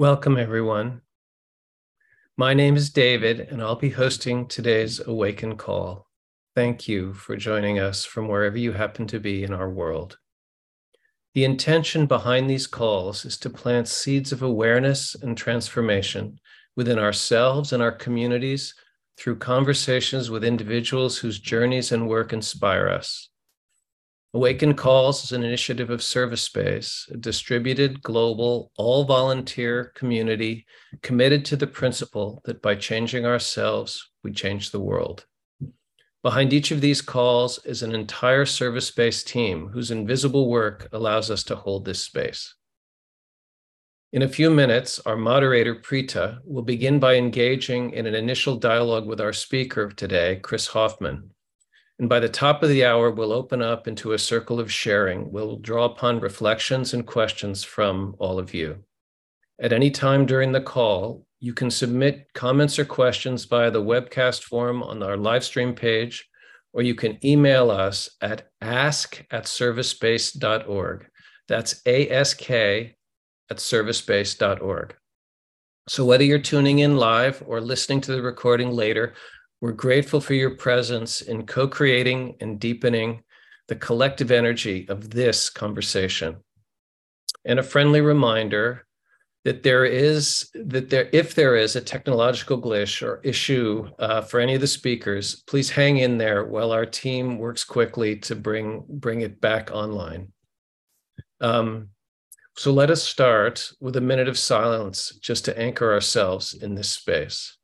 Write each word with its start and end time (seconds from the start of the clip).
Welcome, 0.00 0.38
everyone. 0.38 1.02
My 2.38 2.54
name 2.54 2.74
is 2.74 2.88
David, 2.88 3.38
and 3.38 3.60
I'll 3.60 3.76
be 3.76 3.90
hosting 3.90 4.46
today's 4.46 4.98
Awaken 5.06 5.58
Call. 5.58 6.08
Thank 6.56 6.88
you 6.88 7.12
for 7.12 7.36
joining 7.36 7.80
us 7.80 8.06
from 8.06 8.26
wherever 8.26 8.56
you 8.56 8.72
happen 8.72 9.06
to 9.08 9.20
be 9.20 9.44
in 9.44 9.52
our 9.52 9.68
world. 9.68 10.16
The 11.34 11.44
intention 11.44 12.06
behind 12.06 12.48
these 12.48 12.66
calls 12.66 13.26
is 13.26 13.36
to 13.40 13.50
plant 13.50 13.88
seeds 13.88 14.32
of 14.32 14.40
awareness 14.40 15.14
and 15.16 15.36
transformation 15.36 16.40
within 16.76 16.98
ourselves 16.98 17.74
and 17.74 17.82
our 17.82 17.92
communities 17.92 18.74
through 19.18 19.36
conversations 19.36 20.30
with 20.30 20.44
individuals 20.44 21.18
whose 21.18 21.38
journeys 21.38 21.92
and 21.92 22.08
work 22.08 22.32
inspire 22.32 22.88
us. 22.88 23.28
Awaken 24.32 24.74
Calls 24.74 25.24
is 25.24 25.32
an 25.32 25.42
initiative 25.42 25.90
of 25.90 26.04
Service 26.04 26.42
Space, 26.42 27.08
a 27.10 27.16
distributed, 27.16 28.00
global, 28.00 28.70
all 28.76 29.02
volunteer 29.02 29.90
community 29.96 30.66
committed 31.02 31.44
to 31.46 31.56
the 31.56 31.66
principle 31.66 32.40
that 32.44 32.62
by 32.62 32.76
changing 32.76 33.26
ourselves, 33.26 34.08
we 34.22 34.30
change 34.30 34.70
the 34.70 34.78
world. 34.78 35.26
Behind 36.22 36.52
each 36.52 36.70
of 36.70 36.80
these 36.80 37.02
calls 37.02 37.58
is 37.64 37.82
an 37.82 37.92
entire 37.92 38.46
service 38.46 38.86
space 38.86 39.24
team 39.24 39.66
whose 39.66 39.90
invisible 39.90 40.48
work 40.48 40.86
allows 40.92 41.28
us 41.28 41.42
to 41.44 41.56
hold 41.56 41.84
this 41.84 42.04
space. 42.04 42.54
In 44.12 44.22
a 44.22 44.28
few 44.28 44.48
minutes, 44.48 45.00
our 45.06 45.16
moderator, 45.16 45.74
Preeta, 45.74 46.38
will 46.44 46.62
begin 46.62 47.00
by 47.00 47.16
engaging 47.16 47.90
in 47.90 48.06
an 48.06 48.14
initial 48.14 48.54
dialogue 48.54 49.08
with 49.08 49.20
our 49.20 49.32
speaker 49.32 49.88
today, 49.88 50.38
Chris 50.40 50.68
Hoffman, 50.68 51.30
and 52.00 52.08
by 52.08 52.18
the 52.18 52.30
top 52.30 52.62
of 52.62 52.70
the 52.70 52.82
hour, 52.82 53.10
we'll 53.10 53.30
open 53.30 53.60
up 53.60 53.86
into 53.86 54.14
a 54.14 54.18
circle 54.18 54.58
of 54.58 54.72
sharing. 54.72 55.30
We'll 55.30 55.58
draw 55.58 55.84
upon 55.84 56.20
reflections 56.20 56.94
and 56.94 57.06
questions 57.06 57.62
from 57.62 58.16
all 58.18 58.38
of 58.38 58.54
you. 58.54 58.78
At 59.60 59.74
any 59.74 59.90
time 59.90 60.24
during 60.24 60.50
the 60.50 60.62
call, 60.62 61.26
you 61.40 61.52
can 61.52 61.70
submit 61.70 62.26
comments 62.32 62.78
or 62.78 62.86
questions 62.86 63.44
via 63.44 63.70
the 63.70 63.82
webcast 63.82 64.44
form 64.44 64.82
on 64.82 65.02
our 65.02 65.18
live 65.18 65.44
stream 65.44 65.74
page, 65.74 66.26
or 66.72 66.80
you 66.80 66.94
can 66.94 67.18
email 67.22 67.70
us 67.70 68.08
at 68.22 68.48
ask 68.62 69.22
at 69.30 69.44
servicespace.org. 69.44 71.06
That's 71.48 71.82
ask 71.86 72.50
at 72.50 72.94
servicespace.org. 73.50 74.96
So 75.86 76.06
whether 76.06 76.24
you're 76.24 76.38
tuning 76.38 76.78
in 76.78 76.96
live 76.96 77.42
or 77.46 77.60
listening 77.60 78.00
to 78.02 78.12
the 78.12 78.22
recording 78.22 78.70
later, 78.70 79.12
we're 79.60 79.72
grateful 79.72 80.20
for 80.20 80.34
your 80.34 80.56
presence 80.56 81.20
in 81.20 81.46
co 81.46 81.68
creating 81.68 82.36
and 82.40 82.58
deepening 82.58 83.22
the 83.68 83.76
collective 83.76 84.30
energy 84.30 84.86
of 84.88 85.10
this 85.10 85.50
conversation. 85.50 86.36
And 87.44 87.58
a 87.58 87.62
friendly 87.62 88.00
reminder 88.00 88.86
that 89.44 89.62
there 89.62 89.84
is 89.84 90.50
that 90.54 90.90
there 90.90 91.08
if 91.12 91.34
there 91.34 91.56
is 91.56 91.76
a 91.76 91.80
technological 91.80 92.60
glitch 92.60 93.06
or 93.06 93.20
issue 93.22 93.88
uh, 93.98 94.20
for 94.20 94.40
any 94.40 94.54
of 94.54 94.60
the 94.60 94.66
speakers 94.66 95.42
please 95.46 95.70
hang 95.70 95.98
in 95.98 96.18
there 96.18 96.44
while 96.44 96.72
our 96.72 96.84
team 96.84 97.38
works 97.38 97.64
quickly 97.64 98.16
to 98.16 98.36
bring 98.36 98.84
bring 98.88 99.22
it 99.22 99.40
back 99.40 99.70
online 99.72 100.30
um, 101.40 101.88
so 102.56 102.70
let 102.70 102.90
us 102.90 103.02
start 103.02 103.72
with 103.80 103.96
a 103.96 104.00
minute 104.00 104.28
of 104.28 104.38
silence 104.38 105.16
just 105.22 105.46
to 105.46 105.58
anchor 105.58 105.90
ourselves 105.90 106.52
in 106.52 106.74
this 106.74 106.90
space 106.90 107.56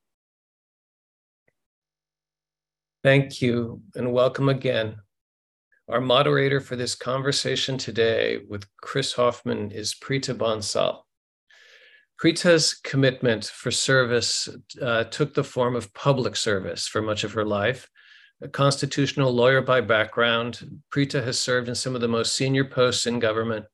Thank 3.07 3.41
you 3.41 3.83
and 3.95 4.13
welcome 4.13 4.49
again. 4.49 4.97
Our 5.89 6.01
moderator 6.01 6.59
for 6.59 6.75
this 6.75 6.97
conversation 6.97 7.79
today 7.79 8.41
with 8.49 8.67
Chris 8.83 9.13
Hoffman 9.13 9.71
is 9.71 9.95
Preeta 9.95 10.37
Bansal. 10.37 11.03
Preeta's 12.21 12.75
commitment 12.75 13.45
for 13.45 13.71
service 13.71 14.49
uh, 14.83 15.05
took 15.05 15.35
the 15.35 15.45
form 15.45 15.77
of 15.77 15.95
public 15.95 16.35
service 16.35 16.89
for 16.89 17.01
much 17.01 17.23
of 17.23 17.33
her 17.35 17.45
life. 17.45 17.89
A 18.43 18.49
constitutional 18.49 19.33
lawyer 19.33 19.63
by 19.63 19.83
background, 19.83 20.81
Preeta 20.93 21.23
has 21.23 21.39
served 21.39 21.69
in 21.69 21.77
some 21.77 21.95
of 21.95 22.01
the 22.01 22.09
most 22.09 22.35
senior 22.35 22.65
posts 22.65 23.07
in 23.07 23.21
government 23.21 23.67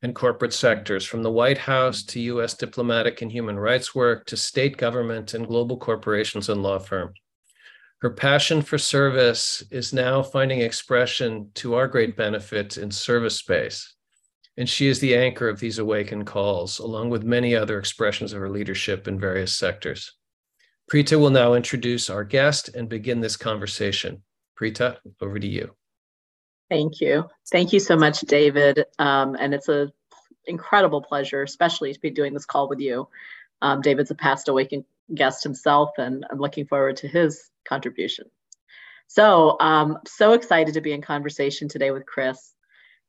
and 0.00 0.14
corporate 0.14 0.52
sectors, 0.52 1.04
from 1.04 1.24
the 1.24 1.32
White 1.32 1.58
House 1.58 2.04
to 2.04 2.20
US 2.20 2.54
diplomatic 2.54 3.20
and 3.20 3.32
human 3.32 3.58
rights 3.58 3.96
work 3.96 4.26
to 4.26 4.36
state 4.36 4.76
government 4.76 5.34
and 5.34 5.48
global 5.48 5.76
corporations 5.76 6.48
and 6.48 6.62
law 6.62 6.78
firms. 6.78 7.18
Her 8.00 8.10
passion 8.10 8.62
for 8.62 8.78
service 8.78 9.62
is 9.70 9.92
now 9.92 10.22
finding 10.22 10.62
expression 10.62 11.50
to 11.56 11.74
our 11.74 11.86
great 11.86 12.16
benefit 12.16 12.78
in 12.78 12.90
service 12.90 13.36
space. 13.36 13.94
And 14.56 14.66
she 14.68 14.88
is 14.88 15.00
the 15.00 15.14
anchor 15.14 15.48
of 15.48 15.60
these 15.60 15.78
awakened 15.78 16.26
calls, 16.26 16.78
along 16.78 17.10
with 17.10 17.24
many 17.24 17.54
other 17.54 17.78
expressions 17.78 18.32
of 18.32 18.40
her 18.40 18.48
leadership 18.48 19.06
in 19.06 19.20
various 19.20 19.56
sectors. 19.56 20.12
Preeta 20.90 21.20
will 21.20 21.30
now 21.30 21.52
introduce 21.52 22.08
our 22.08 22.24
guest 22.24 22.70
and 22.74 22.88
begin 22.88 23.20
this 23.20 23.36
conversation. 23.36 24.22
Preeta, 24.58 24.96
over 25.20 25.38
to 25.38 25.46
you. 25.46 25.74
Thank 26.70 27.00
you. 27.02 27.28
Thank 27.52 27.72
you 27.72 27.80
so 27.80 27.96
much, 27.96 28.20
David. 28.22 28.84
Um, 28.98 29.36
and 29.38 29.52
it's 29.52 29.68
an 29.68 29.92
incredible 30.46 31.02
pleasure, 31.02 31.42
especially 31.42 31.92
to 31.92 32.00
be 32.00 32.10
doing 32.10 32.32
this 32.32 32.46
call 32.46 32.66
with 32.66 32.80
you. 32.80 33.08
Um, 33.60 33.82
David's 33.82 34.10
a 34.10 34.14
past 34.14 34.48
awakened 34.48 34.84
guest 35.14 35.42
himself, 35.42 35.90
and 35.98 36.24
I'm 36.30 36.38
looking 36.38 36.66
forward 36.66 36.96
to 36.98 37.08
his 37.08 37.50
contribution. 37.66 38.26
So, 39.06 39.56
um, 39.60 39.98
so 40.06 40.32
excited 40.32 40.74
to 40.74 40.80
be 40.80 40.92
in 40.92 41.02
conversation 41.02 41.68
today 41.68 41.90
with 41.90 42.06
Chris. 42.06 42.54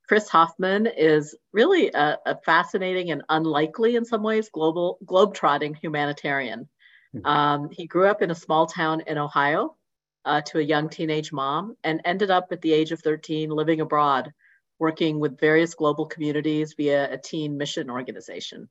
Chris 0.07 0.27
Hoffman 0.27 0.87
is 0.87 1.35
really 1.53 1.91
a, 1.91 2.17
a 2.25 2.37
fascinating 2.43 3.11
and 3.11 3.23
unlikely, 3.29 3.95
in 3.95 4.03
some 4.03 4.23
ways, 4.23 4.49
global 4.49 4.97
globe-trotting 5.05 5.75
humanitarian. 5.75 6.67
Hmm. 7.13 7.25
Um, 7.25 7.69
he 7.71 7.87
grew 7.87 8.07
up 8.07 8.21
in 8.21 8.31
a 8.31 8.35
small 8.35 8.65
town 8.65 9.03
in 9.07 9.17
Ohio 9.17 9.77
uh, 10.25 10.41
to 10.41 10.59
a 10.59 10.63
young 10.63 10.89
teenage 10.89 11.31
mom 11.31 11.75
and 11.83 12.01
ended 12.03 12.31
up 12.31 12.47
at 12.51 12.61
the 12.61 12.73
age 12.73 12.91
of 12.91 13.01
13 13.01 13.49
living 13.49 13.81
abroad, 13.81 14.33
working 14.79 15.19
with 15.19 15.39
various 15.39 15.75
global 15.75 16.05
communities 16.05 16.73
via 16.75 17.13
a 17.13 17.17
teen 17.17 17.57
mission 17.57 17.89
organization. 17.89 18.69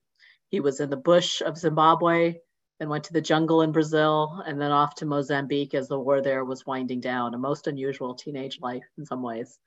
He 0.49 0.61
was 0.61 0.81
in 0.81 0.91
the 0.91 0.97
bush 0.97 1.43
of 1.43 1.57
Zimbabwe, 1.57 2.39
then 2.81 2.89
went 2.89 3.05
to 3.05 3.13
the 3.13 3.21
jungle 3.21 3.61
in 3.61 3.73
Brazil, 3.73 4.43
and 4.47 4.59
then 4.59 4.73
off 4.73 4.95
to 4.97 5.07
Mozambique 5.07 5.75
as 5.75 5.87
the 5.87 6.01
war 6.01 6.23
there 6.23 6.47
was 6.47 6.65
winding 6.65 7.01
down. 7.01 7.35
A 7.35 7.39
most 7.39 7.67
unusual 7.67 8.15
teenage 8.15 8.59
life 8.61 8.87
in 8.97 9.05
some 9.05 9.23
ways. 9.23 9.59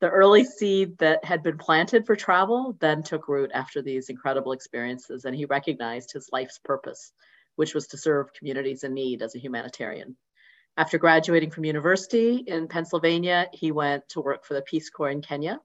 The 0.00 0.08
early 0.08 0.44
seed 0.44 0.96
that 0.98 1.24
had 1.24 1.42
been 1.42 1.58
planted 1.58 2.06
for 2.06 2.14
travel 2.14 2.76
then 2.78 3.02
took 3.02 3.26
root 3.26 3.50
after 3.52 3.82
these 3.82 4.08
incredible 4.08 4.52
experiences, 4.52 5.24
and 5.24 5.34
he 5.34 5.44
recognized 5.44 6.12
his 6.12 6.28
life's 6.32 6.60
purpose, 6.64 7.12
which 7.56 7.74
was 7.74 7.88
to 7.88 7.98
serve 7.98 8.32
communities 8.32 8.84
in 8.84 8.94
need 8.94 9.22
as 9.22 9.34
a 9.34 9.40
humanitarian. 9.40 10.16
After 10.76 10.98
graduating 10.98 11.50
from 11.50 11.64
university 11.64 12.44
in 12.46 12.68
Pennsylvania, 12.68 13.48
he 13.52 13.72
went 13.72 14.08
to 14.10 14.20
work 14.20 14.44
for 14.44 14.54
the 14.54 14.62
Peace 14.62 14.88
Corps 14.88 15.10
in 15.10 15.20
Kenya, 15.20 15.60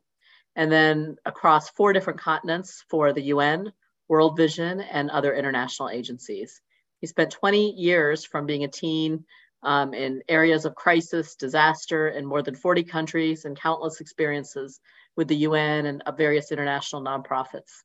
and 0.55 0.71
then 0.71 1.17
across 1.25 1.69
four 1.69 1.93
different 1.93 2.19
continents 2.19 2.83
for 2.89 3.13
the 3.13 3.25
UN, 3.33 3.71
World 4.07 4.35
Vision, 4.35 4.81
and 4.81 5.11
other 5.11 5.35
international 5.35 5.89
agencies. 5.89 6.59
He 6.99 7.07
spent 7.07 7.31
20 7.31 7.71
years 7.71 8.25
from 8.25 8.45
being 8.45 8.63
a 8.63 8.67
teen 8.67 9.25
um, 9.63 9.93
in 9.93 10.21
areas 10.27 10.65
of 10.65 10.75
crisis, 10.75 11.35
disaster 11.35 12.07
in 12.07 12.25
more 12.25 12.41
than 12.41 12.55
40 12.55 12.83
countries 12.83 13.45
and 13.45 13.59
countless 13.59 14.01
experiences 14.01 14.79
with 15.15 15.27
the 15.27 15.35
UN 15.37 15.85
and 15.85 16.03
various 16.15 16.51
international 16.51 17.03
nonprofits. 17.03 17.83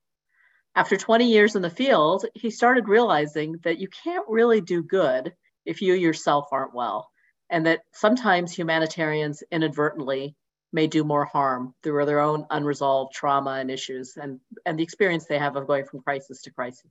After 0.74 0.96
20 0.96 1.30
years 1.30 1.56
in 1.56 1.62
the 1.62 1.70
field, 1.70 2.24
he 2.34 2.50
started 2.50 2.88
realizing 2.88 3.56
that 3.64 3.78
you 3.78 3.88
can't 3.88 4.24
really 4.28 4.60
do 4.60 4.82
good 4.82 5.34
if 5.66 5.82
you 5.82 5.94
yourself 5.94 6.48
aren't 6.50 6.74
well, 6.74 7.10
and 7.50 7.66
that 7.66 7.82
sometimes 7.92 8.52
humanitarians 8.52 9.42
inadvertently 9.50 10.34
may 10.72 10.86
do 10.86 11.04
more 11.04 11.26
harm 11.26 11.74
through 11.82 12.06
their 12.06 12.20
own 12.20 12.46
unresolved 12.50 13.14
trauma 13.14 13.52
and 13.52 13.70
issues 13.70 14.16
and, 14.16 14.40
and 14.64 14.78
the 14.78 14.82
experience 14.82 15.26
they 15.26 15.38
have 15.38 15.56
of 15.56 15.66
going 15.66 15.84
from 15.84 16.00
crisis 16.00 16.40
to 16.42 16.50
crisis. 16.50 16.90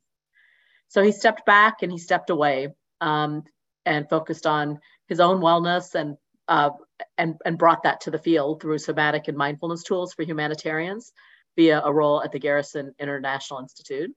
So 0.92 1.02
he 1.02 1.14
stepped 1.14 1.46
back 1.46 1.84
and 1.84 1.92
he 1.92 1.98
stepped 1.98 2.30
away 2.30 2.68
um, 3.00 3.44
and 3.86 4.10
focused 4.10 4.46
on 4.46 4.80
his 5.08 5.22
own 5.22 5.40
wellness 5.40 5.96
and, 5.96 6.18
uh, 6.50 6.72
and, 7.18 7.36
and 7.46 7.58
brought 7.58 7.84
that 7.84 8.02
to 8.02 8.12
the 8.12 8.20
field 8.20 8.62
through 8.62 8.78
somatic 8.78 9.30
and 9.30 9.38
mindfulness 9.38 9.84
tools 9.84 10.14
for 10.14 10.24
humanitarians 10.24 11.14
via 11.56 11.82
a 11.82 11.94
role 11.94 12.22
at 12.22 12.34
the 12.34 12.40
Garrison 12.40 12.94
International 13.00 13.62
Institute. 13.62 14.12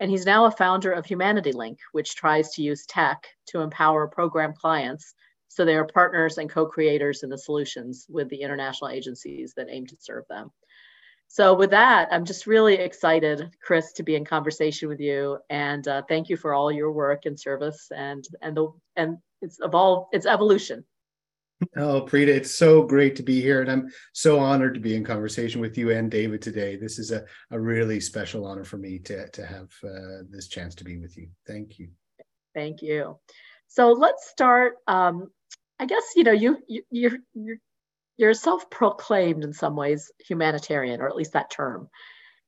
And 0.00 0.10
he's 0.10 0.24
now 0.24 0.46
a 0.46 0.50
founder 0.50 0.92
of 0.92 1.04
Humanity 1.04 1.52
Link, 1.52 1.78
which 1.92 2.14
tries 2.14 2.52
to 2.52 2.62
use 2.62 2.86
tech 2.86 3.26
to 3.48 3.60
empower 3.60 4.08
program 4.08 4.54
clients 4.54 5.12
so 5.48 5.66
they 5.66 5.76
are 5.76 5.86
partners 5.86 6.38
and 6.38 6.48
co-creators 6.48 7.22
in 7.22 7.28
the 7.28 7.36
solutions 7.36 8.06
with 8.08 8.30
the 8.30 8.40
international 8.40 8.88
agencies 8.88 9.52
that 9.58 9.68
aim 9.70 9.86
to 9.88 9.96
serve 10.00 10.24
them. 10.30 10.50
So 11.28 11.54
with 11.54 11.70
that, 11.70 12.08
I'm 12.12 12.24
just 12.24 12.46
really 12.46 12.74
excited, 12.74 13.50
Chris, 13.62 13.92
to 13.94 14.02
be 14.02 14.14
in 14.14 14.24
conversation 14.24 14.88
with 14.88 15.00
you, 15.00 15.38
and 15.50 15.86
uh, 15.88 16.02
thank 16.08 16.28
you 16.28 16.36
for 16.36 16.54
all 16.54 16.70
your 16.70 16.92
work 16.92 17.26
and 17.26 17.38
service, 17.38 17.88
and 17.90 18.24
and 18.40 18.56
the 18.56 18.68
and 18.94 19.18
it's 19.42 19.58
evolved, 19.60 20.10
it's 20.12 20.26
evolution. 20.26 20.84
Oh, 21.76 22.02
Preeta, 22.02 22.28
it's 22.28 22.54
so 22.54 22.82
great 22.82 23.16
to 23.16 23.22
be 23.22 23.40
here. 23.40 23.60
And 23.60 23.70
I'm 23.70 23.88
so 24.12 24.38
honored 24.38 24.74
to 24.74 24.80
be 24.80 24.96
in 24.96 25.04
conversation 25.04 25.60
with 25.60 25.78
you 25.78 25.90
and 25.90 26.10
David 26.10 26.42
today. 26.42 26.76
This 26.76 26.98
is 26.98 27.10
a, 27.10 27.24
a 27.50 27.60
really 27.60 28.00
special 28.00 28.46
honor 28.46 28.64
for 28.64 28.76
me 28.76 28.98
to, 29.00 29.28
to 29.30 29.46
have 29.46 29.70
uh, 29.84 30.24
this 30.28 30.48
chance 30.48 30.74
to 30.76 30.84
be 30.84 30.98
with 30.98 31.16
you. 31.16 31.28
Thank 31.46 31.78
you. 31.78 31.88
Thank 32.54 32.82
you. 32.82 33.18
So 33.68 33.92
let's 33.92 34.28
start. 34.30 34.74
Um, 34.86 35.30
I 35.78 35.86
guess, 35.86 36.02
you 36.16 36.24
know, 36.24 36.32
you, 36.32 36.58
you, 36.68 36.82
you're, 36.90 37.18
you're, 37.34 37.58
you're 38.16 38.34
self-proclaimed 38.34 39.44
in 39.44 39.52
some 39.52 39.76
ways 39.76 40.10
humanitarian, 40.26 41.00
or 41.00 41.08
at 41.08 41.16
least 41.16 41.32
that 41.32 41.50
term. 41.50 41.88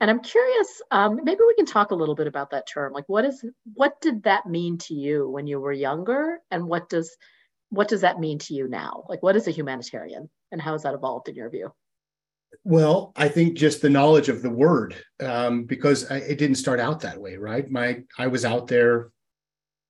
And 0.01 0.11
I'm 0.11 0.21
curious, 0.21 0.83
um, 0.91 1.21
maybe 1.25 1.41
we 1.47 1.55
can 1.55 1.67
talk 1.67 1.91
a 1.91 1.95
little 1.95 2.15
bit 2.15 2.27
about 2.27 2.51
that 2.51 2.69
term. 2.69 2.93
Like, 2.93 3.09
what 3.09 3.25
is, 3.25 3.45
what 3.75 4.01
did 4.01 4.25
that 4.25 4.47
mean 4.47 4.77
to 4.79 4.95
you 4.95 5.29
when 5.29 5.47
you 5.47 5.59
were 5.59 5.73
younger, 5.73 6.39
and 6.51 6.67
what 6.67 6.89
does 6.89 7.17
what 7.71 7.89
does 7.89 8.03
that 8.03 8.21
mean 8.21 8.39
to 8.39 8.55
you 8.55 8.69
now? 8.69 9.05
Like, 9.09 9.23
what 9.23 9.35
is 9.35 9.49
a 9.49 9.51
humanitarian 9.51 10.31
and 10.53 10.63
how 10.63 10.73
has 10.73 10.85
that 10.85 10.95
evolved 10.95 11.29
in 11.29 11.35
your 11.35 11.51
view? 11.51 11.73
Well, 12.63 13.13
I 13.17 13.29
think 13.29 13.57
just 13.57 13.83
the 13.83 13.91
knowledge 13.91 14.29
of 14.29 14.41
the 14.41 14.51
word, 14.51 14.95
um, 15.21 15.65
because 15.65 16.09
I, 16.11 16.19
it 16.19 16.39
didn't 16.39 16.57
start 16.57 16.79
out 16.79 17.01
that 17.01 17.21
way, 17.21 17.37
right? 17.37 17.69
My 17.69 18.05
I 18.17 18.29
was 18.29 18.45
out 18.45 18.69
there, 18.69 19.11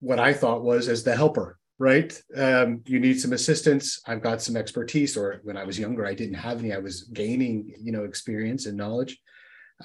what 0.01 0.19
I 0.19 0.33
thought 0.33 0.63
was 0.63 0.89
as 0.89 1.05
the 1.05 1.15
helper, 1.15 1.56
right? 1.79 2.21
Um, 2.37 2.83
you 2.87 2.99
need 2.99 3.21
some 3.21 3.33
assistance. 3.33 4.01
I've 4.07 4.23
got 4.23 4.41
some 4.41 4.57
expertise, 4.57 5.17
or 5.17 5.41
when 5.43 5.57
I 5.57 5.65
was 5.65 5.79
younger, 5.79 6.07
I 6.07 6.15
didn't 6.15 6.35
have 6.35 6.61
any. 6.61 6.73
I 6.73 6.79
was 6.79 7.05
gaining, 7.05 7.75
you 7.81 7.93
know, 7.93 8.05
experience 8.05 8.67
and 8.67 8.77
knowledge, 8.77 9.19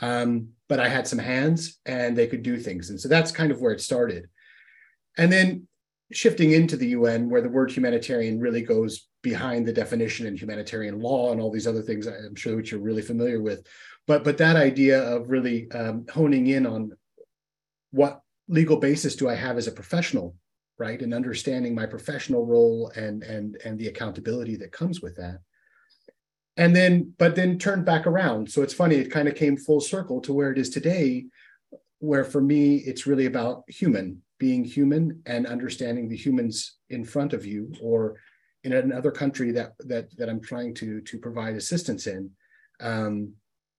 um, 0.01 0.49
but 0.69 0.79
I 0.79 0.87
had 0.87 1.07
some 1.07 1.19
hands, 1.19 1.79
and 1.85 2.17
they 2.17 2.27
could 2.27 2.43
do 2.43 2.57
things, 2.57 2.89
and 2.89 2.99
so 2.99 3.09
that's 3.09 3.31
kind 3.31 3.51
of 3.51 3.61
where 3.61 3.73
it 3.73 3.81
started. 3.81 4.29
And 5.17 5.31
then 5.31 5.67
shifting 6.13 6.51
into 6.51 6.77
the 6.77 6.87
UN, 6.87 7.29
where 7.29 7.41
the 7.41 7.49
word 7.49 7.71
humanitarian 7.71 8.39
really 8.39 8.61
goes 8.61 9.07
behind 9.21 9.65
the 9.65 9.73
definition 9.73 10.25
in 10.25 10.35
humanitarian 10.35 10.99
law 10.99 11.31
and 11.31 11.39
all 11.39 11.51
these 11.51 11.67
other 11.67 11.81
things, 11.81 12.07
I'm 12.07 12.35
sure 12.35 12.55
which 12.55 12.71
you're 12.71 12.81
really 12.81 13.01
familiar 13.01 13.41
with. 13.41 13.65
But 14.07 14.23
but 14.23 14.37
that 14.37 14.55
idea 14.55 15.03
of 15.03 15.29
really 15.29 15.69
um, 15.71 16.05
honing 16.11 16.47
in 16.47 16.65
on 16.65 16.93
what 17.91 18.21
legal 18.47 18.77
basis 18.77 19.15
do 19.15 19.29
I 19.29 19.35
have 19.35 19.57
as 19.57 19.67
a 19.67 19.71
professional, 19.71 20.35
right, 20.77 21.01
and 21.01 21.13
understanding 21.13 21.75
my 21.75 21.85
professional 21.85 22.45
role 22.45 22.91
and 22.95 23.23
and 23.23 23.57
and 23.65 23.77
the 23.77 23.87
accountability 23.87 24.55
that 24.57 24.71
comes 24.71 25.01
with 25.01 25.15
that. 25.17 25.39
And 26.57 26.75
then, 26.75 27.13
but 27.17 27.35
then 27.35 27.57
turned 27.57 27.85
back 27.85 28.05
around. 28.05 28.51
So 28.51 28.61
it's 28.61 28.73
funny, 28.73 28.95
it 28.95 29.09
kind 29.09 29.27
of 29.27 29.35
came 29.35 29.55
full 29.55 29.79
circle 29.79 30.19
to 30.21 30.33
where 30.33 30.51
it 30.51 30.57
is 30.57 30.69
today, 30.69 31.25
where 31.99 32.25
for 32.25 32.41
me, 32.41 32.77
it's 32.77 33.07
really 33.07 33.25
about 33.25 33.63
human 33.67 34.21
being 34.37 34.63
human 34.63 35.21
and 35.27 35.45
understanding 35.45 36.09
the 36.09 36.17
humans 36.17 36.77
in 36.89 37.05
front 37.05 37.31
of 37.31 37.45
you 37.45 37.71
or 37.79 38.17
in 38.63 38.73
another 38.73 39.11
country 39.11 39.51
that 39.51 39.73
that 39.79 40.15
that 40.17 40.29
I'm 40.29 40.41
trying 40.41 40.73
to 40.75 40.99
to 41.01 41.17
provide 41.19 41.55
assistance 41.55 42.07
in. 42.07 42.29
Um, 42.79 43.33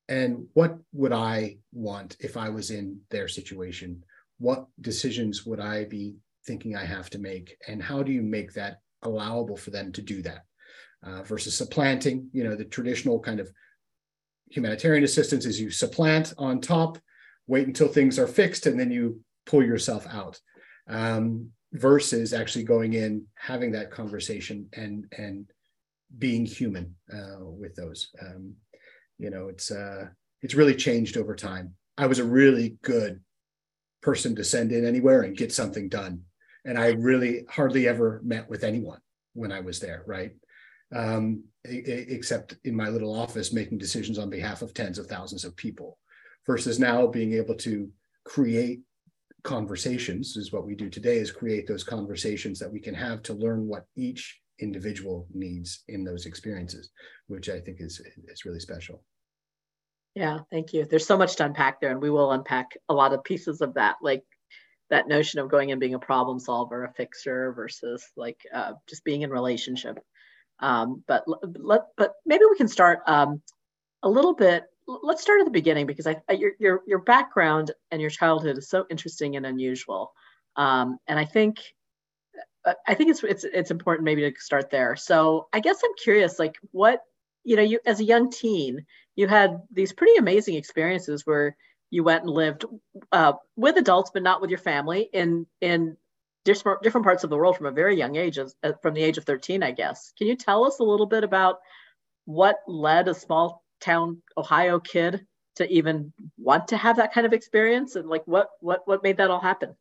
and 0.09 0.47
what 0.55 0.79
would 0.93 1.13
I 1.13 1.59
want 1.73 2.17
if 2.21 2.37
I 2.37 2.49
was 2.49 2.71
in 2.71 3.01
their 3.11 3.29
situation? 3.29 4.05
What 4.39 4.67
decisions 4.81 5.45
would 5.47 5.61
I 5.61 5.85
be 5.85 6.17
thinking 6.47 6.77
I 6.77 6.85
have 6.85 7.11
to 7.11 7.19
make? 7.19 7.57
And 7.69 7.83
how 7.83 8.03
do 8.03 8.13
you 8.13 8.23
make 8.23 8.53
that 8.55 8.79
allowable 9.03 9.57
for 9.57 9.71
them 9.71 9.93
to 9.93 10.03
do 10.03 10.23
that 10.23 10.45
uh, 11.03 11.23
versus 11.23 11.57
supplanting? 11.57 12.29
You 12.33 12.45
know, 12.45 12.57
the 12.57 12.65
traditional 12.65 13.21
kind 13.21 13.41
of 13.41 13.51
humanitarian 14.51 15.05
assistance 15.05 15.47
is 15.47 15.61
you 15.61 15.71
supplant 15.71 16.35
on 16.39 16.61
top, 16.61 16.99
wait 17.47 17.67
until 17.67 17.89
things 17.89 18.19
are 18.19 18.27
fixed, 18.27 18.67
and 18.67 18.79
then 18.79 18.91
you 18.91 19.21
pull 19.47 19.65
yourself 19.65 20.07
out 20.11 20.39
um, 20.89 21.51
versus 21.73 22.33
actually 22.33 22.65
going 22.65 22.93
in, 22.93 23.27
having 23.35 23.73
that 23.73 23.91
conversation, 23.91 24.69
and 24.75 25.07
and 25.17 25.51
being 26.19 26.45
human 26.45 26.95
uh, 27.13 27.39
with 27.41 27.75
those. 27.75 28.11
Um, 28.21 28.55
you 29.19 29.31
know, 29.31 29.49
it's 29.49 29.71
uh, 29.71 30.07
it's 30.43 30.55
really 30.55 30.75
changed 30.75 31.17
over 31.17 31.35
time. 31.35 31.75
I 31.97 32.07
was 32.07 32.19
a 32.19 32.25
really 32.25 32.77
good 32.83 33.21
person 34.03 34.35
to 34.37 34.45
send 34.45 34.73
in 34.73 34.85
anywhere 34.85 35.23
and 35.23 35.37
get 35.37 35.53
something 35.53 35.89
done, 35.89 36.23
and 36.65 36.79
I 36.79 36.91
really 36.91 37.45
hardly 37.49 37.89
ever 37.89 38.21
met 38.25 38.49
with 38.49 38.65
anyone 38.65 39.01
when 39.35 39.53
I 39.53 39.61
was 39.61 39.81
there. 39.81 40.05
Right. 40.07 40.33
Um, 40.95 41.45
except 41.65 42.57
in 42.65 42.77
my 42.77 42.89
little 42.89 43.15
office 43.15 43.53
making 43.53 43.79
decisions 43.79 44.19
on 44.19 44.29
behalf 44.29 44.63
of 44.63 44.75
tens 44.75 44.99
of 44.99 45.07
thousands 45.07 45.45
of 45.45 45.57
people 45.57 45.99
versus 46.47 46.79
now 46.79 47.07
being 47.07 47.33
able 47.33 47.55
to 47.55 47.89
create 48.25 48.81
conversations 49.45 50.37
is 50.37 50.53
what 50.53 50.67
we 50.67 50.75
do 50.75 50.89
today 50.89 51.19
is 51.19 51.31
create 51.31 51.67
those 51.67 51.83
conversations 51.83 52.59
that 52.59 52.73
we 52.73 52.81
can 52.81 52.95
have 52.95 53.23
to 53.23 53.35
learn 53.35 53.67
what 53.67 53.85
each 53.97 54.41
individual 54.61 55.27
needs 55.35 55.83
in 55.89 56.05
those 56.05 56.27
experiences 56.27 56.91
which 57.27 57.49
i 57.49 57.59
think 57.59 57.79
is 57.81 58.01
is 58.29 58.45
really 58.45 58.61
special 58.61 59.03
yeah 60.15 60.39
thank 60.53 60.73
you 60.73 60.85
there's 60.85 61.07
so 61.07 61.19
much 61.19 61.35
to 61.35 61.45
unpack 61.45 61.81
there 61.81 61.91
and 61.91 62.01
we 62.01 62.11
will 62.11 62.31
unpack 62.33 62.77
a 62.89 62.95
lot 62.95 63.13
of 63.13 63.25
pieces 63.25 63.61
of 63.61 63.75
that 63.75 63.97
like 64.01 64.23
that 64.93 65.09
notion 65.09 65.41
of 65.41 65.51
going 65.51 65.73
and 65.73 65.81
being 65.81 65.95
a 65.95 65.99
problem 65.99 66.39
solver 66.39 66.85
a 66.85 66.93
fixer 66.93 67.53
versus 67.53 68.05
like 68.17 68.39
uh, 68.55 68.73
just 68.89 69.03
being 69.05 69.23
in 69.23 69.31
relationship 69.31 69.99
um, 70.61 71.03
but 71.09 71.25
let 71.59 71.83
but 71.97 72.13
maybe 72.25 72.45
we 72.49 72.57
can 72.57 72.69
start 72.69 73.01
um, 73.07 73.43
a 74.05 74.09
little 74.09 74.35
bit 74.35 74.65
let's 74.87 75.23
start 75.23 75.41
at 75.41 75.45
the 75.45 75.51
beginning 75.51 75.87
because 75.87 76.07
I, 76.07 76.17
I, 76.29 76.33
your, 76.35 76.53
your 76.59 76.81
your 76.87 76.99
background 77.01 77.71
and 77.91 78.01
your 78.01 78.11
childhood 78.11 78.59
is 78.59 78.69
so 78.69 78.87
interesting 78.91 79.37
and 79.37 79.47
unusual, 79.47 80.13
um, 80.57 80.99
and 81.07 81.19
I 81.19 81.25
think 81.25 81.59
uh, 82.65 82.75
I 82.87 82.95
think 82.95 83.11
it's 83.11 83.23
it's 83.23 83.45
it's 83.45 83.71
important 83.71 84.05
maybe 84.05 84.31
to 84.31 84.41
start 84.41 84.71
there. 84.71 84.97
So 84.97 85.49
I 85.53 85.61
guess 85.61 85.81
I'm 85.85 85.95
curious, 86.03 86.39
like 86.39 86.57
what 86.73 87.01
you 87.45 87.57
know, 87.57 87.63
you 87.63 87.81
as 87.87 88.01
a 88.01 88.05
young 88.05 88.31
teen, 88.31 88.85
you 89.17 89.29
had 89.29 89.61
these 89.73 89.93
pretty 89.93 90.17
amazing 90.17 90.55
experiences 90.55 91.27
where 91.27 91.57
you 91.93 92.03
went 92.03 92.25
and 92.25 92.33
lived 92.33 92.65
uh, 93.13 93.35
with 93.55 93.77
adults, 93.77 94.11
but 94.13 94.23
not 94.23 94.41
with 94.41 94.49
your 94.49 94.59
family 94.59 95.11
in 95.13 95.47
in 95.61 95.97
different 96.45 96.83
different 96.83 97.05
parts 97.05 97.23
of 97.23 97.29
the 97.29 97.37
world 97.37 97.57
from 97.57 97.67
a 97.67 97.71
very 97.71 97.97
young 97.97 98.17
age, 98.17 98.39
from 98.81 98.95
the 98.95 99.03
age 99.03 99.19
of 99.19 99.25
13, 99.25 99.63
I 99.63 99.73
guess. 99.73 100.13
Can 100.17 100.27
you 100.27 100.35
tell 100.35 100.65
us 100.65 100.79
a 100.79 100.85
little 100.85 101.07
bit 101.07 101.23
about 101.23 101.59
what 102.25 102.57
led 102.67 103.09
a 103.09 103.15
small 103.15 103.63
town 103.81 104.23
Ohio 104.39 104.81
kid 104.81 105.27
to 105.57 105.71
even 105.71 106.15
want 106.39 106.69
to 106.69 106.79
have 106.79 106.97
that 106.97 107.13
kind 107.13 107.27
of 107.27 107.35
experience? 107.35 107.95
And 107.95 108.09
like 108.09 108.23
what 108.27 108.49
what 108.61 108.81
what 108.87 109.03
made 109.03 109.19
that 109.19 109.31
all 109.31 109.41
happen? 109.41 109.77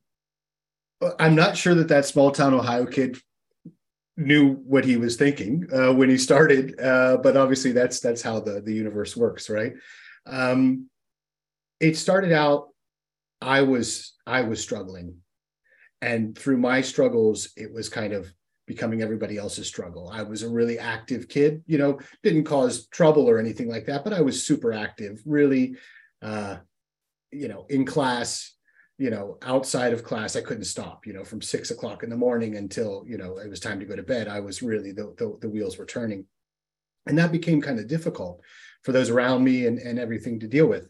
I'm 1.18 1.34
not 1.34 1.56
sure 1.56 1.76
that 1.76 1.88
that 1.88 2.06
small 2.06 2.30
town 2.32 2.54
ohio 2.54 2.86
kid 2.86 3.18
knew 4.18 4.56
what 4.68 4.84
he 4.86 4.98
was 4.98 5.16
thinking 5.16 5.66
uh, 5.74 5.92
when 5.94 6.10
he 6.10 6.18
started 6.18 6.80
uh, 6.80 7.18
but 7.18 7.36
obviously 7.36 7.72
that's 7.72 8.00
that's 8.02 8.22
how 8.22 8.40
the 8.40 8.62
the 8.62 8.74
universe 8.74 9.18
works 9.18 9.50
right? 9.50 9.74
Um, 10.28 10.90
it 11.82 11.98
started 11.98 12.32
out 12.32 12.70
i 13.42 13.62
was 13.62 14.14
i 14.26 14.42
was 14.42 14.62
struggling 14.62 15.16
and 16.02 16.38
through 16.38 16.58
my 16.58 16.80
struggles 16.82 17.52
it 17.58 17.72
was 17.74 17.90
kind 17.90 18.14
of 18.14 18.32
becoming 18.72 19.02
everybody 19.02 19.38
else's 19.38 19.68
struggle. 19.68 20.10
I 20.10 20.24
was 20.24 20.44
a 20.44 20.50
really 20.50 20.80
active 20.80 21.28
kid, 21.28 21.62
you 21.68 21.78
know, 21.78 22.00
didn't 22.24 22.46
cause 22.46 22.88
trouble 22.88 23.30
or 23.30 23.38
anything 23.38 23.68
like 23.68 23.86
that, 23.88 24.06
but 24.06 24.14
I 24.14 24.22
was 24.22 24.46
super 24.46 24.72
active, 24.72 25.22
really, 25.26 25.76
uh, 26.22 26.58
you 27.32 27.50
know, 27.50 27.66
in 27.70 27.86
class, 27.86 28.56
you 28.98 29.10
know, 29.10 29.38
outside 29.42 29.92
of 29.92 30.06
class, 30.06 30.38
I 30.38 30.42
couldn't 30.42 30.64
stop, 30.64 31.06
you 31.06 31.12
know, 31.12 31.26
from 31.26 31.42
six 31.42 31.72
o'clock 31.72 32.04
in 32.04 32.10
the 32.10 32.16
morning 32.16 32.56
until, 32.56 33.04
you 33.06 33.18
know, 33.18 33.40
it 33.40 33.50
was 33.50 33.60
time 33.60 33.80
to 33.82 33.86
go 33.86 33.96
to 33.98 34.04
bed. 34.04 34.30
I 34.30 34.40
was 34.40 34.64
really, 34.64 34.94
the, 34.94 35.14
the, 35.18 35.38
the 35.42 35.50
wheels 35.50 35.78
were 35.78 35.86
turning. 35.86 36.26
And 37.08 37.18
that 37.18 37.34
became 37.34 37.62
kind 37.62 37.78
of 37.78 37.88
difficult 37.88 38.40
for 38.84 38.94
those 38.94 39.10
around 39.10 39.44
me 39.44 39.66
and, 39.66 39.80
and 39.80 40.00
everything 40.00 40.40
to 40.40 40.48
deal 40.48 40.68
with. 40.68 40.88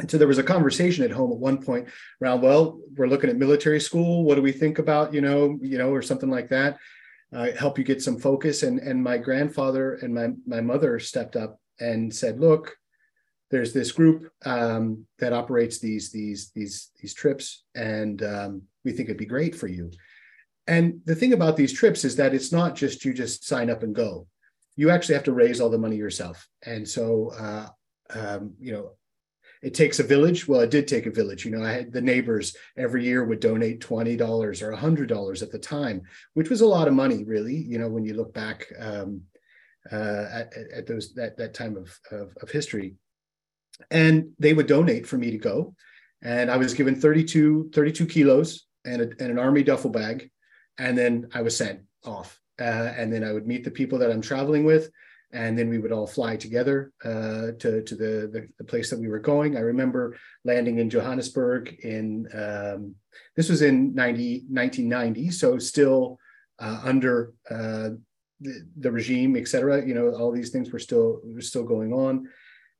And 0.00 0.10
so 0.10 0.18
there 0.18 0.26
was 0.26 0.38
a 0.38 0.42
conversation 0.42 1.04
at 1.04 1.10
home 1.10 1.30
at 1.30 1.38
one 1.38 1.62
point 1.62 1.88
around, 2.20 2.40
well, 2.40 2.80
we're 2.96 3.06
looking 3.06 3.30
at 3.30 3.36
military 3.36 3.80
school. 3.80 4.24
What 4.24 4.36
do 4.36 4.42
we 4.42 4.52
think 4.52 4.78
about, 4.78 5.12
you 5.12 5.20
know, 5.20 5.58
you 5.60 5.78
know, 5.78 5.90
or 5.92 6.02
something 6.02 6.30
like 6.30 6.48
that? 6.48 6.78
Uh, 7.32 7.52
help 7.52 7.78
you 7.78 7.84
get 7.84 8.02
some 8.02 8.18
focus. 8.18 8.62
And 8.62 8.80
and 8.80 9.02
my 9.02 9.18
grandfather 9.18 9.94
and 10.02 10.12
my 10.14 10.30
my 10.46 10.60
mother 10.60 10.98
stepped 10.98 11.36
up 11.36 11.60
and 11.78 12.12
said, 12.12 12.40
look, 12.40 12.76
there's 13.50 13.72
this 13.72 13.92
group 13.92 14.30
um, 14.44 15.06
that 15.18 15.32
operates 15.32 15.78
these 15.78 16.10
these 16.10 16.50
these 16.54 16.90
these 17.00 17.14
trips, 17.14 17.64
and 17.74 18.22
um, 18.22 18.62
we 18.84 18.92
think 18.92 19.08
it'd 19.08 19.18
be 19.18 19.26
great 19.26 19.54
for 19.54 19.68
you. 19.68 19.90
And 20.66 21.00
the 21.04 21.14
thing 21.14 21.32
about 21.32 21.56
these 21.56 21.72
trips 21.72 22.04
is 22.04 22.16
that 22.16 22.34
it's 22.34 22.52
not 22.52 22.74
just 22.74 23.04
you 23.04 23.12
just 23.12 23.44
sign 23.44 23.70
up 23.70 23.82
and 23.82 23.94
go. 23.94 24.26
You 24.76 24.90
actually 24.90 25.16
have 25.16 25.24
to 25.24 25.32
raise 25.32 25.60
all 25.60 25.70
the 25.70 25.78
money 25.78 25.96
yourself. 25.96 26.48
And 26.64 26.88
so, 26.88 27.32
uh, 27.38 27.66
um, 28.10 28.54
you 28.60 28.72
know, 28.72 28.92
it 29.62 29.74
takes 29.74 29.98
a 29.98 30.04
village. 30.04 30.48
Well, 30.48 30.60
it 30.60 30.70
did 30.70 30.88
take 30.88 31.06
a 31.06 31.10
village. 31.10 31.44
You 31.44 31.50
know, 31.50 31.64
I 31.64 31.72
had 31.72 31.92
the 31.92 32.00
neighbors 32.00 32.56
every 32.76 33.04
year 33.04 33.24
would 33.24 33.40
donate 33.40 33.80
$20 33.80 34.62
or 34.62 34.76
$100 34.76 35.42
at 35.42 35.50
the 35.50 35.58
time, 35.58 36.02
which 36.34 36.48
was 36.48 36.60
a 36.60 36.66
lot 36.66 36.88
of 36.88 36.94
money, 36.94 37.24
really, 37.24 37.56
you 37.56 37.78
know, 37.78 37.88
when 37.88 38.04
you 38.04 38.14
look 38.14 38.32
back 38.32 38.66
um, 38.78 39.22
uh, 39.92 40.26
at, 40.32 40.52
at, 40.74 40.86
those 40.86 41.14
that, 41.14 41.36
that 41.36 41.54
time 41.54 41.76
of, 41.76 41.98
of, 42.10 42.34
of 42.42 42.50
history. 42.50 42.94
And 43.90 44.30
they 44.38 44.54
would 44.54 44.66
donate 44.66 45.06
for 45.06 45.18
me 45.18 45.30
to 45.30 45.38
go. 45.38 45.74
And 46.22 46.50
I 46.50 46.56
was 46.56 46.74
given 46.74 46.94
32, 46.94 47.70
32 47.74 48.06
kilos 48.06 48.66
and, 48.84 49.02
a, 49.02 49.04
and 49.04 49.30
an 49.30 49.38
army 49.38 49.62
duffel 49.62 49.90
bag. 49.90 50.30
And 50.78 50.96
then 50.96 51.28
I 51.34 51.42
was 51.42 51.56
sent 51.56 51.80
off 52.04 52.40
uh, 52.60 52.92
and 52.96 53.12
then 53.12 53.24
I 53.24 53.32
would 53.32 53.46
meet 53.46 53.64
the 53.64 53.70
people 53.70 53.98
that 53.98 54.10
I'm 54.10 54.20
traveling 54.20 54.64
with, 54.64 54.90
and 55.32 55.58
then 55.58 55.68
we 55.68 55.78
would 55.78 55.92
all 55.92 56.06
fly 56.06 56.36
together 56.36 56.92
uh, 57.04 57.52
to 57.58 57.82
to 57.82 57.94
the, 57.94 58.28
the, 58.32 58.48
the 58.58 58.64
place 58.64 58.90
that 58.90 58.98
we 58.98 59.08
were 59.08 59.18
going. 59.18 59.56
I 59.56 59.60
remember 59.60 60.16
landing 60.44 60.78
in 60.78 60.90
Johannesburg 60.90 61.76
in 61.82 62.26
um, 62.34 62.94
this 63.36 63.48
was 63.48 63.62
in 63.62 63.94
90, 63.94 64.44
1990, 64.48 65.30
so 65.30 65.58
still 65.58 66.18
uh, 66.58 66.80
under 66.84 67.32
uh, 67.50 67.90
the, 68.40 68.66
the, 68.78 68.90
regime, 68.90 69.36
et 69.36 69.48
cetera. 69.48 69.84
You 69.84 69.94
know, 69.94 70.10
all 70.10 70.32
these 70.32 70.50
things 70.50 70.70
were 70.70 70.78
still 70.78 71.20
were 71.24 71.40
still 71.40 71.64
going 71.64 71.92
on. 71.92 72.28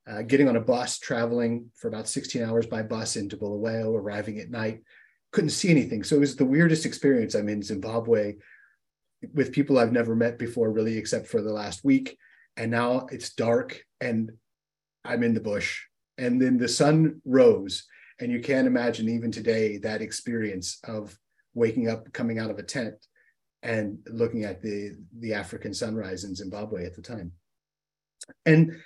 Uh, 0.09 0.23
getting 0.23 0.49
on 0.49 0.57
a 0.57 0.61
bus, 0.61 0.99
traveling 0.99 1.71
for 1.77 1.89
about 1.89 2.09
16 2.09 2.43
hours 2.43 2.67
by 2.67 2.83
bus 2.83 3.17
into 3.17 3.37
Bulawayo, 3.37 3.95
arriving 3.95 4.39
at 4.39 4.51
night, 4.51 4.83
couldn't 5.31 5.51
see 5.51 5.71
anything. 5.71 6.03
So 6.03 6.17
it 6.17 6.21
was 6.21 6.35
the 6.35 6.45
weirdest 6.45 6.85
experience. 6.85 7.35
I'm 7.35 7.49
in 7.49 7.63
Zimbabwe 7.63 8.37
with 9.35 9.53
people 9.53 9.79
I've 9.79 9.93
never 9.93 10.17
met 10.17 10.39
before, 10.39 10.73
really, 10.73 10.97
except 10.97 11.29
for 11.29 11.43
the 11.43 11.53
last 11.53 11.85
week. 11.85 12.17
And 12.61 12.71
now 12.71 13.07
it's 13.11 13.35
dark 13.35 13.83
and 14.03 14.31
I'm 15.03 15.23
in 15.23 15.33
the 15.33 15.41
bush. 15.41 15.81
And 16.19 16.41
then 16.41 16.59
the 16.59 16.69
sun 16.69 17.23
rose. 17.25 17.87
And 18.21 18.31
you 18.31 18.41
can't 18.41 18.67
imagine 18.67 19.09
even 19.09 19.33
today 19.33 19.79
that 19.79 20.03
experience 20.03 20.79
of 20.85 21.19
waking 21.55 21.89
up, 21.89 22.13
coming 22.13 22.39
out 22.39 22.51
of 22.51 22.59
a 22.59 22.63
tent 22.63 22.97
and 23.63 23.99
looking 24.07 24.45
at 24.45 24.61
the, 24.61 24.93
the 25.21 25.33
African 25.33 25.73
sunrise 25.73 26.25
in 26.25 26.35
Zimbabwe 26.35 26.85
at 26.85 26.95
the 26.95 27.01
time. 27.01 27.33
And 28.45 28.77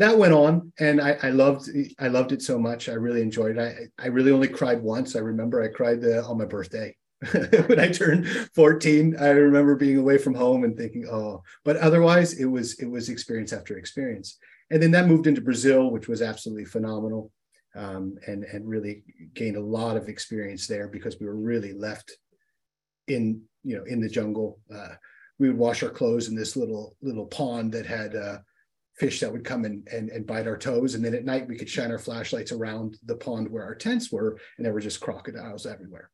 that 0.00 0.18
went 0.18 0.34
on 0.34 0.72
and 0.80 1.00
I, 1.00 1.16
I, 1.22 1.30
loved 1.30 1.70
I 2.00 2.08
loved 2.08 2.32
it 2.32 2.42
so 2.42 2.58
much. 2.58 2.88
I 2.88 2.94
really 2.94 3.22
enjoyed 3.22 3.58
it. 3.58 3.90
I, 3.96 4.04
I 4.04 4.08
really 4.08 4.32
only 4.32 4.48
cried 4.48 4.82
once. 4.82 5.14
I 5.14 5.20
remember 5.20 5.62
I 5.62 5.68
cried 5.68 6.04
uh, 6.04 6.28
on 6.28 6.36
my 6.36 6.46
birthday 6.46 6.96
when 7.66 7.78
I 7.78 7.88
turned 7.88 8.26
14. 8.54 9.16
I 9.18 9.28
remember 9.28 9.76
being 9.76 9.98
away 9.98 10.16
from 10.16 10.34
home 10.34 10.64
and 10.64 10.76
thinking, 10.76 11.06
oh, 11.10 11.42
but 11.64 11.76
otherwise 11.76 12.34
it 12.34 12.46
was 12.46 12.78
it 12.80 12.86
was 12.86 13.08
experience 13.08 13.52
after 13.52 13.76
experience. 13.76 14.38
And 14.70 14.82
then 14.82 14.90
that 14.92 15.08
moved 15.08 15.26
into 15.26 15.40
Brazil, 15.40 15.90
which 15.90 16.08
was 16.08 16.22
absolutely 16.22 16.64
phenomenal. 16.64 17.30
Um, 17.76 18.18
and 18.26 18.42
and 18.44 18.68
really 18.68 19.04
gained 19.32 19.56
a 19.56 19.60
lot 19.60 19.96
of 19.96 20.08
experience 20.08 20.66
there 20.66 20.88
because 20.88 21.20
we 21.20 21.26
were 21.26 21.36
really 21.36 21.72
left 21.72 22.10
in 23.06 23.42
you 23.62 23.76
know 23.76 23.84
in 23.84 24.00
the 24.00 24.08
jungle. 24.08 24.58
Uh, 24.74 24.94
we 25.38 25.48
would 25.48 25.58
wash 25.58 25.82
our 25.82 25.90
clothes 25.90 26.28
in 26.28 26.34
this 26.34 26.56
little 26.56 26.96
little 27.00 27.26
pond 27.26 27.72
that 27.72 27.86
had 27.86 28.16
uh, 28.16 28.38
fish 28.96 29.20
that 29.20 29.32
would 29.32 29.44
come 29.44 29.64
and, 29.64 29.86
and, 29.88 30.10
and 30.10 30.26
bite 30.26 30.48
our 30.48 30.58
toes. 30.58 30.94
And 30.94 31.04
then 31.04 31.14
at 31.14 31.24
night 31.24 31.48
we 31.48 31.56
could 31.56 31.70
shine 31.70 31.90
our 31.90 31.98
flashlights 31.98 32.52
around 32.52 32.98
the 33.04 33.16
pond 33.16 33.48
where 33.48 33.64
our 33.64 33.74
tents 33.74 34.10
were, 34.10 34.38
and 34.56 34.66
there 34.66 34.74
were 34.74 34.80
just 34.80 35.00
crocodiles 35.00 35.64
everywhere. 35.64 36.10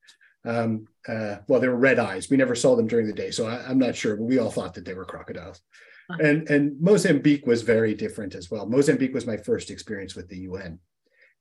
Um, 0.47 0.87
uh, 1.09 1.37
well, 1.49 1.61
they 1.61 1.69
were 1.69 1.77
red 1.77 1.99
eyes. 1.99 2.31
We 2.31 2.37
never 2.37 2.55
saw 2.55 2.77
them 2.77 2.87
during 2.87 3.07
the 3.07 3.13
day, 3.13 3.31
so 3.31 3.47
I, 3.47 3.71
am 3.71 3.79
not 3.79 3.97
sure, 3.97 4.17
but 4.17 4.25
we 4.25 4.39
all 4.39 4.51
thought 4.51 4.75
that 4.75 4.85
they 4.85 4.95
were 4.95 5.05
crocodiles. 5.05 5.61
And 6.09 6.49
and 6.49 6.81
Mozambique 6.81 7.47
was 7.47 7.63
very 7.63 7.93
different 7.93 8.37
as 8.37 8.49
well. 8.49 8.65
Mozambique 8.67 9.13
was 9.13 9.27
my 9.27 9.37
first 9.37 9.71
experience 9.71 10.15
with 10.15 10.29
the 10.29 10.39
UN, 10.39 10.79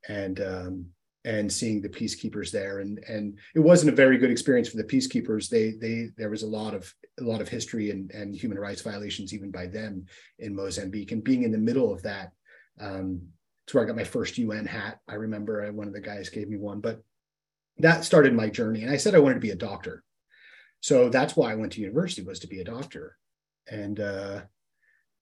and 0.10 0.42
um, 0.42 0.86
and 1.26 1.52
seeing 1.52 1.82
the 1.82 1.90
peacekeepers 1.90 2.52
there 2.52 2.80
and 2.80 3.00
and 3.10 3.38
it 3.56 3.60
wasn't 3.60 3.92
a 3.92 3.96
very 3.96 4.18
good 4.18 4.30
experience 4.30 4.70
for 4.70 4.78
the 4.78 4.84
peacekeepers 4.84 5.50
they 5.50 5.72
they 5.72 6.10
there 6.18 6.30
was 6.30 6.44
a 6.44 6.48
lot 6.48 6.74
of 6.74 6.94
a 7.20 7.24
lot 7.24 7.42
of 7.42 7.50
history 7.50 7.90
and 7.90 8.12
and 8.12 8.36
human 8.36 8.60
rights 8.60 8.82
violations 8.82 9.34
even 9.34 9.50
by 9.52 9.66
them 9.66 10.06
in 10.40 10.56
Mozambique 10.56 11.12
and 11.12 11.24
being 11.24 11.44
in 11.44 11.52
the 11.52 11.58
middle 11.58 11.92
of 11.92 12.04
that 12.04 12.32
um 12.80 13.22
it's 13.66 13.74
where 13.74 13.84
I 13.84 13.88
got 13.88 13.96
my 13.96 14.04
first 14.04 14.38
UN 14.38 14.66
hat 14.66 15.00
I 15.08 15.16
remember 15.16 15.70
one 15.72 15.88
of 15.88 15.94
the 15.94 16.00
guys 16.00 16.30
gave 16.30 16.48
me 16.48 16.58
one 16.58 16.80
but 16.80 17.02
that 17.80 18.06
started 18.06 18.34
my 18.34 18.50
journey 18.50 18.84
and 18.84 18.92
I 18.92 18.98
said 18.98 19.16
I 19.16 19.20
wanted 19.20 19.36
to 19.36 19.40
be 19.42 19.52
a 19.52 19.56
doctor 19.56 20.04
so 20.80 21.10
that's 21.10 21.36
why 21.36 21.52
I 21.52 21.56
went 21.56 21.74
to 21.74 21.82
university 21.82 22.22
was 22.22 22.40
to 22.40 22.48
be 22.48 22.62
a 22.62 22.66
doctor 22.66 23.18
and 23.68 24.00
uh 24.00 24.42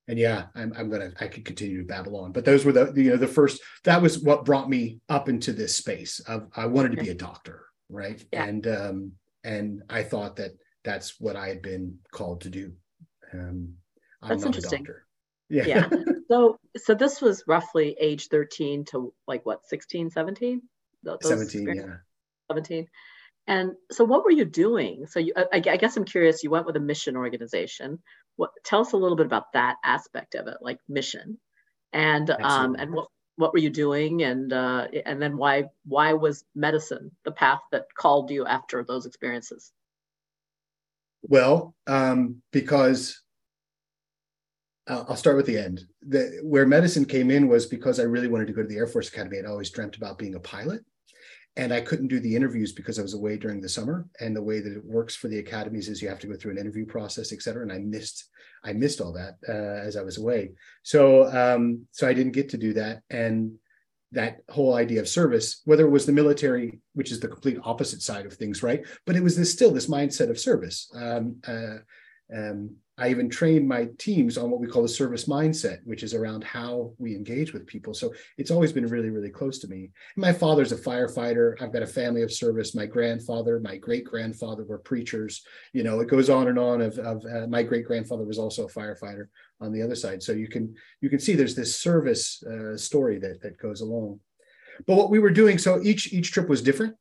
and 0.08 0.20
yeah, 0.20 0.48
I'm, 0.56 0.74
I'm 0.78 0.90
gonna 0.90 1.14
I 1.20 1.28
could 1.28 1.46
continue 1.46 1.78
to 1.78 1.88
babble 1.88 2.18
on, 2.18 2.32
but 2.32 2.44
those 2.46 2.66
were 2.66 2.74
the 2.74 2.92
you 2.96 3.12
know 3.12 3.18
the 3.18 3.28
first 3.28 3.62
that 3.86 4.02
was 4.02 4.20
what 4.20 4.46
brought 4.46 4.70
me 4.70 5.00
up 5.08 5.30
into 5.30 5.54
this 5.54 5.76
space 5.76 6.20
of 6.22 6.48
I 6.56 6.66
wanted 6.66 6.92
to 6.92 7.04
be 7.04 7.10
a 7.10 7.16
doctor, 7.16 7.66
right? 7.90 8.24
Yeah. 8.34 8.46
And 8.46 8.68
um 8.68 9.12
and 9.44 9.84
I 9.90 10.04
thought 10.04 10.36
that 10.38 10.52
that's 10.84 11.20
what 11.20 11.36
I 11.36 11.48
had 11.48 11.62
been 11.62 12.00
called 12.12 12.42
to 12.42 12.50
do. 12.50 12.74
Um, 13.34 13.76
I'm 14.22 14.30
that's 14.30 14.46
interesting. 14.46 14.86
Yeah. 15.50 15.66
Yeah. 15.66 15.90
so 16.30 16.60
so 16.76 16.94
this 16.94 17.22
was 17.22 17.44
roughly 17.48 17.96
age 18.00 18.28
13 18.28 18.86
to 18.86 19.14
like 19.28 19.46
what 19.46 19.66
16, 19.66 20.10
17? 20.10 20.62
Those 21.04 21.18
17, 21.22 21.76
yeah. 21.76 21.96
17. 22.54 22.88
And 23.48 23.74
so, 23.92 24.06
what 24.06 24.24
were 24.24 24.32
you 24.32 24.46
doing? 24.46 25.06
So, 25.08 25.20
you, 25.20 25.34
I, 25.36 25.46
I, 25.52 25.78
guess 25.78 25.98
I'm 25.98 26.06
curious. 26.06 26.44
You 26.44 26.50
went 26.50 26.66
with 26.66 26.78
a 26.78 26.80
mission 26.80 27.18
organization. 27.18 28.00
What? 28.38 28.52
Tell 28.64 28.82
us 28.82 28.94
a 28.94 28.98
little 28.98 29.18
bit 29.18 29.26
about 29.26 29.52
that 29.54 29.76
aspect 29.84 30.36
of 30.36 30.48
it, 30.48 30.58
like 30.62 30.80
mission, 30.88 31.38
and 31.92 32.30
um, 32.30 32.76
and 32.80 32.94
what 32.94 33.08
what 33.36 33.52
were 33.52 33.60
you 33.60 33.70
doing, 33.70 34.24
and 34.24 34.54
uh, 34.54 34.88
and 35.06 35.22
then 35.22 35.36
why 35.36 35.66
why 35.86 36.14
was 36.14 36.46
medicine 36.56 37.12
the 37.26 37.32
path 37.32 37.60
that 37.74 37.86
called 37.98 38.32
you 38.32 38.46
after 38.46 38.84
those 38.84 39.06
experiences? 39.06 39.74
Well, 41.24 41.76
um, 41.86 42.42
because 42.52 43.22
I'll 44.88 45.16
start 45.16 45.38
with 45.38 45.46
the 45.46 45.58
end. 45.58 45.86
The, 46.02 46.40
where 46.44 46.66
medicine 46.66 47.06
came 47.06 47.30
in 47.30 47.48
was 47.48 47.66
because 47.66 48.00
I 48.00 48.04
really 48.04 48.28
wanted 48.28 48.48
to 48.48 48.54
go 48.54 48.62
to 48.62 48.68
the 48.68 48.78
Air 48.78 48.88
Force 48.88 49.10
Academy. 49.10 49.40
I'd 49.40 49.46
always 49.46 49.70
dreamt 49.70 49.96
about 49.96 50.18
being 50.18 50.36
a 50.36 50.40
pilot 50.40 50.82
and 51.56 51.74
I 51.74 51.82
couldn't 51.82 52.08
do 52.08 52.20
the 52.20 52.36
interviews 52.36 52.72
because 52.72 52.98
I 52.98 53.04
was 53.04 53.14
away 53.14 53.38
during 53.38 53.62
the 53.62 53.70
summer. 53.70 54.08
And 54.20 54.36
the 54.36 54.42
way 54.42 54.60
that 54.60 54.74
it 54.74 54.84
works 54.84 55.16
for 55.16 55.28
the 55.28 55.40
academies 55.40 55.88
is 55.88 56.02
you 56.02 56.10
have 56.10 56.20
to 56.20 56.28
go 56.28 56.36
through 56.36 56.52
an 56.52 56.58
interview 56.58 56.86
process, 56.86 57.32
et 57.32 57.42
cetera. 57.42 57.62
And 57.62 57.72
I 57.72 57.80
missed, 57.80 58.30
I 58.64 58.74
missed 58.74 59.02
all 59.02 59.14
that 59.14 59.38
uh, 59.48 59.86
as 59.88 59.96
I 59.96 60.02
was 60.02 60.18
away. 60.18 60.52
So, 60.82 61.26
um, 61.32 61.86
so 61.92 62.08
I 62.08 62.14
didn't 62.14 62.32
get 62.32 62.50
to 62.50 62.58
do 62.58 62.74
that. 62.74 63.04
And 63.10 63.54
that 64.14 64.40
whole 64.50 64.76
idea 64.76 65.00
of 65.00 65.08
service, 65.08 65.62
whether 65.66 65.86
it 65.86 65.92
was 65.92 66.06
the 66.06 66.12
military, 66.12 66.80
which 66.94 67.12
is 67.12 67.20
the 67.20 67.28
complete 67.28 67.58
opposite 67.64 68.02
side 68.02 68.26
of 68.26 68.34
things, 68.34 68.64
right? 68.64 68.86
But 69.06 69.16
it 69.16 69.24
was 69.24 69.36
this 69.36 69.52
still 69.52 69.72
this 69.72 69.88
mindset 69.88 70.30
of 70.30 70.40
service. 70.40 70.90
Um, 70.96 71.38
uh, 71.48 71.78
um, 72.36 72.78
I 72.98 73.10
even 73.10 73.28
train 73.28 73.68
my 73.68 73.90
teams 73.98 74.38
on 74.38 74.52
what 74.52 74.60
we 74.60 74.68
call 74.68 74.84
the 74.84 74.88
service 74.88 75.26
mindset, 75.26 75.80
which 75.84 76.04
is 76.04 76.14
around 76.14 76.44
how 76.44 76.94
we 77.00 77.16
engage 77.16 77.52
with 77.52 77.66
people. 77.66 77.94
So 77.96 78.14
it's 78.38 78.52
always 78.52 78.72
been 78.72 78.86
really, 78.86 79.10
really 79.10 79.32
close 79.32 79.58
to 79.60 79.68
me. 79.68 79.90
My 80.16 80.32
father's 80.32 80.72
a 80.72 80.78
firefighter. 80.78 81.60
I've 81.60 81.74
got 81.74 81.82
a 81.82 81.88
family 81.88 82.22
of 82.22 82.32
service. 82.32 82.76
My 82.76 82.86
grandfather, 82.86 83.60
my 83.60 83.78
great 83.78 84.06
grandfather 84.06 84.64
were 84.64 84.78
preachers. 84.78 85.44
You 85.74 85.82
know, 85.82 86.02
it 86.02 86.08
goes 86.08 86.30
on 86.30 86.50
and 86.50 86.60
on. 86.60 86.82
Of, 86.82 87.00
of 87.00 87.26
uh, 87.26 87.48
my 87.48 87.64
great 87.64 87.86
grandfather 87.86 88.26
was 88.26 88.38
also 88.38 88.68
a 88.68 88.72
firefighter 88.72 89.26
on 89.60 89.72
the 89.72 89.82
other 89.82 89.96
side. 89.96 90.22
So 90.22 90.32
you 90.32 90.48
can 90.48 90.76
you 91.02 91.10
can 91.10 91.20
see 91.20 91.34
there's 91.34 91.56
this 91.56 91.76
service 91.76 92.44
uh, 92.44 92.78
story 92.78 93.18
that 93.20 93.42
that 93.42 93.58
goes 93.58 93.82
along. 93.82 94.20
But 94.86 94.98
what 94.98 95.10
we 95.10 95.18
were 95.18 95.32
doing, 95.32 95.58
so 95.58 95.82
each 95.82 96.14
each 96.14 96.32
trip 96.32 96.48
was 96.48 96.62
different. 96.62 96.96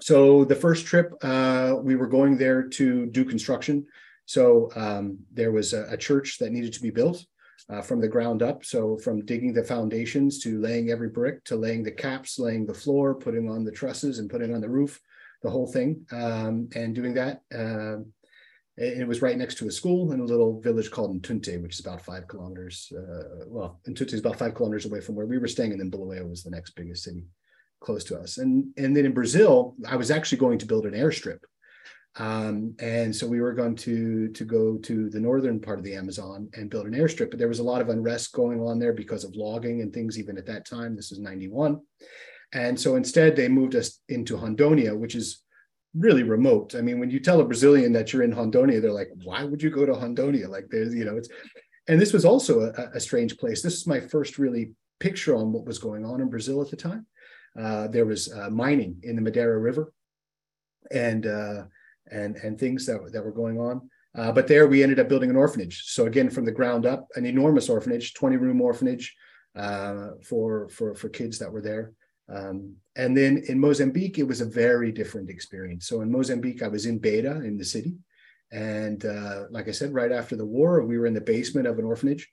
So 0.00 0.44
the 0.44 0.56
first 0.56 0.86
trip, 0.86 1.12
uh, 1.22 1.76
we 1.80 1.96
were 1.96 2.08
going 2.08 2.36
there 2.36 2.68
to 2.68 3.06
do 3.06 3.24
construction. 3.24 3.86
So 4.26 4.70
um, 4.76 5.18
there 5.32 5.52
was 5.52 5.72
a, 5.72 5.84
a, 5.90 5.96
church 5.96 6.38
that 6.38 6.52
needed 6.52 6.72
to 6.74 6.80
be 6.80 6.90
built 6.90 7.24
uh, 7.68 7.82
from 7.82 8.00
the 8.00 8.08
ground 8.08 8.42
up. 8.42 8.64
So 8.64 8.96
from 8.98 9.24
digging 9.24 9.52
the 9.52 9.64
foundations 9.64 10.38
to 10.40 10.60
laying 10.60 10.90
every 10.90 11.08
brick 11.08 11.44
to 11.44 11.56
laying 11.56 11.82
the 11.82 11.90
caps, 11.90 12.38
laying 12.38 12.66
the 12.66 12.74
floor, 12.74 13.14
putting 13.14 13.48
on 13.50 13.64
the 13.64 13.72
trusses 13.72 14.18
and 14.18 14.30
putting 14.30 14.54
on 14.54 14.60
the 14.60 14.68
roof, 14.68 15.00
the 15.42 15.50
whole 15.50 15.66
thing, 15.66 16.06
um, 16.12 16.68
and 16.74 16.94
doing 16.94 17.14
that. 17.14 17.42
Uh, 17.54 18.04
it 18.78 19.06
was 19.06 19.20
right 19.20 19.36
next 19.36 19.58
to 19.58 19.68
a 19.68 19.70
school 19.70 20.12
in 20.12 20.20
a 20.20 20.24
little 20.24 20.58
village 20.60 20.90
called 20.90 21.20
Ntunte, 21.20 21.60
which 21.62 21.74
is 21.74 21.84
about 21.84 22.00
five 22.00 22.26
kilometers. 22.26 22.90
Uh, 22.96 23.44
well, 23.46 23.80
Ntunte 23.86 24.14
is 24.14 24.20
about 24.20 24.38
five 24.38 24.54
kilometers 24.54 24.86
away 24.86 25.00
from 25.00 25.14
where 25.14 25.26
we 25.26 25.36
were 25.36 25.48
staying, 25.48 25.72
and 25.72 25.80
then 25.80 25.90
Bulawayo 25.90 26.26
was 26.26 26.42
the 26.42 26.50
next 26.50 26.70
biggest 26.70 27.04
city 27.04 27.26
close 27.80 28.02
to 28.04 28.18
us. 28.18 28.38
And 28.38 28.72
and 28.78 28.96
then 28.96 29.04
in 29.04 29.12
Brazil, 29.12 29.76
I 29.86 29.96
was 29.96 30.10
actually 30.10 30.38
going 30.38 30.58
to 30.58 30.66
build 30.66 30.86
an 30.86 30.94
airstrip 30.94 31.40
um, 32.16 32.74
and 32.78 33.14
so 33.14 33.26
we 33.26 33.40
were 33.40 33.54
going 33.54 33.74
to 33.76 34.28
to 34.28 34.44
go 34.44 34.76
to 34.78 35.08
the 35.08 35.20
northern 35.20 35.58
part 35.58 35.78
of 35.78 35.84
the 35.84 35.94
Amazon 35.94 36.48
and 36.54 36.68
build 36.68 36.86
an 36.86 36.92
airstrip, 36.92 37.30
but 37.30 37.38
there 37.38 37.48
was 37.48 37.60
a 37.60 37.64
lot 37.64 37.80
of 37.80 37.88
unrest 37.88 38.32
going 38.32 38.60
on 38.60 38.78
there 38.78 38.92
because 38.92 39.24
of 39.24 39.34
logging 39.34 39.80
and 39.80 39.92
things. 39.92 40.18
Even 40.18 40.36
at 40.36 40.46
that 40.46 40.66
time, 40.66 40.94
this 40.94 41.10
is 41.10 41.18
'91, 41.18 41.80
and 42.52 42.78
so 42.78 42.96
instead 42.96 43.34
they 43.34 43.48
moved 43.48 43.74
us 43.74 44.00
into 44.10 44.36
Rondonia, 44.36 44.96
which 44.96 45.14
is 45.14 45.42
really 45.94 46.22
remote. 46.22 46.74
I 46.74 46.82
mean, 46.82 46.98
when 46.98 47.10
you 47.10 47.18
tell 47.18 47.40
a 47.40 47.44
Brazilian 47.44 47.92
that 47.92 48.12
you're 48.12 48.22
in 48.22 48.34
Rondonia, 48.34 48.82
they're 48.82 48.92
like, 48.92 49.10
"Why 49.24 49.44
would 49.44 49.62
you 49.62 49.70
go 49.70 49.86
to 49.86 49.92
Rondonia?" 49.92 50.48
Like, 50.48 50.66
there's 50.70 50.94
you 50.94 51.06
know, 51.06 51.16
it's 51.16 51.30
and 51.88 51.98
this 51.98 52.12
was 52.12 52.26
also 52.26 52.60
a, 52.60 52.96
a 52.96 53.00
strange 53.00 53.38
place. 53.38 53.62
This 53.62 53.74
is 53.74 53.86
my 53.86 54.00
first 54.00 54.38
really 54.38 54.72
picture 55.00 55.34
on 55.34 55.50
what 55.50 55.64
was 55.64 55.78
going 55.78 56.04
on 56.04 56.20
in 56.20 56.28
Brazil 56.28 56.60
at 56.60 56.70
the 56.70 56.76
time. 56.76 57.06
Uh, 57.58 57.88
there 57.88 58.04
was 58.04 58.30
uh, 58.30 58.50
mining 58.50 58.98
in 59.02 59.16
the 59.16 59.22
Madeira 59.22 59.58
River, 59.58 59.94
and 60.90 61.26
uh, 61.26 61.62
and 62.10 62.36
and 62.36 62.58
things 62.58 62.86
that, 62.86 63.12
that 63.12 63.24
were 63.24 63.32
going 63.32 63.58
on. 63.58 63.88
Uh, 64.14 64.30
but 64.30 64.46
there 64.46 64.66
we 64.66 64.82
ended 64.82 65.00
up 65.00 65.08
building 65.08 65.30
an 65.30 65.36
orphanage. 65.36 65.84
So 65.86 66.06
again, 66.06 66.28
from 66.28 66.44
the 66.44 66.52
ground 66.52 66.84
up, 66.84 67.08
an 67.16 67.24
enormous 67.24 67.68
orphanage, 67.68 68.12
20 68.12 68.36
room 68.36 68.60
orphanage 68.60 69.14
uh, 69.56 70.08
for, 70.22 70.68
for, 70.68 70.94
for 70.94 71.08
kids 71.08 71.38
that 71.38 71.50
were 71.50 71.62
there. 71.62 71.92
Um, 72.28 72.76
and 72.94 73.16
then 73.16 73.42
in 73.48 73.58
Mozambique, 73.58 74.18
it 74.18 74.26
was 74.26 74.40
a 74.40 74.46
very 74.46 74.92
different 74.92 75.30
experience. 75.30 75.86
So 75.86 76.02
in 76.02 76.10
Mozambique, 76.10 76.62
I 76.62 76.68
was 76.68 76.86
in 76.86 76.98
Beira 76.98 77.40
in 77.40 77.56
the 77.56 77.64
city, 77.64 77.94
And 78.50 79.04
uh, 79.04 79.44
like 79.50 79.68
I 79.68 79.72
said, 79.72 79.94
right 79.94 80.12
after 80.12 80.36
the 80.36 80.46
war, 80.46 80.84
we 80.84 80.98
were 80.98 81.06
in 81.06 81.14
the 81.14 81.20
basement 81.20 81.66
of 81.66 81.78
an 81.78 81.84
orphanage. 81.84 82.28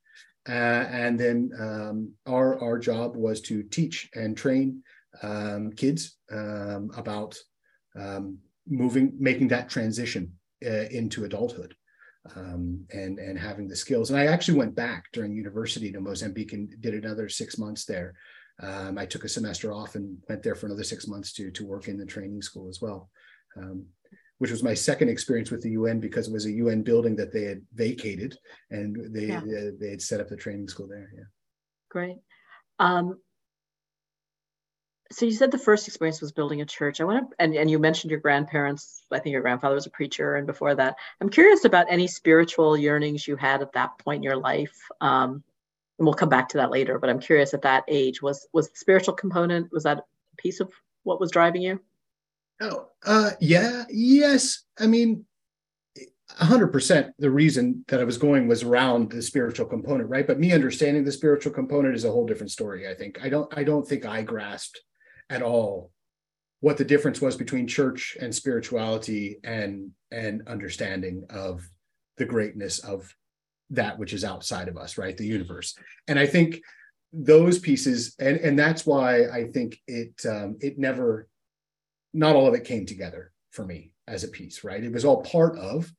Uh, 0.48 0.52
and 0.92 1.20
then 1.20 1.52
um, 1.60 2.12
our, 2.26 2.62
our 2.62 2.78
job 2.78 3.16
was 3.16 3.42
to 3.42 3.64
teach 3.64 4.10
and 4.16 4.36
train 4.36 4.84
um, 5.22 5.72
kids 5.72 6.18
um, 6.32 6.92
about 6.96 7.38
um, 7.96 8.38
moving, 8.70 9.14
making 9.20 9.50
that 9.50 9.70
transition 9.70 10.34
uh, 10.66 10.88
into 10.92 11.26
adulthood. 11.26 11.76
Um, 12.36 12.86
and 12.92 13.18
and 13.18 13.40
having 13.40 13.70
the 13.70 13.78
skills. 13.78 14.12
And 14.12 14.20
I 14.20 14.26
actually 14.28 14.58
went 14.58 14.76
back 14.76 15.06
during 15.14 15.32
university 15.32 15.90
to 15.92 16.02
Mozambique 16.02 16.52
and 16.52 16.70
did 16.82 16.94
another 16.94 17.30
six 17.30 17.58
months 17.58 17.86
there. 17.86 18.14
Um, 18.62 18.98
I 18.98 19.06
took 19.06 19.24
a 19.24 19.30
semester 19.30 19.72
off 19.72 19.96
and 19.96 20.18
went 20.28 20.44
there 20.44 20.54
for 20.54 20.66
another 20.66 20.84
six 20.84 21.08
months 21.08 21.32
to 21.34 21.50
to 21.50 21.66
work 21.66 21.88
in 21.88 21.98
the 21.98 22.06
training 22.06 22.42
school 22.42 22.68
as 22.68 22.82
well. 22.82 23.10
Um, 23.56 23.86
which 24.40 24.52
was 24.52 24.64
my 24.64 24.74
second 24.74 25.10
experience 25.10 25.52
with 25.52 25.62
the 25.62 25.72
UN 25.72 26.00
because 26.00 26.28
it 26.28 26.34
was 26.34 26.46
a 26.46 26.52
UN 26.52 26.82
building 26.82 27.16
that 27.18 27.32
they 27.32 27.44
had 27.44 27.62
vacated 27.74 28.38
and 28.72 29.14
they 29.14 29.28
yeah. 29.28 29.42
they, 29.46 29.72
they, 29.80 29.90
had 29.92 30.02
set 30.02 30.20
up 30.20 30.28
the 30.28 30.36
training 30.36 30.68
school 30.68 30.88
there. 30.88 31.10
Yeah. 31.16 31.24
Great. 31.90 32.18
So 35.12 35.26
you 35.26 35.32
said 35.32 35.50
the 35.50 35.58
first 35.58 35.88
experience 35.88 36.22
was 36.22 36.32
building 36.32 36.62
a 36.62 36.66
church. 36.66 37.02
I 37.02 37.04
want 37.04 37.32
to, 37.32 37.36
and, 37.40 37.56
and 37.56 37.70
you 37.70 37.80
mentioned 37.80 38.12
your 38.12 38.20
grandparents. 38.20 39.04
I 39.12 39.20
think 39.20 39.34
your 39.34 39.42
grandfather 39.42 39.74
was 39.74 39.88
a 39.88 39.92
preacher, 39.92 40.36
and 40.36 40.46
before 40.46 40.76
that, 40.76 40.98
I'm 41.20 41.30
curious 41.30 41.66
about 41.66 41.88
any 41.90 42.06
spiritual 42.06 42.78
yearnings 42.78 43.28
you 43.28 43.36
had 43.36 43.62
at 43.62 43.74
that 43.74 43.98
point 43.98 44.18
in 44.18 44.24
your 44.24 44.38
life. 44.38 44.78
Um, 45.02 45.44
and 45.98 46.06
we'll 46.06 46.14
come 46.14 46.30
back 46.30 46.50
to 46.50 46.58
that 46.58 46.70
later. 46.70 47.00
But 47.00 47.10
I'm 47.10 47.20
curious 47.20 47.54
at 47.54 47.64
that 47.64 47.86
age 47.88 48.22
was 48.22 48.48
was 48.54 48.70
the 48.70 48.78
spiritual 48.78 49.16
component 49.16 49.72
was 49.72 49.84
that 49.84 49.98
a 49.98 50.04
piece 50.38 50.60
of 50.60 50.72
what 51.04 51.20
was 51.20 51.32
driving 51.32 51.64
you? 51.64 51.80
Oh, 52.62 52.88
uh, 53.06 53.32
yeah, 53.40 53.86
yes. 53.90 54.64
I 54.78 54.86
mean, 54.86 55.26
100% 56.38 57.12
the 57.18 57.32
reason 57.32 57.84
that 57.88 58.00
I 58.00 58.04
was 58.04 58.18
going 58.18 58.48
was 58.48 58.64
around 58.64 59.12
the 59.12 59.22
spiritual 59.22 59.66
component, 59.66 60.10
right? 60.10 60.28
But 60.28 60.40
me 60.40 60.52
understanding 60.52 61.04
the 61.04 61.12
spiritual 61.12 61.54
component 61.54 61.96
is 61.96 62.06
a 62.06 62.12
whole 62.12 62.28
different 62.28 62.52
story. 62.52 62.88
I 62.88 62.94
think 62.94 63.20
I 63.24 63.30
don't 63.30 63.52
I 63.58 63.64
don't 63.64 63.88
think 63.88 64.06
I 64.06 64.22
grasped 64.22 64.82
at 65.30 65.42
all 65.42 65.92
what 66.62 66.78
the 66.78 66.86
difference 66.86 67.22
was 67.22 67.38
between 67.38 67.68
church 67.68 68.18
and 68.20 68.34
spirituality 68.34 69.38
and 69.44 69.92
and 70.12 70.48
understanding 70.48 71.26
of 71.30 71.68
the 72.18 72.26
greatness 72.26 72.80
of 72.80 73.16
that 73.70 73.98
which 73.98 74.14
is 74.14 74.24
outside 74.24 74.68
of 74.68 74.78
us, 74.78 74.98
right? 74.98 75.16
The 75.16 75.26
universe. 75.26 75.78
And 76.08 76.18
I 76.18 76.26
think 76.26 76.62
those 77.14 77.60
pieces 77.60 78.16
and 78.20 78.38
and 78.38 78.58
that's 78.58 78.86
why 78.86 79.28
I 79.28 79.46
think 79.46 79.80
it 79.88 80.14
um 80.26 80.58
it 80.60 80.78
never 80.78 81.28
not 82.14 82.36
all 82.36 82.48
of 82.48 82.56
it 82.56 82.66
came 82.66 82.86
together 82.86 83.32
for 83.52 83.66
me 83.66 83.94
as 84.08 84.24
a 84.24 84.28
piece, 84.28 84.64
right? 84.64 84.84
It 84.84 84.92
was 84.92 85.06
all 85.06 85.22
part 85.22 85.58
of, 85.58 85.92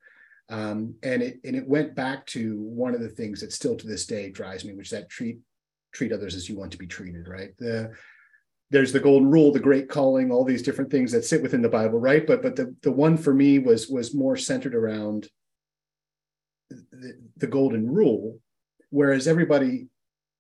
um, 0.49 0.96
and 1.02 1.22
it 1.22 1.40
and 1.44 1.54
it 1.56 1.66
went 1.66 1.94
back 1.94 2.26
to 2.26 2.60
one 2.60 2.94
of 2.94 3.00
the 3.00 3.08
things 3.08 3.40
that 3.40 3.52
still 3.52 3.76
to 3.76 3.87
this 3.87 4.06
day 4.06 4.30
drives 4.30 4.64
me, 4.64 4.75
which 4.75 4.88
is 4.88 4.90
that 4.90 5.08
treat 5.08 5.38
treat 5.92 6.12
others 6.12 6.34
as 6.34 6.49
you 6.49 6.56
want 6.56 6.72
to 6.72 6.78
be 6.78 6.87
treated, 6.87 7.28
right? 7.28 7.56
The 7.58 7.92
there's 8.70 8.92
the 8.92 9.00
golden 9.00 9.30
rule, 9.30 9.52
the 9.52 9.58
great 9.58 9.88
calling, 9.88 10.30
all 10.30 10.44
these 10.44 10.62
different 10.62 10.90
things 10.90 11.10
that 11.12 11.24
sit 11.24 11.42
within 11.42 11.62
the 11.62 11.68
Bible, 11.68 11.98
right? 11.98 12.26
But 12.26 12.42
but 12.42 12.56
the 12.56 12.74
the 12.82 12.92
one 12.92 13.16
for 13.16 13.34
me 13.34 13.58
was 13.58 13.88
was 13.88 14.14
more 14.14 14.36
centered 14.36 14.74
around 14.74 15.28
the, 16.70 17.14
the 17.36 17.46
golden 17.46 17.90
rule, 17.90 18.38
whereas 18.90 19.26
everybody 19.26 19.88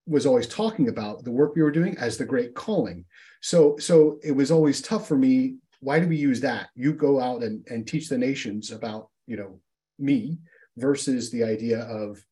was 0.06 0.26
always 0.26 0.46
talking 0.46 0.88
about 0.88 1.24
the 1.24 1.30
work 1.30 1.54
we 1.54 1.62
were 1.62 1.70
doing 1.70 1.96
as 1.98 2.16
the 2.16 2.24
great 2.24 2.54
calling. 2.54 3.04
So 3.40 3.76
so 3.78 4.18
it 4.22 4.32
was 4.32 4.50
always 4.50 4.80
tough 4.80 5.08
for 5.08 5.16
me. 5.16 5.56
Why 5.80 5.98
do 5.98 6.06
we 6.06 6.16
use 6.16 6.40
that? 6.40 6.68
You 6.74 6.92
go 6.92 7.20
out 7.20 7.42
and, 7.42 7.66
and 7.68 7.86
teach 7.86 8.08
the 8.08 8.18
nations 8.18 8.70
about, 8.70 9.08
you 9.26 9.36
know, 9.36 9.60
me 9.98 10.38
versus 10.76 11.30
the 11.30 11.42
idea 11.42 11.80
of 11.80 12.22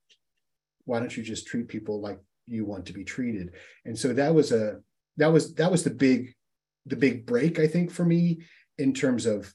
why 0.84 1.00
don't 1.00 1.16
you 1.16 1.22
just 1.22 1.46
treat 1.46 1.66
people 1.66 2.00
like 2.00 2.18
you 2.46 2.64
want 2.64 2.86
to 2.86 2.92
be 2.92 3.04
treated? 3.04 3.52
And 3.84 3.98
so 3.98 4.12
that 4.12 4.34
was 4.34 4.52
a 4.52 4.80
that 5.18 5.32
was 5.32 5.54
that 5.54 5.70
was 5.70 5.84
the 5.84 5.90
big 5.90 6.34
the 6.87 6.96
big 6.96 7.26
break, 7.26 7.58
I 7.58 7.66
think, 7.66 7.90
for 7.90 8.04
me 8.04 8.40
in 8.78 8.94
terms 8.94 9.26
of 9.26 9.52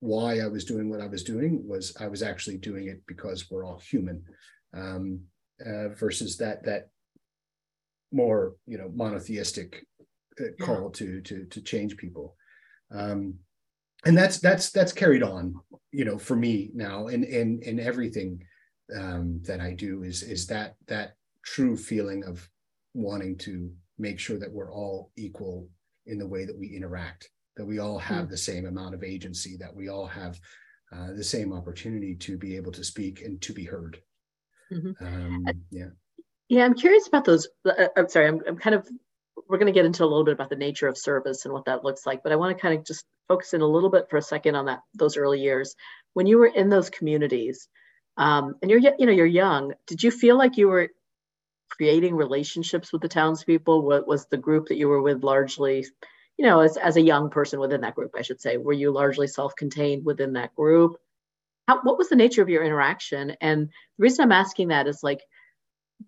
why 0.00 0.40
I 0.40 0.46
was 0.46 0.64
doing 0.64 0.88
what 0.88 1.02
I 1.02 1.06
was 1.06 1.22
doing 1.22 1.66
was 1.68 1.94
I 2.00 2.08
was 2.08 2.22
actually 2.22 2.56
doing 2.56 2.88
it 2.88 3.02
because 3.06 3.50
we're 3.50 3.66
all 3.66 3.78
human, 3.78 4.24
um, 4.74 5.20
uh, 5.64 5.88
versus 5.90 6.38
that 6.38 6.64
that 6.64 6.88
more 8.12 8.54
you 8.66 8.78
know 8.78 8.90
monotheistic 8.94 9.86
uh, 10.40 10.64
call 10.64 10.84
yeah. 10.84 10.90
to 10.92 11.20
to 11.20 11.44
to 11.46 11.60
change 11.60 11.96
people 11.96 12.36
um 12.92 13.34
and 14.04 14.16
that's 14.16 14.38
that's 14.38 14.70
that's 14.70 14.92
carried 14.92 15.22
on 15.22 15.54
you 15.92 16.04
know 16.04 16.18
for 16.18 16.34
me 16.36 16.70
now 16.74 17.06
and 17.06 17.24
in 17.24 17.60
in 17.62 17.78
everything 17.78 18.42
um 18.96 19.40
that 19.44 19.60
i 19.60 19.72
do 19.72 20.02
is 20.02 20.22
is 20.22 20.46
that 20.46 20.74
that 20.88 21.12
true 21.44 21.76
feeling 21.76 22.24
of 22.24 22.48
wanting 22.94 23.36
to 23.36 23.70
make 24.00 24.18
sure 24.18 24.38
that 24.38 24.52
we're 24.52 24.72
all 24.72 25.10
equal 25.16 25.68
in 26.06 26.18
the 26.18 26.26
way 26.26 26.44
that 26.44 26.58
we 26.58 26.68
interact 26.68 27.30
that 27.56 27.66
we 27.66 27.78
all 27.78 27.98
have 27.98 28.24
mm-hmm. 28.24 28.30
the 28.30 28.38
same 28.38 28.66
amount 28.66 28.94
of 28.94 29.04
agency 29.04 29.56
that 29.58 29.74
we 29.74 29.88
all 29.88 30.06
have 30.06 30.40
uh, 30.92 31.12
the 31.14 31.24
same 31.24 31.52
opportunity 31.52 32.14
to 32.16 32.36
be 32.36 32.56
able 32.56 32.72
to 32.72 32.82
speak 32.82 33.22
and 33.22 33.40
to 33.42 33.52
be 33.52 33.64
heard 33.64 33.98
mm-hmm. 34.72 35.04
um, 35.04 35.44
yeah 35.70 35.90
yeah, 36.50 36.64
I'm 36.64 36.74
curious 36.74 37.06
about 37.06 37.24
those. 37.24 37.48
Uh, 37.64 37.86
I'm 37.96 38.08
sorry, 38.08 38.26
I'm, 38.26 38.40
I'm 38.46 38.58
kind 38.58 38.74
of, 38.74 38.86
we're 39.48 39.58
going 39.58 39.72
to 39.72 39.78
get 39.78 39.86
into 39.86 40.02
a 40.02 40.06
little 40.06 40.24
bit 40.24 40.34
about 40.34 40.50
the 40.50 40.56
nature 40.56 40.88
of 40.88 40.98
service 40.98 41.44
and 41.44 41.54
what 41.54 41.66
that 41.66 41.84
looks 41.84 42.04
like, 42.04 42.24
but 42.24 42.32
I 42.32 42.36
want 42.36 42.56
to 42.56 42.60
kind 42.60 42.76
of 42.76 42.84
just 42.84 43.04
focus 43.28 43.54
in 43.54 43.60
a 43.60 43.66
little 43.66 43.88
bit 43.88 44.10
for 44.10 44.16
a 44.16 44.22
second 44.22 44.56
on 44.56 44.66
that, 44.66 44.80
those 44.92 45.16
early 45.16 45.40
years. 45.40 45.76
When 46.12 46.26
you 46.26 46.38
were 46.38 46.48
in 46.48 46.68
those 46.68 46.90
communities, 46.90 47.68
um, 48.16 48.56
and 48.60 48.70
you're, 48.70 48.80
you 48.80 49.06
know, 49.06 49.12
you're 49.12 49.26
young, 49.26 49.74
did 49.86 50.02
you 50.02 50.10
feel 50.10 50.36
like 50.36 50.56
you 50.56 50.66
were 50.66 50.88
creating 51.70 52.14
relationships 52.14 52.92
with 52.92 53.02
the 53.02 53.08
townspeople? 53.08 53.82
What 53.82 54.06
was 54.06 54.26
the 54.26 54.36
group 54.36 54.66
that 54.68 54.76
you 54.76 54.88
were 54.88 55.02
with 55.02 55.24
largely, 55.24 55.86
you 56.36 56.46
know, 56.46 56.60
as, 56.60 56.76
as 56.76 56.96
a 56.96 57.02
young 57.02 57.30
person 57.30 57.60
within 57.60 57.80
that 57.82 57.94
group, 57.94 58.12
I 58.16 58.22
should 58.22 58.40
say, 58.40 58.56
were 58.56 58.72
you 58.72 58.90
largely 58.90 59.26
self-contained 59.26 60.04
within 60.04 60.34
that 60.34 60.54
group? 60.54 60.96
How, 61.68 61.80
what 61.82 61.98
was 61.98 62.08
the 62.08 62.16
nature 62.16 62.42
of 62.42 62.48
your 62.48 62.64
interaction? 62.64 63.36
And 63.40 63.68
the 63.68 64.02
reason 64.02 64.24
I'm 64.24 64.32
asking 64.32 64.68
that 64.68 64.86
is 64.86 65.02
like, 65.02 65.20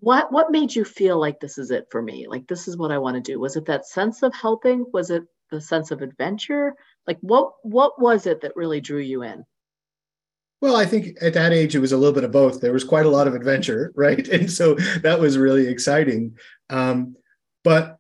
what 0.01 0.33
what 0.33 0.51
made 0.51 0.75
you 0.75 0.85
feel 0.85 1.19
like 1.19 1.39
this 1.41 1.59
is 1.59 1.71
it 1.71 1.87
for 1.91 2.01
me 2.01 2.27
like 2.27 2.47
this 2.47 2.67
is 2.67 2.77
what 2.77 2.91
i 2.91 2.99
want 2.99 3.15
to 3.15 3.33
do 3.33 3.39
was 3.39 3.57
it 3.57 3.67
that 3.67 3.87
sense 3.87 4.23
of 4.23 4.35
helping 4.35 4.87
was 4.93 5.11
it 5.11 5.23
the 5.51 5.61
sense 5.61 5.91
of 5.91 6.01
adventure 6.01 6.75
like 7.07 7.19
what 7.21 7.53
what 7.63 8.01
was 8.01 8.27
it 8.27 8.41
that 8.41 8.57
really 8.57 8.81
drew 8.81 9.01
you 9.01 9.23
in 9.23 9.45
well 10.63 10.77
i 10.77 10.87
think 10.87 11.19
at 11.21 11.35
that 11.35 11.53
age 11.53 11.75
it 11.75 11.81
was 11.81 11.93
a 11.93 11.97
little 11.97 12.15
bit 12.15 12.25
of 12.25 12.33
both. 12.33 12.61
There 12.61 12.73
was 12.73 12.85
quite 12.85 13.05
a 13.05 13.11
lot 13.11 13.29
of 13.29 13.35
adventure 13.35 13.93
right? 13.97 14.27
And 14.29 14.51
so 14.51 14.75
that 15.03 15.21
was 15.21 15.37
really 15.37 15.69
exciting. 15.69 16.39
Um, 16.71 17.17
but 17.63 17.99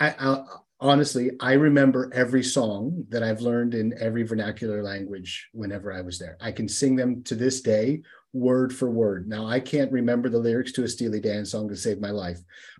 I, 0.00 0.14
I 0.18 0.44
honestly 0.80 1.30
i 1.40 1.52
remember 1.52 2.10
every 2.14 2.42
song 2.42 3.04
that 3.10 3.22
i've 3.22 3.42
learned 3.42 3.74
in 3.74 3.92
every 4.00 4.22
vernacular 4.22 4.82
language 4.82 5.48
whenever 5.52 5.92
i 5.92 6.00
was 6.00 6.18
there. 6.18 6.36
I 6.40 6.52
can 6.52 6.68
sing 6.68 6.96
them 6.96 7.22
to 7.24 7.34
this 7.34 7.60
day 7.60 8.02
word 8.32 8.72
for 8.72 8.90
word. 8.90 9.28
Now 9.28 9.46
I 9.46 9.60
can't 9.60 9.92
remember 9.92 10.28
the 10.28 10.38
lyrics 10.38 10.72
to 10.72 10.84
a 10.84 10.88
Steely 10.88 11.20
Dan 11.20 11.44
song 11.44 11.68
to 11.68 11.76
save 11.76 12.00
my 12.00 12.10
life, 12.10 12.38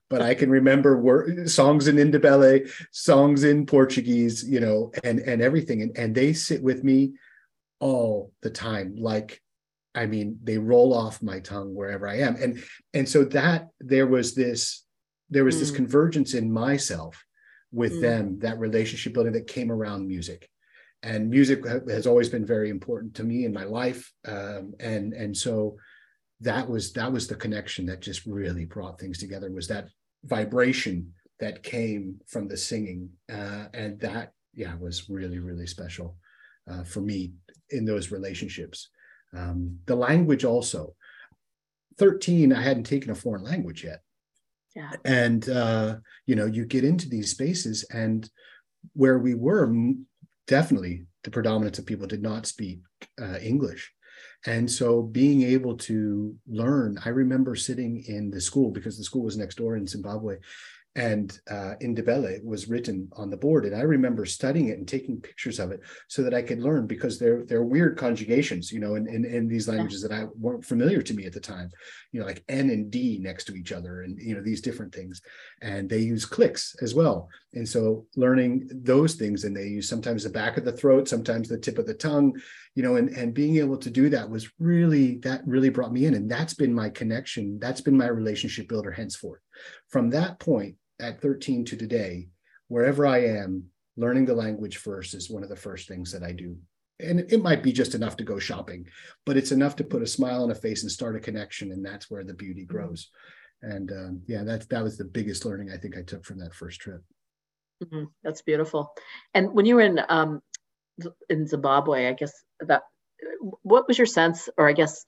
but 0.08 0.22
I 0.22 0.34
can 0.34 0.50
remember 0.50 1.46
songs 1.46 1.88
in 1.88 1.96
Ndebele, 1.96 2.70
songs 2.92 3.44
in 3.44 3.66
Portuguese, 3.66 4.44
you 4.48 4.60
know, 4.60 4.92
and 5.04 5.20
and 5.20 5.42
everything, 5.42 5.82
and 5.82 5.96
and 5.96 6.14
they 6.14 6.32
sit 6.32 6.62
with 6.62 6.84
me 6.84 7.12
all 7.80 8.32
the 8.42 8.50
time. 8.50 8.94
Like, 8.96 9.40
I 9.94 10.06
mean, 10.06 10.38
they 10.44 10.58
roll 10.58 10.94
off 10.94 11.22
my 11.22 11.40
tongue 11.40 11.74
wherever 11.74 12.06
I 12.06 12.18
am, 12.18 12.36
and 12.36 12.62
and 12.94 13.08
so 13.08 13.24
that 13.24 13.68
there 13.80 14.06
was 14.06 14.34
this 14.34 14.84
there 15.28 15.44
was 15.44 15.56
mm. 15.56 15.60
this 15.60 15.70
convergence 15.70 16.34
in 16.34 16.52
myself 16.52 17.24
with 17.72 17.94
mm. 17.94 18.00
them, 18.00 18.38
that 18.40 18.58
relationship 18.58 19.14
building 19.14 19.32
that 19.32 19.46
came 19.46 19.70
around 19.70 20.06
music 20.06 20.48
and 21.02 21.30
music 21.30 21.64
has 21.66 22.06
always 22.06 22.28
been 22.28 22.44
very 22.44 22.68
important 22.68 23.14
to 23.14 23.24
me 23.24 23.44
in 23.44 23.52
my 23.52 23.64
life 23.64 24.12
um, 24.26 24.74
and 24.80 25.12
and 25.14 25.36
so 25.36 25.76
that 26.40 26.68
was 26.68 26.92
that 26.92 27.10
was 27.12 27.26
the 27.26 27.34
connection 27.34 27.86
that 27.86 28.00
just 28.00 28.26
really 28.26 28.64
brought 28.64 29.00
things 29.00 29.18
together 29.18 29.50
was 29.50 29.68
that 29.68 29.88
vibration 30.24 31.12
that 31.38 31.62
came 31.62 32.16
from 32.26 32.48
the 32.48 32.56
singing 32.56 33.08
uh, 33.32 33.66
and 33.72 33.98
that 34.00 34.32
yeah 34.54 34.74
was 34.76 35.08
really 35.08 35.38
really 35.38 35.66
special 35.66 36.16
uh, 36.70 36.84
for 36.84 37.00
me 37.00 37.32
in 37.70 37.84
those 37.84 38.10
relationships 38.10 38.90
um, 39.36 39.78
the 39.86 39.94
language 39.94 40.44
also 40.44 40.94
13 41.98 42.52
i 42.52 42.62
hadn't 42.62 42.84
taken 42.84 43.10
a 43.10 43.14
foreign 43.14 43.44
language 43.44 43.84
yet 43.84 44.00
yeah. 44.74 44.92
and 45.04 45.48
uh, 45.48 45.96
you 46.26 46.34
know 46.34 46.46
you 46.46 46.64
get 46.64 46.84
into 46.84 47.08
these 47.08 47.30
spaces 47.30 47.84
and 47.92 48.30
where 48.94 49.18
we 49.18 49.34
were 49.34 49.72
definitely 50.46 51.04
the 51.24 51.30
predominance 51.30 51.78
of 51.78 51.86
people 51.86 52.06
did 52.06 52.22
not 52.22 52.46
speak 52.46 52.80
uh, 53.20 53.38
English. 53.38 53.92
And 54.46 54.70
so 54.70 55.02
being 55.02 55.42
able 55.42 55.76
to 55.78 56.34
learn, 56.48 56.98
I 57.04 57.10
remember 57.10 57.54
sitting 57.54 58.02
in 58.06 58.30
the 58.30 58.40
school 58.40 58.70
because 58.70 58.96
the 58.96 59.04
school 59.04 59.22
was 59.22 59.36
next 59.36 59.56
door 59.56 59.76
in 59.76 59.86
Zimbabwe. 59.86 60.38
And 60.96 61.38
uh, 61.48 61.74
Ndebele 61.80 62.44
was 62.44 62.68
written 62.68 63.08
on 63.12 63.30
the 63.30 63.36
board. 63.36 63.64
And 63.64 63.76
I 63.76 63.82
remember 63.82 64.26
studying 64.26 64.68
it 64.68 64.78
and 64.78 64.88
taking 64.88 65.20
pictures 65.20 65.60
of 65.60 65.70
it 65.70 65.80
so 66.08 66.22
that 66.22 66.34
I 66.34 66.42
could 66.42 66.60
learn 66.60 66.86
because 66.86 67.18
they're 67.18 67.44
they're 67.44 67.62
weird 67.62 67.96
conjugations, 67.96 68.72
you 68.72 68.80
know, 68.80 68.96
in, 68.96 69.06
in, 69.06 69.24
in 69.24 69.46
these 69.46 69.68
languages 69.68 70.02
that 70.02 70.12
I 70.12 70.26
weren't 70.36 70.64
familiar 70.64 71.00
to 71.00 71.14
me 71.14 71.26
at 71.26 71.32
the 71.32 71.40
time, 71.40 71.70
you 72.10 72.20
know, 72.20 72.26
like 72.26 72.42
N 72.48 72.70
and 72.70 72.90
D 72.90 73.18
next 73.20 73.44
to 73.44 73.54
each 73.54 73.70
other 73.70 74.02
and, 74.02 74.18
you 74.20 74.34
know, 74.34 74.42
these 74.42 74.60
different 74.60 74.92
things. 74.92 75.22
And 75.62 75.88
they 75.88 75.98
use 75.98 76.24
clicks 76.24 76.74
as 76.82 76.92
well. 76.92 77.28
And 77.54 77.68
so 77.68 78.06
learning 78.16 78.68
those 78.72 79.14
things 79.14 79.44
and 79.44 79.56
they 79.56 79.66
use 79.66 79.88
sometimes 79.88 80.24
the 80.24 80.30
back 80.30 80.56
of 80.56 80.64
the 80.64 80.72
throat, 80.72 81.08
sometimes 81.08 81.48
the 81.48 81.58
tip 81.58 81.78
of 81.78 81.86
the 81.86 81.94
tongue, 81.94 82.36
you 82.74 82.82
know, 82.82 82.96
and, 82.96 83.10
and 83.10 83.34
being 83.34 83.56
able 83.58 83.76
to 83.78 83.90
do 83.90 84.08
that 84.08 84.28
was 84.28 84.50
really, 84.58 85.18
that 85.18 85.42
really 85.46 85.68
brought 85.68 85.92
me 85.92 86.06
in. 86.06 86.14
And 86.14 86.30
that's 86.30 86.54
been 86.54 86.74
my 86.74 86.90
connection. 86.90 87.58
That's 87.60 87.80
been 87.80 87.96
my 87.96 88.08
relationship 88.08 88.68
builder 88.68 88.90
henceforth. 88.92 89.40
From 89.88 90.10
that 90.10 90.38
point, 90.38 90.76
at 91.00 91.20
13 91.20 91.64
to 91.66 91.76
today, 91.76 92.28
wherever 92.68 93.06
I 93.06 93.24
am, 93.24 93.64
learning 93.96 94.24
the 94.24 94.34
language 94.34 94.78
first 94.78 95.14
is 95.14 95.30
one 95.30 95.42
of 95.42 95.48
the 95.48 95.56
first 95.56 95.88
things 95.88 96.12
that 96.12 96.22
I 96.22 96.32
do. 96.32 96.56
And 97.00 97.20
it 97.20 97.42
might 97.42 97.62
be 97.62 97.72
just 97.72 97.94
enough 97.94 98.16
to 98.18 98.24
go 98.24 98.38
shopping, 98.38 98.86
but 99.24 99.36
it's 99.36 99.52
enough 99.52 99.76
to 99.76 99.84
put 99.84 100.02
a 100.02 100.06
smile 100.06 100.42
on 100.42 100.50
a 100.50 100.54
face 100.54 100.82
and 100.82 100.92
start 100.92 101.16
a 101.16 101.20
connection. 101.20 101.72
And 101.72 101.84
that's 101.84 102.10
where 102.10 102.24
the 102.24 102.34
beauty 102.34 102.62
mm-hmm. 102.62 102.76
grows. 102.76 103.10
And 103.62 103.90
um, 103.90 104.22
yeah, 104.26 104.44
that, 104.44 104.68
that 104.70 104.82
was 104.82 104.96
the 104.96 105.04
biggest 105.04 105.44
learning 105.44 105.70
I 105.70 105.76
think 105.76 105.96
I 105.96 106.02
took 106.02 106.24
from 106.24 106.38
that 106.38 106.54
first 106.54 106.80
trip. 106.80 107.02
Mm-hmm. 107.82 108.04
That's 108.22 108.42
beautiful. 108.42 108.92
And 109.34 109.52
when 109.52 109.66
you 109.66 109.76
were 109.76 109.82
in, 109.82 110.00
um, 110.08 110.42
in 111.28 111.46
Zimbabwe, 111.46 112.06
I 112.06 112.12
guess 112.12 112.32
that, 112.60 112.82
what 113.62 113.88
was 113.88 113.98
your 113.98 114.06
sense, 114.06 114.48
or 114.56 114.68
I 114.68 114.72
guess, 114.72 115.04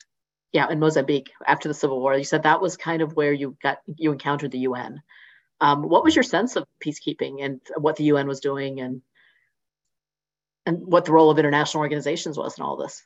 yeah, 0.52 0.70
in 0.70 0.80
Mozambique 0.80 1.30
after 1.46 1.68
the 1.68 1.74
Civil 1.74 2.00
War, 2.00 2.16
you 2.16 2.24
said 2.24 2.42
that 2.42 2.60
was 2.60 2.76
kind 2.76 3.02
of 3.02 3.14
where 3.14 3.32
you 3.32 3.56
got, 3.62 3.78
you 3.96 4.12
encountered 4.12 4.50
the 4.50 4.60
UN. 4.60 5.02
Um, 5.62 5.88
what 5.88 6.02
was 6.02 6.16
your 6.16 6.24
sense 6.24 6.56
of 6.56 6.66
peacekeeping 6.84 7.44
and 7.44 7.60
what 7.76 7.94
the 7.94 8.04
UN 8.04 8.26
was 8.26 8.40
doing 8.40 8.80
and 8.80 9.00
and 10.66 10.84
what 10.84 11.04
the 11.04 11.12
role 11.12 11.30
of 11.30 11.38
international 11.38 11.82
organizations 11.82 12.36
was 12.36 12.58
in 12.58 12.64
all 12.64 12.76
this? 12.76 13.02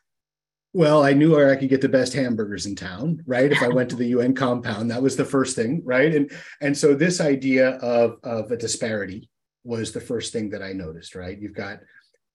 Well, 0.72 1.04
I 1.04 1.12
knew 1.12 1.32
where 1.32 1.50
I 1.50 1.56
could 1.56 1.68
get 1.68 1.80
the 1.82 1.88
best 1.88 2.12
hamburgers 2.14 2.66
in 2.66 2.74
town, 2.74 3.22
right? 3.26 3.52
If 3.52 3.62
I 3.62 3.68
went 3.68 3.90
to 3.90 3.96
the 3.96 4.08
UN 4.08 4.34
compound, 4.44 4.90
that 4.90 5.02
was 5.02 5.16
the 5.16 5.24
first 5.24 5.54
thing, 5.54 5.82
right? 5.84 6.14
And 6.14 6.32
and 6.62 6.76
so 6.76 6.94
this 6.94 7.20
idea 7.20 7.72
of 7.76 8.18
of 8.24 8.50
a 8.50 8.56
disparity 8.56 9.28
was 9.62 9.92
the 9.92 10.00
first 10.00 10.32
thing 10.32 10.48
that 10.50 10.62
I 10.62 10.72
noticed, 10.72 11.14
right? 11.14 11.38
You've 11.38 11.54
got 11.54 11.80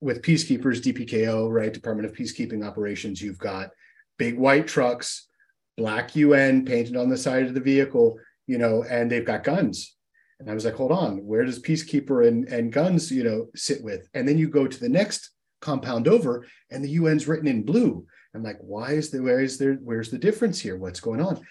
with 0.01 0.21
peacekeepers, 0.21 0.81
DPKO, 0.81 1.51
right, 1.51 1.73
Department 1.73 2.07
of 2.07 2.15
Peacekeeping 2.15 2.65
Operations, 2.65 3.21
you've 3.21 3.39
got 3.39 3.71
big 4.17 4.37
white 4.37 4.67
trucks, 4.67 5.27
black 5.77 6.15
UN 6.15 6.65
painted 6.65 6.95
on 6.95 7.09
the 7.09 7.17
side 7.17 7.45
of 7.45 7.53
the 7.53 7.59
vehicle, 7.59 8.17
you 8.47 8.57
know, 8.57 8.83
and 8.83 9.09
they've 9.09 9.25
got 9.25 9.43
guns, 9.43 9.95
and 10.41 10.51
I 10.51 10.53
was 10.53 10.65
like, 10.65 10.73
hold 10.73 10.91
on, 10.91 11.17
where 11.25 11.45
does 11.45 11.61
peacekeeper 11.61 12.27
and, 12.27 12.47
and 12.47 12.73
guns, 12.73 13.11
you 13.11 13.23
know, 13.23 13.47
sit 13.55 13.83
with? 13.83 14.09
And 14.13 14.27
then 14.27 14.37
you 14.37 14.49
go 14.49 14.67
to 14.67 14.79
the 14.79 14.89
next 14.89 15.29
compound 15.61 16.07
over 16.07 16.45
and 16.71 16.83
the 16.83 16.97
UN's 16.97 17.27
written 17.27 17.47
in 17.47 17.63
blue. 17.63 18.05
I'm 18.33 18.43
like, 18.43 18.57
why 18.59 18.91
is 18.91 19.11
there, 19.11 19.21
where 19.21 19.41
is 19.41 19.57
there, 19.57 19.75
where's 19.75 20.09
the 20.09 20.17
difference 20.17 20.59
here? 20.59 20.77
What's 20.77 20.99
going 20.99 21.21
on? 21.21 21.45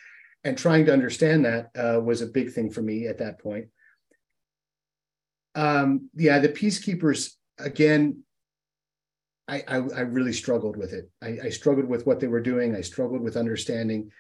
And 0.45 0.59
trying 0.59 0.87
to 0.87 0.93
understand 0.93 1.45
that 1.45 1.71
uh, 1.79 2.01
was 2.01 2.23
a 2.23 2.27
big 2.27 2.53
thing 2.53 2.71
for 2.71 2.83
me 2.83 3.07
at 3.07 3.19
that 3.19 3.39
point. 3.39 3.67
Um, 5.55 6.11
yeah, 6.15 6.39
the 6.39 6.49
peacekeepers, 6.49 7.33
again, 7.59 8.23
I, 9.47 9.63
I, 9.69 9.77
I 9.77 10.01
really 10.01 10.33
struggled 10.33 10.77
with 10.77 10.93
it. 10.93 11.11
I, 11.23 11.47
I 11.47 11.49
struggled 11.51 11.87
with 11.87 12.07
what 12.07 12.21
they 12.21 12.29
were 12.29 12.41
doing. 12.41 12.75
I 12.75 12.81
struggled 12.81 13.21
with 13.21 13.37
understanding 13.37 14.11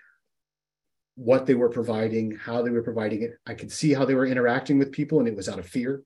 what 1.14 1.46
they 1.46 1.54
were 1.54 1.68
providing, 1.68 2.36
how 2.36 2.62
they 2.62 2.70
were 2.70 2.82
providing 2.82 3.22
it. 3.22 3.32
I 3.46 3.54
could 3.54 3.70
see 3.70 3.92
how 3.92 4.04
they 4.04 4.14
were 4.14 4.26
interacting 4.26 4.78
with 4.78 4.92
people, 4.92 5.18
and 5.18 5.28
it 5.28 5.36
was 5.36 5.48
out 5.48 5.58
of 5.58 5.66
fear. 5.66 6.02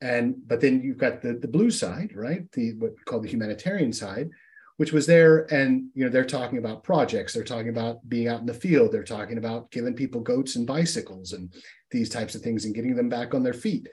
And 0.00 0.36
but 0.46 0.60
then 0.60 0.82
you've 0.82 0.98
got 0.98 1.22
the 1.22 1.34
the 1.34 1.48
blue 1.48 1.70
side, 1.70 2.12
right? 2.14 2.50
The 2.52 2.74
what 2.74 2.92
we 2.92 3.02
call 3.04 3.20
the 3.20 3.28
humanitarian 3.28 3.92
side, 3.92 4.30
which 4.76 4.92
was 4.92 5.06
there, 5.06 5.52
and 5.52 5.88
you 5.94 6.04
know 6.04 6.10
they're 6.10 6.24
talking 6.24 6.58
about 6.58 6.82
projects, 6.82 7.32
they're 7.32 7.44
talking 7.44 7.68
about 7.68 8.08
being 8.08 8.28
out 8.28 8.40
in 8.40 8.46
the 8.46 8.54
field, 8.54 8.92
they're 8.92 9.04
talking 9.04 9.38
about 9.38 9.70
giving 9.70 9.94
people 9.94 10.20
goats 10.20 10.56
and 10.56 10.66
bicycles 10.66 11.32
and 11.32 11.52
these 11.90 12.08
types 12.08 12.34
of 12.34 12.42
things 12.42 12.64
and 12.64 12.74
getting 12.74 12.96
them 12.96 13.08
back 13.08 13.34
on 13.34 13.42
their 13.42 13.52
feet. 13.52 13.88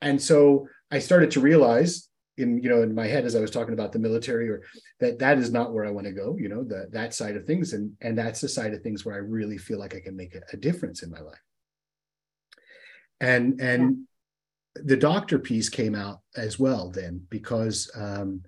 And 0.00 0.20
so 0.20 0.68
I 0.90 1.00
started 1.00 1.30
to 1.32 1.40
realize 1.40 2.07
in 2.38 2.62
you 2.62 2.68
know 2.68 2.82
in 2.82 2.94
my 2.94 3.06
head 3.06 3.24
as 3.24 3.36
I 3.36 3.40
was 3.40 3.50
talking 3.50 3.74
about 3.74 3.92
the 3.92 3.98
military 3.98 4.48
or 4.48 4.62
that 5.00 5.18
that 5.18 5.38
is 5.38 5.52
not 5.52 5.72
where 5.72 5.84
I 5.84 5.90
want 5.90 6.06
to 6.06 6.12
go 6.12 6.36
you 6.38 6.48
know 6.48 6.64
that 6.64 6.92
that 6.92 7.14
side 7.14 7.36
of 7.36 7.44
things 7.44 7.72
and 7.72 7.92
and 8.00 8.16
that's 8.16 8.40
the 8.40 8.48
side 8.48 8.72
of 8.72 8.82
things 8.82 9.04
where 9.04 9.14
I 9.14 9.18
really 9.18 9.58
feel 9.58 9.78
like 9.78 9.94
I 9.94 10.00
can 10.00 10.16
make 10.16 10.34
a, 10.34 10.40
a 10.52 10.56
difference 10.56 11.02
in 11.02 11.10
my 11.10 11.20
life 11.20 11.42
and 13.20 13.60
and 13.60 13.98
yeah. 14.76 14.82
the 14.84 14.96
doctor 14.96 15.38
piece 15.38 15.68
came 15.68 15.94
out 15.94 16.20
as 16.36 16.58
well 16.58 16.90
then 16.90 17.22
because 17.28 17.90
um, 17.94 18.42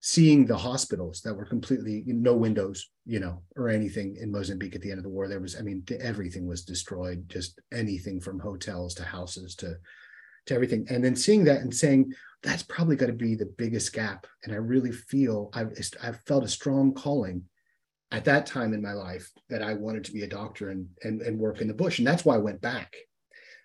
seeing 0.00 0.46
the 0.46 0.56
hospitals 0.56 1.20
that 1.22 1.34
were 1.34 1.44
completely 1.44 2.04
no 2.06 2.34
windows 2.34 2.90
you 3.04 3.18
know 3.18 3.42
or 3.56 3.68
anything 3.68 4.16
in 4.20 4.30
Mozambique 4.30 4.76
at 4.76 4.82
the 4.82 4.90
end 4.90 4.98
of 4.98 5.04
the 5.04 5.10
war 5.10 5.26
there 5.26 5.40
was 5.40 5.56
I 5.56 5.62
mean 5.62 5.84
everything 6.00 6.46
was 6.46 6.64
destroyed 6.64 7.28
just 7.28 7.60
anything 7.72 8.20
from 8.20 8.38
hotels 8.38 8.94
to 8.94 9.04
houses 9.04 9.54
to 9.56 9.76
to 10.46 10.54
everything. 10.54 10.86
And 10.88 11.04
then 11.04 11.16
seeing 11.16 11.44
that 11.44 11.60
and 11.60 11.74
saying 11.74 12.12
that's 12.42 12.62
probably 12.62 12.96
going 12.96 13.10
to 13.10 13.16
be 13.16 13.34
the 13.34 13.52
biggest 13.58 13.92
gap. 13.92 14.26
And 14.44 14.52
i 14.52 14.56
really 14.56 14.92
feel 14.92 15.50
I've, 15.52 15.72
I've 16.02 16.20
felt 16.22 16.44
a 16.44 16.48
strong 16.48 16.94
calling 16.94 17.44
at 18.12 18.24
that 18.24 18.46
time 18.46 18.72
in 18.72 18.80
my 18.80 18.92
life 18.92 19.32
that 19.48 19.62
i 19.62 19.74
wanted 19.74 20.04
to 20.04 20.12
be 20.12 20.22
a 20.22 20.28
doctor 20.28 20.70
and, 20.70 20.88
and, 21.02 21.20
and 21.22 21.38
work 21.38 21.60
in 21.60 21.68
the 21.68 21.74
bush. 21.74 21.98
And 21.98 22.06
that's 22.06 22.24
why 22.24 22.36
i 22.36 22.38
went 22.38 22.60
back. 22.60 22.94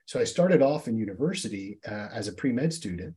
So 0.06 0.20
i 0.20 0.24
started 0.24 0.62
off 0.62 0.88
in 0.88 0.98
university 0.98 1.80
uh, 1.88 2.10
as 2.12 2.28
a 2.28 2.34
pre-med 2.34 2.74
student 2.74 3.16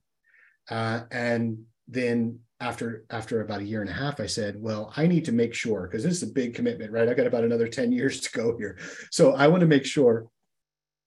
uh, 0.70 1.02
and 1.10 1.64
then 1.88 2.40
after 2.60 3.04
after 3.10 3.40
about 3.40 3.60
a 3.60 3.64
year 3.64 3.80
and 3.80 3.90
a 3.90 3.92
half 3.92 4.20
i 4.20 4.26
said 4.26 4.54
well 4.56 4.92
i 4.96 5.06
need 5.06 5.24
to 5.24 5.32
make 5.32 5.52
sure 5.52 5.86
because 5.86 6.04
this 6.04 6.14
is 6.14 6.22
a 6.22 6.32
big 6.32 6.54
commitment 6.54 6.92
right? 6.92 7.08
I 7.08 7.14
got 7.14 7.26
about 7.26 7.44
another 7.44 7.68
10 7.68 7.92
years 7.98 8.20
to 8.20 8.30
go 8.32 8.56
here. 8.56 8.78
So 9.10 9.34
i 9.34 9.48
want 9.48 9.60
to 9.60 9.66
make 9.66 9.84
sure. 9.84 10.26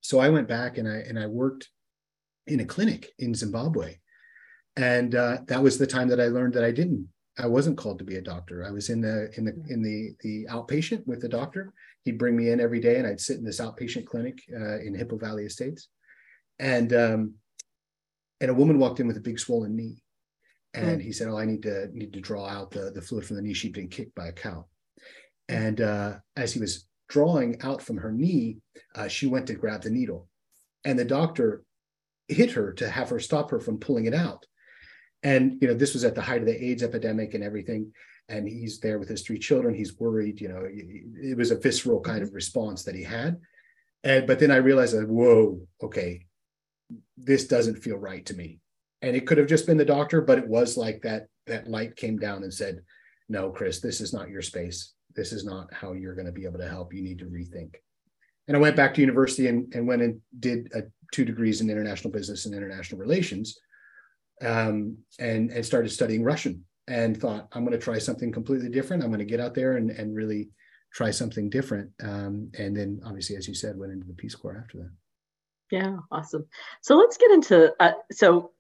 So 0.02 0.20
i 0.20 0.30
went 0.30 0.48
back 0.48 0.78
and 0.78 0.88
i 0.88 0.98
and 0.98 1.18
i 1.18 1.26
worked 1.26 1.70
in 2.48 2.62
a 2.62 2.66
clinic 2.66 3.12
in 3.20 3.34
Zimbabwe. 3.34 3.98
And 4.76 5.16
uh, 5.16 5.40
that 5.48 5.62
was 5.62 5.78
the 5.78 5.88
time 5.88 6.08
that 6.10 6.22
I 6.22 6.28
learned 6.28 6.54
that 6.54 6.64
I 6.64 6.72
didn't, 6.72 7.08
I 7.40 7.46
wasn't 7.48 7.78
called 7.78 8.00
to 8.00 8.06
be 8.06 8.16
a 8.16 8.22
doctor. 8.22 8.66
I 8.66 8.72
was 8.72 8.90
in 8.90 9.02
the 9.02 9.32
in 9.38 9.46
the 9.46 9.54
in 9.70 9.82
the 9.84 10.16
the 10.22 10.48
outpatient 10.50 11.06
with 11.06 11.22
the 11.22 11.30
doctor. 11.30 11.74
He'd 12.04 12.18
bring 12.18 12.36
me 12.36 12.50
in 12.50 12.60
every 12.60 12.80
day, 12.80 12.98
and 12.98 13.06
I'd 13.06 13.22
sit 13.22 13.38
in 13.38 13.44
this 13.44 13.60
outpatient 13.60 14.06
clinic 14.06 14.40
uh, 14.54 14.80
in 14.80 14.96
Hippo 14.96 15.18
Valley 15.18 15.46
Estates. 15.46 15.90
And 16.60 16.94
um, 16.94 17.34
and 18.42 18.50
a 18.50 18.56
woman 18.56 18.80
walked 18.80 19.00
in 19.00 19.08
with 19.08 19.18
a 19.18 19.22
big 19.22 19.40
swollen 19.40 19.76
knee, 19.76 20.02
and 20.74 21.02
he 21.02 21.12
said, 21.12 21.28
"Oh, 21.28 21.38
I 21.38 21.46
need 21.46 21.64
to 21.64 21.90
need 21.94 22.14
to 22.14 22.22
draw 22.22 22.48
out 22.48 22.72
the 22.72 22.92
the 22.92 23.02
fluid 23.02 23.26
from 23.26 23.36
the 23.36 23.44
knee. 23.44 23.54
She'd 23.54 23.74
been 23.74 23.90
kicked 23.90 24.16
by 24.16 24.28
a 24.28 24.34
cow." 24.34 24.66
And 25.48 25.80
uh, 25.80 26.16
as 26.36 26.54
he 26.54 26.60
was 26.60 26.88
drawing 27.08 27.62
out 27.62 27.82
from 27.82 27.98
her 27.98 28.12
knee, 28.12 28.58
uh, 28.96 29.08
she 29.08 29.28
went 29.28 29.48
to 29.48 29.54
grab 29.54 29.84
the 29.84 29.92
needle, 29.92 30.28
and 30.86 30.98
the 30.98 31.06
doctor 31.06 31.64
hit 32.28 32.52
her 32.52 32.74
to 32.74 32.90
have 32.90 33.10
her 33.10 33.20
stop 33.20 33.52
her 33.52 33.60
from 33.60 33.80
pulling 33.80 34.06
it 34.06 34.14
out. 34.14 34.46
And 35.24 35.58
you 35.62 35.68
know, 35.68 35.74
this 35.74 35.94
was 35.94 36.04
at 36.04 36.16
the 36.16 36.22
height 36.22 36.42
of 36.42 36.48
the 36.48 36.64
AIDS 36.64 36.84
epidemic 36.84 37.34
and 37.34 37.44
everything. 37.44 37.92
And 38.30 38.48
he's 38.48 38.80
there 38.80 39.00
with 39.00 39.08
his 39.08 39.22
three 39.22 39.40
children. 39.40 39.74
He's 39.74 39.98
worried. 39.98 40.42
You 40.42 40.50
know, 40.50 40.68
it 40.68 41.38
was 41.38 41.52
a 41.52 41.58
visceral 41.58 42.02
kind 42.02 42.22
of 42.22 42.34
response 42.34 42.84
that 42.84 42.96
he 42.96 43.04
had. 43.04 43.38
And 44.04 44.28
but 44.28 44.40
then 44.40 44.52
I 44.52 44.58
realized 44.58 44.96
that 44.96 45.08
whoa, 45.08 45.62
okay, 45.82 46.26
this 47.18 47.48
doesn't 47.48 47.78
feel 47.78 47.98
right 47.98 48.26
to 48.26 48.36
me. 48.36 48.60
And 49.02 49.16
it 49.16 49.28
could 49.28 49.38
have 49.38 49.48
just 49.48 49.66
been 49.66 49.78
the 49.78 49.86
doctor, 49.86 50.22
but 50.22 50.40
it 50.40 50.48
was 50.48 50.78
like 50.78 51.02
that. 51.04 51.28
That 51.46 51.70
light 51.70 51.96
came 51.96 52.18
down 52.18 52.44
and 52.44 52.54
said, 52.54 52.82
"No, 53.30 53.52
Chris, 53.52 53.80
this 53.80 54.02
is 54.02 54.14
not 54.14 54.30
your 54.30 54.42
space. 54.42 54.94
This 55.16 55.32
is 55.32 55.46
not 55.46 55.74
how 55.74 55.94
you're 55.94 56.16
going 56.16 56.26
to 56.26 56.34
be 56.34 56.44
able 56.44 56.60
to 56.60 56.68
help. 56.68 56.94
You 56.94 57.02
need 57.02 57.20
to 57.20 57.26
rethink." 57.26 57.76
And 58.48 58.58
I 58.58 58.60
went 58.60 58.76
back 58.76 58.94
to 58.94 59.02
university 59.02 59.48
and, 59.48 59.74
and 59.74 59.88
went 59.88 60.02
and 60.02 60.20
did 60.38 60.72
a 60.74 60.84
two 61.12 61.26
degrees 61.26 61.62
in 61.62 61.70
international 61.70 62.12
business 62.12 62.46
and 62.46 62.56
international 62.56 63.00
relations, 63.00 63.60
um, 64.42 64.98
and 65.20 65.52
and 65.52 65.66
started 65.66 65.90
studying 65.90 66.24
Russian 66.24 66.64
and 66.88 67.20
thought 67.20 67.48
I'm 67.52 67.66
going 67.66 67.78
to 67.78 67.84
try 67.84 67.98
something 67.98 68.32
completely 68.32 68.70
different. 68.70 69.04
I'm 69.04 69.10
going 69.10 69.20
to 69.20 69.26
get 69.26 69.40
out 69.40 69.54
there 69.54 69.78
and 69.78 69.92
and 69.92 70.16
really 70.16 70.50
try 70.94 71.12
something 71.12 71.50
different. 71.50 71.92
Um, 72.02 72.50
and 72.58 72.76
then 72.76 73.02
obviously, 73.06 73.36
as 73.36 73.48
you 73.48 73.54
said, 73.54 73.78
went 73.78 73.92
into 73.92 74.08
the 74.08 74.14
Peace 74.14 74.36
Corps 74.36 74.62
after 74.64 74.78
that. 74.80 74.92
Yeah, 75.72 75.98
awesome. 76.12 76.46
So 76.82 76.96
let's 76.96 77.18
get 77.18 77.32
into 77.32 77.74
uh, 77.80 77.94
so 78.12 78.52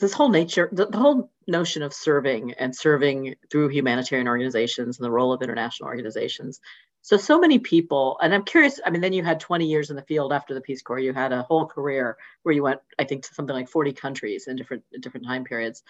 this 0.00 0.12
whole 0.12 0.30
nature, 0.30 0.68
the, 0.72 0.86
the, 0.86 0.98
whole 0.98 1.30
notion 1.46 1.82
of 1.82 1.92
serving 1.92 2.52
and 2.54 2.74
serving 2.74 3.34
through 3.50 3.68
humanitarian 3.68 4.28
organizations 4.28 4.98
and 4.98 5.04
the 5.04 5.10
role 5.10 5.32
of 5.32 5.42
international 5.42 5.88
organizations 5.88 6.60
so 7.02 7.16
so 7.16 7.38
many 7.38 7.58
people 7.58 8.18
and 8.22 8.34
i'm 8.34 8.44
curious 8.44 8.80
i 8.84 8.90
mean 8.90 9.00
then 9.00 9.12
you 9.12 9.22
had 9.22 9.40
20 9.40 9.66
years 9.66 9.90
in 9.90 9.96
the 9.96 10.02
field 10.02 10.32
after 10.32 10.54
the 10.54 10.60
peace 10.60 10.82
corps. 10.82 10.98
You 10.98 11.12
had 11.12 11.32
a 11.32 11.42
whole 11.42 11.66
career 11.66 12.16
where 12.42 12.54
you 12.54 12.62
went 12.62 12.80
i 12.98 13.04
think 13.04 13.24
to 13.24 13.34
something 13.34 13.54
like 13.54 13.68
40 13.68 13.92
countries 13.92 14.46
in 14.46 14.56
different 14.56 14.84
different 15.00 15.26
time 15.26 15.44
periods. 15.44 15.82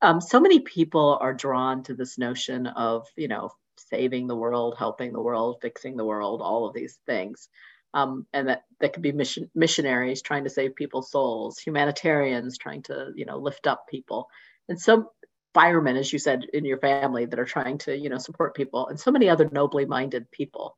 Um, 0.00 0.20
so 0.20 0.40
many 0.40 0.60
people 0.60 1.18
are 1.20 1.34
drawn 1.34 1.82
to 1.84 1.94
this 1.94 2.18
notion 2.18 2.66
of 2.66 3.06
you 3.16 3.28
know 3.28 3.50
saving 3.76 4.26
the 4.26 4.36
world 4.36 4.74
helping 4.78 5.12
the 5.12 5.22
world 5.22 5.58
fixing 5.62 5.96
the 5.96 6.04
world 6.04 6.42
all 6.42 6.66
of 6.66 6.74
these 6.74 6.98
things. 7.06 7.48
Um, 7.94 8.26
and 8.32 8.48
that 8.48 8.64
that 8.80 8.92
could 8.92 9.02
be 9.02 9.12
mission 9.12 9.50
missionaries 9.54 10.22
trying 10.22 10.44
to 10.44 10.50
save 10.50 10.74
people's 10.74 11.10
souls, 11.10 11.58
humanitarians 11.58 12.58
trying 12.58 12.82
to 12.84 13.12
you 13.16 13.24
know 13.24 13.38
lift 13.38 13.66
up 13.66 13.86
people, 13.88 14.28
and 14.68 14.78
some 14.78 15.08
firemen, 15.54 15.96
as 15.96 16.12
you 16.12 16.18
said, 16.18 16.46
in 16.52 16.64
your 16.64 16.78
family 16.78 17.24
that 17.26 17.38
are 17.38 17.44
trying 17.44 17.78
to 17.78 17.96
you 17.96 18.08
know 18.08 18.18
support 18.18 18.54
people, 18.54 18.88
and 18.88 18.98
so 18.98 19.10
many 19.10 19.28
other 19.28 19.48
nobly 19.52 19.84
minded 19.84 20.30
people. 20.30 20.76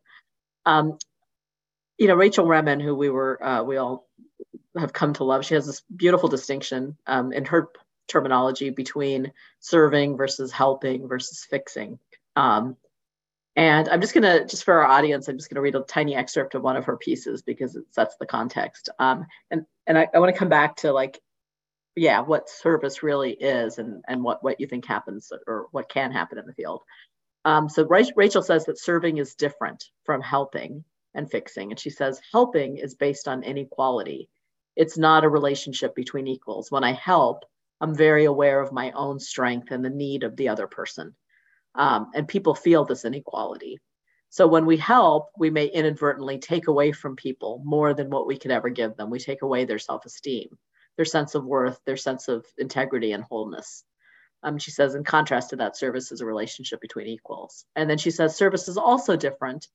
Um, 0.67 0.99
you 1.99 2.07
know, 2.09 2.15
Rachel 2.15 2.47
Remen, 2.47 2.81
who 2.81 2.95
we 2.95 3.11
were 3.11 3.43
uh, 3.43 3.63
we 3.63 3.77
all 3.77 4.09
have 4.79 4.93
come 4.93 5.13
to 5.15 5.25
love, 5.25 5.45
she 5.45 5.55
has 5.55 5.67
this 5.67 5.83
beautiful 5.95 6.29
distinction 6.29 6.97
um, 7.07 7.33
in 7.33 7.45
her 7.45 7.69
terminology 8.09 8.71
between 8.71 9.33
serving 9.61 10.17
versus 10.17 10.53
helping 10.53 11.09
versus 11.09 11.47
fixing. 11.49 11.99
Um, 12.37 12.77
and 13.57 13.89
I'm 13.89 14.01
just 14.01 14.15
gonna, 14.15 14.47
just 14.47 14.65
for 14.65 14.75
our 14.75 14.85
audience, 14.85 15.29
I'm 15.29 15.37
just 15.37 15.51
gonna 15.51 15.61
read 15.61 15.75
a 15.75 15.81
tiny 15.81 16.15
excerpt 16.15 16.55
of 16.55 16.63
one 16.63 16.77
of 16.77 16.85
her 16.85 16.97
pieces 16.97 17.43
because 17.43 17.77
it 17.77 17.85
sets 17.91 18.17
the 18.17 18.27
context. 18.27 18.89
Um, 18.99 19.27
and 19.51 19.67
and 19.87 19.99
I, 19.99 20.09
I 20.15 20.19
want 20.19 20.33
to 20.33 20.39
come 20.39 20.49
back 20.49 20.77
to 20.77 20.93
like, 20.93 21.21
yeah, 21.97 22.21
what 22.21 22.49
service 22.49 23.03
really 23.03 23.33
is 23.33 23.79
and 23.79 24.03
and 24.09 24.23
what 24.23 24.43
what 24.43 24.61
you 24.61 24.67
think 24.67 24.87
happens 24.87 25.33
or 25.47 25.67
what 25.73 25.89
can 25.89 26.13
happen 26.13 26.39
in 26.39 26.47
the 26.47 26.55
field. 26.55 26.83
Um, 27.45 27.69
so 27.69 27.87
Rachel 27.87 28.43
says 28.43 28.67
that 28.67 28.79
serving 28.79 29.19
is 29.19 29.35
different 29.35 29.85
from 30.05 30.21
helping 30.21 30.85
and 31.15 31.31
fixing, 31.31 31.71
and 31.71 31.81
she 31.81 31.91
says 31.91 32.21
helping 32.33 32.77
is 32.77 32.95
based 32.95 33.27
on 33.29 33.43
inequality. 33.43 34.29
It's 34.77 34.99
not 34.99 35.25
a 35.25 35.29
relationship 35.29 35.95
between 35.95 36.27
equals. 36.27 36.71
When 36.71 36.85
I 36.85 36.93
help, 36.93 37.45
I'm 37.81 37.95
very 37.95 38.27
aware 38.27 38.61
of 38.61 38.73
my 38.73 38.93
own 38.93 39.19
strength 39.19 39.71
and 39.71 39.85
the 39.85 39.91
need 39.91 40.23
of 40.23 40.37
the 40.37 40.49
other 40.49 40.67
person. 40.67 41.15
Um, 41.75 42.11
and 42.15 42.29
people 42.29 42.55
feel 42.55 42.85
this 42.85 43.05
inequality. 43.05 43.79
So 44.29 44.47
when 44.47 44.65
we 44.65 44.77
help, 44.77 45.31
we 45.37 45.51
may 45.51 45.67
inadvertently 45.67 46.39
take 46.39 46.69
away 46.69 46.93
from 46.93 47.17
people 47.17 47.63
more 47.65 47.95
than 47.95 48.11
what 48.11 48.27
we 48.27 48.39
could 48.39 48.53
ever 48.53 48.69
give 48.69 48.97
them. 48.97 49.11
We 49.11 49.19
take 49.19 49.43
away 49.43 49.65
their 49.65 49.79
self 49.79 50.05
esteem, 50.05 50.57
their 51.01 51.07
sense 51.07 51.35
of 51.35 51.47
worth, 51.47 51.81
their 51.87 51.97
sense 51.97 52.29
of 52.29 52.45
integrity 52.59 53.13
and 53.13 53.25
wholeness. 53.25 53.85
Um, 54.43 54.59
she 54.59 54.71
says, 54.71 54.95
in 54.95 55.03
contrast 55.03 55.49
to 55.49 55.57
that, 55.57 55.75
service 55.75 56.13
is 56.13 56.21
a 56.21 56.27
relationship 56.27 56.79
between 56.79 57.07
equals. 57.07 57.65
And 57.75 57.89
then 57.89 57.97
she 57.97 58.11
says, 58.11 58.37
service 58.37 58.69
is 58.69 58.77
also 58.77 59.17
different 59.17 59.67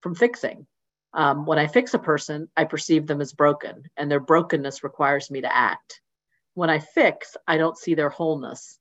from 0.00 0.14
fixing. 0.14 0.66
Um, 1.12 1.44
when 1.44 1.58
I 1.58 1.66
fix 1.66 1.92
a 1.92 1.98
person, 1.98 2.48
I 2.56 2.64
perceive 2.64 3.06
them 3.06 3.20
as 3.20 3.34
broken, 3.34 3.90
and 3.98 4.10
their 4.10 4.20
brokenness 4.20 4.82
requires 4.82 5.30
me 5.30 5.42
to 5.42 5.54
act. 5.54 6.00
When 6.54 6.70
I 6.70 6.78
fix, 6.78 7.36
I 7.46 7.58
don't 7.58 7.76
see 7.76 7.92
their 7.92 8.08
wholeness 8.08 8.78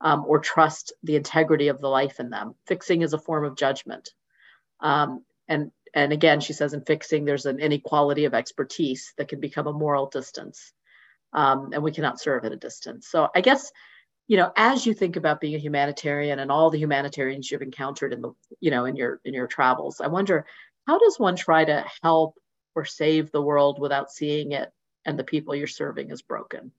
um, 0.00 0.24
or 0.28 0.38
trust 0.38 0.92
the 1.02 1.16
integrity 1.16 1.66
of 1.66 1.80
the 1.80 1.88
life 1.88 2.20
in 2.20 2.30
them. 2.30 2.54
Fixing 2.68 3.02
is 3.02 3.12
a 3.12 3.18
form 3.18 3.44
of 3.44 3.56
judgment. 3.56 4.10
Um, 4.78 5.24
and, 5.48 5.72
and 5.94 6.12
again, 6.12 6.38
she 6.38 6.52
says 6.52 6.74
in 6.74 6.82
fixing, 6.82 7.24
there's 7.24 7.46
an 7.46 7.58
inequality 7.58 8.24
of 8.26 8.34
expertise 8.34 9.14
that 9.18 9.26
can 9.26 9.40
become 9.40 9.66
a 9.66 9.72
moral 9.72 10.06
distance. 10.06 10.72
Um, 11.32 11.70
and 11.72 11.82
we 11.82 11.92
cannot 11.92 12.20
serve 12.20 12.44
at 12.44 12.52
a 12.52 12.56
distance. 12.56 13.08
So 13.08 13.28
I 13.34 13.40
guess, 13.40 13.70
you 14.26 14.36
know, 14.36 14.52
as 14.56 14.84
you 14.84 14.94
think 14.94 15.16
about 15.16 15.40
being 15.40 15.54
a 15.54 15.58
humanitarian 15.58 16.38
and 16.38 16.50
all 16.50 16.70
the 16.70 16.78
humanitarians 16.78 17.50
you've 17.50 17.62
encountered 17.62 18.12
in 18.12 18.20
the, 18.20 18.32
you 18.60 18.70
know, 18.70 18.84
in 18.84 18.96
your 18.96 19.20
in 19.24 19.34
your 19.34 19.46
travels, 19.46 20.00
I 20.00 20.08
wonder 20.08 20.46
how 20.86 20.98
does 20.98 21.18
one 21.18 21.36
try 21.36 21.64
to 21.64 21.84
help 22.02 22.34
or 22.74 22.84
save 22.84 23.30
the 23.30 23.42
world 23.42 23.78
without 23.80 24.10
seeing 24.10 24.52
it 24.52 24.70
and 25.04 25.18
the 25.18 25.24
people 25.24 25.54
you're 25.54 25.66
serving 25.66 26.10
as 26.10 26.22
broken? 26.22 26.72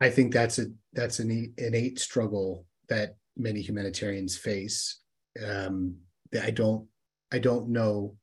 I 0.00 0.10
think 0.10 0.32
that's 0.32 0.58
a 0.58 0.66
that's 0.92 1.20
an 1.20 1.54
innate 1.56 1.98
struggle 1.98 2.66
that 2.88 3.16
many 3.36 3.60
humanitarians 3.60 4.36
face. 4.36 5.00
Um, 5.44 5.96
I 6.40 6.50
don't 6.50 6.86
I 7.32 7.38
don't 7.38 7.68
know. 7.68 8.16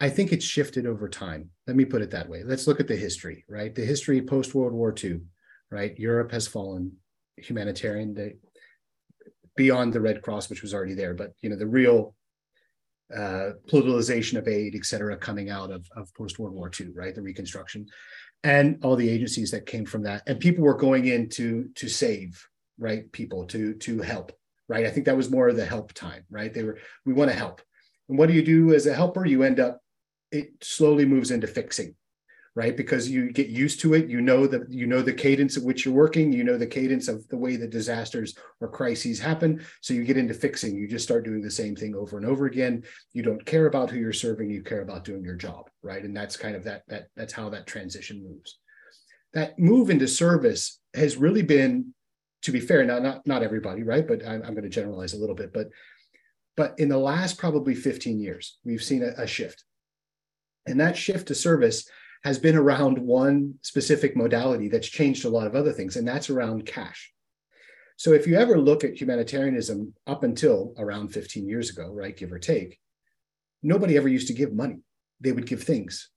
I 0.00 0.08
think 0.08 0.32
it's 0.32 0.44
shifted 0.44 0.86
over 0.86 1.08
time. 1.08 1.50
Let 1.66 1.76
me 1.76 1.84
put 1.84 2.02
it 2.02 2.10
that 2.12 2.28
way. 2.28 2.42
Let's 2.42 2.66
look 2.66 2.80
at 2.80 2.88
the 2.88 2.96
history, 2.96 3.44
right? 3.48 3.74
The 3.74 3.84
history 3.84 4.22
post 4.22 4.54
World 4.54 4.72
War 4.72 4.94
II, 5.02 5.20
right? 5.70 5.98
Europe 5.98 6.32
has 6.32 6.48
fallen. 6.48 6.92
Humanitarian, 7.36 8.34
beyond 9.56 9.92
the 9.92 10.00
Red 10.00 10.20
Cross, 10.20 10.50
which 10.50 10.62
was 10.62 10.74
already 10.74 10.94
there, 10.94 11.14
but 11.14 11.32
you 11.40 11.48
know 11.48 11.56
the 11.56 11.66
real 11.66 12.14
uh, 13.14 13.52
of 13.72 14.48
aid, 14.48 14.74
et 14.74 14.84
cetera, 14.84 15.16
coming 15.16 15.48
out 15.48 15.70
of, 15.70 15.86
of 15.96 16.12
post 16.14 16.38
World 16.38 16.54
War 16.54 16.70
II, 16.78 16.88
right? 16.94 17.14
The 17.14 17.22
Reconstruction 17.22 17.86
and 18.42 18.78
all 18.82 18.96
the 18.96 19.08
agencies 19.08 19.50
that 19.50 19.66
came 19.66 19.84
from 19.84 20.02
that 20.02 20.22
and 20.26 20.40
people 20.40 20.64
were 20.64 20.74
going 20.74 21.06
in 21.06 21.28
to 21.28 21.68
to 21.74 21.88
save 21.88 22.46
right 22.78 23.10
people 23.12 23.44
to 23.44 23.74
to 23.74 24.00
help 24.00 24.32
right 24.68 24.86
i 24.86 24.90
think 24.90 25.06
that 25.06 25.16
was 25.16 25.30
more 25.30 25.48
of 25.48 25.56
the 25.56 25.64
help 25.64 25.92
time 25.92 26.24
right 26.30 26.54
they 26.54 26.62
were 26.62 26.78
we 27.04 27.12
want 27.12 27.30
to 27.30 27.36
help 27.36 27.60
and 28.08 28.18
what 28.18 28.28
do 28.28 28.34
you 28.34 28.42
do 28.42 28.74
as 28.74 28.86
a 28.86 28.94
helper 28.94 29.26
you 29.26 29.42
end 29.42 29.60
up 29.60 29.80
it 30.30 30.52
slowly 30.62 31.04
moves 31.04 31.30
into 31.30 31.46
fixing 31.46 31.94
right? 32.56 32.76
Because 32.76 33.08
you 33.08 33.30
get 33.30 33.46
used 33.46 33.78
to 33.80 33.94
it. 33.94 34.08
You 34.08 34.20
know 34.20 34.44
that 34.44 34.68
you 34.70 34.84
know 34.84 35.02
the 35.02 35.12
cadence 35.12 35.56
at 35.56 35.62
which 35.62 35.84
you're 35.84 35.94
working. 35.94 36.32
You 36.32 36.42
know 36.42 36.58
the 36.58 36.66
cadence 36.66 37.06
of 37.06 37.26
the 37.28 37.36
way 37.36 37.54
the 37.54 37.68
disasters 37.68 38.36
or 38.60 38.68
crises 38.68 39.20
happen. 39.20 39.64
So 39.80 39.94
you 39.94 40.02
get 40.04 40.16
into 40.16 40.34
fixing. 40.34 40.76
You 40.76 40.88
just 40.88 41.04
start 41.04 41.24
doing 41.24 41.42
the 41.42 41.50
same 41.50 41.76
thing 41.76 41.94
over 41.94 42.16
and 42.16 42.26
over 42.26 42.46
again. 42.46 42.82
You 43.12 43.22
don't 43.22 43.46
care 43.46 43.66
about 43.66 43.88
who 43.88 43.98
you're 43.98 44.12
serving. 44.12 44.50
You 44.50 44.64
care 44.64 44.82
about 44.82 45.04
doing 45.04 45.22
your 45.22 45.36
job 45.36 45.70
right? 45.82 46.02
And 46.02 46.16
that's 46.16 46.36
kind 46.36 46.56
of 46.56 46.64
that 46.64 46.82
that 46.88 47.08
that's 47.16 47.32
how 47.32 47.48
that 47.50 47.66
transition 47.66 48.22
moves. 48.22 48.58
That 49.32 49.58
move 49.58 49.90
into 49.90 50.08
service 50.08 50.80
has 50.94 51.16
really 51.16 51.42
been 51.42 51.94
to 52.42 52.52
be 52.52 52.60
fair 52.60 52.84
now 52.84 52.98
not 52.98 53.26
not 53.26 53.42
everybody 53.42 53.82
right? 53.82 54.06
But 54.06 54.26
i'm, 54.26 54.42
I'm 54.42 54.54
going 54.54 54.62
to 54.62 54.68
generalize 54.68 55.14
a 55.14 55.18
little 55.18 55.36
bit. 55.36 55.52
But 55.52 55.68
but 56.56 56.74
in 56.78 56.88
the 56.88 56.98
last 56.98 57.38
probably 57.38 57.74
15 57.74 58.20
years 58.20 58.58
we've 58.64 58.82
seen 58.82 59.02
a, 59.02 59.22
a 59.22 59.26
shift 59.26 59.64
and 60.66 60.80
that 60.80 60.96
shift 60.96 61.28
to 61.28 61.34
service 61.34 61.88
has 62.24 62.38
been 62.38 62.56
around 62.56 62.98
one 62.98 63.54
specific 63.62 64.16
modality 64.16 64.68
that's 64.68 64.88
changed 64.88 65.24
a 65.24 65.30
lot 65.30 65.46
of 65.46 65.54
other 65.54 65.72
things, 65.72 65.96
and 65.96 66.06
that's 66.06 66.30
around 66.30 66.66
cash. 66.66 67.12
So 67.96 68.12
if 68.12 68.26
you 68.26 68.36
ever 68.36 68.58
look 68.58 68.84
at 68.84 68.98
humanitarianism 68.98 69.94
up 70.06 70.22
until 70.22 70.74
around 70.78 71.08
15 71.08 71.46
years 71.46 71.70
ago, 71.70 71.90
right, 71.92 72.16
give 72.16 72.32
or 72.32 72.38
take, 72.38 72.78
nobody 73.62 73.96
ever 73.96 74.08
used 74.08 74.28
to 74.28 74.34
give 74.34 74.52
money. 74.52 74.78
They 75.20 75.32
would 75.32 75.46
give 75.46 75.62
things 75.62 76.08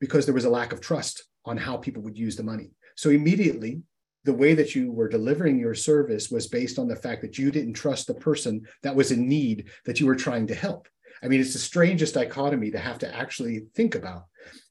because 0.00 0.24
there 0.24 0.34
was 0.34 0.46
a 0.46 0.50
lack 0.50 0.72
of 0.72 0.80
trust 0.80 1.24
on 1.44 1.56
how 1.56 1.76
people 1.76 2.02
would 2.02 2.18
use 2.18 2.36
the 2.36 2.42
money. 2.42 2.70
So 2.96 3.10
immediately, 3.10 3.82
the 4.24 4.34
way 4.34 4.54
that 4.54 4.74
you 4.74 4.90
were 4.90 5.08
delivering 5.08 5.58
your 5.58 5.74
service 5.74 6.30
was 6.30 6.48
based 6.48 6.78
on 6.78 6.88
the 6.88 6.96
fact 6.96 7.22
that 7.22 7.38
you 7.38 7.50
didn't 7.50 7.74
trust 7.74 8.06
the 8.06 8.14
person 8.14 8.66
that 8.82 8.96
was 8.96 9.12
in 9.12 9.28
need 9.28 9.70
that 9.84 10.00
you 10.00 10.06
were 10.06 10.16
trying 10.16 10.46
to 10.48 10.54
help. 10.54 10.88
I 11.22 11.28
mean, 11.28 11.40
it's 11.40 11.52
the 11.52 11.58
strangest 11.58 12.14
dichotomy 12.14 12.70
to 12.70 12.78
have 12.78 12.98
to 13.00 13.14
actually 13.14 13.66
think 13.74 13.94
about 13.94 14.24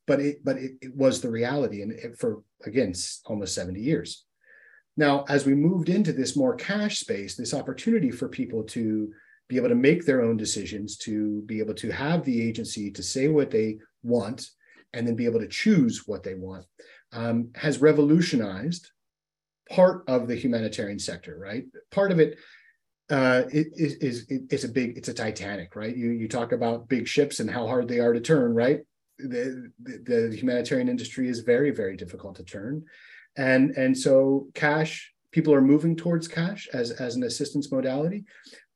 but 0.08 0.20
it 0.20 0.44
but 0.44 0.58
it, 0.58 0.74
it 0.82 0.96
was 0.96 1.22
the 1.22 1.30
reality 1.30 1.82
and 1.82 1.92
it, 1.92 2.18
for 2.18 2.42
again 2.66 2.94
almost 3.26 3.56
70 3.56 3.80
years. 3.80 4.26
Now 4.98 5.26
as 5.28 5.46
we 5.46 5.56
moved 5.56 5.90
into 5.90 6.14
this 6.14 6.36
more 6.36 6.56
cash 6.56 7.00
space 7.00 7.36
this 7.36 7.54
opportunity 7.54 8.12
for 8.12 8.28
people 8.30 8.64
to 8.64 9.12
be 9.48 9.58
able 9.58 9.70
to 9.70 9.76
make 9.76 10.06
their 10.06 10.22
own 10.22 10.38
decisions 10.38 10.98
to 10.98 11.42
be 11.44 11.60
able 11.60 11.76
to 11.76 11.92
have 11.92 12.24
the 12.24 12.42
agency 12.42 12.90
to 12.92 13.04
say 13.04 13.28
what 13.28 13.52
they 13.52 13.78
want 14.04 14.50
and 14.94 15.08
then 15.08 15.16
be 15.16 15.26
able 15.26 15.40
to 15.40 15.48
choose 15.48 16.04
what 16.08 16.24
they 16.24 16.34
want 16.34 16.66
um, 17.12 17.50
has 17.56 17.82
revolutionized 17.82 18.90
part 19.70 20.04
of 20.08 20.28
the 20.28 20.36
humanitarian 20.36 21.00
sector 21.00 21.38
right? 21.38 21.66
Part 21.92 22.12
of 22.12 22.20
it 22.20 22.38
uh, 23.10 23.44
it 23.52 23.68
is 23.76 24.26
it, 24.30 24.44
it's 24.50 24.64
a 24.64 24.70
big 24.70 24.98
it's 24.98 25.10
a 25.10 25.14
titanic 25.14 25.76
right? 25.76 25.96
You 25.96 26.12
you 26.12 26.28
talk 26.28 26.52
about 26.52 26.88
big 26.88 27.08
ships 27.08 27.40
and 27.40 27.50
how 27.50 27.68
hard 27.68 27.88
they 27.88 28.00
are 28.00 28.14
to 28.14 28.20
turn 28.20 28.54
right? 28.54 28.82
The, 29.18 29.72
the, 29.82 30.30
the 30.30 30.36
humanitarian 30.36 30.90
industry 30.90 31.30
is 31.30 31.40
very 31.40 31.72
very 31.72 31.96
difficult 31.98 32.36
to 32.38 32.44
turn. 32.44 32.84
And 33.38 33.72
and 33.72 33.98
so 33.98 34.48
cash 34.54 35.14
people 35.32 35.54
are 35.54 35.62
moving 35.62 35.96
towards 35.96 36.28
cash 36.28 36.68
as 36.74 36.92
as 36.92 37.16
an 37.16 37.24
assistance 37.24 37.72
modality 37.72 38.26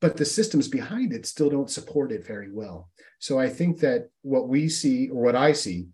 but 0.02 0.16
the 0.16 0.26
systems 0.26 0.70
behind 0.70 1.12
it 1.12 1.26
still 1.26 1.50
don't 1.50 1.70
support 1.70 2.12
it 2.12 2.26
very 2.26 2.52
well. 2.52 2.90
So 3.20 3.40
i 3.40 3.50
think 3.50 3.80
that 3.80 4.10
what 4.22 4.48
we 4.48 4.70
see 4.70 5.10
or 5.10 5.24
what 5.24 5.36
i 5.36 5.54
see 5.54 5.88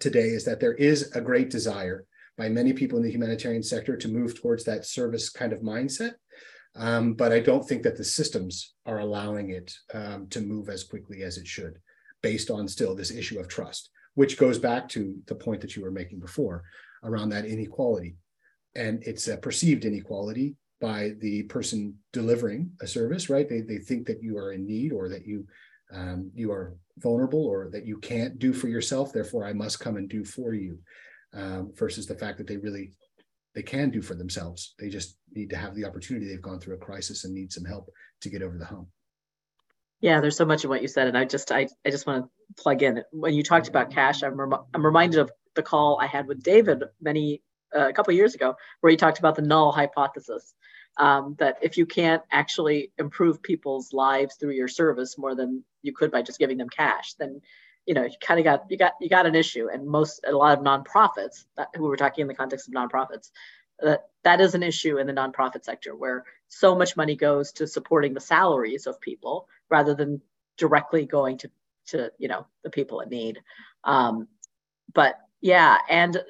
today 0.00 0.28
is 0.28 0.44
that 0.44 0.60
there 0.60 0.74
is 0.74 1.12
a 1.14 1.20
great 1.20 1.50
desire 1.50 2.04
by 2.36 2.48
many 2.48 2.72
people 2.72 2.98
in 2.98 3.04
the 3.04 3.10
humanitarian 3.10 3.62
sector 3.62 3.96
to 3.96 4.08
move 4.08 4.34
towards 4.34 4.64
that 4.64 4.84
service 4.84 5.30
kind 5.30 5.52
of 5.52 5.60
mindset 5.60 6.14
um, 6.76 7.14
but 7.14 7.32
i 7.32 7.40
don't 7.40 7.68
think 7.68 7.82
that 7.82 7.96
the 7.96 8.04
systems 8.04 8.74
are 8.86 8.98
allowing 8.98 9.50
it 9.50 9.72
um, 9.94 10.26
to 10.28 10.40
move 10.40 10.68
as 10.68 10.84
quickly 10.84 11.22
as 11.22 11.38
it 11.38 11.46
should 11.46 11.78
based 12.24 12.50
on 12.50 12.66
still 12.66 12.94
this 12.94 13.10
issue 13.10 13.38
of 13.38 13.48
trust, 13.48 13.90
which 14.14 14.38
goes 14.38 14.58
back 14.58 14.88
to 14.88 15.14
the 15.26 15.34
point 15.34 15.60
that 15.60 15.76
you 15.76 15.82
were 15.82 15.90
making 15.90 16.18
before 16.18 16.64
around 17.04 17.28
that 17.28 17.44
inequality. 17.44 18.16
And 18.74 19.02
it's 19.02 19.28
a 19.28 19.36
perceived 19.36 19.84
inequality 19.84 20.56
by 20.80 21.12
the 21.20 21.42
person 21.42 21.96
delivering 22.14 22.70
a 22.80 22.86
service, 22.86 23.28
right? 23.28 23.46
They, 23.46 23.60
they 23.60 23.76
think 23.76 24.06
that 24.06 24.22
you 24.22 24.38
are 24.38 24.52
in 24.52 24.66
need 24.66 24.90
or 24.90 25.10
that 25.10 25.26
you 25.26 25.46
um, 25.94 26.30
you 26.34 26.50
are 26.50 26.74
vulnerable 26.96 27.44
or 27.44 27.68
that 27.70 27.84
you 27.84 27.98
can't 27.98 28.38
do 28.38 28.54
for 28.54 28.68
yourself. 28.68 29.12
Therefore, 29.12 29.44
I 29.44 29.52
must 29.52 29.78
come 29.78 29.96
and 29.98 30.08
do 30.08 30.24
for 30.24 30.54
you. 30.54 30.78
Um, 31.34 31.72
versus 31.76 32.06
the 32.06 32.14
fact 32.14 32.38
that 32.38 32.46
they 32.46 32.56
really 32.56 32.92
they 33.54 33.62
can 33.62 33.90
do 33.90 34.02
for 34.02 34.14
themselves. 34.14 34.74
They 34.78 34.88
just 34.88 35.16
need 35.32 35.50
to 35.50 35.56
have 35.56 35.74
the 35.74 35.84
opportunity. 35.84 36.28
They've 36.28 36.42
gone 36.42 36.60
through 36.60 36.74
a 36.74 36.78
crisis 36.78 37.24
and 37.24 37.34
need 37.34 37.52
some 37.52 37.64
help 37.64 37.90
to 38.22 38.30
get 38.30 38.42
over 38.42 38.58
the 38.58 38.64
hump. 38.64 38.88
Yeah, 40.00 40.20
there's 40.20 40.36
so 40.36 40.44
much 40.44 40.64
of 40.64 40.70
what 40.70 40.82
you 40.82 40.88
said, 40.88 41.08
and 41.08 41.16
I 41.16 41.24
just 41.24 41.50
I, 41.50 41.68
I 41.86 41.90
just 41.90 42.06
want 42.06 42.26
to 42.26 42.62
plug 42.62 42.82
in 42.82 43.02
when 43.12 43.34
you 43.34 43.42
talked 43.42 43.68
about 43.68 43.90
cash. 43.90 44.22
I'm 44.22 44.38
rem- 44.38 44.64
I'm 44.74 44.84
reminded 44.84 45.20
of 45.20 45.30
the 45.54 45.62
call 45.62 45.98
I 46.00 46.06
had 46.06 46.26
with 46.26 46.42
David 46.42 46.84
many 47.00 47.42
uh, 47.74 47.88
a 47.88 47.92
couple 47.92 48.12
years 48.12 48.34
ago, 48.34 48.54
where 48.80 48.90
he 48.90 48.96
talked 48.96 49.18
about 49.18 49.36
the 49.36 49.42
null 49.42 49.72
hypothesis. 49.72 50.54
Um, 50.96 51.34
that 51.40 51.56
if 51.60 51.76
you 51.76 51.86
can't 51.86 52.22
actually 52.30 52.92
improve 52.98 53.42
people's 53.42 53.92
lives 53.92 54.36
through 54.36 54.52
your 54.52 54.68
service 54.68 55.18
more 55.18 55.34
than 55.34 55.64
you 55.82 55.92
could 55.92 56.12
by 56.12 56.22
just 56.22 56.38
giving 56.38 56.56
them 56.56 56.68
cash, 56.68 57.14
then 57.14 57.40
you 57.86 57.94
know 57.94 58.04
you 58.04 58.14
kind 58.20 58.40
of 58.40 58.44
got 58.44 58.64
you 58.70 58.76
got 58.76 58.92
you 59.00 59.08
got 59.08 59.26
an 59.26 59.34
issue. 59.34 59.68
And 59.72 59.86
most 59.86 60.24
a 60.26 60.32
lot 60.32 60.58
of 60.58 60.64
nonprofits 60.64 61.44
that 61.56 61.68
who 61.74 61.84
were 61.84 61.96
talking 61.96 62.22
in 62.22 62.28
the 62.28 62.34
context 62.34 62.68
of 62.68 62.74
nonprofits, 62.74 63.30
that 63.80 64.08
that 64.22 64.40
is 64.40 64.54
an 64.54 64.62
issue 64.62 64.98
in 64.98 65.06
the 65.06 65.12
nonprofit 65.12 65.64
sector 65.64 65.94
where 65.94 66.24
so 66.48 66.74
much 66.74 66.96
money 66.96 67.16
goes 67.16 67.52
to 67.52 67.66
supporting 67.66 68.14
the 68.14 68.20
salaries 68.20 68.86
of 68.86 69.00
people 69.00 69.48
rather 69.70 69.94
than 69.94 70.20
directly 70.56 71.04
going 71.04 71.38
to 71.38 71.50
to 71.86 72.10
you 72.18 72.28
know 72.28 72.46
the 72.62 72.70
people 72.70 73.00
in 73.00 73.08
need 73.08 73.40
um, 73.84 74.28
but 74.92 75.16
yeah 75.40 75.76
and 75.88 76.22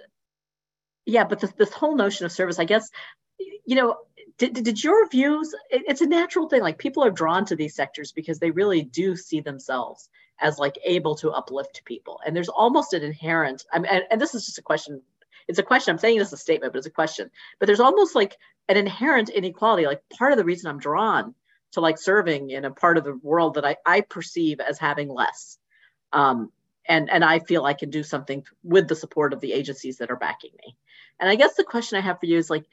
yeah 1.06 1.24
but 1.24 1.40
this, 1.40 1.52
this 1.52 1.72
whole 1.72 1.94
notion 1.94 2.26
of 2.26 2.32
service 2.32 2.58
i 2.58 2.64
guess 2.64 2.90
you 3.38 3.76
know 3.76 3.96
did, 4.38 4.54
did 4.54 4.82
your 4.82 5.08
views 5.08 5.54
it, 5.70 5.82
it's 5.86 6.00
a 6.00 6.06
natural 6.06 6.48
thing 6.48 6.62
like 6.62 6.78
people 6.78 7.04
are 7.04 7.10
drawn 7.10 7.44
to 7.44 7.56
these 7.56 7.76
sectors 7.76 8.12
because 8.12 8.38
they 8.38 8.50
really 8.50 8.82
do 8.82 9.14
see 9.14 9.40
themselves 9.40 10.08
as 10.40 10.58
like 10.58 10.78
able 10.84 11.14
to 11.14 11.30
uplift 11.30 11.84
people 11.84 12.20
and 12.26 12.34
there's 12.34 12.48
almost 12.48 12.92
an 12.92 13.02
inherent 13.02 13.64
I 13.72 13.78
mean, 13.78 13.90
and, 13.90 14.04
and 14.10 14.20
this 14.20 14.34
is 14.34 14.46
just 14.46 14.58
a 14.58 14.62
question 14.62 15.00
it's 15.48 15.58
a 15.58 15.62
question. 15.62 15.92
I'm 15.92 15.98
saying 15.98 16.18
this 16.18 16.28
as 16.28 16.34
a 16.34 16.36
statement, 16.38 16.72
but 16.72 16.78
it's 16.78 16.86
a 16.86 16.90
question. 16.90 17.30
But 17.58 17.66
there's 17.66 17.80
almost 17.80 18.14
like 18.14 18.38
an 18.68 18.76
inherent 18.76 19.28
inequality. 19.28 19.86
Like 19.86 20.02
part 20.16 20.32
of 20.32 20.38
the 20.38 20.44
reason 20.44 20.70
I'm 20.70 20.78
drawn 20.78 21.34
to 21.72 21.80
like 21.80 21.98
serving 21.98 22.50
in 22.50 22.64
a 22.64 22.70
part 22.70 22.96
of 22.96 23.04
the 23.04 23.16
world 23.16 23.54
that 23.54 23.64
I, 23.64 23.76
I 23.84 24.00
perceive 24.00 24.60
as 24.60 24.78
having 24.78 25.08
less. 25.08 25.58
Um, 26.12 26.50
and, 26.86 27.10
and 27.10 27.24
I 27.24 27.40
feel 27.40 27.64
I 27.64 27.74
can 27.74 27.90
do 27.90 28.02
something 28.02 28.44
with 28.62 28.88
the 28.88 28.96
support 28.96 29.32
of 29.32 29.40
the 29.40 29.52
agencies 29.52 29.98
that 29.98 30.10
are 30.10 30.16
backing 30.16 30.52
me. 30.64 30.76
And 31.18 31.28
I 31.28 31.34
guess 31.34 31.54
the 31.54 31.64
question 31.64 31.98
I 31.98 32.02
have 32.02 32.20
for 32.20 32.26
you 32.26 32.38
is 32.38 32.50
like, 32.50 32.64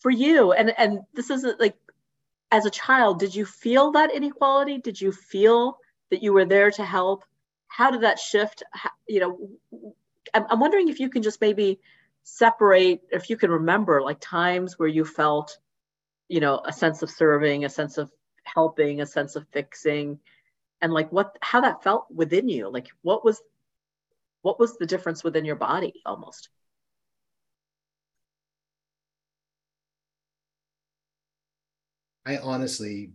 for 0.00 0.10
you, 0.10 0.52
and, 0.52 0.72
and 0.78 1.00
this 1.14 1.30
isn't 1.30 1.60
like, 1.60 1.76
as 2.52 2.64
a 2.64 2.70
child, 2.70 3.18
did 3.18 3.34
you 3.34 3.44
feel 3.44 3.92
that 3.92 4.14
inequality? 4.14 4.78
Did 4.78 5.00
you 5.00 5.10
feel 5.10 5.78
that 6.10 6.22
you 6.22 6.32
were 6.32 6.44
there 6.44 6.70
to 6.70 6.84
help? 6.84 7.24
How 7.68 7.90
did 7.90 8.02
that 8.02 8.18
shift? 8.18 8.62
You 9.08 9.20
know, 9.20 9.50
I'm 10.34 10.60
wondering 10.60 10.88
if 10.88 11.00
you 11.00 11.08
can 11.08 11.22
just 11.22 11.40
maybe 11.40 11.80
separate, 12.22 13.02
if 13.10 13.30
you 13.30 13.36
can 13.36 13.50
remember 13.50 14.02
like 14.02 14.18
times 14.20 14.78
where 14.78 14.88
you 14.88 15.04
felt, 15.04 15.58
you 16.28 16.40
know, 16.40 16.60
a 16.64 16.72
sense 16.72 17.02
of 17.02 17.10
serving, 17.10 17.64
a 17.64 17.68
sense 17.68 17.98
of 17.98 18.10
helping, 18.44 19.00
a 19.00 19.06
sense 19.06 19.36
of 19.36 19.46
fixing, 19.52 20.18
and 20.80 20.92
like 20.92 21.10
what, 21.12 21.36
how 21.40 21.60
that 21.60 21.82
felt 21.82 22.06
within 22.12 22.48
you. 22.48 22.68
Like 22.68 22.88
what 23.02 23.24
was, 23.24 23.40
what 24.42 24.58
was 24.58 24.76
the 24.76 24.86
difference 24.86 25.22
within 25.22 25.44
your 25.44 25.56
body 25.56 25.94
almost? 26.04 26.48
I 32.24 32.38
honestly 32.38 33.12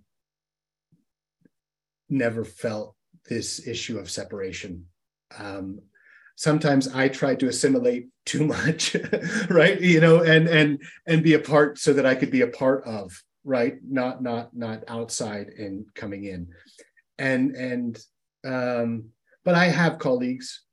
never 2.11 2.43
felt 2.43 2.95
this 3.29 3.65
issue 3.67 3.97
of 3.97 4.11
separation. 4.11 4.85
Um, 5.37 5.79
sometimes 6.35 6.87
I 6.87 7.07
try 7.07 7.35
to 7.35 7.47
assimilate 7.47 8.09
too 8.25 8.45
much, 8.45 8.95
right? 9.49 9.79
You 9.79 10.01
know, 10.01 10.21
and 10.21 10.47
and 10.47 10.81
and 11.07 11.23
be 11.23 11.33
a 11.33 11.39
part 11.39 11.79
so 11.79 11.93
that 11.93 12.05
I 12.05 12.15
could 12.15 12.31
be 12.31 12.41
a 12.41 12.47
part 12.47 12.83
of, 12.85 13.11
right? 13.43 13.75
Not 13.87 14.21
not 14.21 14.55
not 14.55 14.83
outside 14.87 15.47
and 15.57 15.85
coming 15.95 16.25
in, 16.25 16.47
and 17.17 17.55
and 17.55 17.99
um, 18.45 19.09
but 19.45 19.55
I 19.55 19.65
have 19.65 19.99
colleagues 19.99 20.63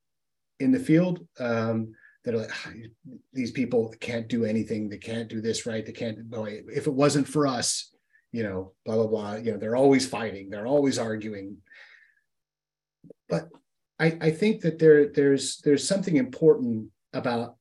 in 0.61 0.73
the 0.73 0.79
field 0.79 1.27
um, 1.39 1.95
that 2.25 2.35
are 2.35 2.39
like 2.39 2.51
these 3.33 3.53
people 3.53 3.95
can't 4.01 4.29
do 4.29 4.45
anything, 4.45 4.89
they 4.89 4.99
can't 4.99 5.29
do 5.29 5.41
this 5.41 5.67
right, 5.67 5.85
they 5.85 5.93
can't. 5.93 6.29
Boy, 6.31 6.63
if 6.69 6.87
it 6.87 6.95
wasn't 6.95 7.29
for 7.29 7.47
us, 7.47 7.95
you 8.33 8.43
know, 8.43 8.73
blah 8.85 8.97
blah 8.97 9.07
blah. 9.07 9.35
You 9.37 9.53
know, 9.53 9.59
they're 9.59 9.77
always 9.77 10.07
fighting, 10.07 10.51
they're 10.51 10.67
always 10.67 10.99
arguing. 10.99 11.59
But 13.29 13.49
I, 13.99 14.19
I 14.21 14.31
think 14.31 14.63
that 14.63 14.79
there 14.79 15.09
there's 15.09 15.59
there's 15.59 15.87
something 15.87 16.17
important 16.17 16.89
about 17.13 17.57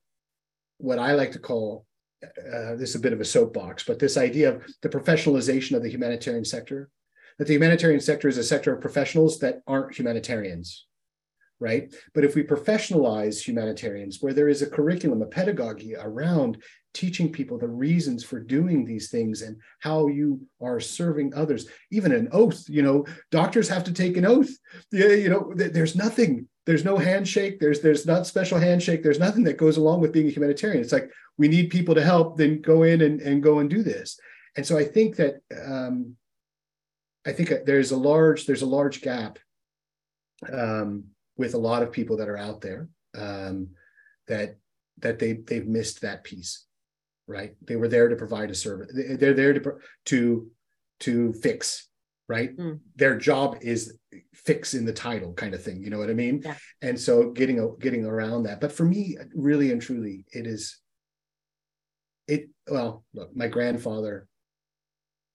what 0.78 0.98
I 0.98 1.12
like 1.12 1.32
to 1.32 1.38
call 1.38 1.84
uh, 2.22 2.74
this 2.74 2.90
is 2.90 2.96
a 2.96 3.00
bit 3.00 3.12
of 3.12 3.20
a 3.20 3.24
soapbox, 3.24 3.84
but 3.84 3.98
this 3.98 4.16
idea 4.16 4.54
of 4.54 4.62
the 4.82 4.88
professionalization 4.88 5.76
of 5.76 5.82
the 5.82 5.90
humanitarian 5.90 6.44
sector, 6.44 6.90
that 7.38 7.46
the 7.46 7.54
humanitarian 7.54 8.00
sector 8.00 8.26
is 8.26 8.38
a 8.38 8.42
sector 8.42 8.74
of 8.74 8.80
professionals 8.80 9.38
that 9.38 9.60
aren't 9.66 9.94
humanitarians 9.94 10.86
right? 11.60 11.92
But 12.14 12.24
if 12.24 12.34
we 12.34 12.42
professionalize 12.42 13.42
humanitarians, 13.42 14.18
where 14.20 14.32
there 14.32 14.48
is 14.48 14.62
a 14.62 14.70
curriculum, 14.70 15.22
a 15.22 15.26
pedagogy 15.26 15.94
around 15.96 16.62
teaching 16.94 17.30
people 17.30 17.58
the 17.58 17.68
reasons 17.68 18.24
for 18.24 18.40
doing 18.40 18.84
these 18.84 19.10
things 19.10 19.42
and 19.42 19.56
how 19.80 20.08
you 20.08 20.40
are 20.60 20.80
serving 20.80 21.32
others, 21.34 21.66
even 21.90 22.12
an 22.12 22.28
oath, 22.32 22.64
you 22.68 22.82
know, 22.82 23.06
doctors 23.30 23.68
have 23.68 23.84
to 23.84 23.92
take 23.92 24.16
an 24.16 24.26
oath. 24.26 24.50
Yeah, 24.90 25.08
you 25.08 25.28
know, 25.28 25.52
there's 25.54 25.94
nothing, 25.94 26.48
there's 26.66 26.84
no 26.84 26.96
handshake, 26.96 27.60
there's 27.60 27.80
there's 27.80 28.06
not 28.06 28.26
special 28.26 28.58
handshake, 28.58 29.02
there's 29.02 29.18
nothing 29.18 29.44
that 29.44 29.58
goes 29.58 29.76
along 29.76 30.00
with 30.00 30.12
being 30.12 30.26
a 30.26 30.30
humanitarian. 30.30 30.82
It's 30.82 30.92
like 30.92 31.10
we 31.36 31.48
need 31.48 31.70
people 31.70 31.94
to 31.94 32.04
help, 32.04 32.36
then 32.36 32.60
go 32.60 32.82
in 32.82 33.02
and, 33.02 33.20
and 33.20 33.42
go 33.42 33.58
and 33.58 33.70
do 33.70 33.82
this. 33.82 34.18
And 34.56 34.66
so 34.66 34.76
I 34.76 34.84
think 34.84 35.16
that 35.16 35.36
um, 35.66 36.16
I 37.26 37.32
think 37.32 37.52
there's 37.64 37.90
a 37.90 37.96
large 37.96 38.46
there's 38.46 38.62
a 38.62 38.66
large 38.66 39.02
gap 39.02 39.38
um, 40.52 41.04
with 41.36 41.54
a 41.54 41.58
lot 41.58 41.82
of 41.82 41.92
people 41.92 42.16
that 42.16 42.28
are 42.28 42.38
out 42.38 42.60
there 42.60 42.88
um, 43.16 43.68
that 44.26 44.56
that 44.98 45.18
they 45.18 45.34
they've 45.34 45.66
missed 45.66 46.00
that 46.00 46.24
piece 46.24 46.64
right? 47.28 47.54
They 47.66 47.76
were 47.76 47.88
there 47.88 48.08
to 48.08 48.16
provide 48.16 48.50
a 48.50 48.54
service. 48.54 48.90
They're 48.94 49.34
there 49.34 49.52
to 49.52 49.72
to 50.06 50.50
to 51.00 51.32
fix 51.34 51.88
right? 52.28 52.54
Mm. 52.56 52.80
their 52.96 53.16
job 53.16 53.56
is 53.62 53.98
fix 54.34 54.74
in 54.74 54.84
the 54.84 54.92
title 54.92 55.32
kind 55.32 55.54
of 55.54 55.62
thing 55.62 55.82
you 55.82 55.90
know 55.90 55.98
what 55.98 56.10
i 56.10 56.14
mean? 56.14 56.42
Yeah. 56.44 56.56
and 56.82 56.98
so 57.00 57.30
getting 57.30 57.58
a, 57.58 57.74
getting 57.78 58.04
around 58.04 58.44
that. 58.44 58.60
But 58.60 58.72
for 58.72 58.84
me 58.84 59.16
really 59.34 59.72
and 59.72 59.80
truly 59.80 60.24
it 60.32 60.46
is 60.46 60.78
it 62.26 62.50
well 62.70 63.04
look 63.14 63.34
my 63.34 63.48
grandfather 63.48 64.28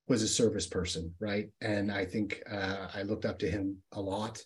was 0.08 0.22
a 0.22 0.28
service 0.28 0.68
person 0.68 1.14
right? 1.20 1.50
And 1.62 1.92
i 1.92 2.06
think 2.06 2.44
uh, 2.50 2.88
i 2.94 3.02
looked 3.02 3.26
up 3.26 3.40
to 3.40 3.50
him 3.50 3.78
a 3.92 4.02
lot. 4.02 4.40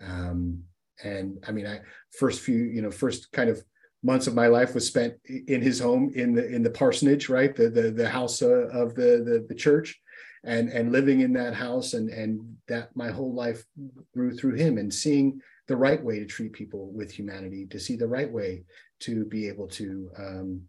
Um, 0.00 0.64
and 1.02 1.42
i 1.46 1.50
mean 1.52 1.66
i 1.66 1.80
first 2.18 2.40
few 2.40 2.56
you 2.56 2.80
know 2.82 2.90
first 2.90 3.30
kind 3.32 3.50
of 3.50 3.62
months 4.04 4.26
of 4.26 4.34
my 4.34 4.46
life 4.46 4.74
was 4.74 4.86
spent 4.86 5.14
in 5.48 5.60
his 5.60 5.80
home 5.80 6.12
in 6.14 6.34
the 6.34 6.46
in 6.46 6.62
the 6.62 6.70
parsonage 6.70 7.28
right? 7.28 7.54
The 7.54 7.68
the, 7.68 7.90
the 7.90 8.08
house 8.08 8.42
uh, 8.42 8.68
of 8.68 8.94
the, 8.94 9.22
the 9.24 9.46
the 9.48 9.54
church 9.54 10.00
and 10.44 10.68
and 10.68 10.92
living 10.92 11.20
in 11.20 11.32
that 11.32 11.54
house 11.54 11.94
and 11.94 12.10
and 12.10 12.56
that 12.68 12.94
my 12.94 13.10
whole 13.10 13.34
life 13.34 13.64
grew 14.12 14.36
through 14.36 14.54
him 14.54 14.78
and 14.78 14.92
seeing 14.92 15.40
the 15.66 15.76
right 15.76 16.02
way 16.02 16.18
to 16.18 16.26
treat 16.26 16.52
people 16.52 16.92
with 16.92 17.10
humanity 17.10 17.66
to 17.66 17.80
see 17.80 17.96
the 17.96 18.06
right 18.06 18.30
way 18.30 18.62
to 19.00 19.24
be 19.24 19.48
able 19.48 19.66
to 19.66 20.10
um, 20.18 20.60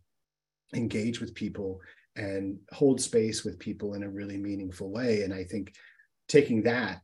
engage 0.73 1.19
with 1.19 1.35
people 1.35 1.79
and 2.15 2.57
hold 2.71 2.99
space 3.01 3.43
with 3.43 3.59
people 3.59 3.93
in 3.93 4.03
a 4.03 4.09
really 4.09 4.37
meaningful 4.37 4.89
way. 4.91 5.23
And 5.23 5.33
i 5.33 5.43
think 5.43 5.73
taking 6.27 6.63
that 6.63 7.01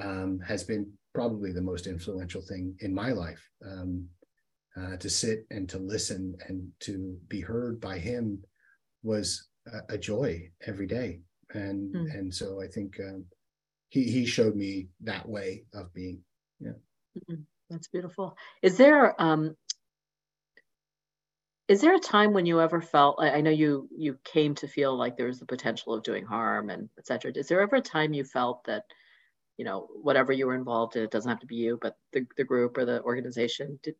um, 0.00 0.40
has 0.46 0.64
been 0.64 0.90
probably 1.14 1.52
the 1.52 1.60
most 1.60 1.86
influential 1.86 2.40
thing 2.40 2.74
in 2.80 2.94
my 2.94 3.12
life. 3.12 3.42
Um, 3.64 4.06
uh, 4.76 4.96
to 4.96 5.10
sit 5.10 5.46
and 5.50 5.68
to 5.68 5.78
listen 5.78 6.36
and 6.48 6.70
to 6.80 7.16
be 7.28 7.40
heard 7.40 7.80
by 7.80 7.98
him 7.98 8.42
was 9.02 9.48
a, 9.66 9.94
a 9.94 9.98
joy 9.98 10.50
every 10.66 10.86
day. 10.86 11.20
And 11.52 11.94
mm. 11.94 12.14
and 12.16 12.32
so 12.32 12.62
i 12.62 12.68
think 12.68 12.98
um, 13.00 13.24
he 13.88 14.04
he 14.04 14.24
showed 14.24 14.54
me 14.54 14.88
that 15.02 15.28
way 15.28 15.64
of 15.74 15.92
being. 15.92 16.20
Yeah. 16.60 16.78
Mm-hmm. 17.18 17.42
that's 17.68 17.88
beautiful. 17.88 18.36
Is 18.62 18.76
there 18.76 19.20
um 19.20 19.56
is 21.70 21.80
there 21.80 21.94
a 21.94 22.00
time 22.00 22.32
when 22.32 22.46
you 22.46 22.60
ever 22.60 22.80
felt 22.80 23.20
i 23.20 23.40
know 23.40 23.50
you 23.50 23.88
you 23.96 24.18
came 24.24 24.56
to 24.56 24.66
feel 24.66 24.96
like 24.96 25.16
there 25.16 25.28
was 25.28 25.38
the 25.38 25.46
potential 25.46 25.94
of 25.94 26.02
doing 26.02 26.24
harm 26.26 26.68
and 26.68 26.88
etc 26.98 27.30
is 27.36 27.46
there 27.46 27.60
ever 27.60 27.76
a 27.76 27.80
time 27.80 28.12
you 28.12 28.24
felt 28.24 28.64
that 28.64 28.82
you 29.56 29.64
know 29.64 29.86
whatever 30.02 30.32
you 30.32 30.48
were 30.48 30.56
involved 30.56 30.96
in 30.96 31.04
it 31.04 31.12
doesn't 31.12 31.30
have 31.30 31.38
to 31.38 31.46
be 31.46 31.54
you 31.54 31.78
but 31.80 31.96
the, 32.12 32.26
the 32.36 32.42
group 32.42 32.76
or 32.76 32.84
the 32.84 33.00
organization 33.02 33.78
did 33.84 33.94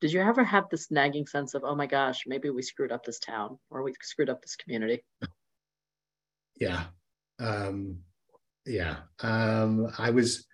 did 0.00 0.12
you 0.12 0.20
ever 0.20 0.44
have 0.44 0.68
this 0.70 0.90
nagging 0.90 1.26
sense 1.26 1.54
of 1.54 1.62
oh 1.64 1.74
my 1.74 1.86
gosh 1.86 2.24
maybe 2.26 2.50
we 2.50 2.62
screwed 2.62 2.92
up 2.92 3.04
this 3.04 3.18
town 3.18 3.58
or 3.70 3.82
we 3.82 3.92
screwed 4.02 4.30
up 4.30 4.40
this 4.42 4.56
community 4.56 5.02
yeah 6.60 6.84
um 7.38 7.98
yeah 8.66 8.96
um 9.22 9.90
i 9.98 10.10
was 10.10 10.46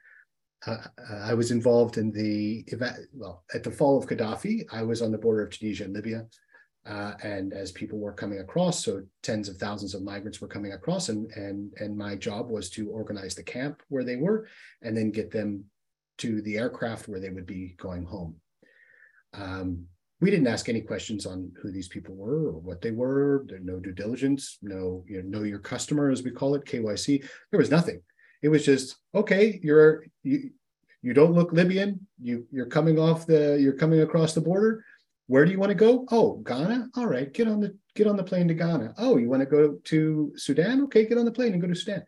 uh, 0.66 0.78
I 1.22 1.34
was 1.34 1.50
involved 1.50 1.98
in 1.98 2.10
the 2.10 2.64
event. 2.68 2.96
Well, 3.12 3.44
at 3.54 3.62
the 3.62 3.70
fall 3.70 3.98
of 3.98 4.06
Gaddafi, 4.06 4.64
I 4.72 4.82
was 4.82 5.02
on 5.02 5.12
the 5.12 5.18
border 5.18 5.44
of 5.44 5.50
Tunisia 5.50 5.84
and 5.84 5.94
Libya, 5.94 6.26
Uh, 6.86 7.14
and 7.22 7.52
as 7.52 7.72
people 7.72 7.98
were 7.98 8.12
coming 8.12 8.38
across, 8.38 8.84
so 8.84 9.02
tens 9.20 9.48
of 9.48 9.56
thousands 9.56 9.92
of 9.94 10.02
migrants 10.02 10.40
were 10.40 10.54
coming 10.56 10.72
across, 10.72 11.08
and 11.08 11.30
and 11.32 11.72
and 11.80 11.96
my 11.96 12.14
job 12.14 12.48
was 12.48 12.70
to 12.70 12.90
organize 12.90 13.34
the 13.34 13.42
camp 13.42 13.82
where 13.88 14.04
they 14.04 14.16
were, 14.16 14.46
and 14.82 14.96
then 14.96 15.10
get 15.10 15.30
them 15.32 15.64
to 16.18 16.40
the 16.42 16.56
aircraft 16.56 17.08
where 17.08 17.20
they 17.20 17.30
would 17.30 17.46
be 17.46 17.74
going 17.76 18.04
home. 18.04 18.40
Um, 19.36 19.86
we 20.20 20.30
didn't 20.30 20.46
ask 20.46 20.68
any 20.68 20.80
questions 20.80 21.26
on 21.26 21.52
who 21.60 21.70
these 21.70 21.88
people 21.88 22.14
were 22.14 22.48
or 22.48 22.58
what 22.58 22.80
they 22.80 22.90
were. 22.90 23.44
There 23.48 23.58
no 23.58 23.78
due 23.78 23.92
diligence, 23.92 24.58
no 24.62 25.04
you 25.06 25.22
know, 25.22 25.38
know 25.38 25.44
your 25.44 25.58
customer 25.58 26.10
as 26.10 26.22
we 26.22 26.30
call 26.30 26.54
it, 26.54 26.64
KYC. 26.64 27.24
There 27.50 27.58
was 27.58 27.70
nothing. 27.70 28.00
It 28.42 28.48
was 28.48 28.64
just 28.64 28.96
okay. 29.14 29.60
You're 29.62 30.04
you 30.22 30.50
you 31.02 31.12
don't 31.12 31.34
look 31.34 31.52
Libyan. 31.52 32.06
You 32.20 32.46
you're 32.50 32.66
coming 32.66 32.98
off 32.98 33.26
the 33.26 33.58
you're 33.60 33.74
coming 33.74 34.00
across 34.00 34.32
the 34.32 34.40
border. 34.40 34.84
Where 35.26 35.44
do 35.44 35.50
you 35.50 35.58
want 35.58 35.70
to 35.70 35.74
go? 35.74 36.06
Oh, 36.10 36.36
Ghana. 36.36 36.88
All 36.96 37.06
right, 37.06 37.32
get 37.32 37.48
on 37.48 37.60
the 37.60 37.76
get 37.94 38.06
on 38.06 38.16
the 38.16 38.24
plane 38.24 38.48
to 38.48 38.54
Ghana. 38.54 38.94
Oh, 38.96 39.18
you 39.18 39.28
want 39.28 39.40
to 39.40 39.46
go 39.46 39.78
to 39.84 40.32
Sudan? 40.36 40.82
Okay, 40.84 41.06
get 41.06 41.18
on 41.18 41.24
the 41.24 41.32
plane 41.32 41.52
and 41.52 41.60
go 41.60 41.68
to 41.68 41.74
Sudan. 41.74 42.04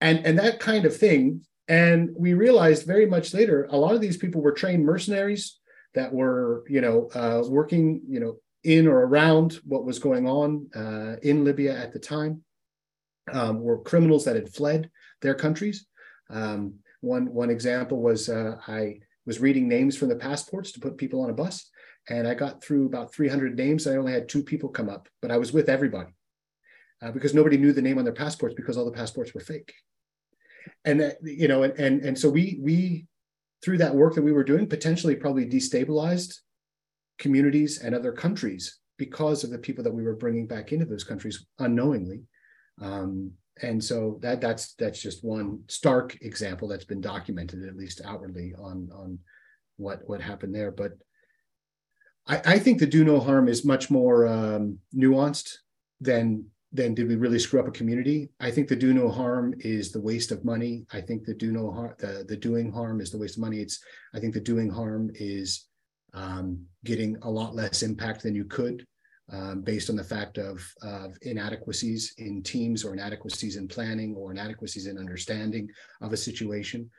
And 0.00 0.24
and 0.26 0.38
that 0.38 0.60
kind 0.60 0.84
of 0.84 0.96
thing. 0.96 1.42
And 1.66 2.10
we 2.16 2.32
realized 2.32 2.86
very 2.86 3.04
much 3.04 3.34
later, 3.34 3.68
a 3.70 3.76
lot 3.76 3.94
of 3.94 4.00
these 4.00 4.16
people 4.16 4.40
were 4.40 4.52
trained 4.52 4.84
mercenaries 4.84 5.58
that 5.94 6.12
were, 6.12 6.64
you 6.68 6.80
know, 6.80 7.08
uh, 7.14 7.42
working, 7.48 8.02
you 8.08 8.20
know, 8.20 8.36
in 8.64 8.86
or 8.86 9.06
around 9.06 9.60
what 9.64 9.84
was 9.84 9.98
going 9.98 10.26
on 10.26 10.68
uh, 10.74 11.16
in 11.22 11.44
Libya 11.44 11.76
at 11.76 11.92
the 11.92 11.98
time. 11.98 12.42
Um, 13.32 13.60
were 13.60 13.82
criminals 13.82 14.24
that 14.24 14.36
had 14.36 14.48
fled 14.48 14.90
their 15.20 15.34
countries. 15.34 15.86
Um, 16.30 16.76
one 17.00 17.32
one 17.32 17.50
example 17.50 18.00
was 18.00 18.28
uh, 18.28 18.56
I 18.66 19.00
was 19.26 19.38
reading 19.38 19.68
names 19.68 19.96
from 19.96 20.08
the 20.08 20.16
passports 20.16 20.72
to 20.72 20.80
put 20.80 20.96
people 20.96 21.20
on 21.20 21.28
a 21.30 21.34
bus, 21.34 21.68
and 22.08 22.26
I 22.26 22.34
got 22.34 22.62
through 22.62 22.86
about 22.86 23.12
300 23.12 23.54
names. 23.54 23.86
I 23.86 23.96
only 23.96 24.12
had 24.12 24.28
two 24.28 24.42
people 24.42 24.70
come 24.70 24.88
up, 24.88 25.08
but 25.20 25.30
I 25.30 25.36
was 25.36 25.52
with 25.52 25.68
everybody 25.68 26.14
uh, 27.02 27.12
because 27.12 27.34
nobody 27.34 27.56
knew 27.56 27.72
the 27.72 27.82
name 27.82 27.98
on 27.98 28.04
their 28.04 28.14
passports 28.14 28.54
because 28.54 28.76
all 28.76 28.84
the 28.84 28.90
passports 28.90 29.34
were 29.34 29.40
fake. 29.40 29.74
And 30.84 31.00
that, 31.00 31.16
you 31.22 31.48
know, 31.48 31.62
and 31.62 31.78
and 31.78 32.02
and 32.02 32.18
so 32.18 32.28
we 32.28 32.58
we 32.60 33.06
through 33.62 33.78
that 33.78 33.94
work 33.94 34.14
that 34.14 34.22
we 34.22 34.32
were 34.32 34.44
doing 34.44 34.68
potentially 34.68 35.16
probably 35.16 35.46
destabilized 35.46 36.34
communities 37.18 37.78
and 37.78 37.94
other 37.94 38.12
countries 38.12 38.78
because 38.96 39.44
of 39.44 39.50
the 39.50 39.58
people 39.58 39.84
that 39.84 39.94
we 39.94 40.02
were 40.02 40.16
bringing 40.16 40.46
back 40.46 40.72
into 40.72 40.84
those 40.84 41.04
countries 41.04 41.46
unknowingly. 41.58 42.22
Um, 42.80 43.32
and 43.60 43.82
so 43.82 44.18
that 44.22 44.40
that's 44.40 44.74
that's 44.74 45.02
just 45.02 45.24
one 45.24 45.60
stark 45.68 46.16
example 46.22 46.68
that's 46.68 46.84
been 46.84 47.00
documented 47.00 47.66
at 47.66 47.76
least 47.76 48.00
outwardly 48.04 48.54
on 48.56 48.88
on 48.94 49.18
what 49.76 50.00
what 50.06 50.20
happened 50.20 50.54
there. 50.54 50.70
But 50.70 50.92
I, 52.26 52.40
I 52.44 52.58
think 52.58 52.78
the 52.78 52.86
do 52.86 53.04
no 53.04 53.18
harm 53.18 53.48
is 53.48 53.64
much 53.64 53.90
more 53.90 54.28
um, 54.28 54.78
nuanced 54.94 55.56
than 56.00 56.46
than 56.72 56.94
did 56.94 57.08
we 57.08 57.16
really 57.16 57.38
screw 57.38 57.60
up 57.60 57.68
a 57.68 57.72
community? 57.72 58.30
I 58.40 58.50
think 58.50 58.68
the 58.68 58.76
do 58.76 58.92
no 58.92 59.08
harm 59.08 59.54
is 59.60 59.90
the 59.90 60.00
waste 60.00 60.32
of 60.32 60.44
money. 60.44 60.86
I 60.92 61.00
think 61.00 61.24
the 61.24 61.34
do 61.34 61.52
no 61.52 61.70
harm 61.70 61.94
the 61.98 62.24
the 62.28 62.36
doing 62.36 62.70
harm 62.70 63.00
is 63.00 63.10
the 63.10 63.18
waste 63.18 63.36
of 63.36 63.42
money. 63.42 63.60
It's 63.60 63.80
I 64.14 64.20
think 64.20 64.34
the 64.34 64.40
doing 64.40 64.70
harm 64.70 65.10
is 65.14 65.68
um, 66.14 66.64
getting 66.84 67.16
a 67.22 67.30
lot 67.30 67.54
less 67.54 67.82
impact 67.82 68.22
than 68.22 68.34
you 68.34 68.44
could 68.44 68.86
um, 69.30 69.60
based 69.60 69.90
on 69.90 69.96
the 69.96 70.04
fact 70.04 70.38
of, 70.38 70.66
of 70.82 71.16
inadequacies 71.22 72.14
in 72.18 72.42
teams 72.42 72.84
or 72.84 72.94
inadequacies 72.94 73.56
in 73.56 73.68
planning 73.68 74.14
or 74.14 74.30
inadequacies 74.30 74.86
in 74.86 74.98
understanding 74.98 75.68
of 76.00 76.12
a 76.12 76.16
situation. 76.16 76.90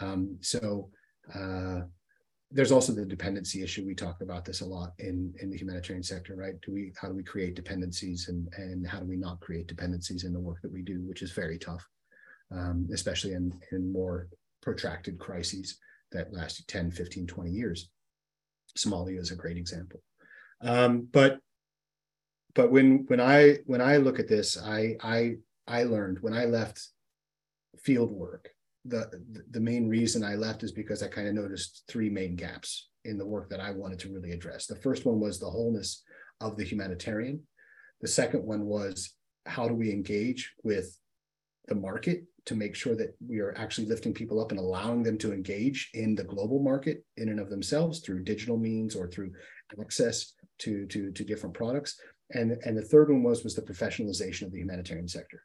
Um, 0.00 0.36
so 0.40 0.90
uh, 1.34 1.80
there's 2.50 2.72
also 2.72 2.92
the 2.92 3.04
dependency 3.04 3.62
issue. 3.62 3.84
We 3.84 3.94
talk 3.94 4.22
about 4.22 4.44
this 4.44 4.62
a 4.62 4.66
lot 4.66 4.92
in, 4.98 5.34
in 5.40 5.50
the 5.50 5.56
humanitarian 5.56 6.02
sector, 6.02 6.34
right? 6.34 6.54
Do 6.62 6.72
we 6.72 6.92
how 7.00 7.08
do 7.08 7.14
we 7.14 7.22
create 7.22 7.54
dependencies 7.54 8.28
and, 8.28 8.48
and 8.56 8.86
how 8.86 9.00
do 9.00 9.06
we 9.06 9.16
not 9.16 9.40
create 9.40 9.66
dependencies 9.66 10.24
in 10.24 10.32
the 10.32 10.40
work 10.40 10.62
that 10.62 10.72
we 10.72 10.82
do, 10.82 11.02
which 11.02 11.22
is 11.22 11.32
very 11.32 11.58
tough, 11.58 11.86
um, 12.50 12.88
especially 12.92 13.34
in, 13.34 13.52
in 13.72 13.92
more 13.92 14.28
protracted 14.62 15.18
crises 15.18 15.78
that 16.12 16.32
last 16.32 16.66
10, 16.68 16.90
15, 16.90 17.26
20 17.26 17.50
years. 17.50 17.90
Somalia 18.78 19.18
is 19.18 19.30
a 19.30 19.36
great 19.36 19.58
example. 19.58 20.00
Um, 20.62 21.08
but 21.12 21.40
but 22.54 22.70
when 22.70 23.04
when 23.08 23.20
I 23.20 23.58
when 23.66 23.82
I 23.82 23.98
look 23.98 24.18
at 24.18 24.28
this, 24.28 24.56
I 24.60 24.96
I 25.02 25.36
I 25.66 25.84
learned 25.84 26.18
when 26.20 26.32
I 26.32 26.46
left 26.46 26.88
field 27.78 28.10
work, 28.10 28.50
the 28.84 29.10
the 29.50 29.60
main 29.60 29.88
reason 29.88 30.24
I 30.24 30.34
left 30.34 30.62
is 30.62 30.72
because 30.72 31.02
I 31.02 31.08
kind 31.08 31.28
of 31.28 31.34
noticed 31.34 31.84
three 31.88 32.08
main 32.08 32.36
gaps 32.36 32.88
in 33.04 33.18
the 33.18 33.26
work 33.26 33.50
that 33.50 33.60
I 33.60 33.70
wanted 33.70 33.98
to 34.00 34.12
really 34.12 34.32
address. 34.32 34.66
The 34.66 34.76
first 34.76 35.04
one 35.04 35.20
was 35.20 35.38
the 35.38 35.50
wholeness 35.50 36.02
of 36.40 36.56
the 36.56 36.64
humanitarian. 36.64 37.42
The 38.00 38.08
second 38.08 38.44
one 38.44 38.64
was 38.66 39.14
how 39.46 39.66
do 39.66 39.74
we 39.74 39.90
engage 39.90 40.52
with 40.62 40.96
the 41.66 41.74
market 41.74 42.24
to 42.46 42.54
make 42.54 42.74
sure 42.74 42.94
that 42.96 43.14
we 43.26 43.40
are 43.40 43.54
actually 43.58 43.86
lifting 43.86 44.14
people 44.14 44.40
up 44.40 44.50
and 44.50 44.60
allowing 44.60 45.02
them 45.02 45.18
to 45.18 45.32
engage 45.32 45.90
in 45.94 46.14
the 46.14 46.24
global 46.24 46.60
market 46.60 47.04
in 47.16 47.28
and 47.28 47.40
of 47.40 47.50
themselves 47.50 48.00
through 48.00 48.24
digital 48.24 48.56
means 48.56 48.96
or 48.96 49.08
through 49.08 49.30
access 49.80 50.32
to, 50.58 50.86
to, 50.86 51.10
to 51.12 51.24
different 51.24 51.54
products. 51.54 52.00
And, 52.30 52.56
and 52.64 52.76
the 52.76 52.82
third 52.82 53.10
one 53.10 53.22
was, 53.22 53.44
was 53.44 53.54
the 53.54 53.62
professionalization 53.62 54.42
of 54.42 54.52
the 54.52 54.60
humanitarian 54.60 55.08
sector. 55.08 55.42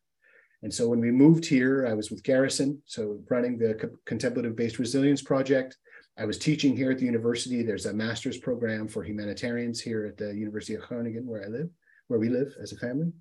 And 0.64 0.74
so 0.74 0.88
when 0.88 1.02
we 1.02 1.12
moved 1.12 1.46
here, 1.46 1.86
I 1.88 1.94
was 1.94 2.10
with 2.10 2.24
Garrison, 2.24 2.82
so 2.86 3.20
running 3.30 3.58
the 3.58 3.92
contemplative 4.06 4.56
based 4.56 4.80
resilience 4.80 5.22
project. 5.22 5.78
I 6.18 6.26
was 6.26 6.38
teaching 6.38 6.76
here 6.76 6.92
at 6.92 7.00
the 7.00 7.06
university. 7.06 7.64
There's 7.64 7.86
a 7.86 7.94
master's 7.94 8.38
program 8.38 8.88
for 8.88 9.04
humanitarians 9.04 9.82
here 9.82 10.06
at 10.06 10.18
the 10.18 10.34
University 10.34 10.76
of 10.76 10.82
Groningen, 10.84 11.28
where 11.28 11.44
I 11.44 11.48
live, 11.48 11.70
where 12.08 12.20
we 12.20 12.30
live 12.30 12.56
as 12.62 12.72
a 12.72 12.78
family. 12.78 13.12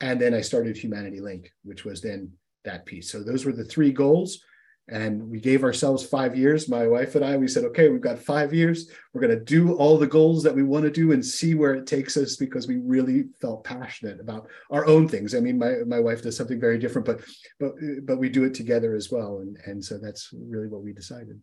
And 0.00 0.20
then 0.20 0.34
I 0.34 0.42
started 0.42 0.76
Humanity 0.76 1.20
Link, 1.20 1.50
which 1.62 1.84
was 1.84 2.02
then 2.02 2.30
that 2.64 2.84
piece. 2.84 3.10
So 3.10 3.22
those 3.22 3.46
were 3.46 3.52
the 3.52 3.64
three 3.64 3.92
goals 3.92 4.40
and 4.88 5.30
we 5.30 5.40
gave 5.40 5.64
ourselves 5.64 6.04
five 6.04 6.36
years 6.36 6.68
my 6.68 6.86
wife 6.86 7.14
and 7.14 7.24
i 7.24 7.36
we 7.36 7.48
said 7.48 7.64
okay 7.64 7.88
we've 7.88 8.02
got 8.02 8.18
five 8.18 8.52
years 8.52 8.90
we're 9.12 9.20
going 9.20 9.36
to 9.36 9.44
do 9.44 9.74
all 9.74 9.96
the 9.96 10.06
goals 10.06 10.42
that 10.42 10.54
we 10.54 10.62
want 10.62 10.84
to 10.84 10.90
do 10.90 11.12
and 11.12 11.24
see 11.24 11.54
where 11.54 11.74
it 11.74 11.86
takes 11.86 12.16
us 12.16 12.36
because 12.36 12.68
we 12.68 12.76
really 12.76 13.24
felt 13.40 13.64
passionate 13.64 14.20
about 14.20 14.46
our 14.70 14.86
own 14.86 15.08
things 15.08 15.34
i 15.34 15.40
mean 15.40 15.58
my, 15.58 15.76
my 15.86 15.98
wife 15.98 16.22
does 16.22 16.36
something 16.36 16.60
very 16.60 16.78
different 16.78 17.06
but 17.06 17.20
but 17.58 17.72
but 18.04 18.18
we 18.18 18.28
do 18.28 18.44
it 18.44 18.52
together 18.52 18.94
as 18.94 19.10
well 19.10 19.38
and 19.38 19.56
and 19.64 19.82
so 19.82 19.96
that's 19.98 20.30
really 20.34 20.68
what 20.68 20.82
we 20.82 20.92
decided 20.92 21.40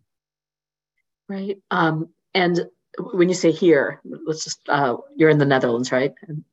right 1.28 1.58
um 1.72 2.10
and 2.36 2.62
when 3.14 3.30
you 3.30 3.36
say 3.36 3.52
here, 3.52 4.02
let's 4.04 4.44
just, 4.44 4.68
uh, 4.68 4.98
you're 5.16 5.30
in 5.30 5.38
the 5.38 5.46
Netherlands, 5.46 5.92
right? 5.92 6.12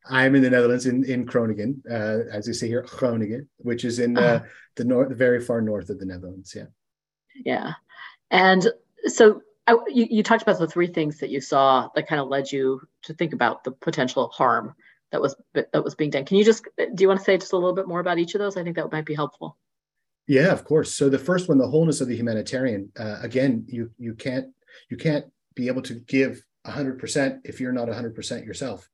I'm 0.08 0.34
in 0.36 0.42
the 0.42 0.50
Netherlands 0.50 0.86
in, 0.86 1.04
in 1.04 1.24
Groningen, 1.24 1.82
uh, 1.90 2.30
as 2.32 2.46
you 2.46 2.54
say 2.54 2.68
here, 2.68 2.82
Groningen, 2.82 3.48
which 3.58 3.84
is 3.84 3.98
in 3.98 4.16
uh, 4.16 4.20
uh-huh. 4.20 4.44
the 4.76 4.84
north, 4.84 5.08
the 5.08 5.14
very 5.16 5.40
far 5.40 5.60
north 5.60 5.90
of 5.90 5.98
the 5.98 6.06
Netherlands. 6.06 6.54
Yeah. 6.54 6.66
Yeah. 7.44 7.72
And 8.30 8.68
so 9.06 9.42
I, 9.66 9.76
you, 9.88 10.06
you 10.10 10.22
talked 10.22 10.42
about 10.42 10.58
the 10.58 10.66
three 10.66 10.86
things 10.86 11.18
that 11.18 11.30
you 11.30 11.40
saw 11.40 11.88
that 11.94 12.08
kind 12.08 12.20
of 12.20 12.28
led 12.28 12.50
you 12.50 12.80
to 13.02 13.14
think 13.14 13.32
about 13.32 13.64
the 13.64 13.70
potential 13.70 14.28
harm 14.28 14.74
that 15.12 15.20
was 15.20 15.34
that 15.54 15.84
was 15.84 15.94
being 15.94 16.10
done. 16.10 16.24
Can 16.24 16.36
you 16.36 16.44
just 16.44 16.66
do 16.76 17.02
you 17.02 17.08
want 17.08 17.20
to 17.20 17.24
say 17.24 17.38
just 17.38 17.52
a 17.52 17.56
little 17.56 17.74
bit 17.74 17.88
more 17.88 18.00
about 18.00 18.18
each 18.18 18.34
of 18.34 18.40
those? 18.40 18.56
I 18.56 18.62
think 18.62 18.76
that 18.76 18.92
might 18.92 19.06
be 19.06 19.14
helpful. 19.14 19.56
Yeah, 20.26 20.52
of 20.52 20.64
course. 20.64 20.94
So 20.94 21.08
the 21.08 21.18
first 21.18 21.48
one, 21.48 21.56
the 21.56 21.68
wholeness 21.68 22.00
of 22.00 22.08
the 22.08 22.16
humanitarian. 22.16 22.92
Uh, 22.98 23.18
again, 23.22 23.64
you 23.66 23.90
you 23.98 24.14
can't 24.14 24.48
you 24.90 24.96
can't 24.96 25.26
be 25.54 25.68
able 25.68 25.82
to 25.82 25.94
give 25.94 26.42
100% 26.66 27.40
if 27.44 27.60
you're 27.60 27.72
not 27.72 27.88
100% 27.88 28.44
yourself. 28.44 28.88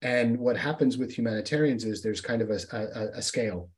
And 0.00 0.38
what 0.38 0.56
happens 0.56 0.98
with 0.98 1.12
humanitarians 1.12 1.84
is 1.84 2.02
there's 2.02 2.20
kind 2.20 2.42
of 2.42 2.50
a, 2.50 2.58
a, 2.72 3.18
a 3.18 3.22
scale. 3.22 3.68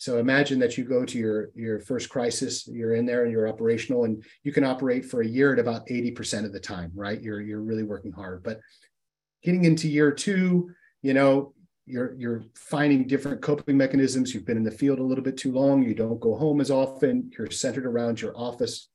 So 0.00 0.16
imagine 0.16 0.58
that 0.60 0.78
you 0.78 0.84
go 0.84 1.04
to 1.04 1.18
your 1.18 1.50
your 1.54 1.78
first 1.78 2.08
crisis, 2.08 2.66
you're 2.66 2.94
in 2.94 3.04
there 3.04 3.24
and 3.24 3.30
you're 3.30 3.46
operational, 3.46 4.04
and 4.04 4.24
you 4.42 4.50
can 4.50 4.64
operate 4.64 5.04
for 5.04 5.20
a 5.20 5.26
year 5.26 5.52
at 5.52 5.58
about 5.58 5.86
80% 5.88 6.46
of 6.46 6.54
the 6.54 6.58
time, 6.58 6.90
right? 6.94 7.20
You're 7.20 7.42
you're 7.42 7.60
really 7.60 7.82
working 7.82 8.10
hard. 8.10 8.42
But 8.42 8.60
getting 9.44 9.66
into 9.66 9.90
year 9.90 10.10
two, 10.10 10.70
you 11.02 11.12
know, 11.12 11.52
you're 11.84 12.14
you're 12.14 12.44
finding 12.54 13.06
different 13.06 13.42
coping 13.42 13.76
mechanisms. 13.76 14.32
You've 14.32 14.46
been 14.46 14.56
in 14.56 14.64
the 14.64 14.70
field 14.70 15.00
a 15.00 15.04
little 15.04 15.22
bit 15.22 15.36
too 15.36 15.52
long. 15.52 15.82
You 15.82 15.94
don't 15.94 16.18
go 16.18 16.34
home 16.34 16.62
as 16.62 16.70
often. 16.70 17.30
You're 17.36 17.50
centered 17.50 17.84
around 17.84 18.22
your 18.22 18.34
office 18.34 18.88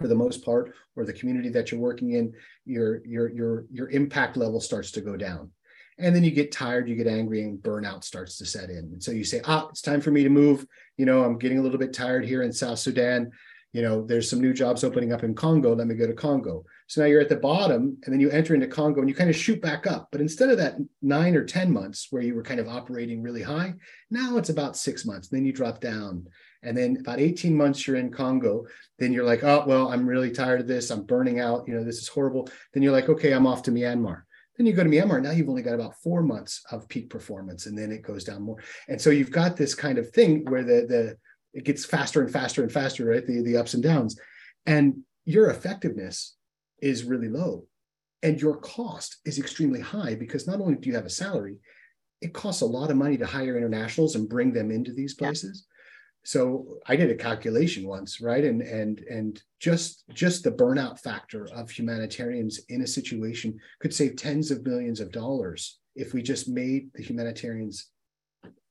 for 0.00 0.08
the 0.08 0.16
most 0.16 0.44
part, 0.44 0.74
or 0.96 1.04
the 1.04 1.12
community 1.12 1.50
that 1.50 1.70
you're 1.70 1.80
working 1.80 2.14
in. 2.14 2.32
Your 2.64 3.06
your 3.06 3.30
your 3.30 3.66
your 3.70 3.88
impact 3.90 4.36
level 4.36 4.60
starts 4.60 4.90
to 4.92 5.00
go 5.00 5.16
down 5.16 5.52
and 5.98 6.14
then 6.14 6.24
you 6.24 6.30
get 6.30 6.52
tired 6.52 6.88
you 6.88 6.96
get 6.96 7.06
angry 7.06 7.42
and 7.42 7.58
burnout 7.58 8.04
starts 8.04 8.38
to 8.38 8.46
set 8.46 8.70
in. 8.70 8.78
And 8.78 9.02
so 9.02 9.12
you 9.12 9.24
say 9.24 9.40
ah 9.44 9.68
it's 9.70 9.82
time 9.82 10.00
for 10.00 10.10
me 10.10 10.22
to 10.22 10.28
move. 10.28 10.66
You 10.96 11.06
know 11.06 11.24
i'm 11.24 11.38
getting 11.38 11.58
a 11.58 11.62
little 11.62 11.78
bit 11.78 11.92
tired 11.92 12.24
here 12.24 12.42
in 12.42 12.52
south 12.52 12.78
sudan. 12.78 13.30
You 13.72 13.82
know 13.82 14.04
there's 14.04 14.30
some 14.30 14.40
new 14.40 14.52
jobs 14.52 14.84
opening 14.84 15.12
up 15.12 15.24
in 15.24 15.34
congo. 15.34 15.74
Let 15.74 15.86
me 15.86 15.94
go 15.94 16.06
to 16.06 16.12
congo. 16.12 16.64
So 16.86 17.00
now 17.00 17.06
you're 17.06 17.20
at 17.20 17.28
the 17.28 17.36
bottom 17.36 17.96
and 18.04 18.12
then 18.12 18.20
you 18.20 18.30
enter 18.30 18.54
into 18.54 18.66
congo 18.66 19.00
and 19.00 19.08
you 19.08 19.14
kind 19.14 19.30
of 19.30 19.36
shoot 19.36 19.60
back 19.60 19.86
up. 19.86 20.08
But 20.12 20.20
instead 20.20 20.50
of 20.50 20.58
that 20.58 20.76
nine 21.02 21.34
or 21.34 21.44
ten 21.44 21.72
months 21.72 22.08
where 22.10 22.22
you 22.22 22.34
were 22.34 22.42
kind 22.42 22.60
of 22.60 22.68
operating 22.68 23.22
really 23.22 23.42
high 23.42 23.74
now 24.10 24.36
it's 24.36 24.50
about 24.50 24.76
six 24.76 25.04
months. 25.04 25.28
Then 25.28 25.44
you 25.44 25.52
drop 25.52 25.80
down. 25.80 26.26
And 26.62 26.74
then 26.74 26.96
about 26.98 27.20
18 27.20 27.54
months 27.54 27.86
you're 27.86 27.96
in 27.96 28.10
congo 28.10 28.64
then 28.98 29.12
you're 29.12 29.26
like 29.26 29.44
oh 29.44 29.64
well 29.66 29.92
i'm 29.92 30.06
really 30.06 30.30
tired 30.30 30.60
of 30.60 30.66
this. 30.66 30.90
I'm 30.90 31.04
burning 31.04 31.38
out. 31.38 31.68
You 31.68 31.74
know 31.74 31.84
this 31.84 31.98
is 31.98 32.08
horrible. 32.08 32.48
Then 32.72 32.82
you're 32.82 32.92
like 32.92 33.08
okay 33.08 33.32
i'm 33.32 33.46
off 33.46 33.62
to 33.64 33.70
myanmar 33.70 34.22
Then 34.56 34.66
you 34.66 34.72
go 34.72 34.84
to 34.84 34.90
Myanmar, 34.90 35.20
now 35.20 35.32
you've 35.32 35.48
only 35.48 35.62
got 35.62 35.74
about 35.74 36.00
four 36.02 36.22
months 36.22 36.62
of 36.70 36.88
peak 36.88 37.10
performance, 37.10 37.66
and 37.66 37.76
then 37.76 37.90
it 37.90 38.02
goes 38.02 38.24
down 38.24 38.42
more. 38.42 38.58
And 38.88 39.00
so 39.00 39.10
you've 39.10 39.32
got 39.32 39.56
this 39.56 39.74
kind 39.74 39.98
of 39.98 40.10
thing 40.10 40.44
where 40.44 40.62
the 40.62 40.86
the 40.86 41.16
it 41.52 41.64
gets 41.64 41.84
faster 41.84 42.20
and 42.20 42.32
faster 42.32 42.62
and 42.62 42.70
faster, 42.70 43.06
right? 43.06 43.26
The 43.26 43.42
the 43.42 43.56
ups 43.56 43.74
and 43.74 43.82
downs. 43.82 44.18
And 44.66 45.02
your 45.24 45.50
effectiveness 45.50 46.36
is 46.80 47.04
really 47.04 47.28
low. 47.28 47.66
And 48.22 48.40
your 48.40 48.56
cost 48.56 49.18
is 49.24 49.38
extremely 49.38 49.80
high 49.80 50.14
because 50.14 50.46
not 50.46 50.60
only 50.60 50.76
do 50.76 50.88
you 50.88 50.94
have 50.94 51.04
a 51.04 51.10
salary, 51.10 51.56
it 52.20 52.32
costs 52.32 52.62
a 52.62 52.66
lot 52.66 52.90
of 52.90 52.96
money 52.96 53.18
to 53.18 53.26
hire 53.26 53.56
internationals 53.56 54.14
and 54.14 54.28
bring 54.28 54.52
them 54.52 54.70
into 54.70 54.92
these 54.92 55.14
places. 55.14 55.66
Yeah. 55.66 55.73
So 56.24 56.78
I 56.86 56.96
did 56.96 57.10
a 57.10 57.14
calculation 57.14 57.86
once, 57.86 58.20
right? 58.20 58.44
And 58.44 58.62
and 58.62 59.00
and 59.10 59.42
just 59.60 60.04
just 60.12 60.42
the 60.42 60.50
burnout 60.50 60.98
factor 60.98 61.48
of 61.54 61.70
humanitarians 61.70 62.60
in 62.70 62.82
a 62.82 62.86
situation 62.86 63.58
could 63.80 63.94
save 63.94 64.16
tens 64.16 64.50
of 64.50 64.64
millions 64.64 65.00
of 65.00 65.12
dollars 65.12 65.78
if 65.94 66.14
we 66.14 66.22
just 66.22 66.48
made 66.48 66.90
the 66.94 67.02
humanitarians 67.02 67.90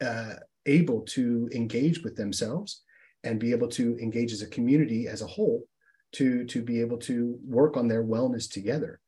uh, 0.01 0.33
able 0.65 1.01
to 1.01 1.49
engage 1.53 2.03
with 2.03 2.15
themselves 2.15 2.81
and 3.23 3.39
be 3.39 3.51
able 3.51 3.69
to 3.69 3.97
engage 4.01 4.33
as 4.33 4.41
a 4.41 4.47
community 4.47 5.07
as 5.07 5.21
a 5.21 5.27
whole 5.27 5.63
to 6.13 6.45
to 6.45 6.61
be 6.61 6.81
able 6.81 6.97
to 6.97 7.37
work 7.45 7.77
on 7.77 7.87
their 7.87 8.03
wellness 8.03 8.49
together 8.49 8.99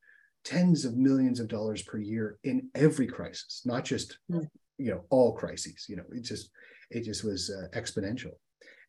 tens 0.44 0.86
of 0.86 0.96
millions 0.96 1.40
of 1.40 1.48
dollars 1.48 1.82
per 1.82 1.98
year 1.98 2.38
in 2.44 2.70
every 2.76 3.08
crisis 3.08 3.62
not 3.66 3.84
just 3.84 4.18
hmm. 4.30 4.42
you 4.78 4.92
know 4.92 5.04
all 5.10 5.34
crises 5.34 5.86
you 5.90 5.96
know 5.96 6.04
it 6.12 6.22
just 6.22 6.50
it 6.92 7.02
just 7.02 7.24
was 7.24 7.50
uh, 7.50 7.68
exponential 7.78 8.34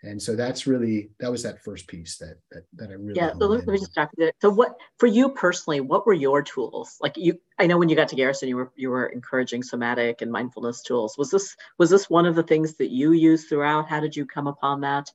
and 0.03 0.21
so 0.21 0.37
that's 0.37 0.67
really 0.67 1.11
that 1.19 1.31
was 1.31 1.43
that 1.43 1.63
first 1.63 1.87
piece 1.87 2.17
that 2.19 2.37
that, 2.51 2.65
that 2.75 2.91
i 2.91 2.93
really 2.93 3.17
yeah 3.17 3.33
so 3.39 3.47
let 3.47 3.67
me 3.67 3.79
just 3.79 3.93
stop 3.93 4.11
you 4.17 4.25
there 4.25 4.33
so 4.41 4.51
what 4.51 4.77
for 4.99 5.07
you 5.07 5.31
personally 5.31 5.81
what 5.81 6.07
were 6.07 6.13
your 6.13 6.43
tools 6.43 6.97
like 7.01 7.17
you 7.17 7.39
i 7.59 7.67
know 7.67 7.79
when 7.79 7.89
you 7.89 7.97
got 7.97 8.09
to 8.09 8.17
garrison 8.17 8.49
you 8.49 8.57
were 8.57 8.73
you 8.77 8.91
were 8.91 9.07
encouraging 9.07 9.63
somatic 9.63 10.23
and 10.23 10.31
mindfulness 10.31 10.83
tools 10.83 11.17
was 11.17 11.31
this 11.31 11.57
was 11.79 11.91
this 11.91 12.11
one 12.11 12.27
of 12.27 12.35
the 12.35 12.43
things 12.43 12.75
that 12.77 12.91
you 12.91 13.13
used 13.13 13.49
throughout 13.49 13.89
how 13.89 14.01
did 14.01 14.15
you 14.15 14.27
come 14.27 14.47
upon 14.47 14.81
that 14.81 15.11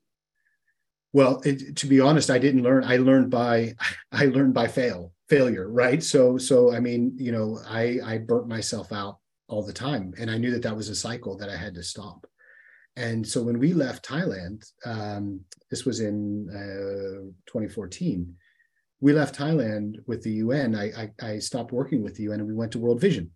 well, 1.13 1.41
it, 1.43 1.75
to 1.75 1.87
be 1.87 1.99
honest, 1.99 2.29
I 2.29 2.39
didn't 2.39 2.63
learn. 2.63 2.85
I 2.85 2.95
learned 2.95 3.29
by 3.29 3.75
I 4.13 4.25
learned 4.25 4.53
by 4.53 4.67
fail 4.67 5.11
failure, 5.27 5.69
right? 5.69 6.01
So 6.01 6.37
so 6.37 6.73
I 6.73 6.79
mean, 6.79 7.13
you 7.17 7.31
know, 7.31 7.59
I 7.67 7.99
I 8.03 8.17
burnt 8.19 8.47
myself 8.47 8.91
out 8.91 9.19
all 9.47 9.61
the 9.61 9.73
time, 9.73 10.13
and 10.17 10.31
I 10.31 10.37
knew 10.37 10.51
that 10.51 10.61
that 10.61 10.75
was 10.75 10.87
a 10.87 10.95
cycle 10.95 11.35
that 11.37 11.49
I 11.49 11.57
had 11.57 11.75
to 11.75 11.83
stop. 11.83 12.25
And 12.95 13.25
so 13.25 13.41
when 13.41 13.59
we 13.59 13.73
left 13.73 14.07
Thailand, 14.07 14.65
um, 14.85 15.41
this 15.69 15.85
was 15.85 16.01
in 16.01 16.49
uh, 16.49 17.31
2014. 17.47 18.35
We 18.99 19.13
left 19.13 19.37
Thailand 19.37 19.95
with 20.07 20.21
the 20.23 20.33
UN. 20.33 20.75
I, 20.75 20.91
I, 20.91 21.11
I 21.21 21.39
stopped 21.39 21.71
working 21.71 22.03
with 22.03 22.15
the 22.15 22.23
UN, 22.23 22.39
and 22.39 22.47
we 22.47 22.53
went 22.53 22.71
to 22.73 22.79
World 22.79 23.01
Vision. 23.01 23.31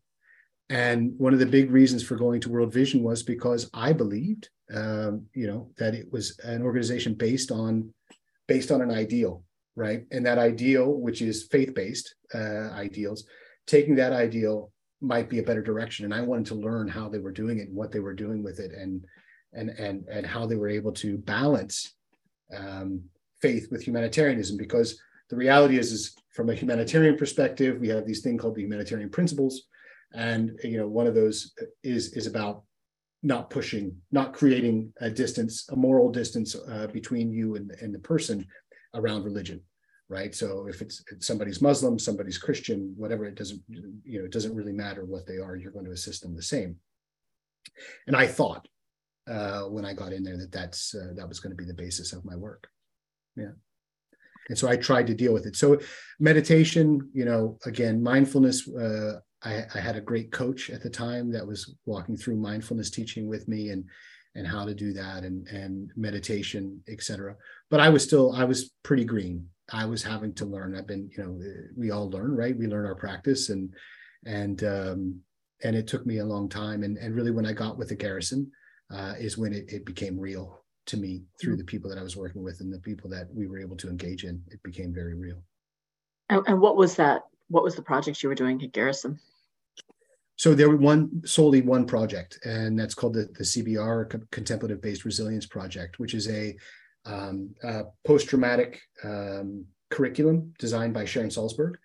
And 0.70 1.14
one 1.18 1.34
of 1.34 1.40
the 1.40 1.46
big 1.46 1.72
reasons 1.72 2.04
for 2.04 2.16
going 2.16 2.42
to 2.42 2.50
World 2.50 2.74
Vision 2.74 3.02
was 3.04 3.24
because 3.24 3.70
I 3.74 3.94
believed 3.94 4.50
um, 4.74 5.26
you 5.34 5.48
know, 5.48 5.70
that 5.78 5.94
it 5.94 6.12
was 6.12 6.38
an 6.44 6.62
organization 6.62 7.14
based 7.14 7.52
on 7.52 7.94
based 8.48 8.72
on 8.72 8.82
an 8.82 8.92
ideal, 8.92 9.44
right? 9.76 10.06
And 10.12 10.26
that 10.26 10.38
ideal, 10.38 10.92
which 10.94 11.22
is 11.22 11.48
faith-based 11.52 12.14
uh, 12.34 12.70
ideals, 12.74 13.26
taking 13.66 13.96
that 13.96 14.14
ideal 14.14 14.72
might 15.02 15.30
be 15.30 15.40
a 15.40 15.44
better 15.44 15.64
direction. 15.64 16.06
And 16.06 16.14
I 16.14 16.22
wanted 16.22 16.46
to 16.48 16.56
learn 16.56 16.88
how 16.88 17.10
they 17.10 17.18
were 17.18 17.32
doing 17.32 17.58
it 17.58 17.68
and 17.68 17.76
what 17.76 17.92
they 17.92 18.00
were 18.00 18.14
doing 18.14 18.44
with 18.44 18.60
it, 18.60 18.72
and 18.72 19.04
and 19.56 19.70
and 19.70 20.06
and 20.10 20.26
how 20.26 20.46
they 20.46 20.56
were 20.56 20.70
able 20.70 20.92
to 20.94 21.18
balance 21.18 21.96
um, 22.56 23.02
faith 23.42 23.68
with 23.72 23.82
humanitarianism. 23.84 24.58
Because 24.58 25.00
the 25.30 25.36
reality 25.36 25.78
is, 25.78 25.92
is 25.92 26.16
from 26.34 26.50
a 26.50 26.56
humanitarian 26.56 27.18
perspective, 27.18 27.80
we 27.80 27.88
have 27.90 28.06
these 28.06 28.22
thing 28.22 28.38
called 28.38 28.56
the 28.56 28.62
humanitarian 28.62 29.10
principles, 29.10 29.64
and 30.14 30.60
you 30.64 30.78
know, 30.78 30.88
one 30.88 31.08
of 31.08 31.16
those 31.16 31.54
is 31.84 32.14
is 32.14 32.28
about 32.28 32.64
not 33.26 33.50
pushing, 33.50 33.96
not 34.12 34.34
creating 34.34 34.94
a 35.02 35.10
distance, 35.10 35.68
a 35.70 35.76
moral 35.76 36.12
distance 36.12 36.56
uh, 36.56 36.86
between 36.94 37.32
you 37.32 37.56
and, 37.56 37.72
and 37.82 37.94
the 37.94 38.00
person 38.00 38.46
around 38.94 39.24
religion, 39.24 39.60
right? 40.10 40.36
So 40.36 40.68
if 40.68 40.80
it's, 40.80 41.04
if 41.12 41.24
somebody's 41.24 41.60
Muslim, 41.60 41.98
somebody's 41.98 42.38
Christian, 42.38 42.94
whatever, 42.96 43.26
it 43.26 43.34
doesn't, 43.34 43.64
you 43.68 44.20
know, 44.20 44.26
it 44.26 44.32
doesn't 44.32 44.54
really 44.54 44.74
matter 44.74 45.06
what 45.06 45.26
they 45.26 45.38
are. 45.38 45.56
You're 45.56 45.72
going 45.72 45.86
to 45.86 45.92
assist 45.92 46.22
them 46.22 46.36
the 46.36 46.44
same. 46.44 46.76
And 48.06 48.16
I 48.16 48.28
thought 48.28 48.68
uh, 49.28 49.64
when 49.64 49.86
I 49.86 49.94
got 49.94 50.14
in 50.14 50.24
there 50.24 50.38
that 50.38 50.52
that's 50.52 50.94
uh, 50.96 51.14
that 51.16 51.28
was 51.28 51.40
going 51.40 51.52
to 51.52 51.58
be 51.58 51.66
the 51.66 51.74
basis 51.74 52.14
of 52.14 52.26
my 52.26 52.36
work. 52.36 52.68
Yeah. 53.36 53.52
And 54.50 54.58
so 54.58 54.68
I 54.68 54.76
tried 54.76 55.08
to 55.08 55.16
deal 55.16 55.34
with 55.34 55.46
it. 55.48 55.56
So 55.56 55.80
meditation, 56.20 57.10
you 57.14 57.26
know, 57.26 57.58
again, 57.66 58.02
mindfulness. 58.02 58.68
Uh, 58.68 59.20
I, 59.42 59.64
I, 59.74 59.80
had 59.80 59.96
a 59.96 60.02
great 60.02 60.32
coach 60.32 60.70
at 60.70 60.82
the 60.82 60.90
time 60.90 61.32
that 61.32 61.46
was 61.46 61.76
walking 61.86 62.16
through 62.16 62.36
mindfulness 62.36 62.90
teaching 62.90 63.28
with 63.28 63.48
me 63.48 63.70
and 63.70 63.86
and 64.36 64.46
how 64.46 64.66
to 64.66 64.76
do 64.76 64.94
that 64.94 65.24
and 65.24 65.48
and 65.48 65.92
meditation, 65.96 66.82
etc. 66.88 67.36
But 67.70 67.80
I 67.80 67.90
was 67.90 68.04
still 68.04 68.34
I 68.34 68.44
was 68.44 68.72
pretty 68.84 69.06
green. 69.06 69.48
I 69.72 69.86
was 69.86 70.04
having 70.04 70.34
to 70.36 70.46
learn. 70.46 70.76
I've 70.76 70.88
been, 70.88 71.10
you 71.18 71.24
know, 71.24 71.40
we 71.76 71.90
all 71.90 72.10
learn, 72.10 72.36
right? 72.36 72.58
We 72.58 72.68
learn 72.68 72.86
our 72.86 72.96
practice 72.96 73.50
and 73.50 73.74
and 74.26 74.64
um, 74.64 75.22
and 75.64 75.76
it 75.76 75.88
took 75.88 76.06
me 76.06 76.20
a 76.20 76.26
long 76.26 76.50
time. 76.50 76.84
And 76.84 76.98
and 76.98 77.16
really, 77.16 77.32
when 77.32 77.46
I 77.46 77.54
got 77.54 77.78
with 77.78 77.90
the 77.90 77.96
garrison, 77.96 78.52
uh, 78.92 79.14
is 79.20 79.38
when 79.38 79.54
it, 79.54 79.66
it 79.72 79.86
became 79.86 80.20
real 80.20 80.62
to 80.88 80.98
me 80.98 81.24
through 81.40 81.54
mm-hmm. 81.54 81.60
the 81.60 81.66
people 81.66 81.90
that 81.90 82.00
I 82.00 82.04
was 82.04 82.16
working 82.16 82.44
with 82.44 82.60
and 82.62 82.72
the 82.72 82.80
people 82.80 83.10
that 83.10 83.28
we 83.34 83.48
were 83.48 83.60
able 83.60 83.76
to 83.78 83.90
engage 83.90 84.24
in. 84.24 84.42
It 84.52 84.62
became 84.64 84.94
very 84.94 85.16
real. 85.16 85.42
And, 86.30 86.44
and 86.48 86.62
what 86.62 86.76
was 86.76 86.96
that? 86.96 87.24
What 87.50 87.64
was 87.64 87.76
the 87.76 87.82
project 87.82 88.22
you 88.24 88.30
were 88.30 88.36
doing 88.36 88.62
at 88.64 88.72
Garrison? 88.72 89.20
So 90.38 90.54
there 90.54 90.70
were 90.70 90.76
one 90.76 91.22
solely 91.26 91.62
one 91.62 91.86
project, 91.86 92.40
and 92.44 92.78
that's 92.78 92.94
called 92.94 93.14
the, 93.14 93.30
the 93.38 93.44
CBR 93.44 94.30
Contemplative 94.32 94.82
Based 94.82 95.06
Resilience 95.06 95.46
Project, 95.46 95.98
which 95.98 96.14
is 96.14 96.28
a, 96.28 96.58
um, 97.06 97.56
a 97.64 97.84
post-traumatic 98.06 98.82
um, 99.04 99.66
curriculum 99.90 100.54
designed 100.60 100.94
by 100.94 101.06
Sharon 101.06 101.30
Salzberg 101.30 101.76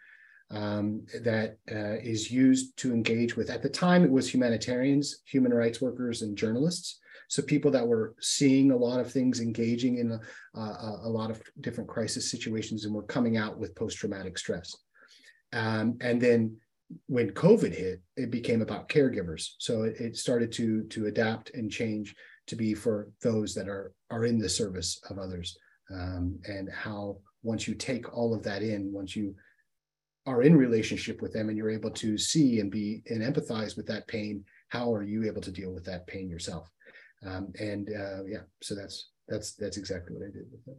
um, 0.51 1.07
that 1.23 1.59
uh, 1.71 1.97
is 2.03 2.31
used 2.31 2.77
to 2.79 2.93
engage 2.93 3.37
with. 3.37 3.51
At 3.51 3.63
the 3.63 3.69
time, 3.69 4.05
it 4.05 4.11
was 4.11 4.29
humanitarians, 4.29 5.21
human 5.25 5.55
rights 5.55 5.81
workers, 5.81 6.23
and 6.23 6.37
journalists. 6.37 6.99
So 7.29 7.43
people 7.43 7.71
that 7.71 7.87
were 7.87 8.15
seeing 8.21 8.73
a 8.73 8.77
lot 8.77 8.99
of 8.99 9.13
things, 9.13 9.41
engaging 9.41 9.99
in 9.99 10.11
a, 10.11 10.21
a, 10.59 11.01
a 11.05 11.09
lot 11.09 11.31
of 11.31 11.41
different 11.61 11.89
crisis 11.89 12.31
situations, 12.31 12.85
and 12.85 12.95
were 12.95 13.05
coming 13.05 13.37
out 13.37 13.59
with 13.59 13.77
post-traumatic 13.77 14.37
stress. 14.37 14.77
Um, 15.53 15.97
and 16.01 16.21
then 16.21 16.57
when 17.07 17.31
COVID 17.31 17.73
hit, 17.73 18.03
it 18.17 18.33
became 18.33 18.63
about 18.63 18.89
caregivers. 18.89 19.51
So 19.59 19.83
it, 19.83 20.01
it, 20.01 20.17
started 20.17 20.51
to 20.53 20.83
to 20.85 21.07
adapt 21.07 21.51
and 21.55 21.71
change 21.71 22.15
to 22.49 22.57
be 22.57 22.75
for 22.75 23.11
those 23.23 23.55
that 23.55 23.69
are 23.69 23.93
are 24.11 24.25
in 24.25 24.39
the 24.39 24.49
service 24.49 25.01
of 25.09 25.19
others, 25.19 25.57
um, 25.93 26.41
and 26.47 26.69
how 26.69 27.19
once 27.43 27.69
you 27.69 27.75
take 27.75 28.13
all 28.13 28.35
of 28.35 28.43
that 28.43 28.63
in, 28.63 28.93
once 28.93 29.15
you 29.15 29.35
are 30.27 30.43
in 30.43 30.57
relationship 30.57 31.23
with 31.23 31.33
them 31.33 31.49
and 31.49 31.57
you're 31.57 31.71
able 31.71 31.91
to 31.91 32.19
see 32.19 32.61
and 32.61 32.71
be 32.71 33.03
and 33.09 33.23
empathize 33.23 33.77
with 33.77 33.87
that 33.87 34.07
pain, 34.07 34.45
how 34.69 34.95
are 34.95 35.03
you 35.03 35.25
able 35.25 35.41
to 35.43 35.51
deal 35.51 35.73
with 35.73 35.85
that 35.85 36.07
pain 36.07 36.29
yourself? 36.29 36.71
Um, 37.27 37.53
and 37.59 37.89
uh, 37.89 38.25
yeah, 38.25 38.43
so 38.63 38.75
that's 38.75 39.11
that's 39.29 39.55
that's 39.55 39.77
exactly 39.77 40.15
what 40.15 40.27
I 40.27 40.31
did 40.31 40.47
with 40.51 40.69
it. 40.69 40.79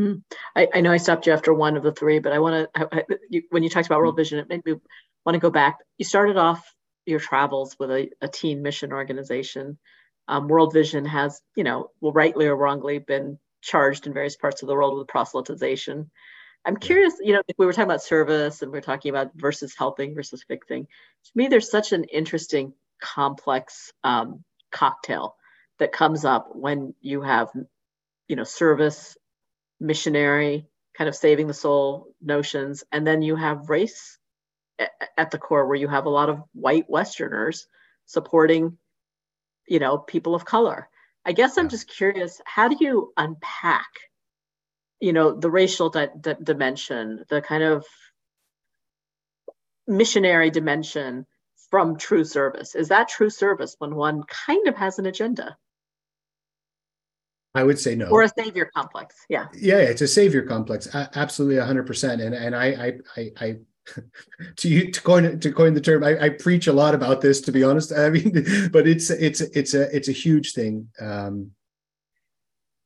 Mm. 0.00 0.22
I, 0.54 0.68
I, 0.74 0.80
know 0.80 0.92
I 0.92 0.98
stopped 0.98 1.26
you 1.26 1.32
after 1.32 1.52
one 1.52 1.76
of 1.76 1.82
the 1.82 1.92
three, 1.92 2.20
but 2.20 2.32
I 2.32 2.38
want 2.38 2.72
to, 2.72 3.04
when 3.50 3.64
you 3.64 3.68
talked 3.68 3.86
about 3.86 3.98
World 3.98 4.16
Vision, 4.16 4.38
it 4.38 4.48
made 4.48 4.64
me 4.64 4.74
want 5.26 5.34
to 5.34 5.40
go 5.40 5.50
back. 5.50 5.78
You 5.96 6.04
started 6.04 6.36
off 6.36 6.72
your 7.04 7.18
travels 7.18 7.74
with 7.80 7.90
a, 7.90 8.08
a 8.20 8.28
teen 8.28 8.62
mission 8.62 8.92
organization. 8.92 9.76
Um, 10.28 10.46
World 10.46 10.72
Vision 10.72 11.04
has, 11.04 11.40
you 11.56 11.64
know, 11.64 11.90
well, 12.00 12.12
rightly 12.12 12.46
or 12.46 12.54
wrongly, 12.54 12.98
been 13.00 13.38
charged 13.60 14.06
in 14.06 14.12
various 14.12 14.36
parts 14.36 14.62
of 14.62 14.68
the 14.68 14.74
world 14.74 14.96
with 14.96 15.08
proselytization. 15.08 16.10
I'm 16.68 16.76
curious, 16.76 17.14
you 17.22 17.32
know, 17.32 17.42
we 17.56 17.64
were 17.64 17.72
talking 17.72 17.88
about 17.88 18.02
service 18.02 18.60
and 18.60 18.70
we 18.70 18.76
are 18.76 18.82
talking 18.82 19.08
about 19.08 19.30
versus 19.34 19.74
helping 19.74 20.14
versus 20.14 20.44
fixing. 20.46 20.84
To 20.84 21.30
me, 21.34 21.48
there's 21.48 21.70
such 21.70 21.92
an 21.92 22.04
interesting, 22.04 22.74
complex 23.00 23.90
um, 24.04 24.44
cocktail 24.70 25.34
that 25.78 25.92
comes 25.92 26.26
up 26.26 26.50
when 26.54 26.92
you 27.00 27.22
have, 27.22 27.48
you 28.28 28.36
know, 28.36 28.44
service, 28.44 29.16
missionary, 29.80 30.66
kind 30.94 31.08
of 31.08 31.16
saving 31.16 31.46
the 31.46 31.54
soul 31.54 32.14
notions, 32.20 32.84
and 32.92 33.06
then 33.06 33.22
you 33.22 33.34
have 33.34 33.70
race 33.70 34.18
at 35.16 35.30
the 35.30 35.38
core 35.38 35.66
where 35.66 35.76
you 35.76 35.88
have 35.88 36.04
a 36.04 36.10
lot 36.10 36.28
of 36.28 36.42
white 36.52 36.84
westerners 36.90 37.66
supporting 38.04 38.76
you 39.66 39.78
know 39.78 39.98
people 39.98 40.34
of 40.34 40.44
color 40.44 40.88
i 41.24 41.32
guess 41.32 41.58
i'm 41.58 41.68
just 41.68 41.88
curious 41.88 42.40
how 42.44 42.68
do 42.68 42.76
you 42.78 43.12
unpack 43.16 43.88
you 45.00 45.12
know 45.12 45.32
the 45.32 45.50
racial 45.50 45.90
di- 45.90 46.08
di- 46.20 46.36
dimension 46.42 47.24
the 47.28 47.40
kind 47.40 47.62
of 47.62 47.84
missionary 49.86 50.50
dimension 50.50 51.26
from 51.70 51.96
true 51.96 52.24
service 52.24 52.74
is 52.74 52.88
that 52.88 53.08
true 53.08 53.30
service 53.30 53.76
when 53.78 53.94
one 53.94 54.22
kind 54.24 54.68
of 54.68 54.76
has 54.76 54.98
an 54.98 55.06
agenda 55.06 55.56
I 57.54 57.64
would 57.64 57.78
say 57.78 57.96
no. 57.96 58.06
Or 58.06 58.22
a 58.22 58.28
savior 58.28 58.70
complex. 58.76 59.16
Yeah. 59.28 59.46
Yeah, 59.52 59.78
it's 59.78 60.02
a 60.02 60.06
savior 60.06 60.42
complex. 60.42 60.86
absolutely 60.94 61.56
100%. 61.56 62.24
And 62.24 62.34
and 62.34 62.54
I 62.54 62.98
I 63.16 63.30
I 63.40 63.56
to 64.56 64.68
you 64.68 64.90
to 64.90 65.02
coin 65.02 65.40
to 65.40 65.52
coin 65.52 65.74
the 65.74 65.80
term 65.80 66.04
I, 66.04 66.18
I, 66.18 66.28
preach 66.28 66.66
a 66.66 66.72
lot 66.72 66.94
about 66.94 67.20
this 67.20 67.40
to 67.42 67.52
be 67.52 67.64
honest 67.64 67.92
i 67.92 68.10
mean 68.10 68.32
but 68.72 68.86
it's 68.86 69.10
it's 69.10 69.40
it's 69.40 69.72
a 69.72 69.94
it's 69.96 70.08
a 70.08 70.12
huge 70.12 70.52
thing 70.52 70.88
um 71.00 71.52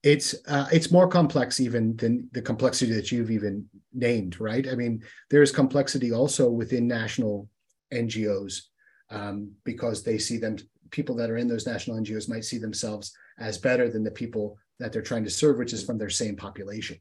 it's 0.02 0.34
uh, 0.48 0.66
it's 0.72 0.90
more 0.90 1.06
complex 1.06 1.60
even 1.60 1.96
than 1.96 2.28
the 2.32 2.42
complexity 2.42 2.92
that 2.92 3.12
you've 3.12 3.30
even 3.30 3.66
named 3.92 4.40
right 4.40 4.68
i 4.68 4.74
mean 4.74 5.02
there 5.30 5.42
is 5.42 5.52
complexity 5.52 6.12
also 6.12 6.50
within 6.50 6.86
national 6.86 7.48
ngos 7.92 8.62
um, 9.10 9.50
because 9.64 10.02
they 10.02 10.18
see 10.18 10.38
them 10.38 10.56
people 10.90 11.14
that 11.14 11.30
are 11.30 11.36
in 11.36 11.48
those 11.48 11.66
national 11.66 11.96
ngos 11.98 12.28
might 12.28 12.44
see 12.44 12.58
themselves 12.58 13.12
as 13.38 13.58
better 13.58 13.88
than 13.88 14.02
the 14.02 14.10
people 14.10 14.58
that 14.78 14.92
they're 14.92 15.02
trying 15.02 15.24
to 15.24 15.30
serve 15.30 15.58
which 15.58 15.72
is 15.72 15.84
from 15.84 15.98
their 15.98 16.10
same 16.10 16.36
population 16.36 16.98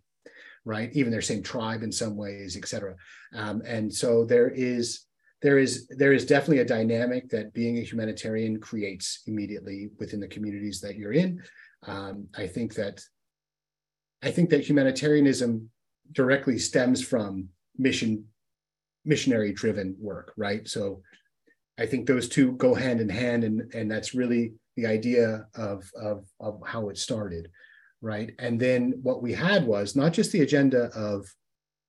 right? 0.66 0.92
Even 0.94 1.12
their 1.12 1.22
same 1.22 1.42
tribe 1.42 1.84
in 1.84 1.92
some 1.92 2.16
ways, 2.16 2.56
et 2.58 2.68
cetera. 2.68 2.96
Um, 3.34 3.62
and 3.66 3.94
so 3.94 4.26
there 4.26 4.50
is 4.50 5.06
there 5.42 5.58
is 5.58 5.88
there 5.88 6.14
is 6.14 6.26
definitely 6.26 6.60
a 6.60 6.66
dynamic 6.66 7.30
that 7.30 7.54
being 7.54 7.78
a 7.78 7.82
humanitarian 7.82 8.60
creates 8.60 9.24
immediately 9.26 9.90
within 9.98 10.20
the 10.20 10.28
communities 10.28 10.80
that 10.82 10.96
you're 10.96 11.14
in. 11.14 11.42
Um, 11.88 12.28
I 12.38 12.48
think 12.48 12.76
that 12.76 13.02
I 14.24 14.32
think 14.32 14.50
that 14.52 14.64
humanitarianism 14.64 15.70
directly 16.12 16.60
stems 16.60 17.04
from 17.04 17.50
mission 17.78 18.26
missionary 19.04 19.52
driven 19.52 19.96
work, 20.00 20.34
right? 20.38 20.68
So 20.68 21.02
I 21.80 21.88
think 21.88 22.06
those 22.06 22.30
two 22.30 22.52
go 22.54 22.76
hand 22.76 23.02
in 23.02 23.10
hand, 23.10 23.44
and 23.44 23.74
and 23.74 23.90
that's 23.90 24.14
really 24.14 24.54
the 24.76 24.86
idea 24.86 25.48
of 25.56 25.90
of 25.96 26.26
of 26.40 26.62
how 26.66 26.90
it 26.90 26.98
started 26.98 27.50
right? 28.02 28.34
And 28.40 28.60
then 28.60 29.00
what 29.02 29.22
we 29.22 29.34
had 29.34 29.66
was 29.66 29.96
not 29.96 30.14
just 30.14 30.32
the 30.32 30.42
agenda 30.42 30.86
of 30.96 31.28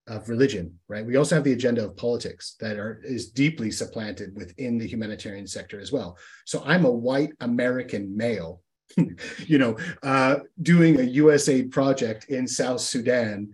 of 0.09 0.29
religion, 0.29 0.79
right? 0.89 1.07
We 1.07 1.17
also 1.17 1.37
have 1.37 1.45
the 1.45 1.53
agenda 1.53 1.85
of 1.85 1.97
politics 1.97 2.57
that 2.59 2.77
are 2.77 3.01
is 3.05 3.31
deeply 3.31 3.71
supplanted 3.71 4.35
within 4.35 4.77
the 4.77 4.87
humanitarian 4.87 5.47
sector 5.47 5.81
as 5.81 5.93
well. 5.93 6.19
So 6.45 6.63
I'm 6.67 6.85
a 6.85 6.91
white 6.91 7.31
American 7.41 8.17
male, 8.17 8.61
you 9.47 9.59
know, 9.59 9.77
uh, 10.03 10.37
doing 10.61 10.97
a 10.97 11.15
USAID 11.15 11.71
project 11.71 12.27
in 12.27 12.47
South 12.47 12.81
Sudan 12.81 13.53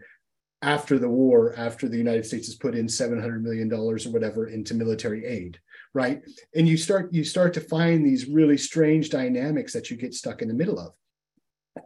after 0.62 0.98
the 0.98 1.08
war, 1.08 1.54
after 1.56 1.88
the 1.88 1.96
United 1.96 2.26
States 2.26 2.48
has 2.48 2.56
put 2.56 2.74
in 2.74 2.86
$700 2.86 3.40
million 3.40 3.72
or 3.72 3.96
whatever 4.10 4.48
into 4.48 4.74
military 4.74 5.24
aid, 5.24 5.58
right? 5.94 6.20
And 6.54 6.68
you 6.68 6.76
start 6.76 7.12
you 7.12 7.24
start 7.24 7.54
to 7.54 7.60
find 7.60 8.04
these 8.04 8.28
really 8.28 8.58
strange 8.58 9.10
dynamics 9.10 9.72
that 9.72 9.90
you 9.90 9.96
get 9.96 10.14
stuck 10.14 10.42
in 10.42 10.48
the 10.48 10.54
middle 10.54 10.78
of. 10.78 10.92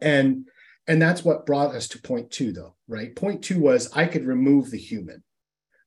And 0.00 0.48
and 0.88 1.00
that's 1.00 1.24
what 1.24 1.46
brought 1.46 1.74
us 1.74 1.86
to 1.88 2.02
point 2.02 2.30
two, 2.30 2.52
though, 2.52 2.74
right? 2.88 3.14
Point 3.14 3.42
two 3.42 3.60
was 3.60 3.92
I 3.92 4.06
could 4.06 4.24
remove 4.24 4.70
the 4.70 4.78
human, 4.78 5.22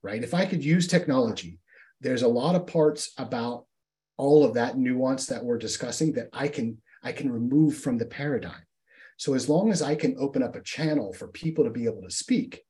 right? 0.01 0.23
If 0.23 0.33
I 0.33 0.45
could 0.45 0.63
use 0.63 0.87
technology, 0.87 1.59
there's 2.01 2.21
a 2.21 2.27
lot 2.27 2.55
of 2.55 2.67
parts 2.67 3.11
about 3.17 3.65
all 4.17 4.45
of 4.45 4.53
that 4.53 4.77
nuance 4.77 5.25
that 5.25 5.43
we're 5.43 5.57
discussing 5.57 6.13
that 6.13 6.29
I 6.31 6.47
can 6.47 6.81
I 7.05 7.11
can 7.11 7.31
remove 7.31 7.77
from 7.77 7.97
the 7.97 8.05
paradigm. 8.05 8.65
So 9.17 9.33
as 9.35 9.47
long 9.47 9.71
as 9.71 9.81
I 9.81 9.95
can 9.95 10.17
open 10.19 10.43
up 10.43 10.55
a 10.55 10.61
channel 10.61 11.13
for 11.13 11.27
people 11.29 11.63
to 11.63 11.69
be 11.69 11.85
able 11.85 12.01
to 12.01 12.11
speak, 12.11 12.63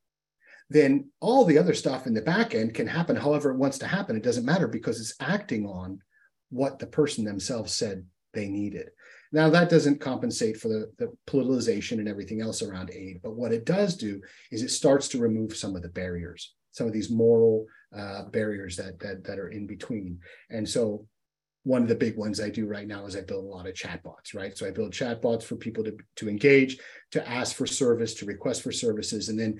then 0.69 1.09
all 1.21 1.45
the 1.45 1.57
other 1.57 1.73
stuff 1.73 2.05
in 2.05 2.13
the 2.13 2.21
back 2.21 2.53
end 2.53 2.73
can 2.73 2.85
happen 2.85 3.15
however 3.15 3.51
it 3.51 3.57
wants 3.57 3.79
to 3.79 3.87
happen. 3.87 4.15
It 4.15 4.23
doesn't 4.23 4.45
matter 4.45 4.67
because 4.67 4.99
it's 4.99 5.15
acting 5.19 5.65
on 5.65 5.99
what 6.49 6.79
the 6.79 6.87
person 6.87 7.23
themselves 7.23 7.73
said 7.73 8.05
they 8.33 8.47
needed. 8.47 8.89
Now, 9.31 9.49
that 9.49 9.69
doesn't 9.69 10.01
compensate 10.01 10.57
for 10.57 10.67
the, 10.67 10.91
the 10.97 11.11
politicization 11.27 11.99
and 11.99 12.07
everything 12.07 12.41
else 12.41 12.61
around 12.61 12.91
aid, 12.91 13.21
but 13.23 13.35
what 13.35 13.51
it 13.51 13.65
does 13.65 13.95
do 13.95 14.21
is 14.51 14.61
it 14.61 14.69
starts 14.69 15.07
to 15.09 15.19
remove 15.19 15.55
some 15.55 15.75
of 15.75 15.81
the 15.81 15.89
barriers, 15.89 16.53
some 16.71 16.87
of 16.87 16.93
these 16.93 17.09
moral 17.09 17.65
uh, 17.97 18.25
barriers 18.25 18.75
that, 18.77 18.99
that, 18.99 19.23
that 19.23 19.39
are 19.39 19.49
in 19.49 19.65
between. 19.65 20.19
And 20.49 20.67
so 20.67 21.07
one 21.65 21.81
of 21.81 21.89
the 21.89 21.95
big 21.95 22.15
ones 22.15 22.39
I 22.39 22.49
do 22.49 22.65
right 22.65 22.87
now 22.87 23.05
is 23.05 23.15
I 23.15 23.21
build 23.21 23.43
a 23.43 23.47
lot 23.47 23.67
of 23.67 23.73
chatbots, 23.73 24.33
right? 24.33 24.57
So 24.57 24.65
I 24.65 24.71
build 24.71 24.93
chatbots 24.93 25.43
for 25.43 25.55
people 25.55 25.83
to, 25.83 25.97
to 26.17 26.29
engage, 26.29 26.77
to 27.11 27.27
ask 27.27 27.55
for 27.55 27.67
service, 27.67 28.13
to 28.15 28.25
request 28.25 28.61
for 28.61 28.71
services, 28.71 29.29
and 29.29 29.39
then 29.39 29.59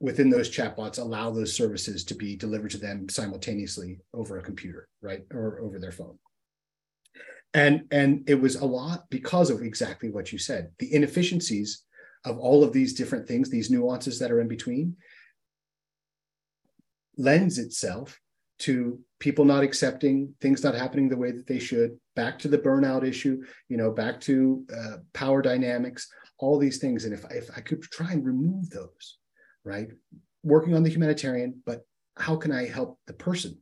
within 0.00 0.30
those 0.30 0.50
chatbots 0.50 0.98
allow 0.98 1.30
those 1.30 1.54
services 1.54 2.04
to 2.04 2.14
be 2.14 2.36
delivered 2.36 2.70
to 2.72 2.78
them 2.78 3.08
simultaneously 3.08 4.00
over 4.12 4.38
a 4.38 4.42
computer, 4.42 4.88
right? 5.00 5.24
Or 5.30 5.60
over 5.60 5.78
their 5.78 5.92
phone 5.92 6.18
and 7.56 7.84
and 7.90 8.28
it 8.28 8.34
was 8.34 8.56
a 8.56 8.64
lot 8.64 9.08
because 9.08 9.50
of 9.50 9.62
exactly 9.62 10.10
what 10.10 10.30
you 10.30 10.38
said 10.38 10.70
the 10.78 10.92
inefficiencies 10.92 11.84
of 12.24 12.38
all 12.38 12.62
of 12.62 12.72
these 12.72 12.92
different 12.92 13.26
things 13.26 13.48
these 13.48 13.70
nuances 13.70 14.18
that 14.18 14.30
are 14.30 14.40
in 14.40 14.48
between 14.48 14.96
lends 17.16 17.58
itself 17.58 18.20
to 18.58 18.98
people 19.18 19.44
not 19.44 19.62
accepting 19.62 20.34
things 20.40 20.62
not 20.62 20.74
happening 20.74 21.08
the 21.08 21.16
way 21.16 21.30
that 21.30 21.46
they 21.46 21.58
should 21.58 21.96
back 22.14 22.38
to 22.38 22.48
the 22.48 22.58
burnout 22.58 23.06
issue 23.06 23.42
you 23.68 23.76
know 23.76 23.90
back 23.90 24.20
to 24.20 24.64
uh, 24.76 24.96
power 25.12 25.42
dynamics 25.42 26.08
all 26.38 26.58
these 26.58 26.78
things. 26.78 27.04
And 27.04 27.14
if, 27.14 27.24
if 27.30 27.48
i 27.56 27.60
could 27.60 27.82
try 27.82 28.12
and 28.12 28.24
remove 28.24 28.70
those 28.70 29.18
right 29.64 29.88
working 30.42 30.74
on 30.74 30.82
the 30.82 30.90
humanitarian 30.90 31.62
but 31.64 31.82
how 32.16 32.36
can 32.36 32.52
i 32.52 32.66
help 32.66 32.98
the 33.06 33.12
person 33.12 33.58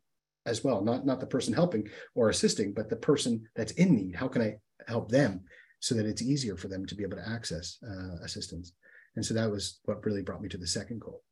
as 0.47 0.63
well? 0.63 0.83
Not 0.83 1.07
not 1.07 1.21
the 1.21 1.27
person 1.27 1.55
helping 1.55 1.89
or 2.15 2.29
assisting 2.29 2.73
but 2.73 2.91
the 2.91 2.97
person 2.97 3.45
that's 3.57 3.73
in 3.73 3.95
need. 3.95 4.15
How 4.15 4.29
can 4.29 4.43
i 4.43 4.57
help 4.87 5.11
them 5.11 5.45
so 5.81 5.95
that 5.95 6.07
it's 6.07 6.23
easier 6.23 6.57
for 6.57 6.69
them 6.69 6.87
to 6.87 6.95
be 6.95 7.03
able 7.03 7.17
to 7.17 7.29
access 7.29 7.79
uh, 7.87 8.23
assistance? 8.23 8.73
And 9.17 9.25
so 9.25 9.35
that 9.35 9.51
was 9.51 9.81
what 9.85 10.05
really 10.05 10.23
brought 10.23 10.43
me 10.43 10.49
to 10.49 10.59
the 10.59 10.67
second 10.67 11.01
goal. 11.01 11.23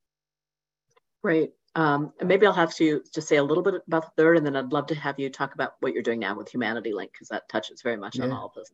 Great 1.23 1.53
um, 1.75 2.13
and 2.21 2.29
maybe 2.29 2.47
i'll 2.47 2.53
have 2.53 2.75
to 2.75 3.03
just 3.15 3.29
say 3.29 3.37
a 3.37 3.43
little 3.43 3.63
bit 3.63 3.75
about 3.87 4.05
the 4.05 4.23
third 4.23 4.37
and 4.37 4.47
then 4.47 4.57
i'd 4.57 4.73
love 4.73 4.87
to 4.87 4.95
have 4.95 5.19
you 5.19 5.31
talk 5.31 5.55
about 5.55 5.75
what 5.81 5.93
you're 5.93 6.03
doing 6.03 6.21
now 6.21 6.37
with 6.37 6.49
humanity 6.49 6.93
link 6.93 7.13
because 7.13 7.29
that 7.29 7.49
touches 7.49 7.83
very 7.83 7.97
much 7.97 8.17
yeah. 8.17 8.25
on 8.25 8.33
all 8.33 8.47
of 8.47 8.55
this 8.55 8.71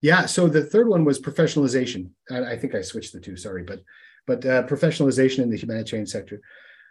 yeah 0.00 0.26
so 0.26 0.48
the 0.48 0.64
third 0.64 0.88
one 0.88 1.04
was 1.04 1.20
professionalization 1.20 2.10
I, 2.30 2.52
I 2.52 2.58
think 2.58 2.74
i 2.74 2.82
switched 2.82 3.12
the 3.12 3.20
two 3.20 3.36
sorry 3.36 3.62
but 3.62 3.80
but 4.26 4.44
uh, 4.44 4.62
professionalization 4.64 5.40
in 5.40 5.50
the 5.50 5.56
humanitarian 5.56 6.06
sector 6.06 6.40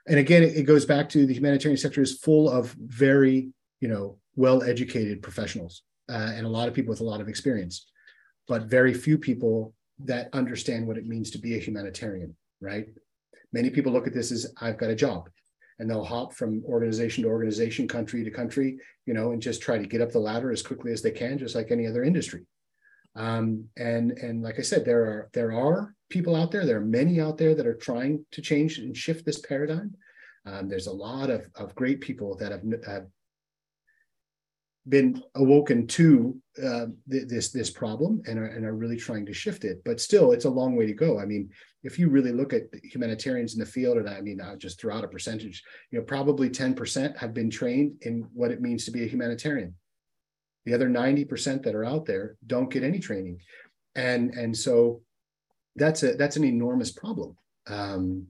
and 0.09 0.17
again, 0.17 0.43
it 0.43 0.63
goes 0.63 0.85
back 0.85 1.07
to 1.09 1.25
the 1.25 1.33
humanitarian 1.33 1.77
sector 1.77 2.01
is 2.01 2.17
full 2.17 2.49
of 2.49 2.75
very, 2.79 3.49
you 3.79 3.87
know, 3.87 4.17
well-educated 4.35 5.21
professionals 5.21 5.83
uh, 6.09 6.31
and 6.33 6.45
a 6.45 6.49
lot 6.49 6.67
of 6.67 6.73
people 6.73 6.89
with 6.89 7.01
a 7.01 7.05
lot 7.05 7.21
of 7.21 7.29
experience, 7.29 7.87
but 8.47 8.63
very 8.63 8.93
few 8.93 9.19
people 9.19 9.73
that 9.99 10.33
understand 10.33 10.87
what 10.87 10.97
it 10.97 11.05
means 11.05 11.29
to 11.31 11.37
be 11.37 11.55
a 11.55 11.59
humanitarian, 11.59 12.35
right? 12.59 12.87
Many 13.51 13.69
people 13.69 13.91
look 13.91 14.07
at 14.07 14.13
this 14.13 14.31
as 14.31 14.53
I've 14.61 14.77
got 14.77 14.89
a 14.89 14.95
job 14.95 15.29
and 15.79 15.89
they'll 15.89 16.03
hop 16.03 16.33
from 16.33 16.63
organization 16.65 17.23
to 17.23 17.29
organization, 17.29 17.87
country 17.87 18.23
to 18.23 18.31
country, 18.31 18.77
you 19.05 19.13
know, 19.13 19.31
and 19.31 19.41
just 19.41 19.61
try 19.61 19.77
to 19.77 19.87
get 19.87 20.01
up 20.01 20.11
the 20.11 20.19
ladder 20.19 20.51
as 20.51 20.61
quickly 20.61 20.91
as 20.91 21.01
they 21.01 21.11
can, 21.11 21.37
just 21.37 21.55
like 21.55 21.71
any 21.71 21.87
other 21.87 22.03
industry. 22.03 22.45
Um, 23.15 23.65
and 23.77 24.11
and 24.11 24.43
like 24.43 24.59
I 24.59 24.61
said, 24.61 24.85
there 24.85 25.03
are 25.03 25.29
there 25.33 25.51
are 25.51 25.95
people 26.09 26.35
out 26.35 26.51
there. 26.51 26.65
There 26.65 26.77
are 26.77 26.85
many 26.85 27.19
out 27.19 27.37
there 27.37 27.55
that 27.55 27.65
are 27.65 27.75
trying 27.75 28.25
to 28.31 28.41
change 28.41 28.77
and 28.77 28.95
shift 28.95 29.25
this 29.25 29.39
paradigm. 29.39 29.95
Um, 30.45 30.69
there's 30.69 30.87
a 30.87 30.91
lot 30.91 31.29
of 31.29 31.47
of 31.55 31.75
great 31.75 32.01
people 32.01 32.35
that 32.37 32.51
have, 32.51 32.63
have 32.85 33.07
been 34.87 35.21
awoken 35.35 35.87
to 35.87 36.37
uh, 36.63 36.87
th- 37.09 37.27
this 37.27 37.49
this 37.49 37.69
problem 37.69 38.21
and 38.27 38.37
are, 38.37 38.47
and 38.47 38.65
are 38.65 38.75
really 38.75 38.97
trying 38.97 39.25
to 39.25 39.33
shift 39.33 39.63
it. 39.63 39.81
But 39.83 39.99
still, 39.99 40.31
it's 40.31 40.45
a 40.45 40.49
long 40.49 40.75
way 40.75 40.85
to 40.85 40.93
go. 40.93 41.19
I 41.19 41.25
mean, 41.25 41.49
if 41.83 41.97
you 41.97 42.09
really 42.09 42.31
look 42.31 42.53
at 42.53 42.63
humanitarians 42.83 43.53
in 43.53 43.59
the 43.59 43.65
field, 43.65 43.97
and 43.97 44.09
I 44.09 44.21
mean, 44.21 44.41
I'll 44.41 44.57
just 44.57 44.79
throw 44.79 44.95
out 44.95 45.03
a 45.03 45.07
percentage. 45.07 45.63
You 45.91 45.99
know, 45.99 46.05
probably 46.05 46.49
10% 46.49 47.17
have 47.17 47.33
been 47.33 47.49
trained 47.49 47.97
in 48.01 48.27
what 48.33 48.51
it 48.51 48.61
means 48.61 48.85
to 48.85 48.91
be 48.91 49.03
a 49.03 49.07
humanitarian. 49.07 49.73
The 50.65 50.73
other 50.73 50.89
90% 50.89 51.63
that 51.63 51.75
are 51.75 51.85
out 51.85 52.05
there 52.05 52.35
don't 52.45 52.71
get 52.71 52.83
any 52.83 52.99
training. 52.99 53.39
And, 53.95 54.33
and 54.33 54.55
so 54.55 55.01
that's 55.75 56.03
a 56.03 56.13
that's 56.13 56.35
an 56.35 56.43
enormous 56.43 56.91
problem. 56.91 57.37
Um, 57.67 58.27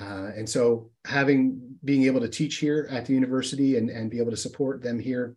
uh, 0.00 0.30
and 0.36 0.48
so 0.48 0.90
having 1.04 1.76
being 1.84 2.04
able 2.04 2.20
to 2.20 2.28
teach 2.28 2.56
here 2.56 2.88
at 2.90 3.06
the 3.06 3.14
university 3.14 3.76
and, 3.76 3.90
and 3.90 4.10
be 4.10 4.18
able 4.18 4.30
to 4.30 4.36
support 4.36 4.82
them 4.82 4.98
here 4.98 5.36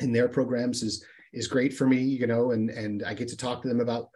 in 0.00 0.12
their 0.12 0.28
programs 0.28 0.82
is 0.82 1.04
is 1.32 1.46
great 1.46 1.72
for 1.72 1.86
me, 1.86 1.98
you 1.98 2.26
know, 2.26 2.52
and 2.52 2.70
and 2.70 3.02
I 3.04 3.14
get 3.14 3.28
to 3.28 3.36
talk 3.36 3.62
to 3.62 3.68
them 3.68 3.80
about 3.80 4.10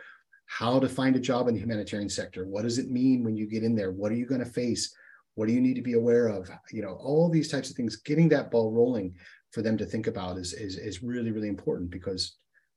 how 0.47 0.79
to 0.79 0.89
find 0.89 1.17
a 1.17 1.21
job 1.21 1.49
in 1.49 1.55
the 1.55 1.61
humanitarian 1.61 2.09
sector. 2.09 2.47
What 2.47 2.63
does 2.63 2.79
it 2.79 2.91
mean 2.91 3.25
when 3.25 3.37
you 3.37 3.47
get 3.47 3.63
in 3.63 3.75
there? 3.75 3.93
What 3.93 4.13
are 4.13 4.17
you 4.17 4.27
going 4.27 4.45
to 4.45 4.51
face? 4.51 4.95
What 5.35 5.49
do 5.49 5.53
you 5.53 5.61
need 5.61 5.75
to 5.75 5.83
be 5.83 5.95
aware 5.95 6.29
of? 6.29 6.51
You 6.71 6.83
know, 6.83 6.95
all 6.95 7.29
these 7.29 7.51
types 7.51 7.71
of 7.71 7.77
things, 7.77 7.97
getting 7.97 8.29
that 8.31 8.51
ball 8.51 8.71
rolling 8.71 9.15
for 9.53 9.63
them 9.63 9.77
to 9.79 9.87
think 9.87 10.07
about 10.07 10.39
is, 10.39 10.53
is, 10.53 10.77
is 10.77 11.03
really, 11.03 11.31
really 11.31 11.49
important 11.49 11.91
because 11.91 12.37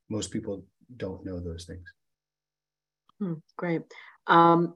most 0.09 0.31
people 0.31 0.63
don't 0.95 1.25
know 1.25 1.39
those 1.39 1.65
things. 1.65 1.93
Hmm, 3.19 3.33
great. 3.57 3.81
Um, 4.27 4.75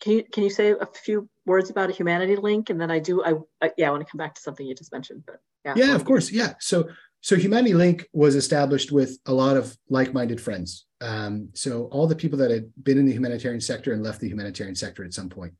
can 0.00 0.12
you 0.14 0.24
can 0.24 0.42
you 0.42 0.50
say 0.50 0.72
a 0.72 0.86
few 1.04 1.28
words 1.46 1.70
about 1.70 1.88
a 1.88 1.92
humanity 1.92 2.34
link, 2.34 2.70
and 2.70 2.80
then 2.80 2.90
I 2.90 2.98
do 2.98 3.22
I, 3.22 3.34
I 3.64 3.70
yeah 3.78 3.86
I 3.86 3.90
want 3.92 4.04
to 4.04 4.10
come 4.10 4.18
back 4.18 4.34
to 4.34 4.40
something 4.40 4.66
you 4.66 4.74
just 4.74 4.92
mentioned, 4.92 5.22
but 5.24 5.40
yeah. 5.64 5.74
Yeah, 5.76 5.94
of 5.94 6.04
course. 6.04 6.32
Yeah. 6.32 6.54
So 6.58 6.88
so 7.22 7.34
Humanity 7.36 7.74
Link 7.74 7.98
was 8.12 8.34
established 8.34 8.92
with 8.92 9.10
a 9.24 9.32
lot 9.42 9.56
of 9.56 9.74
like-minded 9.88 10.40
friends. 10.46 10.70
Um, 11.00 11.48
so 11.54 11.72
all 11.92 12.06
the 12.06 12.22
people 12.22 12.38
that 12.40 12.50
had 12.56 12.66
been 12.88 12.98
in 12.98 13.06
the 13.06 13.16
humanitarian 13.18 13.60
sector 13.60 13.92
and 13.92 14.02
left 14.02 14.20
the 14.20 14.28
humanitarian 14.28 14.76
sector 14.76 15.02
at 15.04 15.14
some 15.14 15.30
point, 15.38 15.54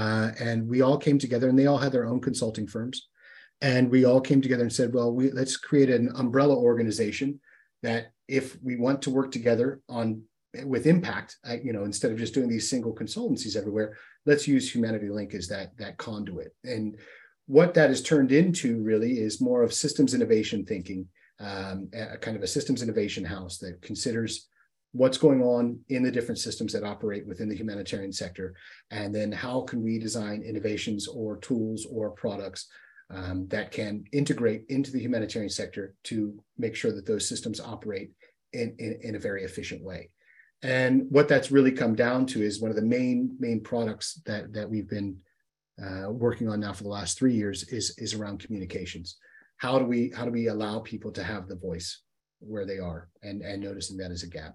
Uh, 0.00 0.28
and 0.48 0.58
we 0.72 0.82
all 0.84 0.98
came 1.06 1.18
together, 1.18 1.48
and 1.48 1.58
they 1.58 1.68
all 1.68 1.82
had 1.84 1.92
their 1.92 2.08
own 2.10 2.20
consulting 2.20 2.66
firms. 2.74 2.96
And 3.60 3.84
we 3.90 4.04
all 4.04 4.20
came 4.20 4.42
together 4.42 4.64
and 4.66 4.72
said, 4.72 4.92
well, 4.96 5.10
we, 5.18 5.30
let's 5.40 5.56
create 5.68 5.90
an 5.98 6.06
umbrella 6.22 6.56
organization 6.70 7.40
that 7.82 8.02
if 8.28 8.46
we 8.62 8.74
want 8.76 8.98
to 9.02 9.14
work 9.18 9.30
together 9.30 9.80
on 9.88 10.06
with 10.72 10.86
impact, 10.86 11.30
you 11.66 11.72
know, 11.74 11.84
instead 11.84 12.12
of 12.12 12.18
just 12.18 12.34
doing 12.34 12.50
these 12.50 12.68
single 12.68 12.94
consultancies 12.94 13.56
everywhere, 13.56 13.88
let's 14.28 14.46
use 14.46 14.74
Humanity 14.74 15.08
Link 15.08 15.34
as 15.34 15.46
that 15.48 15.68
that 15.82 15.96
conduit. 15.96 16.52
And 16.74 16.96
what 17.46 17.74
that 17.74 17.90
has 17.90 18.02
turned 18.02 18.32
into 18.32 18.82
really 18.82 19.18
is 19.18 19.40
more 19.40 19.62
of 19.62 19.74
systems 19.74 20.14
innovation 20.14 20.64
thinking, 20.64 21.06
um, 21.40 21.88
a 21.92 22.16
kind 22.16 22.36
of 22.36 22.42
a 22.42 22.46
systems 22.46 22.82
innovation 22.82 23.24
house 23.24 23.58
that 23.58 23.82
considers 23.82 24.48
what's 24.92 25.18
going 25.18 25.42
on 25.42 25.78
in 25.88 26.02
the 26.02 26.10
different 26.10 26.38
systems 26.38 26.72
that 26.72 26.84
operate 26.84 27.26
within 27.26 27.48
the 27.48 27.56
humanitarian 27.56 28.12
sector, 28.12 28.54
and 28.90 29.14
then 29.14 29.32
how 29.32 29.60
can 29.62 29.82
we 29.82 29.98
design 29.98 30.42
innovations 30.42 31.08
or 31.08 31.36
tools 31.38 31.86
or 31.90 32.10
products 32.10 32.68
um, 33.10 33.46
that 33.48 33.70
can 33.70 34.04
integrate 34.12 34.64
into 34.68 34.90
the 34.90 35.00
humanitarian 35.00 35.50
sector 35.50 35.94
to 36.04 36.38
make 36.56 36.74
sure 36.74 36.92
that 36.92 37.06
those 37.06 37.28
systems 37.28 37.60
operate 37.60 38.12
in, 38.52 38.74
in, 38.78 38.98
in 39.02 39.14
a 39.16 39.18
very 39.18 39.44
efficient 39.44 39.82
way. 39.82 40.10
And 40.62 41.06
what 41.10 41.28
that's 41.28 41.50
really 41.50 41.72
come 41.72 41.94
down 41.94 42.24
to 42.26 42.42
is 42.42 42.60
one 42.60 42.70
of 42.70 42.76
the 42.76 42.82
main 42.82 43.36
main 43.38 43.60
products 43.60 44.22
that 44.24 44.54
that 44.54 44.70
we've 44.70 44.88
been 44.88 45.18
uh, 45.82 46.10
working 46.10 46.48
on 46.48 46.60
now 46.60 46.72
for 46.72 46.84
the 46.84 46.88
last 46.88 47.18
three 47.18 47.34
years 47.34 47.64
is 47.64 47.96
is 47.98 48.14
around 48.14 48.40
communications. 48.40 49.16
How 49.56 49.78
do 49.78 49.84
we 49.84 50.12
how 50.16 50.24
do 50.24 50.30
we 50.30 50.48
allow 50.48 50.80
people 50.80 51.12
to 51.12 51.24
have 51.24 51.48
the 51.48 51.56
voice 51.56 52.02
where 52.46 52.66
they 52.66 52.78
are 52.78 53.08
and 53.22 53.42
and 53.42 53.62
noticing 53.62 53.96
that 53.98 54.10
as 54.10 54.22
a 54.22 54.28
gap. 54.28 54.54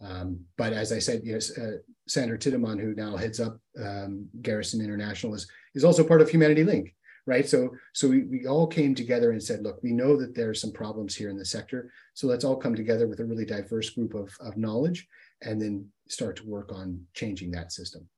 Um, 0.00 0.40
but 0.56 0.72
as 0.72 0.92
I 0.92 0.98
said, 0.98 1.22
yes, 1.24 1.56
uh, 1.56 1.76
Sandra 2.08 2.36
Tiedemann, 2.36 2.78
who 2.78 2.94
now 2.94 3.16
heads 3.16 3.38
up 3.38 3.58
um, 3.80 4.28
Garrison 4.42 4.80
International, 4.80 5.34
is 5.34 5.48
is 5.74 5.84
also 5.84 6.04
part 6.04 6.20
of 6.20 6.28
Humanity 6.28 6.64
Link, 6.64 6.94
right? 7.26 7.48
So 7.48 7.70
so 7.92 8.08
we, 8.08 8.22
we 8.22 8.46
all 8.46 8.66
came 8.66 8.94
together 8.94 9.30
and 9.30 9.42
said, 9.42 9.62
look, 9.62 9.82
we 9.82 9.92
know 9.92 10.16
that 10.16 10.34
there 10.34 10.50
are 10.50 10.54
some 10.54 10.72
problems 10.72 11.14
here 11.14 11.30
in 11.30 11.38
the 11.38 11.44
sector, 11.44 11.92
so 12.14 12.26
let's 12.26 12.44
all 12.44 12.56
come 12.56 12.74
together 12.74 13.06
with 13.06 13.20
a 13.20 13.24
really 13.24 13.44
diverse 13.44 13.90
group 13.90 14.14
of, 14.14 14.34
of 14.40 14.56
knowledge 14.56 15.06
and 15.42 15.60
then 15.60 15.86
start 16.08 16.36
to 16.36 16.46
work 16.46 16.72
on 16.72 17.00
changing 17.14 17.50
that 17.52 17.72
system. 17.72 18.08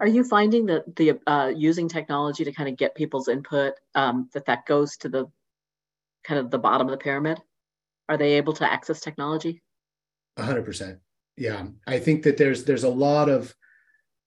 Are 0.00 0.06
you 0.06 0.22
finding 0.22 0.66
that 0.66 0.94
the 0.96 1.18
uh, 1.26 1.52
using 1.54 1.88
technology 1.88 2.44
to 2.44 2.52
kind 2.52 2.68
of 2.68 2.76
get 2.76 2.94
people's 2.94 3.28
input 3.28 3.74
um, 3.94 4.28
that 4.32 4.46
that 4.46 4.66
goes 4.66 4.96
to 4.98 5.08
the 5.08 5.26
kind 6.24 6.38
of 6.38 6.50
the 6.50 6.58
bottom 6.58 6.86
of 6.86 6.92
the 6.92 7.02
pyramid? 7.02 7.40
Are 8.08 8.16
they 8.16 8.34
able 8.34 8.52
to 8.54 8.70
access 8.70 9.00
technology? 9.00 9.62
A 10.36 10.44
hundred 10.44 10.64
percent. 10.64 10.98
Yeah, 11.36 11.66
I 11.86 11.98
think 11.98 12.22
that 12.24 12.36
there's 12.36 12.64
there's 12.64 12.84
a 12.84 12.88
lot 12.88 13.28
of 13.28 13.54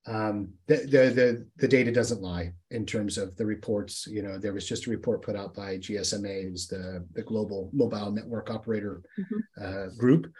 um, 0.07 0.53
the, 0.67 0.78
the, 0.78 1.13
the 1.13 1.47
the 1.57 1.67
data 1.67 1.91
doesn't 1.91 2.22
lie 2.22 2.53
in 2.72 2.86
terms 2.86 3.17
of 3.17 3.36
the 3.38 3.45
reports. 3.45 4.07
You 4.07 4.24
know, 4.24 4.38
there 4.38 4.53
was 4.53 4.67
just 4.67 4.88
a 4.88 4.89
report 4.89 5.22
put 5.22 5.36
out 5.36 5.53
by 5.53 5.78
GSMA, 5.78 6.53
is 6.53 6.67
the 6.67 7.05
the 7.13 7.22
global 7.22 7.69
mobile 7.72 8.11
network 8.11 8.49
operator 8.49 9.03
mm-hmm. 9.19 9.63
uh, 9.63 9.89
group, 9.97 10.32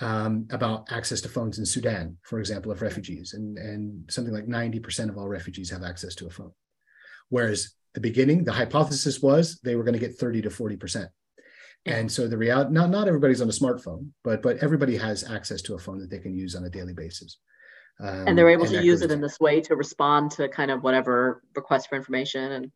um, 0.00 0.48
about 0.50 0.90
access 0.90 1.20
to 1.22 1.28
phones 1.28 1.58
in 1.58 1.66
Sudan, 1.66 2.16
for 2.22 2.38
example, 2.38 2.72
of 2.72 2.82
refugees, 2.82 3.34
and 3.34 3.58
and 3.58 4.10
something 4.10 4.32
like 4.32 4.48
ninety 4.48 4.80
percent 4.80 5.10
of 5.10 5.18
all 5.18 5.28
refugees 5.28 5.70
have 5.70 5.82
access 5.82 6.14
to 6.16 6.26
a 6.26 6.30
phone, 6.30 6.52
whereas 7.28 7.74
the 7.94 8.00
beginning, 8.00 8.44
the 8.44 8.52
hypothesis 8.52 9.20
was 9.20 9.60
they 9.62 9.76
were 9.76 9.84
going 9.84 9.94
to 9.94 10.00
get 10.00 10.16
thirty 10.16 10.40
to 10.42 10.50
forty 10.50 10.76
percent. 10.76 11.10
And 11.84 12.10
so 12.10 12.28
the 12.28 12.38
reality, 12.38 12.72
not 12.72 12.90
not 12.90 13.08
everybody's 13.08 13.42
on 13.42 13.48
a 13.48 13.52
smartphone, 13.52 14.10
but 14.24 14.40
but 14.42 14.58
everybody 14.58 14.96
has 14.96 15.28
access 15.28 15.60
to 15.62 15.74
a 15.74 15.78
phone 15.78 15.98
that 15.98 16.10
they 16.10 16.20
can 16.20 16.34
use 16.34 16.54
on 16.54 16.64
a 16.64 16.70
daily 16.70 16.94
basis. 16.94 17.38
Um, 18.00 18.28
and 18.28 18.38
they're 18.38 18.48
able 18.48 18.66
to 18.66 18.82
use 18.82 19.02
it 19.02 19.10
in 19.10 19.20
this 19.20 19.38
way 19.38 19.60
to 19.62 19.76
respond 19.76 20.30
to 20.32 20.48
kind 20.48 20.70
of 20.70 20.82
whatever 20.82 21.42
request 21.54 21.88
for 21.88 21.96
information 21.96 22.52
and 22.52 22.72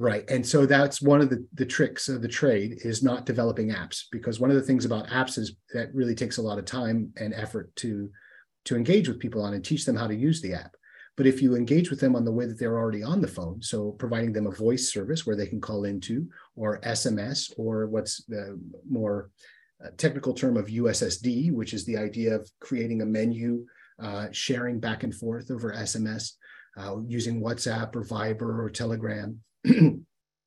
right 0.00 0.28
and 0.28 0.44
so 0.44 0.66
that's 0.66 1.00
one 1.00 1.20
of 1.20 1.30
the, 1.30 1.46
the 1.54 1.64
tricks 1.64 2.08
of 2.08 2.22
the 2.22 2.28
trade 2.28 2.78
is 2.84 3.02
not 3.02 3.26
developing 3.26 3.68
apps 3.68 4.04
because 4.10 4.40
one 4.40 4.50
of 4.50 4.56
the 4.56 4.62
things 4.62 4.84
about 4.84 5.06
apps 5.08 5.38
is 5.38 5.54
that 5.72 5.94
really 5.94 6.14
takes 6.14 6.38
a 6.38 6.42
lot 6.42 6.58
of 6.58 6.64
time 6.64 7.12
and 7.16 7.32
effort 7.34 7.74
to 7.76 8.10
to 8.64 8.76
engage 8.76 9.08
with 9.08 9.20
people 9.20 9.42
on 9.42 9.54
and 9.54 9.64
teach 9.64 9.86
them 9.86 9.96
how 9.96 10.06
to 10.06 10.14
use 10.14 10.42
the 10.42 10.52
app. 10.52 10.74
But 11.16 11.26
if 11.26 11.40
you 11.40 11.56
engage 11.56 11.88
with 11.88 11.98
them 11.98 12.14
on 12.14 12.26
the 12.26 12.32
way 12.32 12.44
that 12.44 12.58
they're 12.58 12.76
already 12.76 13.02
on 13.02 13.20
the 13.20 13.28
phone 13.28 13.62
so 13.62 13.92
providing 13.92 14.32
them 14.32 14.46
a 14.46 14.50
voice 14.50 14.92
service 14.92 15.26
where 15.26 15.36
they 15.36 15.46
can 15.46 15.60
call 15.60 15.84
into 15.84 16.26
or 16.56 16.80
sms 16.80 17.52
or 17.58 17.86
what's 17.86 18.24
the 18.24 18.58
more 18.88 19.30
uh, 19.84 19.90
technical 19.96 20.32
term 20.32 20.56
of 20.56 20.66
ussd 20.66 21.52
which 21.52 21.74
is 21.74 21.84
the 21.84 21.96
idea 21.96 22.34
of 22.34 22.50
creating 22.60 23.02
a 23.02 23.06
menu 23.06 23.66
uh, 24.00 24.28
sharing 24.32 24.80
back 24.80 25.02
and 25.02 25.14
forth 25.14 25.50
over 25.50 25.72
SMS, 25.72 26.32
uh, 26.78 26.96
using 27.06 27.42
WhatsApp 27.42 27.94
or 27.94 28.04
Viber 28.04 28.58
or 28.58 28.70
Telegram, 28.70 29.38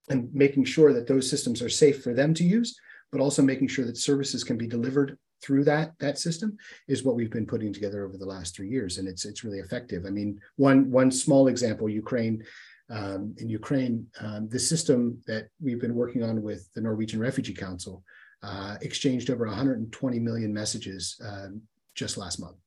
and 0.09 0.33
making 0.33 0.65
sure 0.65 0.93
that 0.93 1.07
those 1.07 1.29
systems 1.29 1.61
are 1.61 1.69
safe 1.69 2.03
for 2.03 2.13
them 2.13 2.33
to 2.33 2.43
use, 2.43 2.77
but 3.11 3.21
also 3.21 3.41
making 3.41 3.67
sure 3.67 3.85
that 3.85 3.97
services 3.97 4.43
can 4.43 4.57
be 4.57 4.67
delivered 4.67 5.17
through 5.43 5.65
that 5.65 5.91
that 5.99 6.17
system 6.17 6.57
is 6.87 7.03
what 7.03 7.15
we've 7.15 7.31
been 7.31 7.45
putting 7.45 7.73
together 7.73 8.05
over 8.05 8.17
the 8.17 8.25
last 8.25 8.55
three 8.55 8.69
years, 8.69 8.97
and 8.97 9.07
it's 9.07 9.25
it's 9.25 9.43
really 9.43 9.59
effective. 9.59 10.05
I 10.05 10.09
mean, 10.09 10.39
one 10.55 10.89
one 10.89 11.11
small 11.11 11.47
example, 11.47 11.89
Ukraine. 11.89 12.43
Um, 12.89 13.33
in 13.37 13.49
Ukraine, 13.49 14.05
um, 14.19 14.49
the 14.49 14.59
system 14.59 15.17
that 15.25 15.47
we've 15.61 15.79
been 15.79 15.95
working 15.95 16.21
on 16.21 16.43
with 16.43 16.71
the 16.73 16.81
Norwegian 16.81 17.19
Refugee 17.19 17.53
Council 17.53 18.03
uh, 18.43 18.75
exchanged 18.81 19.29
over 19.29 19.47
120 19.47 20.19
million 20.19 20.53
messages 20.53 21.15
um, 21.25 21.61
just 21.95 22.17
last 22.17 22.39
month. 22.39 22.57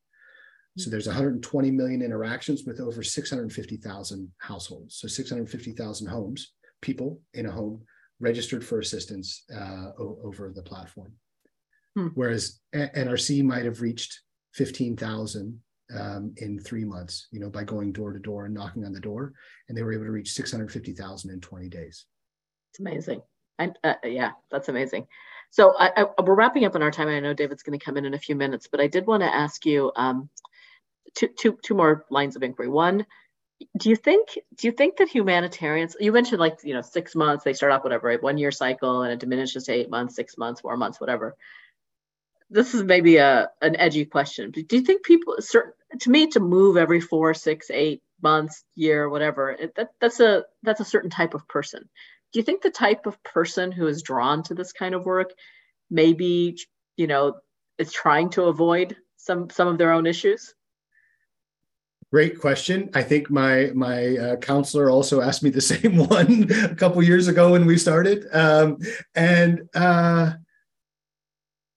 So 0.79 0.91
there's 0.91 1.07
120 1.07 1.71
million 1.71 2.03
interactions 2.03 2.65
with 2.67 2.81
over 2.81 3.03
650,000 3.03 4.33
households. 4.39 4.97
So 4.97 5.09
650,000 5.09 6.07
homes, 6.07 6.53
people 6.83 7.21
in 7.33 7.47
a 7.47 7.51
home 7.51 7.83
registered 8.21 8.65
for 8.65 8.79
assistance 8.79 9.45
uh, 9.55 9.91
over 9.99 10.53
the 10.55 10.63
platform. 10.63 11.13
Hmm. 11.97 12.09
Whereas 12.15 12.61
a- 12.75 12.91
NRC 12.95 13.43
might 13.43 13.65
have 13.65 13.81
reached 13.81 14.21
15,000 14.55 15.61
um, 15.99 16.35
in 16.39 16.59
three 16.59 16.85
months, 16.85 17.29
you 17.31 17.41
know, 17.41 17.49
by 17.49 17.65
going 17.65 17.93
door 17.93 18.13
to 18.13 18.19
door 18.19 18.45
and 18.45 18.55
knocking 18.55 18.85
on 18.85 18.93
the 18.93 19.01
door, 19.01 19.33
and 19.69 19.77
they 19.77 19.83
were 19.83 19.93
able 19.93 20.05
to 20.05 20.11
reach 20.11 20.33
650,000 20.33 21.31
in 21.31 21.41
20 21.41 21.69
days. 21.69 22.07
It's 22.71 22.81
amazing. 22.81 23.23
I, 23.59 23.73
uh, 23.85 23.95
yeah, 24.05 24.33
that's 24.51 24.69
amazing. 24.69 25.07
So 25.51 25.75
I, 25.79 25.93
I, 25.97 26.23
we're 26.23 26.35
wrapping 26.35 26.65
up 26.65 26.75
on 26.75 26.83
our 26.83 26.91
time. 26.91 27.09
I 27.09 27.21
know 27.21 27.33
David's 27.33 27.63
going 27.63 27.79
to 27.79 27.85
come 27.85 27.97
in 27.97 28.05
in 28.05 28.15
a 28.15 28.19
few 28.19 28.35
minutes, 28.35 28.69
but 28.71 28.81
I 28.81 28.89
did 28.89 29.07
want 29.07 29.23
to 29.23 29.35
ask 29.35 29.65
you. 29.65 29.93
Um, 29.97 30.29
two, 31.17 31.29
two, 31.29 31.59
two 31.63 31.75
more 31.75 32.05
lines 32.11 32.37
of 32.37 32.43
inquiry. 32.43 32.69
One, 32.69 33.07
do 33.77 33.89
you 33.89 33.97
think 33.97 34.29
do 34.57 34.69
you 34.69 34.73
think 34.73 34.99
that 34.99 35.09
humanitarians 35.09 35.97
you 35.99 36.13
mentioned 36.13 36.39
like 36.39 36.59
you 36.63 36.75
know 36.75 36.83
six 36.83 37.15
months 37.15 37.45
they 37.45 37.55
start 37.55 37.73
off 37.73 37.85
whatever 37.85 38.11
a 38.11 38.19
one 38.19 38.39
year 38.39 38.51
cycle 38.51 39.03
and 39.03 39.13
it 39.13 39.19
diminishes 39.19 39.65
to 39.65 39.73
eight 39.73 39.91
months 39.91 40.15
six 40.15 40.37
months 40.37 40.61
four 40.61 40.77
months 40.77 41.01
whatever. 41.01 41.37
This 42.51 42.75
is 42.75 42.83
maybe 42.83 43.17
a 43.17 43.51
an 43.63 43.77
edgy 43.77 44.05
question 44.05 44.51
but 44.55 44.69
do 44.69 44.77
you 44.77 44.83
think 44.83 45.05
people 45.05 45.37
certain 45.41 45.73
to 46.01 46.11
me 46.11 46.27
to 46.29 46.41
move 46.41 46.77
every 46.77 47.01
four 47.01 47.33
six 47.33 47.71
eight 47.71 48.03
months 48.23 48.63
year 48.75 49.09
whatever 49.09 49.51
it, 49.53 49.75
that, 49.77 49.89
that's 50.01 50.21
a 50.21 50.45
that's 50.63 50.81
a 50.81 50.85
certain 50.85 51.11
type 51.11 51.35
of 51.35 51.49
person. 51.49 51.89
Do 52.33 52.39
you 52.39 52.45
think 52.45 52.61
the 52.61 52.71
type 52.71 53.07
of 53.07 53.23
person 53.23 53.73
who 53.73 53.87
is 53.87 54.03
drawn 54.03 54.43
to 54.45 54.55
this 54.55 54.73
kind 54.73 54.95
of 54.95 55.07
work 55.07 55.33
maybe 55.91 56.59
you 56.99 57.07
know 57.07 57.37
is 57.79 57.91
trying 57.91 58.31
to 58.31 58.43
avoid 58.45 58.97
some 59.17 59.49
some 59.49 59.69
of 59.69 59.79
their 59.79 59.93
own 59.93 60.07
issues 60.07 60.55
Great 62.13 62.39
question. 62.39 62.89
I 62.95 63.03
think 63.03 63.31
my 63.31 63.73
my 63.75 64.17
uh, 64.17 64.37
counselor 64.37 64.91
also 64.91 65.21
asked 65.29 65.43
me 65.43 65.51
the 65.51 65.61
same 65.61 65.97
one 66.09 66.51
a 66.51 66.75
couple 66.75 67.03
years 67.03 67.29
ago 67.29 67.53
when 67.53 67.67
we 67.67 67.77
started, 67.77 68.27
um, 68.33 68.79
and 69.15 69.69
uh, 69.75 70.33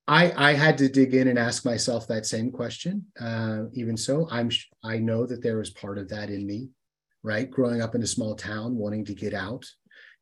I 0.07 0.49
I 0.49 0.53
had 0.53 0.77
to 0.79 0.89
dig 0.89 1.15
in 1.15 1.27
and 1.27 1.39
ask 1.39 1.65
myself 1.65 2.07
that 2.07 2.27
same 2.27 2.51
question. 2.51 3.07
Uh, 3.19 3.65
even 3.73 3.97
so, 3.97 4.27
I'm 4.29 4.51
I 4.83 4.99
know 4.99 5.25
that 5.25 5.41
there 5.41 5.61
is 5.61 5.71
part 5.71 5.97
of 5.97 6.09
that 6.09 6.29
in 6.29 6.45
me, 6.45 6.69
right? 7.23 7.49
Growing 7.49 7.81
up 7.81 7.95
in 7.95 8.03
a 8.03 8.07
small 8.07 8.35
town, 8.35 8.75
wanting 8.75 9.05
to 9.05 9.15
get 9.15 9.33
out, 9.33 9.65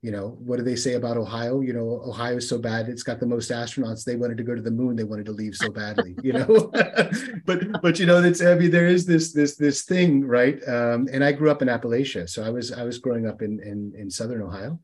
you 0.04 0.12
know, 0.12 0.38
what 0.40 0.58
do 0.58 0.64
they 0.64 0.76
say 0.76 0.94
about 0.94 1.18
Ohio? 1.18 1.62
You 1.62 1.74
know, 1.74 2.02
Ohio 2.06 2.38
is 2.38 2.48
so 2.48 2.60
bad; 2.60 2.88
it's 2.88 3.04
got 3.04 3.20
the 3.20 3.26
most 3.26 3.50
astronauts. 3.50 4.04
They 4.04 4.16
wanted 4.16 4.38
to 4.38 4.44
go 4.44 4.54
to 4.54 4.62
the 4.62 4.72
moon. 4.72 4.96
They 4.96 5.04
wanted 5.04 5.26
to 5.26 5.32
leave 5.32 5.56
so 5.56 5.72
badly, 5.72 6.16
you 6.24 6.34
know. 6.34 6.72
but 7.46 7.82
but 7.82 8.00
you 8.00 8.06
know, 8.06 8.22
that's 8.22 8.42
I 8.42 8.54
mean, 8.56 8.70
there 8.70 8.88
is 8.88 9.06
this 9.06 9.34
this 9.34 9.56
this 9.56 9.86
thing, 9.86 10.26
right? 10.26 10.60
Um, 10.68 11.08
and 11.12 11.24
I 11.24 11.32
grew 11.32 11.50
up 11.50 11.64
in 11.64 11.68
Appalachia, 11.68 12.30
so 12.30 12.44
I 12.44 12.50
was 12.50 12.72
I 12.72 12.84
was 12.84 13.00
growing 13.00 13.28
up 13.28 13.42
in 13.42 13.60
in, 13.60 13.94
in 13.98 14.12
southern 14.12 14.44
Ohio, 14.44 14.80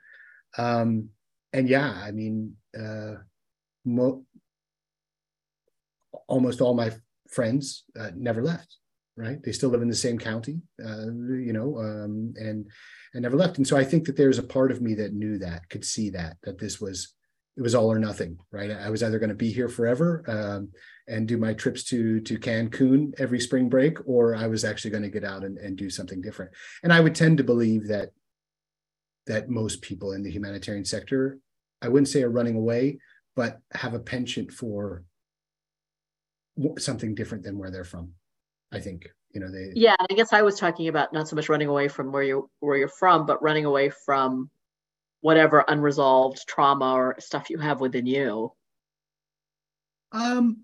um, 0.58 1.10
and 1.54 1.70
yeah, 1.70 1.92
I 1.92 2.12
mean, 2.12 2.56
uh, 2.78 3.16
mo- 3.86 4.26
almost 6.28 6.60
all 6.60 6.74
my 6.74 6.92
friends 7.30 7.84
uh, 8.00 8.10
never 8.16 8.42
left. 8.42 8.78
Right? 9.16 9.38
They 9.44 9.52
still 9.52 9.70
live 9.70 9.84
in 9.84 9.90
the 9.90 9.96
same 9.96 10.18
county, 10.18 10.62
uh, 10.84 11.06
you 11.06 11.54
know, 11.54 11.78
um, 11.78 12.34
and 12.36 12.66
and 13.14 13.22
never 13.22 13.38
left. 13.38 13.58
And 13.58 13.68
so 13.68 13.78
I 13.78 13.84
think 13.84 14.06
that 14.06 14.18
there's 14.18 14.40
a 14.40 14.44
part 14.44 14.72
of 14.72 14.82
me 14.82 14.96
that 14.96 15.14
knew 15.14 15.38
that, 15.38 15.70
could 15.70 15.86
see 15.86 16.10
that, 16.12 16.38
that 16.44 16.58
this 16.58 16.82
was 16.82 17.14
it 17.56 17.62
was 17.62 17.76
all 17.76 17.92
or 17.92 18.00
nothing, 18.00 18.38
right? 18.52 18.72
I 18.72 18.90
was 18.90 19.04
either 19.04 19.20
going 19.20 19.30
to 19.30 19.36
be 19.36 19.52
here 19.52 19.70
forever 19.70 20.24
um, 20.28 20.70
and 21.08 21.28
do 21.28 21.38
my 21.38 21.54
trips 21.54 21.84
to 21.86 22.20
to 22.22 22.40
Cancun 22.40 23.14
every 23.20 23.40
spring 23.40 23.70
break, 23.70 23.98
or 24.08 24.36
I 24.36 24.48
was 24.48 24.64
actually 24.66 24.92
going 24.92 25.04
to 25.04 25.10
get 25.10 25.24
out 25.24 25.44
and, 25.44 25.58
and 25.60 25.78
do 25.78 25.90
something 25.90 26.22
different. 26.22 26.52
And 26.82 26.92
I 26.92 27.00
would 27.00 27.14
tend 27.14 27.38
to 27.38 27.44
believe 27.44 27.88
that 27.90 28.10
that 29.28 29.50
most 29.50 29.82
people 29.82 30.14
in 30.14 30.24
the 30.24 30.32
humanitarian 30.32 30.86
sector, 30.86 31.38
I 31.82 31.90
wouldn't 31.90 32.10
say 32.10 32.24
are 32.24 32.30
running 32.30 32.56
away, 32.56 33.00
but 33.36 33.60
have 33.74 33.94
a 33.94 34.00
penchant 34.00 34.52
for 34.52 35.04
something 36.78 37.16
different 37.16 37.44
than 37.44 37.58
where 37.58 37.72
they're 37.72 37.84
from. 37.84 38.14
I 38.74 38.80
think 38.80 39.08
you 39.34 39.40
know 39.40 39.52
they. 39.52 39.72
Yeah, 39.76 39.96
I 40.00 40.14
guess 40.14 40.34
I 40.34 40.42
was 40.42 40.60
talking 40.60 40.88
about 40.88 41.14
not 41.14 41.28
so 41.28 41.36
much 41.36 41.50
running 41.50 41.68
away 41.68 41.88
from 41.88 42.12
where 42.12 42.24
you 42.24 42.50
where 42.60 42.78
you're 42.78 42.88
from, 42.88 43.26
but 43.26 43.42
running 43.42 43.66
away 43.66 43.90
from 43.90 44.50
whatever 45.22 45.64
unresolved 45.68 46.46
trauma 46.48 46.94
or 46.94 47.16
stuff 47.20 47.50
you 47.50 47.58
have 47.60 47.80
within 47.80 48.06
you. 48.06 48.52
Um. 50.12 50.64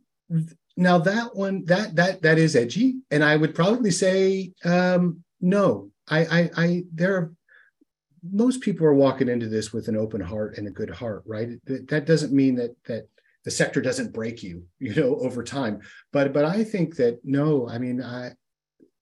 Now 0.77 0.97
that 0.99 1.35
one 1.35 1.65
that 1.65 1.95
that 1.95 2.21
that 2.21 2.37
is 2.37 2.55
edgy, 2.55 3.01
and 3.11 3.23
I 3.23 3.35
would 3.35 3.53
probably 3.53 3.91
say 3.91 4.53
um, 4.63 5.23
no. 5.41 5.91
I 6.07 6.19
I 6.25 6.49
I 6.55 6.83
there 6.93 7.15
are 7.15 7.33
most 8.31 8.61
people 8.61 8.85
are 8.85 8.93
walking 8.93 9.29
into 9.29 9.47
this 9.47 9.73
with 9.73 9.87
an 9.87 9.97
open 9.97 10.21
heart 10.21 10.57
and 10.57 10.67
a 10.67 10.71
good 10.71 10.89
heart, 10.89 11.23
right? 11.25 11.49
That 11.65 12.05
doesn't 12.05 12.33
mean 12.33 12.55
that 12.55 12.75
that 12.85 13.07
the 13.49 13.55
sector 13.55 13.81
doesn't 13.81 14.13
break 14.13 14.43
you, 14.43 14.63
you 14.79 14.93
know, 14.93 15.15
over 15.21 15.43
time. 15.43 15.79
But 16.13 16.33
but 16.33 16.45
I 16.45 16.63
think 16.63 16.97
that 16.97 17.19
no, 17.23 17.67
I 17.67 17.79
mean, 17.79 17.99
I 17.99 18.33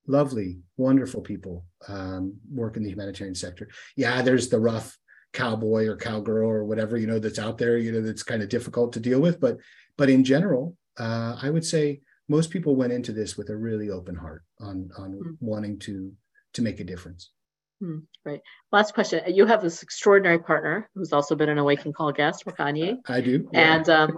lovely, 0.07 0.59
wonderful 0.77 1.21
people 1.21 1.65
um, 1.89 2.37
work 2.49 2.77
in 2.77 2.83
the 2.83 2.89
humanitarian 2.89 3.35
sector. 3.35 3.67
Yeah, 3.97 4.21
there's 4.21 4.47
the 4.47 4.59
rough 4.59 4.97
cowboy 5.33 5.85
or 5.87 5.97
cowgirl 5.97 6.49
or 6.49 6.63
whatever 6.63 6.97
you 6.97 7.05
know 7.05 7.19
that's 7.19 7.39
out 7.39 7.57
there, 7.57 7.77
you 7.77 7.91
know, 7.91 8.01
that's 8.01 8.23
kind 8.23 8.41
of 8.41 8.47
difficult 8.47 8.93
to 8.93 9.01
deal 9.01 9.19
with. 9.19 9.41
But 9.41 9.57
but 9.97 10.09
in 10.09 10.23
general, 10.23 10.77
uh, 10.97 11.37
I 11.41 11.49
would 11.49 11.65
say 11.65 11.99
most 12.29 12.49
people 12.49 12.77
went 12.77 12.93
into 12.93 13.11
this 13.11 13.35
with 13.35 13.49
a 13.49 13.57
really 13.57 13.89
open 13.89 14.15
heart 14.15 14.43
on 14.61 14.89
on 14.97 15.11
mm-hmm. 15.11 15.31
wanting 15.41 15.77
to 15.79 16.13
to 16.53 16.61
make 16.61 16.79
a 16.79 16.85
difference. 16.85 17.31
Hmm, 17.79 17.99
great. 18.23 18.41
Last 18.71 18.93
question. 18.93 19.21
You 19.27 19.45
have 19.45 19.61
this 19.61 19.83
extraordinary 19.83 20.39
partner 20.39 20.89
who's 20.95 21.13
also 21.13 21.35
been 21.35 21.49
an 21.49 21.59
Awakin 21.59 21.93
Call 21.93 22.11
guest, 22.11 22.43
Wakanye. 22.45 22.97
I 23.07 23.21
do. 23.21 23.47
Yeah. 23.51 23.75
And 23.75 23.89
um, 23.89 24.17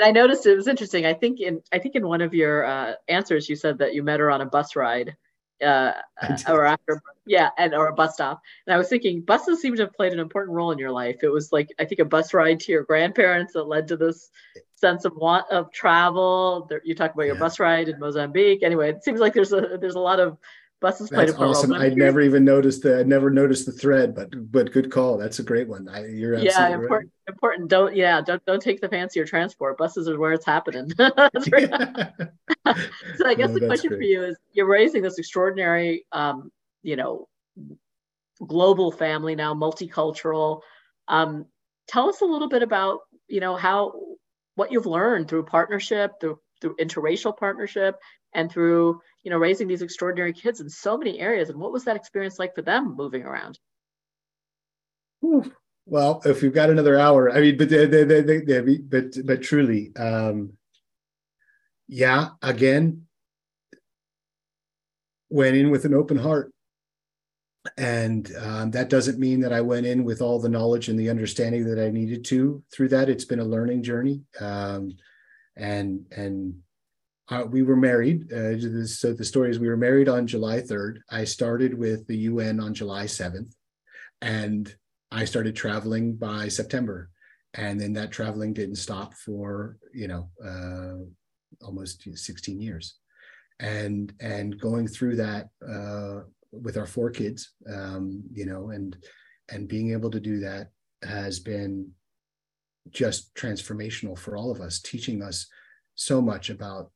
and 0.00 0.08
I 0.08 0.12
noticed 0.12 0.46
it 0.46 0.56
was 0.56 0.66
interesting. 0.66 1.04
I 1.04 1.12
think 1.12 1.40
in 1.40 1.62
I 1.72 1.78
think 1.78 1.94
in 1.94 2.06
one 2.06 2.22
of 2.22 2.32
your 2.32 2.64
uh, 2.64 2.94
answers 3.08 3.48
you 3.48 3.56
said 3.56 3.78
that 3.78 3.94
you 3.94 4.02
met 4.02 4.20
her 4.20 4.30
on 4.30 4.40
a 4.40 4.46
bus 4.46 4.74
ride, 4.74 5.14
uh, 5.62 5.92
or 6.48 6.64
after 6.64 7.02
yeah, 7.26 7.50
and 7.58 7.74
or 7.74 7.88
a 7.88 7.92
bus 7.92 8.14
stop. 8.14 8.40
And 8.66 8.74
I 8.74 8.78
was 8.78 8.88
thinking 8.88 9.20
buses 9.20 9.60
seem 9.60 9.76
to 9.76 9.82
have 9.82 9.92
played 9.92 10.14
an 10.14 10.18
important 10.18 10.56
role 10.56 10.70
in 10.70 10.78
your 10.78 10.90
life. 10.90 11.18
It 11.22 11.28
was 11.28 11.52
like 11.52 11.68
I 11.78 11.84
think 11.84 12.00
a 12.00 12.06
bus 12.06 12.32
ride 12.32 12.60
to 12.60 12.72
your 12.72 12.84
grandparents 12.84 13.52
that 13.52 13.64
led 13.64 13.88
to 13.88 13.96
this 13.98 14.30
sense 14.74 15.04
of 15.04 15.14
want 15.16 15.50
of 15.50 15.70
travel. 15.70 16.66
There, 16.70 16.80
you 16.82 16.94
talk 16.94 17.12
about 17.12 17.26
your 17.26 17.34
yeah. 17.34 17.40
bus 17.40 17.60
ride 17.60 17.88
in 17.90 18.00
Mozambique. 18.00 18.62
Anyway, 18.62 18.88
it 18.88 19.04
seems 19.04 19.20
like 19.20 19.34
there's 19.34 19.52
a 19.52 19.76
there's 19.78 19.96
a 19.96 20.00
lot 20.00 20.18
of 20.18 20.38
buses 20.80 21.10
played 21.10 21.28
That's 21.28 21.38
a 21.38 21.42
awesome. 21.42 21.72
I'd 21.72 21.96
never 21.96 22.20
even 22.20 22.44
noticed 22.44 22.82
the. 22.82 23.00
I 23.00 23.02
never 23.02 23.30
noticed 23.30 23.66
the 23.66 23.72
thread, 23.72 24.14
but 24.14 24.30
but 24.50 24.72
good 24.72 24.90
call. 24.90 25.18
That's 25.18 25.38
a 25.38 25.42
great 25.42 25.68
one. 25.68 25.88
I, 25.88 26.06
you're 26.06 26.38
yeah 26.38 26.68
important. 26.68 27.12
Right. 27.26 27.34
Important. 27.34 27.68
Don't 27.68 27.94
yeah. 27.94 28.20
Don't 28.20 28.44
don't 28.46 28.62
take 28.62 28.80
the 28.80 28.88
fancier 28.88 29.24
transport. 29.24 29.78
Buses 29.78 30.08
are 30.08 30.18
where 30.18 30.32
it's 30.32 30.46
happening. 30.46 30.90
so 30.98 31.06
I 31.06 31.30
guess 33.34 33.50
no, 33.50 33.58
the 33.58 33.66
question 33.66 33.90
great. 33.90 33.98
for 33.98 34.04
you 34.04 34.24
is: 34.24 34.36
You're 34.52 34.66
raising 34.66 35.02
this 35.02 35.18
extraordinary, 35.18 36.06
um, 36.12 36.50
you 36.82 36.96
know, 36.96 37.28
global 38.46 38.90
family 38.90 39.34
now, 39.34 39.54
multicultural. 39.54 40.60
Um, 41.08 41.46
tell 41.88 42.08
us 42.08 42.20
a 42.20 42.26
little 42.26 42.48
bit 42.48 42.62
about 42.62 43.00
you 43.28 43.40
know 43.40 43.56
how 43.56 43.94
what 44.54 44.72
you've 44.72 44.86
learned 44.86 45.28
through 45.28 45.44
partnership, 45.44 46.20
through 46.20 46.38
through 46.60 46.76
interracial 46.76 47.36
partnership, 47.36 47.96
and 48.34 48.50
through 48.50 49.00
you 49.22 49.30
know 49.30 49.38
raising 49.38 49.68
these 49.68 49.82
extraordinary 49.82 50.32
kids 50.32 50.60
in 50.60 50.68
so 50.68 50.96
many 50.96 51.18
areas 51.20 51.50
and 51.50 51.58
what 51.58 51.72
was 51.72 51.84
that 51.84 51.96
experience 51.96 52.38
like 52.38 52.54
for 52.54 52.62
them 52.62 52.96
moving 52.96 53.22
around? 53.22 53.58
Well 55.86 56.22
if 56.24 56.42
we've 56.42 56.54
got 56.54 56.70
another 56.70 56.98
hour 56.98 57.30
i 57.30 57.40
mean 57.40 57.56
but 57.56 57.68
they, 57.68 57.86
they, 57.86 58.04
they, 58.04 58.20
they, 58.20 58.76
but 58.78 59.16
but 59.24 59.42
truly 59.42 59.92
um 59.96 60.52
yeah 61.88 62.28
again 62.42 63.06
went 65.30 65.56
in 65.56 65.70
with 65.70 65.84
an 65.84 65.94
open 65.94 66.18
heart. 66.18 66.52
And 67.76 68.30
um, 68.40 68.70
that 68.72 68.88
doesn't 68.88 69.18
mean 69.18 69.40
that 69.40 69.52
i 69.52 69.60
went 69.60 69.86
in 69.86 70.02
with 70.04 70.22
all 70.22 70.40
the 70.40 70.48
knowledge 70.48 70.88
and 70.88 70.98
the 70.98 71.10
understanding 71.10 71.64
that 71.66 71.78
i 71.78 71.90
needed 71.90 72.24
to 72.26 72.62
through 72.72 72.88
that. 72.88 73.08
It's 73.08 73.26
been 73.26 73.38
a 73.38 73.44
learning 73.44 73.82
journey 73.82 74.22
um, 74.40 74.92
and 75.56 76.06
and 76.10 76.54
uh, 77.30 77.44
we 77.48 77.62
were 77.62 77.76
married. 77.76 78.32
Uh, 78.32 78.86
so 78.86 79.12
the 79.12 79.24
story 79.24 79.50
is 79.50 79.58
we 79.58 79.68
were 79.68 79.76
married 79.76 80.08
on 80.08 80.26
July 80.26 80.60
3rd. 80.60 80.98
I 81.10 81.24
started 81.24 81.74
with 81.74 82.06
the 82.06 82.16
UN 82.18 82.58
on 82.58 82.74
July 82.74 83.04
7th, 83.04 83.54
and 84.20 84.74
I 85.12 85.24
started 85.24 85.54
traveling 85.54 86.16
by 86.16 86.48
September. 86.48 87.10
And 87.54 87.80
then 87.80 87.92
that 87.94 88.12
traveling 88.12 88.52
didn't 88.52 88.76
stop 88.76 89.14
for 89.14 89.76
you 89.92 90.06
know 90.06 90.30
uh, 90.44 91.04
almost 91.64 92.06
16 92.14 92.60
years, 92.60 92.94
and 93.58 94.12
and 94.20 94.60
going 94.60 94.86
through 94.86 95.16
that 95.16 95.48
uh, 95.68 96.20
with 96.52 96.76
our 96.76 96.86
four 96.86 97.10
kids, 97.10 97.52
um, 97.68 98.22
you 98.32 98.46
know, 98.46 98.70
and 98.70 98.96
and 99.48 99.66
being 99.66 99.90
able 99.90 100.12
to 100.12 100.20
do 100.20 100.38
that 100.40 100.68
has 101.02 101.40
been 101.40 101.90
just 102.90 103.34
transformational 103.34 104.16
for 104.16 104.36
all 104.36 104.52
of 104.52 104.60
us, 104.60 104.80
teaching 104.80 105.20
us 105.20 105.48
so 105.96 106.22
much 106.22 106.50
about 106.50 106.92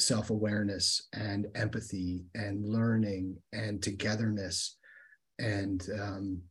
self 0.00 0.30
awareness 0.30 1.08
and 1.12 1.46
empathy 1.54 2.24
and 2.34 2.64
learning 2.64 3.36
and 3.52 3.82
togetherness 3.82 4.76
and 5.38 5.86
um, 6.00 6.42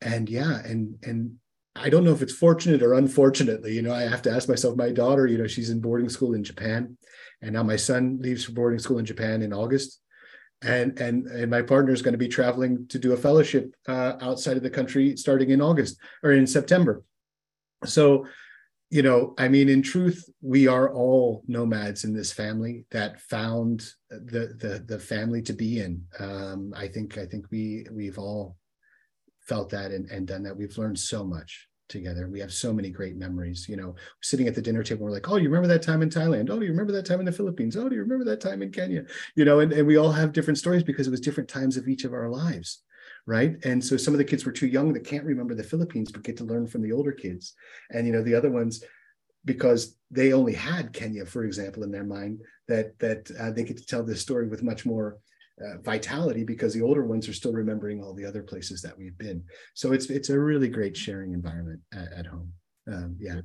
and 0.00 0.28
yeah 0.28 0.60
and 0.64 0.94
and 1.02 1.36
I 1.80 1.90
don't 1.90 2.04
know 2.04 2.12
if 2.12 2.22
it's 2.22 2.32
fortunate 2.32 2.82
or 2.82 2.94
unfortunately, 2.94 3.72
you 3.72 3.82
know, 3.82 3.94
I 3.94 4.02
have 4.02 4.22
to 4.22 4.32
ask 4.32 4.48
myself. 4.48 4.76
My 4.76 4.90
daughter, 4.90 5.26
you 5.26 5.38
know, 5.38 5.46
she's 5.46 5.70
in 5.70 5.80
boarding 5.80 6.08
school 6.08 6.34
in 6.34 6.42
Japan, 6.42 6.96
and 7.40 7.52
now 7.52 7.62
my 7.62 7.76
son 7.76 8.18
leaves 8.20 8.44
for 8.44 8.52
boarding 8.52 8.80
school 8.80 8.98
in 8.98 9.04
Japan 9.04 9.42
in 9.42 9.52
August, 9.52 10.00
and 10.62 10.98
and 10.98 11.26
and 11.26 11.50
my 11.50 11.62
partner 11.62 11.92
is 11.92 12.02
going 12.02 12.12
to 12.12 12.18
be 12.18 12.28
traveling 12.28 12.86
to 12.88 12.98
do 12.98 13.12
a 13.12 13.16
fellowship 13.16 13.74
uh, 13.86 14.14
outside 14.20 14.56
of 14.56 14.62
the 14.62 14.70
country 14.70 15.16
starting 15.16 15.50
in 15.50 15.60
August 15.60 15.98
or 16.22 16.32
in 16.32 16.46
September. 16.46 17.04
So 17.84 18.26
you 18.90 19.02
know, 19.02 19.34
I 19.36 19.48
mean, 19.48 19.68
in 19.68 19.82
truth, 19.82 20.28
we 20.40 20.66
are 20.66 20.92
all 20.92 21.42
nomads 21.46 22.04
in 22.04 22.14
this 22.14 22.32
family 22.32 22.86
that 22.90 23.20
found 23.20 23.86
the 24.08 24.54
the 24.58 24.84
the 24.86 24.98
family 24.98 25.42
to 25.42 25.52
be 25.52 25.80
in. 25.80 26.02
Um, 26.18 26.72
I 26.74 26.88
think 26.88 27.18
I 27.18 27.26
think 27.26 27.46
we 27.50 27.86
we've 27.92 28.18
all 28.18 28.56
felt 29.40 29.70
that 29.70 29.90
and, 29.90 30.10
and 30.10 30.26
done 30.26 30.42
that. 30.44 30.56
We've 30.56 30.76
learned 30.78 30.98
so 30.98 31.22
much 31.22 31.68
together. 31.90 32.28
We 32.28 32.40
have 32.40 32.52
so 32.52 32.72
many 32.72 32.90
great 32.90 33.16
memories. 33.16 33.66
You 33.68 33.76
know, 33.76 33.94
sitting 34.22 34.48
at 34.48 34.54
the 34.54 34.62
dinner 34.62 34.82
table, 34.82 35.04
we're 35.04 35.12
like, 35.12 35.30
"Oh, 35.30 35.36
you 35.36 35.50
remember 35.50 35.68
that 35.68 35.82
time 35.82 36.00
in 36.00 36.08
Thailand? 36.08 36.48
Oh, 36.48 36.58
do 36.58 36.64
you 36.64 36.70
remember 36.70 36.92
that 36.92 37.04
time 37.04 37.20
in 37.20 37.26
the 37.26 37.32
Philippines? 37.32 37.76
Oh, 37.76 37.90
do 37.90 37.94
you 37.94 38.02
remember 38.02 38.24
that 38.24 38.40
time 38.40 38.62
in 38.62 38.72
Kenya?" 38.72 39.04
You 39.34 39.44
know, 39.44 39.60
and, 39.60 39.70
and 39.70 39.86
we 39.86 39.98
all 39.98 40.12
have 40.12 40.32
different 40.32 40.58
stories 40.58 40.82
because 40.82 41.06
it 41.06 41.10
was 41.10 41.20
different 41.20 41.50
times 41.50 41.76
of 41.76 41.88
each 41.88 42.04
of 42.04 42.14
our 42.14 42.30
lives 42.30 42.82
right 43.28 43.56
and 43.64 43.84
so 43.84 43.94
some 43.96 44.14
of 44.14 44.18
the 44.18 44.24
kids 44.24 44.46
were 44.46 44.52
too 44.52 44.66
young 44.66 44.90
that 44.94 45.04
can't 45.04 45.24
remember 45.24 45.54
the 45.54 45.62
philippines 45.62 46.10
but 46.10 46.24
get 46.24 46.36
to 46.36 46.44
learn 46.44 46.66
from 46.66 46.82
the 46.82 46.90
older 46.90 47.12
kids 47.12 47.52
and 47.90 48.06
you 48.06 48.12
know 48.12 48.22
the 48.22 48.34
other 48.34 48.50
ones 48.50 48.82
because 49.44 49.98
they 50.10 50.32
only 50.32 50.54
had 50.54 50.94
kenya 50.94 51.26
for 51.26 51.44
example 51.44 51.82
in 51.82 51.90
their 51.90 52.04
mind 52.04 52.40
that 52.68 52.98
that 52.98 53.30
uh, 53.38 53.50
they 53.50 53.62
get 53.62 53.76
to 53.76 53.84
tell 53.84 54.02
this 54.02 54.22
story 54.22 54.48
with 54.48 54.62
much 54.62 54.86
more 54.86 55.18
uh, 55.62 55.76
vitality 55.82 56.42
because 56.42 56.72
the 56.72 56.80
older 56.80 57.04
ones 57.04 57.28
are 57.28 57.34
still 57.34 57.52
remembering 57.52 58.02
all 58.02 58.14
the 58.14 58.24
other 58.24 58.42
places 58.42 58.80
that 58.80 58.96
we've 58.96 59.18
been 59.18 59.44
so 59.74 59.92
it's 59.92 60.06
it's 60.06 60.30
a 60.30 60.38
really 60.38 60.68
great 60.68 60.96
sharing 60.96 61.34
environment 61.34 61.80
at, 61.92 62.10
at 62.20 62.26
home 62.26 62.50
um, 62.90 63.14
yeah 63.20 63.40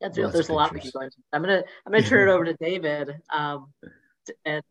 that's 0.00 0.16
real. 0.16 0.30
There's 0.30 0.48
a 0.48 0.54
lot 0.54 0.72
we 0.72 0.78
can 0.78 0.92
go 0.94 1.00
into. 1.00 1.16
I'm 1.32 1.42
gonna 1.42 1.64
I'm 1.84 1.92
gonna 1.92 2.04
turn 2.04 2.28
it 2.28 2.32
over 2.34 2.44
to 2.44 2.54
David 2.54 3.16
um, 3.32 3.72
and 4.44 4.62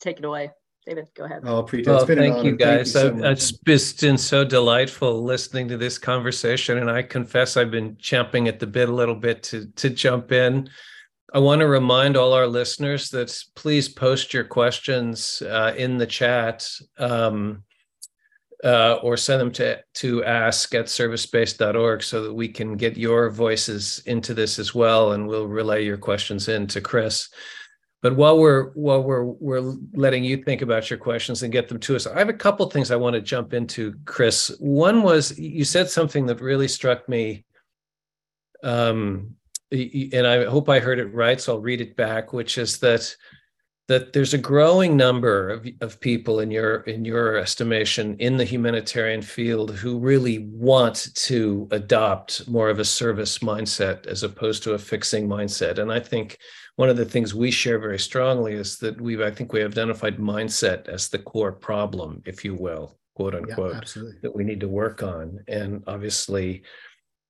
take 0.00 0.18
it 0.18 0.24
away. 0.24 0.50
David, 0.86 1.08
go 1.14 1.24
ahead. 1.24 1.42
Oh, 1.44 1.62
Preeta, 1.62 1.86
well, 1.86 2.06
thank 2.06 2.44
you 2.44 2.56
guys. 2.56 2.92
Thank 2.92 3.16
you 3.16 3.22
so 3.22 3.30
it's 3.30 3.52
been 3.52 4.18
so 4.18 4.44
delightful 4.44 5.22
listening 5.22 5.68
to 5.68 5.76
this 5.76 5.98
conversation, 5.98 6.78
and 6.78 6.90
I 6.90 7.02
confess 7.02 7.56
I've 7.56 7.70
been 7.70 7.96
champing 7.98 8.48
at 8.48 8.58
the 8.58 8.66
bit 8.66 8.88
a 8.88 8.94
little 8.94 9.14
bit 9.14 9.42
to 9.44 9.66
to 9.76 9.90
jump 9.90 10.32
in. 10.32 10.70
I 11.32 11.38
want 11.38 11.60
to 11.60 11.68
remind 11.68 12.16
all 12.16 12.32
our 12.32 12.46
listeners 12.46 13.10
that 13.10 13.36
please 13.54 13.88
post 13.88 14.34
your 14.34 14.44
questions 14.44 15.42
uh, 15.42 15.74
in 15.76 15.96
the 15.96 16.06
chat 16.06 16.68
um, 16.98 17.62
uh, 18.64 18.94
or 19.02 19.16
send 19.16 19.40
them 19.40 19.52
to, 19.52 19.78
to 19.94 20.24
ask 20.24 20.74
at 20.74 20.86
servicespace.org 20.86 22.02
so 22.02 22.24
that 22.24 22.34
we 22.34 22.48
can 22.48 22.76
get 22.76 22.96
your 22.96 23.30
voices 23.30 24.02
into 24.06 24.34
this 24.34 24.58
as 24.58 24.74
well. 24.74 25.12
And 25.12 25.28
we'll 25.28 25.46
relay 25.46 25.84
your 25.84 25.96
questions 25.96 26.48
in 26.48 26.66
to 26.68 26.80
Chris. 26.80 27.28
But 28.02 28.16
while 28.16 28.38
we're 28.38 28.70
while 28.70 29.02
we're 29.02 29.24
we're 29.24 29.74
letting 29.92 30.24
you 30.24 30.38
think 30.38 30.62
about 30.62 30.88
your 30.88 30.98
questions 30.98 31.42
and 31.42 31.52
get 31.52 31.68
them 31.68 31.78
to 31.80 31.96
us, 31.96 32.06
I 32.06 32.18
have 32.18 32.30
a 32.30 32.34
couple 32.34 32.68
things 32.70 32.90
I 32.90 32.96
want 32.96 33.14
to 33.14 33.20
jump 33.20 33.52
into, 33.52 33.94
Chris. 34.06 34.54
One 34.58 35.02
was 35.02 35.38
you 35.38 35.64
said 35.64 35.90
something 35.90 36.26
that 36.26 36.40
really 36.40 36.68
struck 36.68 37.08
me 37.08 37.44
um, 38.62 39.36
and 39.72 40.26
I 40.26 40.44
hope 40.44 40.68
I 40.68 40.80
heard 40.80 40.98
it 40.98 41.14
right, 41.14 41.40
so 41.40 41.54
I'll 41.54 41.60
read 41.60 41.80
it 41.80 41.96
back, 41.96 42.32
which 42.32 42.58
is 42.58 42.78
that 42.78 43.14
that 43.90 44.12
there's 44.12 44.34
a 44.34 44.38
growing 44.38 44.96
number 44.96 45.50
of, 45.50 45.66
of 45.80 45.98
people 45.98 46.38
in 46.38 46.48
your 46.48 46.82
in 46.82 47.04
your 47.04 47.36
estimation 47.36 48.16
in 48.18 48.36
the 48.36 48.44
humanitarian 48.44 49.20
field 49.20 49.74
who 49.74 49.98
really 49.98 50.38
want 50.52 51.08
to 51.16 51.66
adopt 51.72 52.48
more 52.48 52.70
of 52.70 52.78
a 52.78 52.84
service 52.84 53.38
mindset 53.40 54.06
as 54.06 54.22
opposed 54.22 54.62
to 54.62 54.74
a 54.74 54.78
fixing 54.78 55.28
mindset. 55.28 55.78
And 55.78 55.92
i 55.92 55.98
think 55.98 56.38
one 56.76 56.88
of 56.88 56.96
the 56.96 57.04
things 57.04 57.34
we 57.34 57.50
share 57.50 57.80
very 57.80 57.98
strongly 57.98 58.54
is 58.54 58.78
that 58.78 59.00
we've 59.00 59.20
i 59.20 59.30
think 59.32 59.52
we 59.52 59.64
identified 59.64 60.18
mindset 60.18 60.86
as 60.86 61.08
the 61.08 61.18
core 61.18 61.52
problem 61.52 62.22
if 62.24 62.44
you 62.44 62.54
will 62.54 62.96
quote 63.16 63.34
unquote 63.34 63.96
yeah, 63.96 64.02
that 64.22 64.36
we 64.36 64.44
need 64.44 64.60
to 64.60 64.68
work 64.68 65.02
on. 65.02 65.40
And 65.48 65.82
obviously 65.88 66.62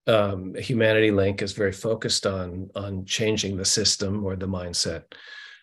um, 0.07 0.55
humanity 0.55 1.11
link 1.11 1.41
is 1.41 1.53
very 1.53 1.73
focused 1.73 2.27
on 2.27 2.71
on 2.77 3.07
changing 3.07 3.57
the 3.57 3.65
system 3.65 4.25
or 4.27 4.37
the 4.37 4.47
mindset 4.47 5.05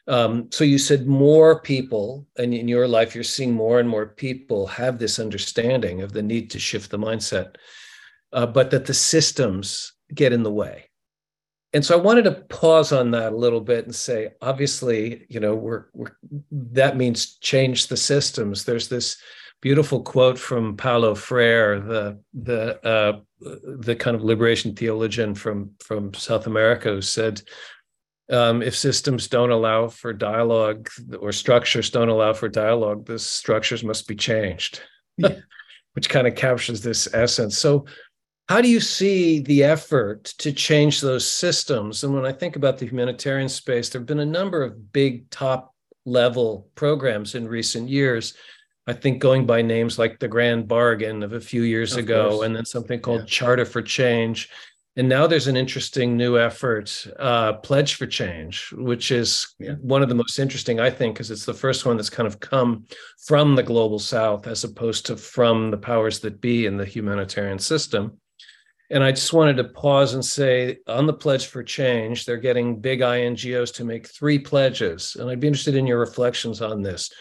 um, 0.08 0.50
so 0.52 0.64
you 0.64 0.78
said 0.78 1.08
more 1.08 1.60
people, 1.62 2.26
and 2.38 2.54
in 2.54 2.68
your 2.68 2.88
life, 2.88 3.14
you're 3.14 3.24
seeing 3.24 3.54
more 3.54 3.80
and 3.80 3.90
more 3.90 4.08
people 4.08 4.68
have 4.68 4.98
this 4.98 5.20
understanding 5.20 6.02
of 6.02 6.14
the 6.14 6.22
need 6.22 6.50
to 6.52 6.60
shift 6.60 6.92
the 6.92 7.00
mindset, 7.00 7.56
uh, 8.34 8.46
but 8.46 8.72
that 8.72 8.86
the 8.86 8.94
systems 8.94 9.94
get 10.14 10.32
in 10.32 10.44
the 10.44 10.52
way. 10.52 10.86
And 11.74 11.86
so 11.86 11.98
I 11.98 12.02
wanted 12.02 12.24
to 12.24 12.32
pause 12.32 12.94
on 12.94 13.12
that 13.12 13.34
a 13.34 13.38
little 13.38 13.60
bit 13.60 13.86
and 13.86 13.94
say, 13.94 14.30
obviously, 14.42 15.26
you 15.30 15.40
know, 15.40 15.54
we're, 15.54 15.86
we're 15.94 16.16
that 16.52 16.96
means 16.96 17.36
change 17.40 17.88
the 17.88 17.98
systems. 17.98 18.64
There's 18.64 18.88
this 18.88 19.18
beautiful 19.62 20.02
quote 20.02 20.40
from 20.40 20.78
Paulo 20.78 21.14
Freire, 21.14 21.80
the 21.80 22.20
the 22.34 22.86
uh, 22.86 23.20
the 23.80 23.96
kind 23.96 24.16
of 24.16 24.24
liberation 24.24 24.76
theologian 24.76 25.36
from 25.36 25.72
from 25.80 26.14
South 26.14 26.48
America, 26.48 26.90
who 26.90 27.02
said, 27.02 27.42
um, 28.30 28.62
if 28.62 28.76
systems 28.76 29.28
don't 29.28 29.52
allow 29.52 29.88
for 29.88 30.14
dialogue 30.14 30.90
or 31.20 31.32
structures 31.32 31.90
don't 31.90 32.10
allow 32.10 32.34
for 32.34 32.50
dialogue, 32.50 33.06
the 33.06 33.18
structures 33.18 33.84
must 33.84 34.08
be 34.08 34.16
changed, 34.16 34.82
yeah. 35.18 35.36
which 35.94 36.10
kind 36.10 36.28
of 36.28 36.36
captures 36.36 36.82
this 36.82 37.08
essence. 37.14 37.58
So, 37.58 37.86
how 38.50 38.62
do 38.62 38.70
you 38.70 38.80
see 38.80 39.40
the 39.40 39.64
effort 39.64 40.26
to 40.38 40.54
change 40.54 41.02
those 41.02 41.30
systems? 41.30 42.04
And 42.04 42.14
when 42.14 42.26
I 42.26 42.32
think 42.32 42.56
about 42.56 42.78
the 42.78 42.86
humanitarian 42.86 43.50
space, 43.50 43.90
there 43.90 44.00
have 44.00 44.08
been 44.08 44.20
a 44.20 44.26
number 44.26 44.64
of 44.64 44.94
big 44.94 45.30
top 45.30 45.74
level 46.06 46.70
programs 46.76 47.36
in 47.36 47.48
recent 47.48 47.90
years. 47.90 48.36
I 48.88 48.94
think 48.94 49.20
going 49.20 49.46
by 49.46 49.62
names 49.62 50.00
like 50.00 50.20
the 50.20 50.30
Grand 50.30 50.66
Bargain 50.66 51.24
of 51.24 51.34
a 51.34 51.42
few 51.42 51.64
years 51.64 51.94
of 51.94 52.00
ago, 52.00 52.30
course. 52.30 52.46
and 52.46 52.56
then 52.56 52.64
something 52.64 53.02
called 53.02 53.22
yeah. 53.22 53.28
Charter 53.28 53.66
for 53.66 53.82
Change 53.82 54.50
and 54.98 55.08
now 55.08 55.28
there's 55.28 55.46
an 55.46 55.56
interesting 55.56 56.18
new 56.18 56.40
effort, 56.40 57.06
uh, 57.20 57.54
Pledge 57.54 57.94
for 57.94 58.08
Change, 58.08 58.74
which 58.74 59.12
is 59.12 59.54
yeah. 59.60 59.76
one 59.76 60.02
of 60.02 60.10
the 60.10 60.16
most 60.16 60.40
interesting, 60.40 60.80
I 60.80 60.90
think, 60.90 61.14
because 61.14 61.30
it's 61.30 61.46
the 61.46 61.54
first 61.54 61.86
one 61.86 61.98
that's 61.98 62.10
kind 62.10 62.26
of 62.26 62.40
come 62.40 62.88
from 63.24 63.56
the 63.56 63.62
global 63.62 64.00
south 64.00 64.48
as 64.48 64.64
opposed 64.64 65.06
to 65.06 65.16
from 65.16 65.70
the 65.70 65.78
powers 65.78 66.20
that 66.22 66.42
be 66.42 66.66
in 66.66 66.78
the 66.78 66.86
humanitarian 66.86 67.60
system. 67.60 68.20
And 68.90 69.04
I 69.04 69.12
just 69.12 69.34
wanted 69.34 69.58
to 69.58 69.66
pause 69.66 70.16
and 70.16 70.26
say 70.26 70.80
on 70.88 71.06
the 71.06 71.14
Pledge 71.14 71.46
for 71.46 71.62
Change, 71.62 72.26
they're 72.26 72.38
getting 72.38 72.80
big 72.80 73.02
INGOs 73.02 73.76
to 73.76 73.86
make 73.86 74.08
three 74.08 74.40
pledges. 74.40 75.16
And 75.20 75.30
I'd 75.30 75.40
be 75.40 75.48
interested 75.48 75.76
in 75.76 75.86
your 75.86 76.00
reflections 76.00 76.60
on 76.60 76.82
this. 76.82 77.12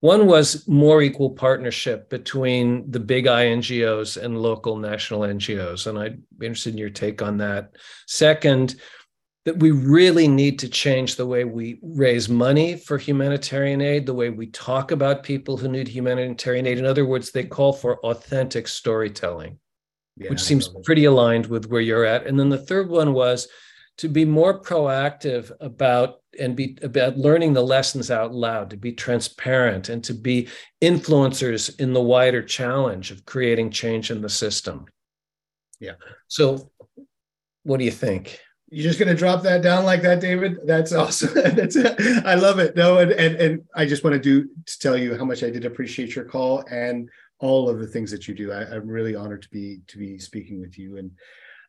One 0.00 0.26
was 0.26 0.68
more 0.68 1.02
equal 1.02 1.30
partnership 1.30 2.10
between 2.10 2.90
the 2.90 3.00
big 3.00 3.26
INGOs 3.26 4.22
and 4.22 4.40
local 4.40 4.76
national 4.76 5.20
NGOs. 5.20 5.86
And 5.86 5.98
I'd 5.98 6.20
be 6.38 6.46
interested 6.46 6.74
in 6.74 6.78
your 6.78 6.90
take 6.90 7.22
on 7.22 7.38
that. 7.38 7.76
Second, 8.06 8.76
that 9.46 9.58
we 9.60 9.70
really 9.70 10.26
need 10.26 10.58
to 10.58 10.68
change 10.68 11.14
the 11.14 11.24
way 11.24 11.44
we 11.44 11.78
raise 11.80 12.28
money 12.28 12.76
for 12.76 12.98
humanitarian 12.98 13.80
aid, 13.80 14.04
the 14.04 14.12
way 14.12 14.28
we 14.28 14.48
talk 14.48 14.90
about 14.90 15.22
people 15.22 15.56
who 15.56 15.68
need 15.68 15.86
humanitarian 15.86 16.66
aid. 16.66 16.78
In 16.78 16.84
other 16.84 17.06
words, 17.06 17.30
they 17.30 17.44
call 17.44 17.72
for 17.72 18.00
authentic 18.00 18.66
storytelling, 18.66 19.58
yeah, 20.16 20.30
which 20.30 20.42
seems 20.42 20.68
pretty 20.82 21.04
aligned 21.04 21.46
with 21.46 21.66
where 21.66 21.80
you're 21.80 22.04
at. 22.04 22.26
And 22.26 22.38
then 22.38 22.48
the 22.48 22.58
third 22.58 22.88
one 22.88 23.12
was 23.12 23.46
to 23.98 24.08
be 24.08 24.24
more 24.24 24.60
proactive 24.60 25.50
about 25.60 26.20
and 26.38 26.54
be 26.54 26.76
about 26.82 27.16
learning 27.16 27.54
the 27.54 27.62
lessons 27.62 28.10
out 28.10 28.34
loud 28.34 28.70
to 28.70 28.76
be 28.76 28.92
transparent 28.92 29.88
and 29.88 30.04
to 30.04 30.12
be 30.12 30.48
influencers 30.82 31.78
in 31.80 31.92
the 31.92 32.00
wider 32.00 32.42
challenge 32.42 33.10
of 33.10 33.24
creating 33.24 33.70
change 33.70 34.10
in 34.10 34.20
the 34.20 34.28
system. 34.28 34.86
Yeah. 35.80 35.94
So 36.28 36.70
what 37.62 37.78
do 37.78 37.84
you 37.84 37.90
think? 37.90 38.38
You're 38.68 38.82
just 38.82 38.98
going 38.98 39.08
to 39.08 39.14
drop 39.14 39.42
that 39.44 39.62
down 39.62 39.84
like 39.84 40.02
that 40.02 40.20
david? 40.20 40.58
That's 40.64 40.92
awesome. 40.92 41.34
That's 41.34 41.76
i 41.76 42.34
love 42.34 42.58
it. 42.58 42.76
No 42.76 42.98
and, 42.98 43.12
and 43.12 43.36
and 43.36 43.64
i 43.74 43.86
just 43.86 44.04
want 44.04 44.14
to 44.14 44.20
do 44.20 44.48
to 44.66 44.78
tell 44.78 44.96
you 44.96 45.16
how 45.16 45.24
much 45.24 45.42
i 45.42 45.50
did 45.50 45.64
appreciate 45.64 46.14
your 46.14 46.24
call 46.24 46.64
and 46.70 47.08
all 47.38 47.68
of 47.68 47.78
the 47.78 47.86
things 47.86 48.10
that 48.10 48.26
you 48.28 48.34
do. 48.34 48.52
I, 48.52 48.62
i'm 48.74 48.88
really 48.88 49.14
honored 49.14 49.42
to 49.42 49.50
be 49.50 49.80
to 49.88 49.98
be 49.98 50.18
speaking 50.18 50.60
with 50.60 50.78
you. 50.78 50.98
And 50.98 51.10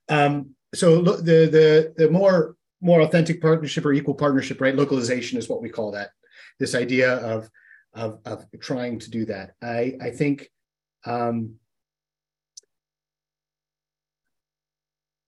um 0.10 0.56
so 0.74 1.02
the 1.02 1.48
the 1.48 1.94
the 1.98 2.10
more 2.10 2.56
more 2.82 3.02
authentic 3.02 3.42
partnership 3.42 3.86
or 3.86 3.94
equal 3.94 4.14
partnership, 4.14 4.62
right? 4.62 4.76
Localization 4.76 5.38
is 5.38 5.50
what 5.50 5.62
we 5.62 5.70
call 5.70 5.92
that. 5.92 6.12
This 6.60 6.76
idea 6.76 7.16
of 7.16 7.50
of 7.94 8.20
of 8.26 8.46
trying 8.60 9.00
to 9.00 9.10
do 9.10 9.26
that. 9.26 9.54
I 9.62 9.98
I 10.02 10.12
think 10.12 10.50
um, 11.06 11.56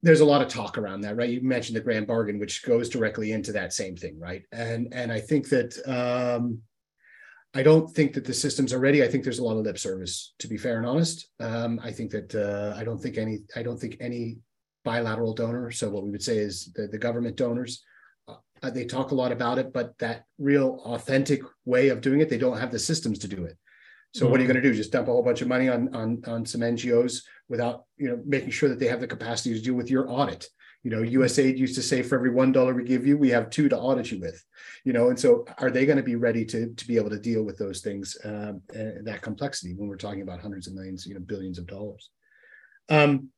there's 0.02 0.22
a 0.22 0.26
lot 0.26 0.42
of 0.42 0.48
talk 0.48 0.78
around 0.78 1.02
that, 1.02 1.16
right? 1.16 1.30
You 1.30 1.42
mentioned 1.42 1.76
the 1.76 1.82
grand 1.82 2.08
bargain, 2.08 2.40
which 2.40 2.64
goes 2.64 2.90
directly 2.90 3.32
into 3.32 3.52
that 3.54 3.74
same 3.74 3.96
thing, 3.96 4.20
right? 4.20 4.44
And 4.52 4.94
and 4.94 5.12
I 5.12 5.20
think 5.20 5.50
that 5.50 5.78
um, 5.88 6.62
I 7.54 7.64
don't 7.64 7.90
think 7.90 8.14
that 8.14 8.26
the 8.26 8.34
systems 8.34 8.74
are 8.74 8.80
ready. 8.80 9.04
I 9.04 9.08
think 9.08 9.24
there's 9.24 9.40
a 9.40 9.44
lot 9.44 9.58
of 9.58 9.66
lip 9.66 9.80
service, 9.80 10.34
to 10.40 10.48
be 10.48 10.58
fair 10.58 10.78
and 10.78 10.86
honest. 10.86 11.30
Um, 11.40 11.80
I 11.84 11.92
think 11.92 12.12
that 12.12 12.36
uh, 12.36 12.78
I 12.78 12.84
don't 12.84 13.00
think 13.00 13.18
any 13.18 13.40
I 13.56 13.64
don't 13.64 13.80
think 13.80 13.98
any 14.00 14.38
bilateral 14.84 15.34
donor. 15.34 15.72
So 15.72 15.90
what 15.90 16.04
we 16.04 16.12
would 16.12 16.24
say 16.24 16.38
is 16.38 16.72
the, 16.76 16.88
the 16.88 16.98
government 16.98 17.36
donors, 17.36 17.84
uh, 18.28 18.70
they 18.70 18.86
talk 18.86 19.12
a 19.12 19.16
lot 19.16 19.32
about 19.32 19.58
it, 19.58 19.74
but 19.74 19.98
that 20.00 20.26
real 20.38 20.82
authentic 20.86 21.42
way 21.66 21.90
of 21.90 22.02
doing 22.02 22.20
it, 22.20 22.30
they 22.30 22.38
don't 22.38 22.60
have 22.60 22.72
the 22.72 22.80
systems 22.80 23.20
to 23.20 23.28
do 23.28 23.46
it. 23.46 23.58
So 24.14 24.24
mm-hmm. 24.24 24.32
what 24.32 24.40
are 24.40 24.44
you 24.44 24.50
mm-hmm. 24.50 24.54
going 24.54 24.64
to 24.64 24.70
do? 24.70 24.76
Just 24.76 24.92
dump 24.92 25.08
a 25.08 25.12
whole 25.12 25.24
bunch 25.24 25.42
of 25.42 25.48
money 25.48 25.70
on 25.70 25.94
on 25.96 26.22
on 26.26 26.46
some 26.46 26.62
NGOs 26.62 27.22
without 27.48 27.84
you 27.98 28.10
know 28.10 28.22
making 28.26 28.52
sure 28.52 28.70
that 28.70 28.80
they 28.80 28.88
have 28.88 29.02
the 29.02 29.08
capacity 29.08 29.54
to 29.54 29.62
deal 29.62 29.76
with 29.76 29.90
your 29.90 30.10
audit. 30.10 30.48
You 30.84 30.92
know, 30.92 31.02
USAID 31.02 31.58
used 31.58 31.76
to 31.76 31.82
say 31.82 32.02
for 32.02 32.16
every 32.16 32.32
one 32.32 32.54
dollar 32.54 32.74
we 32.74 32.86
give 32.86 33.06
you, 33.06 33.18
we 33.18 33.30
have 33.30 33.50
two 33.50 33.68
to 33.68 33.78
audit 33.78 34.12
you 34.12 34.20
with. 34.22 34.42
You 34.86 34.94
know, 34.94 35.10
and 35.10 35.20
so 35.20 35.46
are 35.58 35.70
they 35.70 35.86
going 35.86 35.98
to 35.98 36.04
be 36.04 36.16
ready 36.16 36.46
to 36.46 36.74
to 36.74 36.88
be 36.88 36.96
able 36.96 37.10
to 37.10 37.20
deal 37.20 37.44
with 37.44 37.58
those 37.58 37.82
things, 37.82 38.18
um, 38.24 38.62
and 38.74 39.06
that 39.06 39.22
complexity 39.22 39.74
when 39.76 39.90
we're 39.90 39.98
talking 39.98 40.22
about 40.22 40.42
hundreds 40.42 40.68
of 40.68 40.74
millions, 40.74 41.06
you 41.06 41.14
know, 41.14 41.20
billions 41.20 41.60
of 41.60 41.68
dollars? 41.68 42.10
Um, 42.90 43.30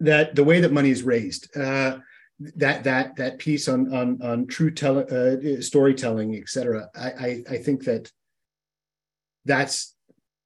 that 0.00 0.34
the 0.34 0.44
way 0.44 0.60
that 0.60 0.72
money 0.72 0.90
is 0.90 1.02
raised, 1.02 1.56
uh, 1.56 1.98
that 2.56 2.84
that 2.84 3.16
that 3.16 3.38
piece 3.38 3.68
on 3.68 3.94
on 3.94 4.20
on 4.22 4.46
true 4.46 4.70
tell, 4.70 4.98
uh, 4.98 5.60
storytelling, 5.60 6.34
et 6.36 6.48
cetera. 6.48 6.88
I, 6.94 7.08
I 7.08 7.42
I 7.50 7.56
think 7.58 7.84
that 7.84 8.10
that's 9.44 9.94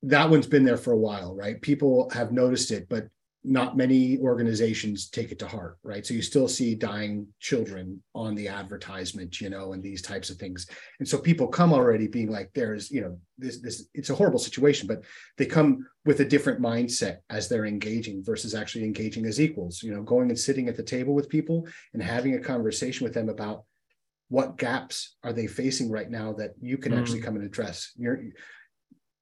that 0.05 0.31
one's 0.31 0.47
been 0.47 0.65
there 0.65 0.77
for 0.77 0.93
a 0.93 0.99
while, 0.99 1.35
right? 1.35 1.61
People 1.61 2.11
have 2.11 2.33
noticed 2.33 2.71
it, 2.71 2.89
but 2.89 3.09
not 3.43 3.77
many 3.77 4.19
organizations 4.19 5.09
take 5.09 5.33
it 5.33 5.39
to 5.39 5.49
heart, 5.49 5.79
right? 5.83 6.05
So 6.05 6.13
you 6.13 6.21
still 6.21 6.49
see 6.49 6.75
dying 6.75 7.27
children 7.39 8.03
on 8.15 8.35
the 8.35 8.49
advertisement, 8.49 9.41
you 9.41 9.49
know, 9.49 9.73
and 9.73 9.83
these 9.83 10.03
types 10.03 10.29
of 10.29 10.37
things. 10.37 10.67
And 10.99 11.09
so 11.09 11.17
people 11.17 11.49
come 11.49 11.73
already 11.73 12.07
being 12.07 12.31
like, 12.31 12.51
there's, 12.55 12.91
you 12.91 13.01
know, 13.01 13.19
this, 13.39 13.61
this, 13.61 13.87
it's 13.95 14.11
a 14.11 14.15
horrible 14.15 14.39
situation, 14.39 14.87
but 14.87 15.05
they 15.39 15.47
come 15.47 15.87
with 16.05 16.21
a 16.21 16.25
different 16.25 16.61
mindset 16.61 17.19
as 17.31 17.49
they're 17.49 17.65
engaging 17.65 18.23
versus 18.23 18.55
actually 18.55 18.85
engaging 18.85 19.25
as 19.25 19.41
equals, 19.41 19.83
you 19.83 19.95
know, 19.95 20.03
going 20.03 20.29
and 20.29 20.39
sitting 20.39 20.69
at 20.69 20.77
the 20.77 20.83
table 20.83 21.15
with 21.15 21.31
people 21.31 21.67
and 21.95 22.03
having 22.03 22.35
a 22.35 22.41
conversation 22.41 23.05
with 23.05 23.15
them 23.15 23.31
about 23.31 23.65
what 24.29 24.59
gaps 24.59 25.17
are 25.25 25.33
they 25.33 25.47
facing 25.47 25.91
right 25.91 26.11
now 26.11 26.35
that 26.35 26.51
you 26.61 26.77
can 26.77 26.93
mm-hmm. 26.93 27.01
actually 27.01 27.21
come 27.21 27.37
and 27.37 27.45
address. 27.45 27.93
You're, 27.97 28.21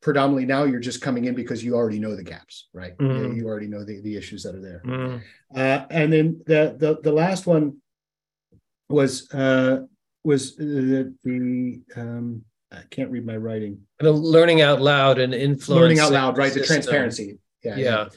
predominantly 0.01 0.47
now 0.47 0.65
you're 0.65 0.81
just 0.81 1.01
coming 1.01 1.25
in 1.25 1.35
because 1.35 1.65
you 1.65 1.75
already 1.75 1.99
know 1.99 2.15
the 2.15 2.23
gaps 2.23 2.69
right? 2.73 2.97
Mm. 2.99 3.37
you 3.37 3.47
already 3.47 3.67
know 3.67 3.85
the, 3.85 4.01
the 4.01 4.17
issues 4.17 4.43
that 4.45 4.55
are 4.55 4.61
there. 4.61 4.83
Mm. 4.85 5.23
uh, 5.55 5.87
and 5.91 6.13
then 6.13 6.41
the, 6.47 6.77
the 6.79 6.99
the 7.03 7.13
last 7.13 7.47
one 7.47 7.79
was 8.89 9.31
uh 9.33 9.83
was 10.25 10.57
the, 10.57 11.15
the 11.25 11.81
um 11.97 12.45
i 12.73 12.81
can't 12.91 13.11
read 13.11 13.27
my 13.27 13.37
writing. 13.37 13.81
The 13.99 14.13
learning 14.13 14.61
out 14.61 14.81
loud 14.81 15.19
and 15.19 15.35
influence 15.35 15.81
learning 15.81 15.99
out 16.01 16.13
loud 16.13 16.39
right? 16.39 16.53
The, 16.53 16.61
the 16.61 16.67
transparency. 16.67 17.39
Yeah, 17.65 17.77
yeah. 17.77 18.09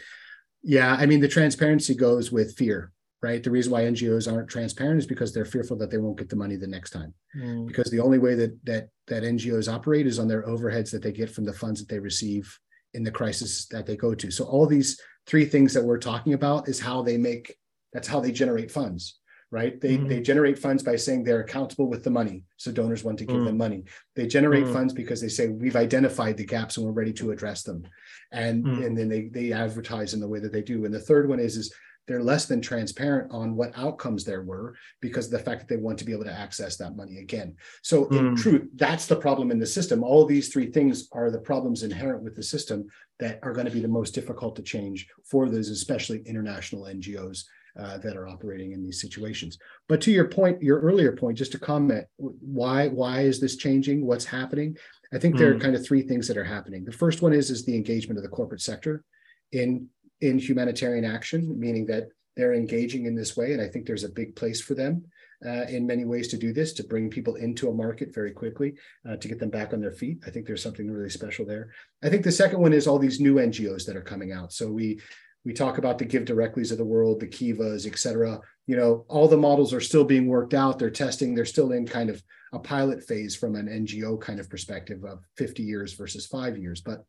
Yeah 0.63 0.95
i 0.99 1.05
mean 1.07 1.19
the 1.19 1.27
transparency 1.27 1.95
goes 1.95 2.31
with 2.31 2.55
fear 2.55 2.91
right? 3.21 3.43
The 3.43 3.51
reason 3.51 3.71
why 3.71 3.83
NGOs 3.83 4.31
aren't 4.31 4.49
transparent 4.49 4.99
is 4.99 5.05
because 5.05 5.33
they're 5.33 5.45
fearful 5.45 5.77
that 5.77 5.91
they 5.91 5.97
won't 5.97 6.17
get 6.17 6.29
the 6.29 6.35
money 6.35 6.55
the 6.55 6.67
next 6.67 6.91
time. 6.91 7.13
Mm. 7.37 7.67
Because 7.67 7.91
the 7.91 7.99
only 7.99 8.17
way 8.17 8.35
that 8.35 8.57
that 8.65 8.89
that 9.07 9.23
NGOs 9.23 9.71
operate 9.71 10.07
is 10.07 10.19
on 10.19 10.27
their 10.27 10.43
overheads 10.43 10.91
that 10.91 11.03
they 11.03 11.11
get 11.11 11.29
from 11.29 11.45
the 11.45 11.53
funds 11.53 11.79
that 11.79 11.89
they 11.89 11.99
receive 11.99 12.57
in 12.93 13.03
the 13.03 13.11
crisis 13.11 13.67
that 13.67 13.85
they 13.85 13.95
go 13.95 14.13
to. 14.15 14.31
So 14.31 14.45
all 14.45 14.65
these 14.65 14.99
three 15.27 15.45
things 15.45 15.73
that 15.73 15.83
we're 15.83 15.99
talking 15.99 16.33
about 16.33 16.67
is 16.67 16.79
how 16.79 17.01
they 17.01 17.17
make 17.17 17.55
That's 17.93 18.07
how 18.07 18.19
they 18.19 18.31
generate 18.31 18.71
funds, 18.71 19.19
right? 19.51 19.79
They 19.79 19.97
mm-hmm. 19.97 20.07
they 20.07 20.21
generate 20.21 20.57
funds 20.57 20.81
by 20.81 20.95
saying 20.95 21.23
they're 21.23 21.41
accountable 21.41 21.87
with 21.87 22.03
the 22.03 22.09
money, 22.09 22.45
so 22.57 22.71
donors 22.71 23.03
want 23.03 23.19
to 23.19 23.25
give 23.25 23.35
mm-hmm. 23.35 23.45
them 23.45 23.57
money. 23.57 23.83
They 24.15 24.25
generate 24.25 24.63
mm-hmm. 24.63 24.73
funds 24.73 24.93
because 24.93 25.21
they 25.21 25.29
say 25.29 25.49
we've 25.49 25.75
identified 25.75 26.37
the 26.37 26.45
gaps 26.45 26.77
and 26.77 26.85
we're 26.85 27.01
ready 27.01 27.13
to 27.13 27.31
address 27.31 27.61
them, 27.61 27.83
and 28.31 28.65
mm. 28.65 28.85
and 28.85 28.97
then 28.97 29.09
they 29.09 29.27
they 29.27 29.51
advertise 29.51 30.13
in 30.15 30.21
the 30.21 30.27
way 30.27 30.39
that 30.39 30.51
they 30.51 30.63
do. 30.63 30.85
And 30.85 30.93
the 30.93 31.07
third 31.09 31.29
one 31.29 31.39
is 31.39 31.55
is 31.55 31.71
they're 32.07 32.23
less 32.23 32.45
than 32.45 32.61
transparent 32.61 33.31
on 33.31 33.55
what 33.55 33.77
outcomes 33.77 34.23
there 34.23 34.41
were 34.41 34.75
because 35.01 35.25
of 35.25 35.31
the 35.31 35.39
fact 35.39 35.59
that 35.59 35.67
they 35.67 35.81
want 35.81 35.97
to 35.99 36.05
be 36.05 36.11
able 36.11 36.23
to 36.23 36.33
access 36.33 36.75
that 36.77 36.95
money 36.95 37.19
again. 37.19 37.55
So, 37.83 38.05
mm. 38.05 38.19
in 38.19 38.27
hmm. 38.29 38.35
truth, 38.35 38.69
that's 38.75 39.05
the 39.05 39.15
problem 39.15 39.51
in 39.51 39.59
the 39.59 39.65
system. 39.65 40.03
All 40.03 40.25
these 40.25 40.49
three 40.49 40.71
things 40.71 41.07
are 41.11 41.31
the 41.31 41.39
problems 41.39 41.83
inherent 41.83 42.23
with 42.23 42.35
the 42.35 42.43
system 42.43 42.87
that 43.19 43.39
are 43.43 43.53
going 43.53 43.67
to 43.67 43.71
be 43.71 43.81
the 43.81 43.87
most 43.87 44.15
difficult 44.15 44.55
to 44.55 44.63
change 44.63 45.07
for 45.23 45.47
those, 45.47 45.69
especially 45.69 46.23
international 46.25 46.83
NGOs 46.83 47.43
uh, 47.79 47.97
that 47.99 48.17
are 48.17 48.27
operating 48.27 48.73
in 48.73 48.83
these 48.83 48.99
situations. 48.99 49.57
But 49.87 50.01
to 50.01 50.11
your 50.11 50.27
point, 50.27 50.61
your 50.61 50.81
earlier 50.81 51.13
point, 51.13 51.37
just 51.37 51.53
to 51.53 51.59
comment, 51.59 52.05
why 52.17 52.89
why 52.89 53.21
is 53.21 53.39
this 53.39 53.55
changing? 53.55 54.05
What's 54.05 54.25
happening? 54.25 54.75
I 55.13 55.19
think 55.19 55.37
there 55.37 55.51
are 55.51 55.53
hmm. 55.53 55.61
kind 55.61 55.75
of 55.75 55.85
three 55.85 56.01
things 56.01 56.27
that 56.27 56.37
are 56.37 56.43
happening. 56.43 56.83
The 56.83 56.91
first 56.91 57.21
one 57.21 57.33
is 57.33 57.49
is 57.49 57.63
the 57.63 57.75
engagement 57.75 58.17
of 58.17 58.23
the 58.23 58.29
corporate 58.29 58.61
sector 58.61 59.03
in 59.51 59.87
in 60.21 60.39
humanitarian 60.39 61.05
action, 61.05 61.59
meaning 61.59 61.85
that 61.87 62.09
they're 62.37 62.53
engaging 62.53 63.05
in 63.05 63.15
this 63.15 63.35
way. 63.35 63.53
And 63.53 63.61
I 63.61 63.67
think 63.67 63.85
there's 63.85 64.03
a 64.03 64.09
big 64.09 64.35
place 64.35 64.61
for 64.61 64.73
them 64.73 65.05
uh, 65.45 65.63
in 65.63 65.87
many 65.87 66.05
ways 66.05 66.27
to 66.29 66.37
do 66.37 66.53
this, 66.53 66.73
to 66.73 66.83
bring 66.83 67.09
people 67.09 67.35
into 67.35 67.69
a 67.69 67.73
market 67.73 68.13
very 68.13 68.31
quickly, 68.31 68.75
uh, 69.09 69.15
to 69.17 69.27
get 69.27 69.39
them 69.39 69.49
back 69.49 69.73
on 69.73 69.81
their 69.81 69.91
feet. 69.91 70.19
I 70.25 70.29
think 70.29 70.45
there's 70.45 70.63
something 70.63 70.89
really 70.89 71.09
special 71.09 71.45
there. 71.45 71.71
I 72.03 72.09
think 72.09 72.23
the 72.23 72.31
second 72.31 72.61
one 72.61 72.73
is 72.73 72.87
all 72.87 72.99
these 72.99 73.19
new 73.19 73.35
NGOs 73.35 73.85
that 73.85 73.97
are 73.97 74.01
coming 74.01 74.31
out. 74.31 74.53
So 74.53 74.71
we 74.71 75.01
we 75.43 75.53
talk 75.53 75.79
about 75.79 75.97
the 75.97 76.05
Give 76.05 76.23
Directly's 76.23 76.71
of 76.71 76.77
the 76.77 76.85
world, 76.85 77.19
the 77.19 77.27
Kivas, 77.27 77.87
et 77.87 77.97
cetera. 77.97 78.39
You 78.67 78.75
know, 78.75 79.05
all 79.07 79.27
the 79.27 79.37
models 79.37 79.73
are 79.73 79.81
still 79.81 80.03
being 80.03 80.27
worked 80.27 80.53
out. 80.53 80.77
They're 80.77 80.91
testing. 80.91 81.33
They're 81.33 81.45
still 81.45 81.71
in 81.71 81.87
kind 81.87 82.11
of 82.11 82.21
a 82.53 82.59
pilot 82.59 83.03
phase 83.03 83.35
from 83.35 83.55
an 83.55 83.65
NGO 83.65 84.21
kind 84.21 84.39
of 84.39 84.51
perspective 84.51 85.03
of 85.03 85.23
50 85.37 85.63
years 85.63 85.93
versus 85.93 86.27
five 86.27 86.59
years. 86.59 86.81
But 86.81 87.05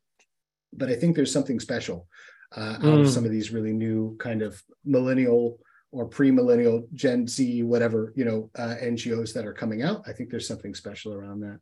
but 0.73 0.89
I 0.89 0.95
think 0.95 1.15
there's 1.15 1.33
something 1.33 1.61
special 1.61 2.09
uh, 2.57 2.75
out 2.75 2.81
mm. 2.81 3.01
of 3.01 3.11
some 3.11 3.25
of 3.25 3.31
these 3.31 3.53
really 3.53 3.73
new 3.73 4.17
kind 4.19 4.43
of 4.43 4.63
millennial 4.85 5.59
or 5.91 6.07
pre-millennial 6.07 6.89
Gen 6.95 7.29
Z, 7.29 7.63
whatever 7.63 8.13
you 8.17 8.25
know, 8.25 8.51
uh, 8.57 8.77
NGOs 8.83 9.33
that 9.35 9.47
are 9.47 9.53
coming 9.53 9.83
out. 9.83 10.03
I 10.07 10.13
think 10.13 10.31
there's 10.31 10.49
something 10.49 10.75
special 10.75 11.13
around 11.13 11.41
that. 11.41 11.61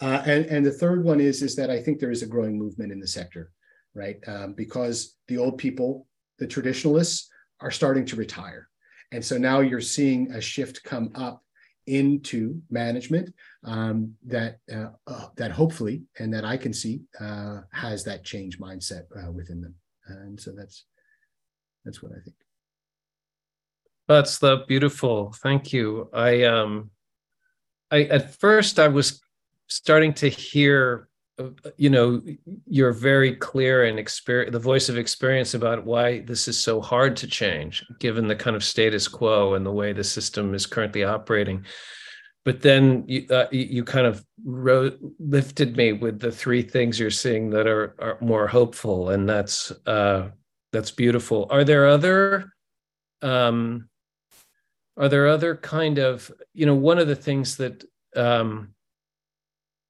Uh, 0.00 0.22
and 0.26 0.46
and 0.46 0.66
the 0.66 0.72
third 0.72 1.04
one 1.04 1.20
is 1.20 1.42
is 1.42 1.54
that 1.56 1.70
I 1.70 1.80
think 1.80 1.98
there 1.98 2.10
is 2.10 2.22
a 2.22 2.26
growing 2.26 2.58
movement 2.58 2.92
in 2.92 3.00
the 3.00 3.06
sector, 3.06 3.50
right? 3.94 4.16
Um, 4.26 4.54
because 4.54 5.16
the 5.28 5.38
old 5.38 5.58
people, 5.58 6.06
the 6.38 6.46
traditionalists, 6.46 7.28
are 7.60 7.70
starting 7.70 8.04
to 8.06 8.16
retire, 8.16 8.68
and 9.12 9.24
so 9.24 9.38
now 9.38 9.60
you're 9.60 9.80
seeing 9.80 10.32
a 10.32 10.40
shift 10.40 10.82
come 10.82 11.12
up 11.14 11.44
into 11.86 12.60
management 12.70 13.32
um, 13.64 14.14
that 14.26 14.58
uh, 14.72 14.88
uh, 15.06 15.28
that 15.36 15.52
hopefully 15.52 16.02
and 16.18 16.32
that 16.32 16.44
I 16.44 16.56
can 16.56 16.72
see 16.72 17.02
uh, 17.20 17.60
has 17.72 18.04
that 18.04 18.24
change 18.24 18.58
mindset 18.58 19.04
uh, 19.16 19.30
within 19.30 19.60
them 19.60 19.74
and 20.06 20.40
so 20.40 20.52
that's 20.52 20.84
that's 21.84 22.02
what 22.02 22.12
I 22.12 22.20
think. 22.24 22.36
That's 24.08 24.38
the 24.38 24.64
beautiful. 24.68 25.32
Thank 25.42 25.72
you. 25.72 26.08
I 26.12 26.44
um, 26.44 26.90
I 27.90 28.02
at 28.04 28.34
first 28.38 28.78
I 28.78 28.88
was 28.88 29.20
starting 29.68 30.12
to 30.14 30.28
hear, 30.28 31.08
uh, 31.38 31.48
you 31.76 31.90
know, 31.90 32.20
you're 32.66 32.92
very 32.92 33.34
clear 33.34 33.84
and 33.84 33.98
experience 33.98 34.52
the 34.52 34.58
voice 34.58 34.88
of 34.88 34.98
experience 34.98 35.54
about 35.54 35.84
why 35.84 36.20
this 36.20 36.48
is 36.48 36.58
so 36.58 36.80
hard 36.80 37.16
to 37.16 37.26
change, 37.26 37.84
given 37.98 38.28
the 38.28 38.36
kind 38.36 38.56
of 38.56 38.64
status 38.64 39.08
quo 39.08 39.54
and 39.54 39.64
the 39.64 39.72
way 39.72 39.92
the 39.92 40.04
system 40.04 40.54
is 40.54 40.66
currently 40.66 41.04
operating 41.04 41.64
but 42.44 42.60
then 42.60 43.04
you, 43.06 43.26
uh, 43.30 43.46
you 43.50 43.84
kind 43.84 44.06
of 44.06 44.24
lifted 44.44 45.76
me 45.76 45.92
with 45.92 46.20
the 46.20 46.30
three 46.30 46.62
things 46.62 47.00
you're 47.00 47.10
seeing 47.10 47.50
that 47.50 47.66
are, 47.66 47.94
are 47.98 48.18
more 48.20 48.46
hopeful 48.46 49.10
and 49.10 49.28
that's 49.28 49.70
uh, 49.86 50.28
that's 50.72 50.90
beautiful. 50.90 51.46
Are 51.50 51.64
there 51.64 51.86
other 51.86 52.52
um, 53.22 53.88
are 54.96 55.08
there 55.08 55.28
other 55.28 55.56
kind 55.56 55.98
of 55.98 56.30
you 56.52 56.66
know 56.66 56.74
one 56.74 56.98
of 56.98 57.08
the 57.08 57.16
things 57.16 57.56
that 57.56 57.84
um, 58.16 58.74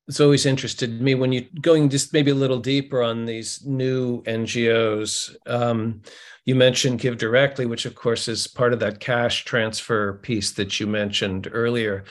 it's 0.09 0.21
always 0.21 0.47
interested 0.47 1.01
me 1.01 1.15
when 1.15 1.33
you 1.33 1.47
going 1.61 1.89
just 1.89 2.13
maybe 2.13 2.31
a 2.31 2.35
little 2.35 2.59
deeper 2.59 3.03
on 3.03 3.25
these 3.25 3.65
new 3.67 4.23
ngos 4.23 5.35
um, 5.47 6.01
you 6.45 6.55
mentioned 6.55 7.01
give 7.01 7.19
directly 7.19 7.67
which 7.67 7.87
of 7.87 7.95
course 7.95 8.29
is 8.29 8.47
part 8.47 8.73
of 8.73 8.81
that 8.81 9.01
cash 9.01 9.45
transfer 9.45 10.15
piece 10.15 10.53
that 10.53 10.79
you 10.79 10.87
mentioned 10.87 11.49
earlier 11.53 12.05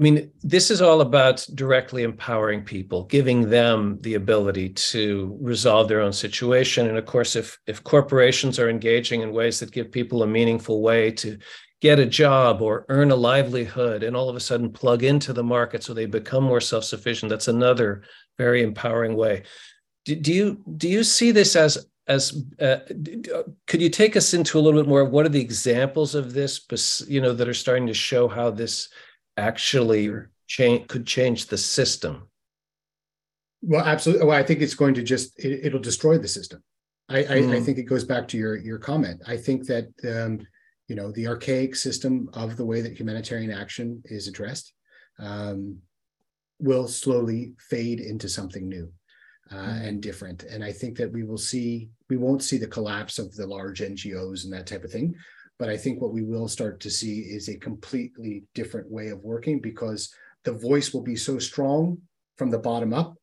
I 0.00 0.02
mean, 0.02 0.30
this 0.42 0.70
is 0.70 0.80
all 0.80 1.02
about 1.02 1.46
directly 1.54 2.04
empowering 2.04 2.64
people, 2.64 3.04
giving 3.04 3.50
them 3.50 3.98
the 4.00 4.14
ability 4.14 4.70
to 4.70 5.36
resolve 5.42 5.88
their 5.88 6.00
own 6.00 6.14
situation. 6.14 6.88
And 6.88 6.96
of 6.96 7.04
course, 7.04 7.36
if 7.36 7.58
if 7.66 7.84
corporations 7.84 8.58
are 8.58 8.70
engaging 8.70 9.20
in 9.20 9.30
ways 9.30 9.60
that 9.60 9.72
give 9.72 9.92
people 9.92 10.22
a 10.22 10.26
meaningful 10.26 10.80
way 10.80 11.10
to 11.12 11.36
get 11.82 11.98
a 11.98 12.06
job 12.06 12.62
or 12.62 12.86
earn 12.88 13.10
a 13.10 13.16
livelihood 13.16 14.02
and 14.02 14.16
all 14.16 14.30
of 14.30 14.36
a 14.36 14.40
sudden 14.40 14.72
plug 14.72 15.02
into 15.02 15.34
the 15.34 15.44
market 15.44 15.82
so 15.82 15.92
they 15.92 16.06
become 16.06 16.44
more 16.44 16.60
self-sufficient, 16.62 17.28
that's 17.28 17.48
another 17.48 18.02
very 18.38 18.62
empowering 18.62 19.16
way. 19.16 19.42
Do, 20.06 20.16
do 20.16 20.32
you 20.32 20.64
do 20.78 20.88
you 20.88 21.04
see 21.04 21.30
this 21.30 21.54
as 21.54 21.86
as 22.06 22.42
uh, 22.58 22.78
could 23.66 23.82
you 23.82 23.90
take 23.90 24.16
us 24.16 24.32
into 24.32 24.58
a 24.58 24.62
little 24.62 24.80
bit 24.80 24.88
more 24.88 25.04
what 25.04 25.26
are 25.26 25.30
the 25.30 25.42
examples 25.42 26.14
of 26.14 26.32
this 26.32 27.04
you 27.06 27.20
know 27.20 27.34
that 27.34 27.48
are 27.48 27.54
starting 27.54 27.86
to 27.86 27.94
show 27.94 28.28
how 28.28 28.50
this 28.50 28.88
actually 29.36 30.10
change 30.46 30.88
could 30.88 31.06
change 31.06 31.46
the 31.46 31.58
system 31.58 32.28
well 33.62 33.84
absolutely 33.84 34.26
well 34.26 34.36
i 34.36 34.42
think 34.42 34.60
it's 34.60 34.74
going 34.74 34.94
to 34.94 35.02
just 35.02 35.38
it, 35.44 35.72
will 35.72 35.80
destroy 35.80 36.18
the 36.18 36.28
system 36.28 36.62
I, 37.08 37.22
mm. 37.22 37.30
I, 37.30 37.34
I, 37.34 37.42
hmm. 37.42 37.64
think 37.64 37.78
it 37.78 37.84
goes 37.84 38.04
back 38.04 38.28
to 38.28 38.38
your 38.38 38.56
your 38.56 38.78
comment 38.78 39.22
i 39.26 39.36
think 39.36 39.66
that 39.66 39.88
um, 40.08 40.40
you 40.88 40.96
know 40.96 41.12
the 41.12 41.28
archaic 41.28 41.76
system 41.76 42.28
of 42.34 42.56
the 42.56 42.64
way 42.64 42.80
that 42.80 42.98
humanitarian 42.98 43.52
action 43.52 44.02
is 44.06 44.26
addressed 44.26 44.72
um, 45.18 45.78
will 46.58 46.88
slowly 46.88 47.52
fade 47.58 48.00
into 48.00 48.28
something 48.28 48.68
new 48.68 48.92
uh, 49.52 49.54
mm. 49.54 49.88
and 49.88 50.02
different 50.02 50.42
and 50.44 50.64
i 50.64 50.72
think 50.72 50.96
that 50.96 51.12
we 51.12 51.22
will 51.22 51.38
see 51.38 51.90
we 52.08 52.16
won't 52.16 52.42
see 52.42 52.58
the 52.58 52.66
collapse 52.66 53.18
of 53.18 53.34
the 53.36 53.46
large 53.46 53.80
ngos 53.80 54.44
and 54.44 54.52
that 54.52 54.66
type 54.66 54.84
of 54.84 54.90
thing 54.90 55.14
but 55.60 55.68
I 55.68 55.76
think 55.76 56.00
what 56.00 56.14
we 56.14 56.22
will 56.22 56.48
start 56.48 56.80
to 56.80 56.90
see 56.90 57.18
is 57.20 57.50
a 57.50 57.58
completely 57.58 58.44
different 58.54 58.90
way 58.90 59.08
of 59.08 59.22
working 59.22 59.60
because 59.60 60.10
the 60.42 60.54
voice 60.54 60.94
will 60.94 61.02
be 61.02 61.16
so 61.16 61.38
strong 61.38 61.98
from 62.38 62.48
the 62.48 62.58
bottom 62.58 62.94
up 62.94 63.16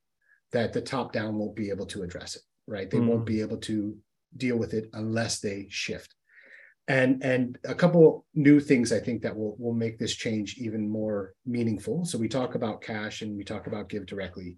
that 0.51 0.71
the 0.71 0.79
top 0.79 1.11
down 1.11 1.35
won't 1.35 1.55
be 1.55 1.71
able 1.71 1.87
to 1.87 2.03
address 2.03 2.35
it, 2.35 2.43
right? 2.67 2.91
They 2.91 2.99
mm. 2.99 3.07
won't 3.07 3.25
be 3.25 3.41
able 3.41 3.57
to 3.61 3.97
deal 4.37 4.55
with 4.55 4.75
it 4.75 4.87
unless 4.93 5.39
they 5.39 5.65
shift. 5.69 6.13
And 6.87 7.23
and 7.23 7.57
a 7.65 7.73
couple 7.73 8.27
new 8.35 8.59
things 8.59 8.93
I 8.93 8.99
think 8.99 9.23
that 9.23 9.35
will 9.35 9.55
will 9.57 9.73
make 9.73 9.97
this 9.97 10.13
change 10.13 10.57
even 10.59 10.87
more 10.87 11.33
meaningful. 11.43 12.05
So 12.05 12.19
we 12.19 12.27
talk 12.27 12.53
about 12.53 12.81
cash 12.81 13.23
and 13.23 13.35
we 13.35 13.43
talk 13.43 13.65
about 13.65 13.89
give 13.89 14.05
directly. 14.05 14.57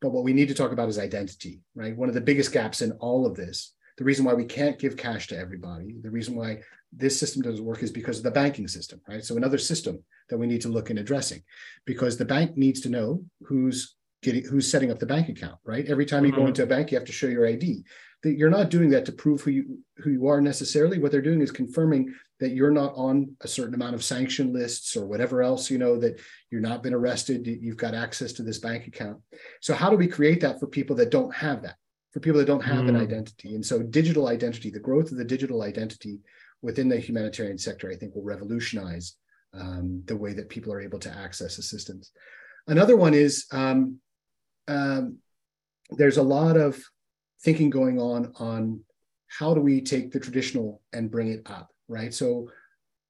But 0.00 0.12
what 0.12 0.24
we 0.24 0.32
need 0.32 0.48
to 0.48 0.54
talk 0.54 0.72
about 0.72 0.88
is 0.88 0.98
identity, 0.98 1.60
right? 1.74 1.94
One 1.94 2.08
of 2.08 2.14
the 2.14 2.22
biggest 2.22 2.52
gaps 2.52 2.80
in 2.80 2.92
all 2.92 3.26
of 3.26 3.36
this 3.36 3.74
the 3.98 4.04
reason 4.04 4.24
why 4.24 4.34
we 4.34 4.44
can't 4.44 4.78
give 4.78 4.96
cash 4.96 5.28
to 5.28 5.38
everybody, 5.38 5.96
the 6.02 6.10
reason 6.10 6.34
why 6.34 6.60
this 6.92 7.18
system 7.18 7.42
doesn't 7.42 7.64
work 7.64 7.82
is 7.82 7.90
because 7.90 8.18
of 8.18 8.24
the 8.24 8.30
banking 8.30 8.68
system, 8.68 9.00
right? 9.08 9.24
So 9.24 9.36
another 9.36 9.58
system 9.58 10.02
that 10.28 10.38
we 10.38 10.46
need 10.46 10.60
to 10.62 10.68
look 10.68 10.90
in 10.90 10.98
addressing, 10.98 11.42
because 11.84 12.16
the 12.16 12.24
bank 12.24 12.56
needs 12.56 12.80
to 12.82 12.88
know 12.88 13.24
who's 13.42 13.96
getting 14.22 14.44
who's 14.44 14.70
setting 14.70 14.90
up 14.90 14.98
the 14.98 15.06
bank 15.06 15.28
account, 15.28 15.58
right? 15.64 15.86
Every 15.86 16.06
time 16.06 16.24
you 16.24 16.32
mm-hmm. 16.32 16.42
go 16.42 16.46
into 16.46 16.62
a 16.62 16.66
bank, 16.66 16.90
you 16.90 16.98
have 16.98 17.06
to 17.06 17.12
show 17.12 17.26
your 17.26 17.46
ID. 17.46 17.84
That 18.22 18.38
you're 18.38 18.50
not 18.50 18.70
doing 18.70 18.90
that 18.90 19.04
to 19.06 19.12
prove 19.12 19.40
who 19.40 19.50
you 19.50 19.78
who 19.96 20.10
you 20.10 20.28
are 20.28 20.40
necessarily. 20.40 20.98
What 20.98 21.10
they're 21.10 21.20
doing 21.20 21.40
is 21.40 21.50
confirming 21.50 22.14
that 22.38 22.52
you're 22.52 22.70
not 22.70 22.92
on 22.96 23.36
a 23.40 23.48
certain 23.48 23.74
amount 23.74 23.94
of 23.94 24.04
sanction 24.04 24.52
lists 24.52 24.96
or 24.96 25.06
whatever 25.06 25.42
else, 25.42 25.70
you 25.70 25.78
know, 25.78 25.96
that 25.98 26.20
you're 26.50 26.60
not 26.60 26.82
been 26.82 26.94
arrested, 26.94 27.46
you've 27.46 27.76
got 27.76 27.94
access 27.94 28.32
to 28.32 28.42
this 28.42 28.58
bank 28.58 28.86
account. 28.86 29.18
So 29.60 29.74
how 29.74 29.90
do 29.90 29.96
we 29.96 30.08
create 30.08 30.40
that 30.40 30.58
for 30.58 30.66
people 30.66 30.96
that 30.96 31.10
don't 31.10 31.34
have 31.34 31.62
that? 31.62 31.76
For 32.12 32.20
people 32.20 32.38
that 32.40 32.46
don't 32.46 32.64
have 32.64 32.84
mm. 32.84 32.90
an 32.90 32.96
identity. 32.96 33.54
And 33.54 33.64
so 33.64 33.82
digital 33.82 34.28
identity, 34.28 34.70
the 34.70 34.78
growth 34.78 35.10
of 35.10 35.18
the 35.18 35.24
digital 35.24 35.62
identity 35.62 36.20
within 36.60 36.88
the 36.88 36.98
humanitarian 36.98 37.58
sector, 37.58 37.90
I 37.90 37.96
think 37.96 38.14
will 38.14 38.22
revolutionize 38.22 39.16
um, 39.54 40.02
the 40.06 40.16
way 40.16 40.32
that 40.34 40.48
people 40.48 40.72
are 40.72 40.80
able 40.80 40.98
to 41.00 41.10
access 41.10 41.58
assistance. 41.58 42.12
Another 42.66 42.96
one 42.96 43.14
is 43.14 43.46
um, 43.50 43.98
um, 44.68 45.18
there's 45.90 46.18
a 46.18 46.22
lot 46.22 46.56
of 46.56 46.82
thinking 47.42 47.70
going 47.70 47.98
on 47.98 48.32
on 48.38 48.84
how 49.28 49.54
do 49.54 49.60
we 49.60 49.80
take 49.80 50.12
the 50.12 50.20
traditional 50.20 50.80
and 50.92 51.10
bring 51.10 51.28
it 51.28 51.42
up, 51.46 51.70
right? 51.88 52.12
So 52.12 52.48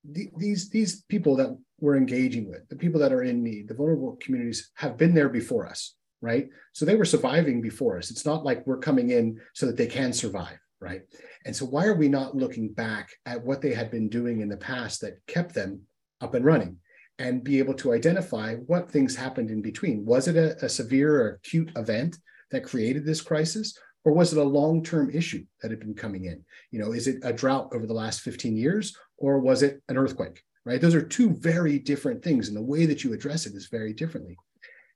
the, 0.05 0.31
these 0.37 0.71
these 0.71 1.03
people 1.03 1.37
that 1.37 1.57
we're 1.81 1.97
engaging 1.97 2.49
with, 2.49 2.69
the 2.69 2.77
people 2.77 3.01
that 3.01 3.13
are 3.13 3.23
in 3.23 3.43
need, 3.43 3.69
the 3.69 3.75
vulnerable 3.75 4.17
communities 4.21 4.71
have 4.75 4.97
been 4.97 5.15
there 5.15 5.29
before 5.29 5.67
us, 5.67 5.95
right? 6.23 6.49
So 6.73 6.87
they 6.87 6.97
were 6.97 7.05
surviving 7.05 7.61
before 7.61 7.99
us. 7.99 8.11
It's 8.11 8.25
not 8.25 8.45
like 8.45 8.67
we're 8.67 8.79
coming 8.79 9.11
in 9.11 9.39
so 9.53 9.67
that 9.67 9.77
they 9.77 9.87
can 9.87 10.15
survive 10.15 10.59
right? 10.83 11.03
And 11.47 11.55
so, 11.55 11.65
why 11.65 11.87
are 11.87 11.95
we 11.95 12.09
not 12.09 12.37
looking 12.37 12.69
back 12.69 13.11
at 13.25 13.43
what 13.43 13.63
they 13.63 13.73
had 13.73 13.91
been 13.91 14.09
doing 14.09 14.41
in 14.41 14.49
the 14.49 14.57
past 14.57 15.01
that 15.01 15.25
kept 15.27 15.55
them 15.55 15.83
up 16.21 16.35
and 16.35 16.45
running 16.45 16.77
and 17.19 17.45
be 17.45 17.59
able 17.59 17.75
to 17.75 17.93
identify 17.93 18.57
what 18.57 18.91
things 18.91 19.15
happened 19.15 19.51
in 19.51 19.63
between? 19.63 20.05
Was 20.05 20.29
it 20.29 20.37
a, 20.37 20.63
a 20.65 20.69
severe 20.69 21.23
or 21.23 21.29
acute 21.35 21.71
event 21.77 22.19
that 22.51 22.65
created 22.65 23.07
this 23.07 23.23
crisis? 23.23 23.79
Or 24.05 24.13
was 24.13 24.33
it 24.33 24.39
a 24.39 24.45
long 24.45 24.83
term 24.83 25.11
issue 25.11 25.45
that 25.63 25.71
had 25.71 25.79
been 25.79 25.95
coming 25.95 26.25
in? 26.25 26.45
You 26.73 26.81
know, 26.81 26.93
is 26.93 27.07
it 27.07 27.19
a 27.23 27.33
drought 27.33 27.71
over 27.73 27.87
the 27.87 27.95
last 27.95 28.21
15 28.23 28.57
years 28.57 28.97
or 29.17 29.39
was 29.39 29.63
it 29.63 29.81
an 29.89 29.97
earthquake? 29.97 30.43
Right? 30.65 30.81
Those 30.81 30.97
are 30.97 31.03
two 31.03 31.31
very 31.31 31.79
different 31.79 32.23
things, 32.23 32.47
and 32.47 32.57
the 32.57 32.63
way 32.63 32.87
that 32.87 33.03
you 33.03 33.13
address 33.13 33.47
it 33.47 33.55
is 33.55 33.67
very 33.67 33.93
differently. 33.93 34.37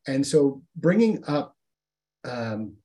And 0.06 0.26
so, 0.26 0.62
bringing 0.76 1.22
up 1.26 1.56
um, 2.24 2.76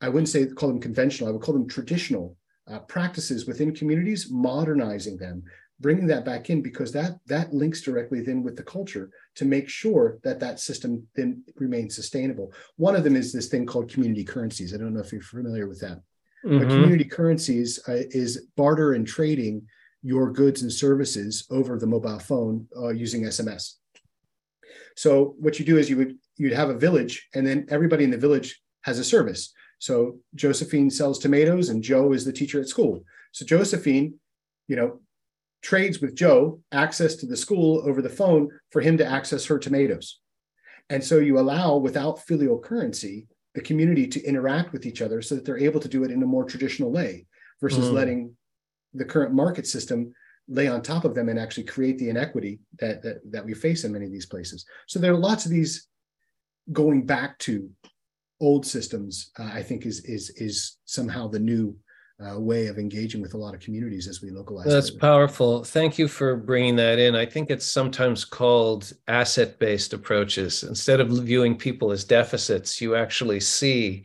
I 0.00 0.08
wouldn't 0.08 0.28
say 0.28 0.46
call 0.46 0.68
them 0.68 0.80
conventional, 0.80 1.28
I 1.28 1.32
would 1.32 1.42
call 1.42 1.54
them 1.54 1.68
traditional 1.68 2.36
uh, 2.70 2.80
practices 2.80 3.46
within 3.46 3.74
communities, 3.74 4.28
modernizing 4.30 5.16
them, 5.16 5.42
bringing 5.80 6.06
that 6.08 6.24
back 6.24 6.50
in 6.50 6.62
because 6.62 6.92
that 6.92 7.18
that 7.26 7.52
links 7.52 7.80
directly 7.80 8.20
then 8.20 8.42
with 8.42 8.56
the 8.56 8.62
culture 8.62 9.10
to 9.36 9.44
make 9.44 9.68
sure 9.68 10.18
that 10.22 10.40
that 10.40 10.60
system 10.60 11.06
then 11.14 11.42
remains 11.56 11.96
sustainable. 11.96 12.52
One 12.76 12.94
of 12.94 13.04
them 13.04 13.16
is 13.16 13.32
this 13.32 13.48
thing 13.48 13.66
called 13.66 13.90
community 13.90 14.24
currencies. 14.24 14.74
I 14.74 14.78
don't 14.78 14.94
know 14.94 15.00
if 15.00 15.12
you're 15.12 15.22
familiar 15.22 15.66
with 15.66 15.80
that. 15.80 16.00
Mm-hmm. 16.44 16.58
But 16.58 16.68
community 16.68 17.04
currencies 17.04 17.80
uh, 17.88 18.04
is 18.10 18.46
barter 18.56 18.92
and 18.92 19.06
trading 19.06 19.66
your 20.02 20.30
goods 20.30 20.62
and 20.62 20.72
services 20.72 21.46
over 21.50 21.76
the 21.76 21.86
mobile 21.86 22.20
phone 22.20 22.68
uh, 22.76 22.90
using 22.90 23.24
SMS. 23.24 23.77
So 24.98 25.36
what 25.38 25.60
you 25.60 25.64
do 25.64 25.78
is 25.78 25.88
you 25.88 25.96
would 25.96 26.18
you'd 26.38 26.52
have 26.54 26.70
a 26.70 26.78
village, 26.86 27.28
and 27.32 27.46
then 27.46 27.66
everybody 27.70 28.02
in 28.02 28.10
the 28.10 28.18
village 28.18 28.60
has 28.82 28.98
a 28.98 29.04
service. 29.04 29.52
So 29.78 30.18
Josephine 30.34 30.90
sells 30.90 31.20
tomatoes 31.20 31.68
and 31.68 31.84
Joe 31.84 32.12
is 32.12 32.24
the 32.24 32.32
teacher 32.32 32.60
at 32.60 32.66
school. 32.66 33.04
So 33.30 33.46
Josephine, 33.46 34.14
you 34.66 34.74
know, 34.74 35.00
trades 35.62 36.00
with 36.00 36.16
Joe 36.16 36.60
access 36.72 37.14
to 37.16 37.26
the 37.26 37.36
school 37.36 37.80
over 37.88 38.02
the 38.02 38.08
phone 38.08 38.50
for 38.72 38.80
him 38.80 38.98
to 38.98 39.06
access 39.06 39.46
her 39.46 39.56
tomatoes. 39.60 40.18
And 40.90 41.04
so 41.04 41.18
you 41.18 41.38
allow, 41.38 41.76
without 41.76 42.24
filial 42.26 42.58
currency, 42.58 43.28
the 43.54 43.60
community 43.60 44.08
to 44.08 44.24
interact 44.24 44.72
with 44.72 44.84
each 44.84 45.00
other 45.00 45.22
so 45.22 45.36
that 45.36 45.44
they're 45.44 45.66
able 45.68 45.78
to 45.78 45.88
do 45.88 46.02
it 46.02 46.10
in 46.10 46.24
a 46.24 46.26
more 46.26 46.44
traditional 46.44 46.90
way 46.90 47.24
versus 47.60 47.88
mm. 47.88 47.92
letting 47.92 48.36
the 48.94 49.04
current 49.04 49.32
market 49.32 49.66
system 49.68 50.12
lay 50.48 50.66
on 50.66 50.82
top 50.82 51.04
of 51.04 51.14
them 51.14 51.28
and 51.28 51.38
actually 51.38 51.64
create 51.64 51.98
the 51.98 52.08
inequity 52.08 52.58
that, 52.78 53.02
that, 53.02 53.20
that 53.30 53.44
we 53.44 53.54
face 53.54 53.84
in 53.84 53.92
many 53.92 54.06
of 54.06 54.12
these 54.12 54.26
places. 54.26 54.64
So 54.86 54.98
there 54.98 55.12
are 55.12 55.18
lots 55.18 55.44
of 55.44 55.50
these 55.50 55.88
going 56.72 57.06
back 57.06 57.38
to 57.40 57.70
old 58.40 58.64
systems, 58.66 59.30
uh, 59.38 59.50
I 59.52 59.62
think 59.62 59.84
is 59.84 60.04
is 60.04 60.30
is 60.36 60.76
somehow 60.84 61.28
the 61.28 61.40
new 61.40 61.76
uh, 62.24 62.38
way 62.38 62.66
of 62.66 62.78
engaging 62.78 63.20
with 63.20 63.34
a 63.34 63.36
lot 63.36 63.54
of 63.54 63.60
communities 63.60 64.08
as 64.08 64.22
we 64.22 64.30
localize. 64.30 64.66
That's 64.66 64.90
further. 64.90 65.00
powerful. 65.00 65.64
Thank 65.64 65.98
you 65.98 66.08
for 66.08 66.36
bringing 66.36 66.76
that 66.76 66.98
in. 66.98 67.14
I 67.14 67.26
think 67.26 67.50
it's 67.50 67.70
sometimes 67.70 68.24
called 68.24 68.92
asset 69.06 69.58
based 69.58 69.92
approaches. 69.92 70.64
Instead 70.64 71.00
of 71.00 71.10
viewing 71.10 71.56
people 71.56 71.92
as 71.92 72.04
deficits, 72.04 72.80
you 72.80 72.96
actually 72.96 73.40
see 73.40 74.04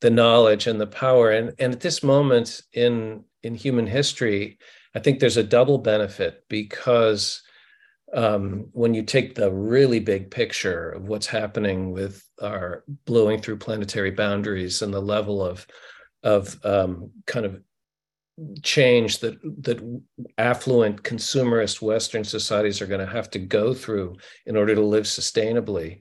the 0.00 0.10
knowledge 0.10 0.66
and 0.66 0.78
the 0.78 0.86
power. 0.86 1.30
And, 1.30 1.54
and 1.58 1.72
at 1.72 1.80
this 1.80 2.02
moment 2.02 2.62
in, 2.74 3.24
in 3.42 3.54
human 3.54 3.86
history, 3.86 4.58
I 4.96 4.98
think 4.98 5.20
there's 5.20 5.36
a 5.36 5.44
double 5.44 5.76
benefit 5.76 6.44
because 6.48 7.42
um, 8.14 8.68
when 8.72 8.94
you 8.94 9.02
take 9.02 9.34
the 9.34 9.52
really 9.52 10.00
big 10.00 10.30
picture 10.30 10.88
of 10.88 11.06
what's 11.06 11.26
happening 11.26 11.92
with 11.92 12.26
our 12.40 12.82
blowing 13.04 13.42
through 13.42 13.58
planetary 13.58 14.10
boundaries 14.10 14.80
and 14.80 14.94
the 14.94 15.00
level 15.00 15.44
of 15.44 15.66
of 16.22 16.58
um, 16.64 17.10
kind 17.26 17.44
of 17.44 17.60
change 18.62 19.18
that 19.18 19.38
that 19.64 20.00
affluent 20.38 21.02
consumerist 21.02 21.82
Western 21.82 22.24
societies 22.24 22.80
are 22.80 22.86
going 22.86 23.06
to 23.06 23.12
have 23.12 23.30
to 23.32 23.38
go 23.38 23.74
through 23.74 24.16
in 24.46 24.56
order 24.56 24.74
to 24.74 24.80
live 24.80 25.04
sustainably. 25.04 26.00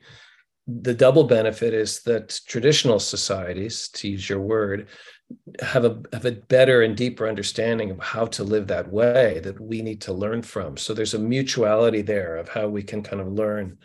The 0.68 0.94
double 0.94 1.26
benefit 1.26 1.74
is 1.74 2.02
that 2.04 2.40
traditional 2.48 3.00
societies, 3.00 3.90
to 3.90 4.08
use 4.08 4.30
your 4.30 4.40
word, 4.40 4.88
have 5.62 5.86
a 5.86 6.02
have 6.14 6.26
a 6.26 6.32
better 6.32 6.82
and 6.82 6.96
deeper 6.96 7.28
understanding 7.28 7.92
of 7.92 8.00
how 8.00 8.26
to 8.26 8.44
live 8.44 8.68
that 8.68 8.92
way 8.92 9.40
that 9.44 9.60
we 9.60 9.82
need 9.82 10.02
to 10.02 10.14
learn 10.14 10.42
from. 10.42 10.78
So 10.78 10.94
there's 10.94 11.14
a 11.14 11.20
mutuality 11.20 12.02
there 12.02 12.38
of 12.38 12.50
how 12.50 12.68
we 12.68 12.84
can 12.84 13.02
kind 13.02 13.22
of 13.22 13.28
learn 13.28 13.78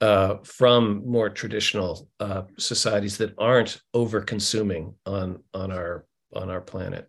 uh, 0.00 0.36
from 0.44 1.06
more 1.06 1.30
traditional 1.30 2.08
uh, 2.20 2.42
societies 2.58 3.16
that 3.18 3.34
aren't 3.38 3.80
over 3.94 4.20
consuming 4.20 4.94
on 5.06 5.42
on 5.54 5.72
our 5.72 6.06
on 6.34 6.50
our 6.50 6.60
planet. 6.60 7.08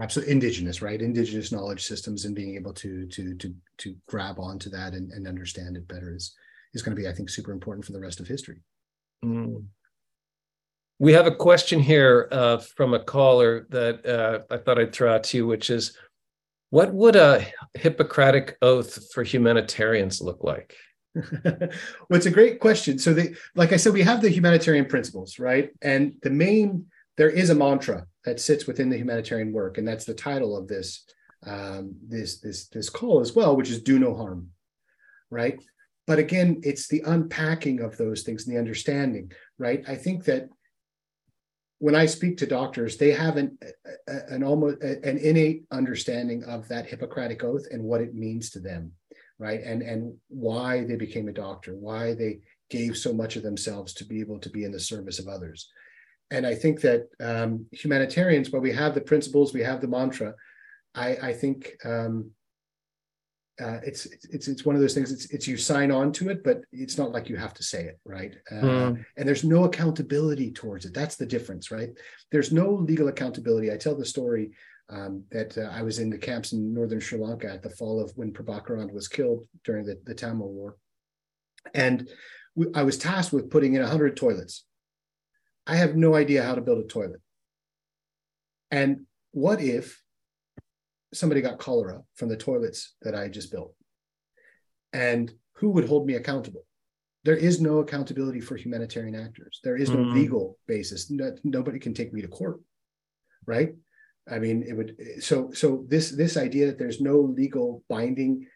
Absolutely, 0.00 0.32
indigenous, 0.32 0.82
right? 0.82 1.00
Indigenous 1.02 1.50
knowledge 1.50 1.84
systems 1.84 2.24
and 2.24 2.34
being 2.34 2.54
able 2.54 2.72
to 2.74 3.06
to 3.08 3.34
to 3.34 3.54
to 3.78 3.96
grab 4.06 4.38
onto 4.38 4.70
that 4.70 4.92
and, 4.92 5.10
and 5.12 5.26
understand 5.26 5.76
it 5.76 5.88
better 5.88 6.14
is 6.14 6.34
is 6.74 6.82
going 6.82 6.96
to 6.96 7.02
be, 7.02 7.08
I 7.08 7.12
think, 7.12 7.28
super 7.28 7.50
important 7.50 7.84
for 7.84 7.92
the 7.92 8.00
rest 8.00 8.20
of 8.20 8.28
history. 8.28 8.62
Mm. 9.24 9.64
We 11.00 11.14
have 11.14 11.26
a 11.26 11.34
question 11.34 11.80
here 11.80 12.28
uh, 12.30 12.58
from 12.58 12.92
a 12.92 13.02
caller 13.02 13.66
that 13.70 14.04
uh, 14.04 14.40
I 14.54 14.58
thought 14.58 14.78
I'd 14.78 14.92
throw 14.92 15.14
out 15.14 15.24
to 15.24 15.38
you, 15.38 15.46
which 15.46 15.70
is, 15.70 15.96
what 16.68 16.92
would 16.92 17.16
a 17.16 17.46
Hippocratic 17.72 18.58
oath 18.60 19.10
for 19.14 19.22
humanitarians 19.22 20.20
look 20.20 20.44
like? 20.44 20.76
well, 21.14 21.70
it's 22.10 22.26
a 22.26 22.30
great 22.30 22.60
question. 22.60 22.98
So, 22.98 23.14
the, 23.14 23.34
like 23.54 23.72
I 23.72 23.78
said, 23.78 23.94
we 23.94 24.02
have 24.02 24.20
the 24.20 24.28
humanitarian 24.28 24.84
principles, 24.84 25.38
right? 25.38 25.70
And 25.80 26.16
the 26.22 26.28
main, 26.28 26.84
there 27.16 27.30
is 27.30 27.48
a 27.48 27.54
mantra 27.54 28.06
that 28.26 28.38
sits 28.38 28.66
within 28.66 28.90
the 28.90 28.98
humanitarian 28.98 29.54
work, 29.54 29.78
and 29.78 29.88
that's 29.88 30.04
the 30.04 30.12
title 30.12 30.54
of 30.54 30.68
this 30.68 31.06
um, 31.46 31.94
this 32.06 32.40
this 32.40 32.68
this 32.68 32.90
call 32.90 33.20
as 33.20 33.34
well, 33.34 33.56
which 33.56 33.70
is 33.70 33.82
"Do 33.82 33.98
No 33.98 34.14
Harm," 34.14 34.50
right? 35.30 35.58
But 36.06 36.18
again, 36.18 36.60
it's 36.62 36.88
the 36.88 37.02
unpacking 37.06 37.80
of 37.80 37.96
those 37.96 38.22
things 38.22 38.46
and 38.46 38.54
the 38.54 38.60
understanding, 38.60 39.32
right? 39.58 39.82
I 39.88 39.94
think 39.94 40.24
that 40.24 40.50
when 41.80 41.94
I 41.94 42.04
speak 42.04 42.36
to 42.38 42.46
doctors, 42.46 42.98
they 42.98 43.10
have 43.10 43.38
an, 43.38 43.58
an 44.06 44.44
almost 44.44 44.82
an 44.82 45.16
innate 45.16 45.64
understanding 45.70 46.44
of 46.44 46.68
that 46.68 46.86
Hippocratic 46.86 47.42
oath 47.42 47.64
and 47.70 47.82
what 47.82 48.02
it 48.02 48.14
means 48.14 48.50
to 48.50 48.60
them, 48.60 48.92
right? 49.38 49.62
And 49.62 49.80
and 49.80 50.14
why 50.28 50.84
they 50.84 50.96
became 50.96 51.28
a 51.28 51.32
doctor, 51.32 51.74
why 51.74 52.14
they 52.14 52.40
gave 52.68 52.98
so 52.98 53.14
much 53.14 53.36
of 53.36 53.42
themselves 53.42 53.94
to 53.94 54.04
be 54.04 54.20
able 54.20 54.38
to 54.40 54.50
be 54.50 54.64
in 54.64 54.72
the 54.72 54.78
service 54.78 55.18
of 55.18 55.26
others. 55.26 55.70
And 56.30 56.46
I 56.46 56.54
think 56.54 56.82
that 56.82 57.08
um, 57.18 57.64
humanitarians, 57.72 58.50
while 58.50 58.62
we 58.62 58.72
have 58.72 58.94
the 58.94 59.00
principles, 59.00 59.54
we 59.54 59.62
have 59.62 59.80
the 59.80 59.88
mantra, 59.88 60.34
I, 60.94 61.16
I 61.16 61.32
think 61.32 61.76
um, 61.84 62.30
uh, 63.60 63.78
it's 63.84 64.06
it's 64.30 64.48
it's 64.48 64.64
one 64.64 64.74
of 64.74 64.80
those 64.80 64.94
things. 64.94 65.12
It's 65.12 65.26
it's 65.26 65.46
you 65.46 65.56
sign 65.56 65.90
on 65.90 66.12
to 66.12 66.30
it, 66.30 66.42
but 66.42 66.62
it's 66.72 66.96
not 66.96 67.12
like 67.12 67.28
you 67.28 67.36
have 67.36 67.54
to 67.54 67.62
say 67.62 67.84
it, 67.84 68.00
right? 68.04 68.34
Uh, 68.50 68.54
mm. 68.54 69.04
And 69.16 69.28
there's 69.28 69.44
no 69.44 69.64
accountability 69.64 70.50
towards 70.50 70.86
it. 70.86 70.94
That's 70.94 71.16
the 71.16 71.26
difference, 71.26 71.70
right? 71.70 71.90
There's 72.32 72.52
no 72.52 72.70
legal 72.70 73.08
accountability. 73.08 73.70
I 73.70 73.76
tell 73.76 73.94
the 73.94 74.04
story 74.04 74.52
um, 74.88 75.24
that 75.30 75.56
uh, 75.58 75.70
I 75.72 75.82
was 75.82 75.98
in 75.98 76.10
the 76.10 76.18
camps 76.18 76.52
in 76.52 76.72
northern 76.72 77.00
Sri 77.00 77.18
Lanka 77.18 77.52
at 77.52 77.62
the 77.62 77.70
fall 77.70 78.00
of 78.00 78.12
when 78.16 78.32
Prabhakaran 78.32 78.92
was 78.92 79.08
killed 79.08 79.46
during 79.64 79.84
the, 79.84 80.00
the 80.04 80.14
Tamil 80.14 80.48
War, 80.48 80.76
and 81.74 82.08
we, 82.54 82.66
I 82.74 82.82
was 82.82 82.98
tasked 82.98 83.32
with 83.32 83.50
putting 83.50 83.74
in 83.74 83.82
100 83.82 84.16
toilets. 84.16 84.64
I 85.66 85.76
have 85.76 85.96
no 85.96 86.14
idea 86.14 86.42
how 86.42 86.54
to 86.54 86.60
build 86.60 86.84
a 86.84 86.88
toilet. 86.88 87.20
And 88.70 89.06
what 89.32 89.60
if 89.60 90.02
somebody 91.12 91.40
got 91.40 91.58
cholera 91.58 92.00
from 92.14 92.28
the 92.28 92.36
toilets 92.36 92.94
that 93.02 93.14
I 93.14 93.28
just 93.28 93.50
built. 93.50 93.74
And 94.92 95.32
who 95.54 95.70
would 95.70 95.86
hold 95.86 96.06
me 96.06 96.14
accountable? 96.14 96.64
There 97.24 97.36
is 97.36 97.60
no 97.60 97.78
accountability 97.78 98.40
for 98.40 98.56
humanitarian 98.56 99.14
actors. 99.14 99.60
There 99.62 99.76
is 99.76 99.90
no 99.90 99.98
mm. 99.98 100.14
legal 100.14 100.58
basis. 100.66 101.10
No, 101.10 101.36
nobody 101.44 101.78
can 101.78 101.92
take 101.92 102.12
me 102.12 102.22
to 102.22 102.28
court, 102.28 102.60
right? 103.46 103.74
I 104.30 104.38
mean, 104.38 104.64
it 104.66 104.72
would. 104.74 104.96
So, 105.20 105.50
so 105.52 105.84
this 105.88 106.10
this 106.10 106.36
idea 106.36 106.66
that 106.66 106.78
there's 106.78 107.00
no 107.00 107.20
legal 107.20 107.84
binding, 107.88 108.46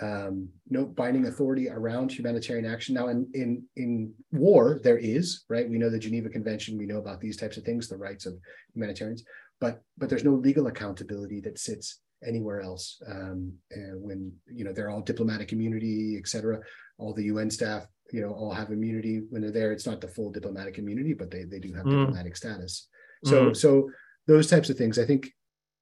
um, 0.00 0.48
no 0.70 0.86
binding 0.86 1.26
authority 1.26 1.68
around 1.68 2.10
humanitarian 2.10 2.64
action. 2.64 2.94
Now, 2.94 3.08
in 3.08 3.28
in 3.34 3.62
in 3.76 4.14
war, 4.32 4.80
there 4.82 4.98
is 4.98 5.44
right. 5.50 5.68
We 5.68 5.78
know 5.78 5.90
the 5.90 5.98
Geneva 5.98 6.30
Convention. 6.30 6.78
We 6.78 6.86
know 6.86 6.98
about 6.98 7.20
these 7.20 7.36
types 7.36 7.58
of 7.58 7.64
things, 7.64 7.88
the 7.88 7.98
rights 7.98 8.24
of 8.24 8.34
humanitarians 8.74 9.24
but 9.60 9.82
but 9.96 10.08
there's 10.08 10.24
no 10.24 10.34
legal 10.34 10.66
accountability 10.66 11.40
that 11.40 11.58
sits 11.58 12.00
anywhere 12.26 12.60
else. 12.60 13.00
Um, 13.08 13.52
when 13.94 14.32
you 14.46 14.64
know 14.64 14.72
they're 14.72 14.90
all 14.90 15.02
diplomatic 15.02 15.52
immunity 15.52 16.16
et 16.18 16.28
cetera 16.28 16.60
all 16.98 17.12
the 17.12 17.24
un 17.24 17.50
staff 17.50 17.86
you 18.12 18.20
know 18.20 18.32
all 18.32 18.52
have 18.52 18.70
immunity 18.70 19.22
when 19.30 19.42
they're 19.42 19.50
there. 19.50 19.72
It's 19.72 19.86
not 19.86 20.00
the 20.00 20.08
full 20.08 20.30
diplomatic 20.30 20.78
immunity 20.78 21.14
but 21.14 21.30
they, 21.30 21.44
they 21.44 21.58
do 21.58 21.72
have 21.74 21.84
mm. 21.84 22.00
diplomatic 22.00 22.36
status. 22.36 22.88
So 23.24 23.50
mm. 23.50 23.56
so 23.56 23.90
those 24.26 24.48
types 24.48 24.70
of 24.70 24.76
things 24.76 24.98
i 24.98 25.04
think 25.04 25.32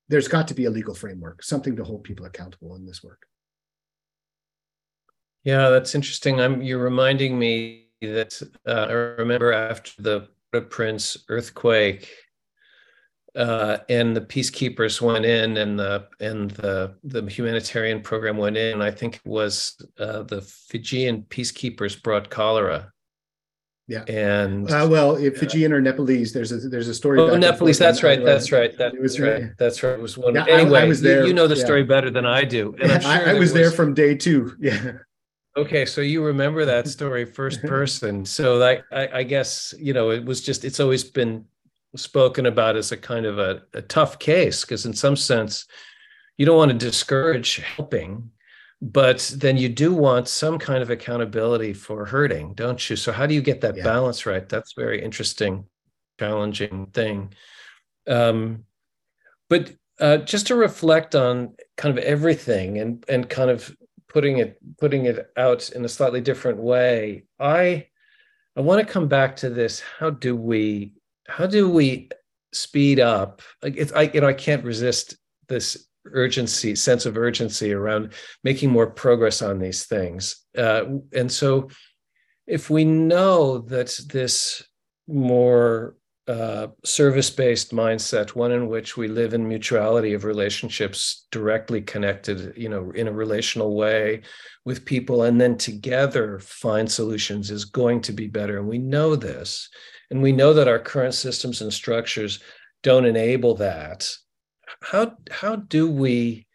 there's 0.09 0.29
got 0.29 0.47
to 0.49 0.55
be 0.55 0.67
a 0.67 0.71
legal 0.71 0.95
framework 0.95 1.43
something 1.43 1.77
to 1.77 1.85
hold 1.85 2.05
people 2.05 2.27
accountable 2.27 2.77
in 2.77 2.87
this 2.87 3.03
work. 3.03 3.23
Yeah 5.45 5.71
that's 5.71 5.95
interesting. 5.95 6.41
I'm 6.41 6.63
you're 6.63 6.79
reminding 6.79 7.39
me 7.39 7.89
that 8.03 8.41
uh, 8.67 8.87
i 8.89 8.93
remember 8.93 9.53
after 9.53 10.03
the 10.03 10.29
prince 10.61 11.17
earthquake 11.29 12.11
uh, 13.37 13.79
and 13.89 14.17
the 14.17 14.21
peacekeepers 14.21 15.01
went 15.01 15.25
in, 15.25 15.57
and 15.57 15.79
the 15.79 16.07
and 16.21 16.53
the 16.53 16.95
the 17.03 17.23
humanitarian 17.23 18.01
program 18.01 18.37
went 18.37 18.57
in. 18.57 18.81
I 18.81 18.91
think 18.91 19.17
it 19.17 19.27
was 19.27 19.77
uh, 19.99 20.23
the 20.23 20.41
Fijian 20.41 21.23
peacekeepers 21.23 22.01
brought 22.01 22.31
cholera. 22.31 22.93
Yeah, 23.87 24.05
and 24.05 24.71
uh, 24.71 24.89
well, 24.91 25.17
Fijian 25.17 25.73
or 25.73 25.81
Nepalese, 25.81 26.33
there's 26.33 26.53
a 26.53 26.69
there's 26.69 26.89
a 26.89 26.95
story. 26.95 27.21
Oh, 27.21 27.37
Nepalese. 27.37 27.79
That's 27.79 28.03
right. 28.03 28.25
That's 28.25 28.51
right. 28.51 28.77
That 28.79 28.99
was 28.99 29.21
right. 29.21 29.51
That's 29.59 29.83
right. 29.83 29.95
It 29.95 30.01
was 30.01 30.17
one. 30.17 30.35
Yeah, 30.35 30.47
anyway, 30.49 30.81
I, 30.81 30.85
I 30.85 30.89
was 30.89 31.03
there. 31.03 31.23
You, 31.23 31.29
you 31.29 31.35
know 31.35 31.47
the 31.47 31.57
story 31.57 31.81
yeah. 31.81 31.87
better 31.87 32.11
than 32.11 32.25
I 32.25 32.45
do, 32.45 32.75
and 32.81 33.03
sure 33.03 33.11
I, 33.11 33.31
I 33.31 33.33
was, 33.33 33.41
was 33.41 33.53
there 33.53 33.71
from 33.71 33.95
day 33.95 34.15
two. 34.15 34.53
Yeah. 34.61 34.93
Okay, 35.57 35.87
so 35.87 36.01
you 36.01 36.25
remember 36.25 36.65
that 36.65 36.89
story 36.89 37.25
first 37.25 37.63
person. 37.67 38.25
So 38.25 38.61
I, 38.63 38.83
I 38.91 39.23
guess 39.23 39.73
you 39.79 39.93
know 39.93 40.11
it 40.11 40.25
was 40.25 40.41
just 40.41 40.65
it's 40.65 40.81
always 40.81 41.05
been 41.05 41.45
spoken 41.97 42.47
about 42.47 42.77
as 42.77 42.93
a 42.93 42.97
kind 42.97 43.27
of 43.27 43.39
a, 43.39 43.63
a 43.75 43.83
tough 43.83 44.19
case 44.19 44.63
because 44.63 44.87
in 44.87 44.93
some 44.93 45.17
sense 45.17 45.67
you 46.37 46.47
don't 46.47 46.57
want 46.57 46.71
to 46.71 46.77
discourage 46.77 47.57
helping 47.57 48.31
but 48.81 49.33
then 49.37 49.57
you 49.57 49.69
do 49.69 49.95
want 49.95 50.29
some 50.29 50.59
kind 50.59 50.83
of 50.83 50.91
accountability 50.91 51.73
for 51.73 52.05
hurting 52.05 52.53
don't 52.55 52.91
you? 52.91 52.97
So 52.97 53.13
how 53.13 53.27
do 53.27 53.35
you 53.35 53.43
get 53.43 53.61
that 53.63 53.77
yeah. 53.77 53.85
balance 53.85 54.27
right? 54.27 54.49
That's 54.49 54.75
very 54.75 55.03
interesting 55.03 55.65
challenging 56.19 56.87
thing. 56.93 57.33
Um, 58.07 58.65
but 59.49 59.73
uh, 60.01 60.19
just 60.19 60.49
to 60.49 60.57
reflect 60.57 61.15
on 61.15 61.55
kind 61.77 61.97
of 61.97 62.05
everything 62.05 62.79
and 62.79 63.05
and 63.09 63.29
kind 63.29 63.51
of 63.51 63.75
putting 64.09 64.39
it 64.39 64.59
putting 64.79 65.07
it 65.07 65.31
out 65.37 65.71
in 65.71 65.85
a 65.85 65.89
slightly 65.89 66.21
different 66.21 66.59
way 66.59 67.25
i 67.39 67.87
i 68.57 68.61
want 68.61 68.85
to 68.85 68.93
come 68.93 69.09
back 69.09 69.37
to 69.37 69.51
this 69.51 69.83
how 69.99 70.11
do 70.11 70.35
we 70.35 70.93
how 71.27 71.47
do 71.47 71.69
we 71.69 72.09
speed 72.53 73.01
up 73.01 73.43
like 73.63 73.75
it's 73.77 73.93
i 73.93 74.03
you 74.03 74.21
know 74.21 74.29
i 74.29 74.33
can't 74.33 74.65
resist 74.65 75.17
this 75.49 75.89
urgency 76.13 76.75
sense 76.75 77.07
of 77.07 77.17
urgency 77.17 77.73
around 77.73 78.13
making 78.43 78.71
more 78.71 78.87
progress 78.87 79.43
on 79.43 79.59
these 79.59 79.85
things 79.87 80.45
uh, 80.57 80.85
and 81.15 81.33
so 81.33 81.69
if 82.47 82.69
we 82.69 82.85
know 82.85 83.59
that 83.59 83.99
this 84.13 84.63
more 85.09 85.97
uh, 86.27 86.69
service 86.85 87.29
based 87.29 87.73
mindset, 87.73 88.31
one 88.31 88.51
in 88.51 88.69
which 88.69 88.97
we 88.97 89.09
live 89.09 89.35
in 89.35 89.47
mutuality 89.47 90.15
of 90.15 90.25
relationships 90.25 91.27
directly 91.31 91.83
connected, 91.83 92.55
you 92.57 92.69
know, 92.69 92.91
in 92.93 93.09
a 93.09 93.13
relational 93.13 93.77
way 93.77 94.23
with 94.65 94.87
people, 94.87 95.25
and 95.25 95.39
then 95.39 95.57
together 95.59 96.39
find 96.39 96.91
solutions 96.91 97.51
is 97.51 97.67
going 97.67 98.01
to 98.01 98.13
be 98.13 98.27
better. 98.27 98.59
And 98.59 98.67
we 98.67 98.79
know 98.79 99.17
this. 99.17 99.69
And 100.11 100.23
we 100.23 100.33
know 100.33 100.53
that 100.55 100.69
our 100.69 100.79
current 100.79 101.15
systems 101.15 101.61
and 101.61 101.73
structures 101.73 102.41
don't 102.83 103.07
enable 103.07 103.55
that. 103.57 104.11
How, 104.83 105.17
how 105.31 105.57
do 105.57 105.91
we 105.91 106.47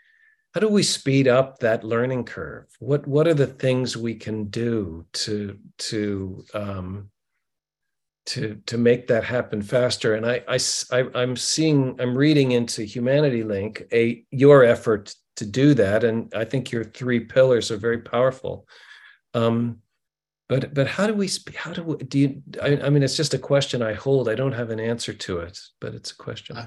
how 0.56 0.62
do 0.62 0.68
we 0.68 0.82
speed 0.82 1.28
up 1.28 1.60
that 1.60 1.84
learning 1.84 2.26
curve? 2.26 2.66
What 2.80 3.08
what 3.08 3.28
are 3.28 3.36
the 3.36 3.48
things 3.48 3.96
we 3.96 4.16
can 4.16 4.46
do 4.46 5.06
to 5.14 5.58
to 5.78 6.44
um, 6.56 7.12
to 8.30 8.62
to 8.68 8.78
make 8.78 9.08
that 9.08 9.24
happen 9.24 9.60
faster 9.60 10.14
and 10.14 10.24
I, 10.24 10.44
I 10.48 10.60
i 10.92 11.24
am 11.24 11.36
seeing 11.36 12.00
i'm 12.00 12.16
reading 12.16 12.52
into 12.52 12.84
humanity 12.84 13.44
link 13.44 13.84
a 13.92 14.24
your 14.30 14.64
effort 14.64 15.16
to 15.38 15.48
do 15.48 15.74
that 15.74 16.04
and 16.04 16.32
i 16.36 16.46
think 16.46 16.72
your 16.72 16.84
three 16.84 17.22
pillars 17.22 17.72
are 17.72 17.78
very 17.78 17.98
powerful 17.98 18.68
um 19.34 19.80
but 20.50 20.74
but 20.74 20.88
how 20.88 21.08
do 21.08 21.14
we 21.14 21.30
how 21.56 21.72
do 21.72 21.84
we, 21.84 21.96
do 21.98 22.20
you 22.20 22.44
I, 22.62 22.78
I 22.82 22.90
mean 22.90 23.04
it's 23.04 23.16
just 23.16 23.34
a 23.34 23.40
question 23.40 23.82
i 23.82 23.94
hold. 23.94 24.28
I 24.28 24.36
don't 24.36 24.52
have 24.52 24.72
an 24.72 24.80
answer 24.80 25.14
to 25.14 25.40
it 25.40 25.58
but 25.80 25.94
it's 25.94 26.12
a 26.12 26.18
question 26.18 26.58
uh, 26.58 26.66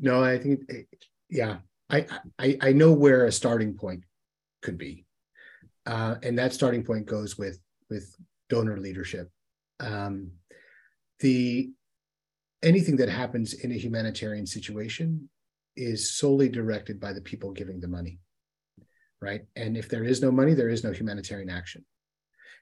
no 0.00 0.22
i 0.22 0.36
think 0.36 0.60
yeah 1.30 1.58
I, 1.88 2.06
I 2.38 2.58
i 2.60 2.72
know 2.72 2.92
where 2.92 3.24
a 3.24 3.32
starting 3.32 3.74
point 3.74 4.04
could 4.62 4.76
be. 4.76 5.06
Uh 5.86 6.16
and 6.22 6.38
that 6.38 6.52
starting 6.52 6.84
point 6.84 7.06
goes 7.06 7.38
with 7.38 7.58
with 7.88 8.14
donor 8.48 8.78
leadership. 8.78 9.30
Um 9.80 10.32
the 11.20 11.70
anything 12.62 12.96
that 12.96 13.08
happens 13.08 13.54
in 13.54 13.72
a 13.72 13.76
humanitarian 13.76 14.46
situation 14.46 15.30
is 15.76 16.12
solely 16.12 16.48
directed 16.48 17.00
by 17.00 17.12
the 17.12 17.22
people 17.22 17.52
giving 17.52 17.80
the 17.80 17.88
money 17.88 18.18
right? 19.22 19.42
And 19.54 19.76
if 19.76 19.88
there 19.88 20.04
is 20.04 20.22
no 20.22 20.30
money 20.30 20.54
there 20.54 20.68
is 20.68 20.84
no 20.84 20.92
humanitarian 20.92 21.50
action 21.50 21.84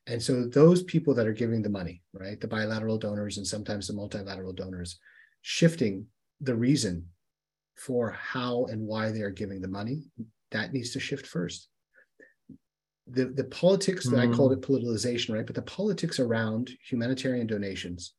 and 0.08 0.22
so 0.22 0.44
those 0.44 0.82
people 0.82 1.14
that 1.14 1.26
are 1.26 1.32
giving 1.32 1.62
the 1.62 1.68
money 1.68 2.02
right 2.12 2.40
the 2.40 2.48
bilateral 2.48 2.98
donors 2.98 3.38
and 3.38 3.46
sometimes 3.46 3.86
the 3.86 3.92
multilateral 3.92 4.52
donors 4.52 4.98
shifting 5.42 6.06
the 6.40 6.54
reason 6.54 7.06
for 7.76 8.10
how 8.10 8.66
and 8.66 8.80
why 8.80 9.10
they 9.10 9.22
are 9.22 9.30
giving 9.30 9.60
the 9.60 9.68
money 9.68 10.02
that 10.50 10.72
needs 10.72 10.90
to 10.92 11.00
shift 11.00 11.26
first 11.26 11.68
the 13.06 13.26
the 13.26 13.44
politics 13.44 14.06
that 14.08 14.16
mm. 14.16 14.32
i 14.32 14.36
called 14.36 14.52
it 14.52 14.60
politicization 14.60 15.34
right 15.34 15.46
but 15.46 15.54
the 15.54 15.62
politics 15.62 16.18
around 16.18 16.70
humanitarian 16.88 17.46
donations 17.46 18.14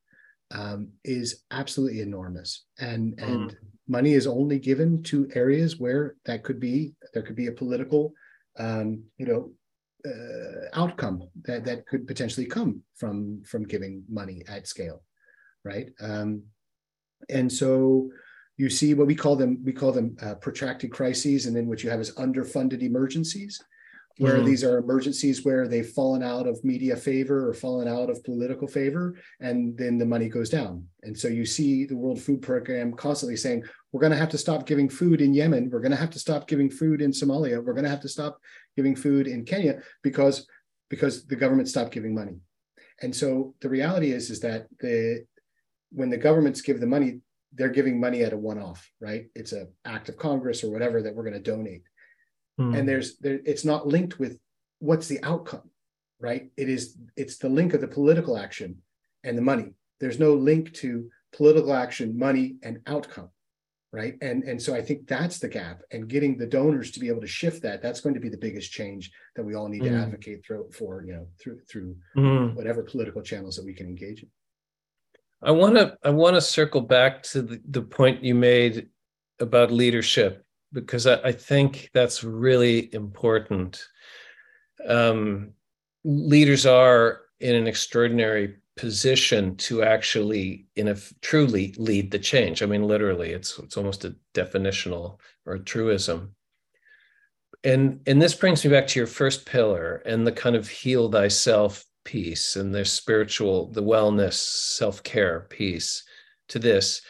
um, 0.51 0.89
is 1.03 1.43
absolutely 1.51 2.01
enormous, 2.01 2.65
and 2.79 3.17
mm. 3.17 3.23
and 3.23 3.57
money 3.87 4.13
is 4.13 4.27
only 4.27 4.59
given 4.59 5.03
to 5.03 5.29
areas 5.33 5.79
where 5.79 6.15
that 6.25 6.43
could 6.43 6.59
be 6.59 6.93
there 7.13 7.23
could 7.23 7.35
be 7.35 7.47
a 7.47 7.51
political, 7.51 8.13
um, 8.57 9.03
you 9.17 9.25
know, 9.25 9.51
uh, 10.05 10.67
outcome 10.73 11.23
that 11.43 11.65
that 11.65 11.85
could 11.87 12.07
potentially 12.07 12.45
come 12.45 12.81
from 12.95 13.41
from 13.43 13.63
giving 13.63 14.03
money 14.09 14.43
at 14.47 14.67
scale, 14.67 15.03
right? 15.63 15.89
Um, 16.01 16.43
and 17.29 17.51
so 17.51 18.09
you 18.57 18.69
see 18.69 18.93
what 18.93 19.07
we 19.07 19.15
call 19.15 19.35
them 19.35 19.61
we 19.63 19.73
call 19.73 19.91
them 19.91 20.15
uh, 20.21 20.35
protracted 20.35 20.91
crises, 20.91 21.45
and 21.45 21.55
then 21.55 21.67
what 21.67 21.83
you 21.83 21.89
have 21.89 21.99
is 21.99 22.15
underfunded 22.15 22.81
emergencies 22.81 23.61
where 24.19 24.39
mm. 24.39 24.45
these 24.45 24.65
are 24.65 24.77
emergencies 24.77 25.45
where 25.45 25.67
they've 25.67 25.91
fallen 25.91 26.21
out 26.21 26.45
of 26.45 26.61
media 26.63 26.95
favor 26.95 27.49
or 27.49 27.53
fallen 27.53 27.87
out 27.87 28.09
of 28.09 28.23
political 28.23 28.67
favor, 28.67 29.15
and 29.39 29.77
then 29.77 29.97
the 29.97 30.05
money 30.05 30.27
goes 30.27 30.49
down. 30.49 30.85
And 31.03 31.17
so 31.17 31.29
you 31.29 31.45
see 31.45 31.85
the 31.85 31.95
World 31.95 32.21
Food 32.21 32.41
Program 32.41 32.93
constantly 32.93 33.37
saying, 33.37 33.63
we're 33.91 34.01
going 34.01 34.11
to 34.11 34.17
have 34.17 34.29
to 34.29 34.37
stop 34.37 34.65
giving 34.65 34.89
food 34.89 35.21
in 35.21 35.33
Yemen. 35.33 35.69
We're 35.71 35.79
going 35.79 35.91
to 35.91 35.97
have 35.97 36.09
to 36.11 36.19
stop 36.19 36.47
giving 36.47 36.69
food 36.69 37.01
in 37.01 37.11
Somalia. 37.11 37.63
We're 37.63 37.73
going 37.73 37.85
to 37.85 37.89
have 37.89 38.01
to 38.01 38.09
stop 38.09 38.39
giving 38.79 38.95
food 38.95 39.25
in 39.27 39.45
Kenya 39.53 39.73
because, 40.07 40.37
because 40.93 41.15
the 41.31 41.39
government 41.43 41.69
stopped 41.69 41.93
giving 41.97 42.15
money. 42.21 42.37
And 43.01 43.11
so 43.21 43.53
the 43.61 43.69
reality 43.77 44.11
is, 44.17 44.29
is 44.29 44.39
that 44.47 44.61
the 44.79 45.25
when 45.99 46.09
the 46.09 46.23
governments 46.27 46.61
give 46.61 46.79
the 46.79 46.93
money, 46.95 47.09
they're 47.55 47.77
giving 47.79 47.99
money 47.99 48.19
at 48.21 48.33
a 48.37 48.37
one-off, 48.37 48.81
right? 49.07 49.23
It's 49.39 49.53
an 49.53 49.67
act 49.85 50.09
of 50.09 50.17
Congress 50.17 50.63
or 50.63 50.69
whatever 50.71 50.97
that 51.01 51.13
we're 51.15 51.27
going 51.29 51.41
to 51.41 51.51
donate 51.51 51.83
mm. 52.59 52.77
and 52.77 52.87
there's 52.87 53.17
there, 53.17 53.39
it's 53.45 53.65
not 53.65 53.87
linked 53.87 54.19
with 54.19 54.39
what's 54.79 55.07
the 55.07 55.23
outcome 55.23 55.69
right 56.19 56.51
it 56.57 56.69
is 56.69 56.97
it's 57.15 57.37
the 57.37 57.49
link 57.49 57.73
of 57.73 57.81
the 57.81 57.87
political 57.87 58.37
action 58.37 58.77
and 59.23 59.37
the 59.37 59.41
money 59.41 59.73
there's 59.99 60.19
no 60.19 60.33
link 60.33 60.73
to 60.73 61.09
political 61.33 61.73
action 61.73 62.17
money 62.17 62.57
and 62.63 62.79
outcome 62.87 63.29
right 63.91 64.15
and 64.21 64.43
and 64.43 64.61
so 64.61 64.75
i 64.75 64.81
think 64.81 65.07
that's 65.07 65.39
the 65.39 65.47
gap 65.47 65.81
and 65.91 66.07
getting 66.07 66.37
the 66.37 66.45
donors 66.45 66.91
to 66.91 66.99
be 66.99 67.07
able 67.07 67.21
to 67.21 67.27
shift 67.27 67.61
that 67.61 67.81
that's 67.81 68.01
going 68.01 68.13
to 68.13 68.21
be 68.21 68.29
the 68.29 68.37
biggest 68.37 68.71
change 68.71 69.11
that 69.35 69.43
we 69.43 69.55
all 69.55 69.67
need 69.67 69.81
mm. 69.81 69.89
to 69.89 69.95
advocate 69.95 70.45
through 70.45 70.69
for 70.71 71.03
you 71.03 71.13
know 71.13 71.27
through 71.41 71.59
through 71.69 71.95
mm. 72.15 72.53
whatever 72.55 72.83
political 72.83 73.21
channels 73.21 73.55
that 73.55 73.65
we 73.65 73.73
can 73.73 73.87
engage 73.87 74.21
in 74.21 74.29
i 75.41 75.51
want 75.51 75.75
to 75.75 75.97
i 76.03 76.09
want 76.09 76.35
to 76.35 76.41
circle 76.41 76.81
back 76.81 77.23
to 77.23 77.41
the, 77.41 77.59
the 77.69 77.81
point 77.81 78.23
you 78.23 78.35
made 78.35 78.89
about 79.39 79.71
leadership 79.71 80.45
because 80.73 81.07
I, 81.07 81.15
I 81.21 81.31
think 81.31 81.89
that's 81.93 82.23
really 82.23 82.93
important. 82.93 83.83
Um, 84.87 85.51
leaders 86.03 86.65
are 86.65 87.21
in 87.39 87.55
an 87.55 87.67
extraordinary 87.67 88.57
position 88.79 89.57
to 89.57 89.83
actually 89.83 90.65
in 90.77 90.87
a 90.87 90.95
truly 91.21 91.75
lead 91.77 92.11
the 92.11 92.19
change. 92.19 92.63
I 92.63 92.65
mean 92.65 92.83
literally 92.83 93.31
it's 93.31 93.59
it's 93.59 93.75
almost 93.75 94.05
a 94.05 94.15
definitional 94.33 95.19
or 95.45 95.55
a 95.55 95.59
truism. 95.59 96.33
And 97.65 97.99
and 98.07 98.21
this 98.21 98.33
brings 98.35 98.63
me 98.63 98.71
back 98.71 98.87
to 98.87 98.99
your 98.99 99.07
first 99.07 99.45
pillar 99.45 100.01
and 100.05 100.25
the 100.25 100.31
kind 100.31 100.55
of 100.55 100.69
heal 100.69 101.11
thyself 101.11 101.83
piece 102.05 102.55
and 102.55 102.73
the 102.73 102.85
spiritual 102.85 103.69
the 103.71 103.83
wellness 103.83 104.35
self-care 104.77 105.47
piece 105.49 106.03
to 106.47 106.59
this. 106.59 107.01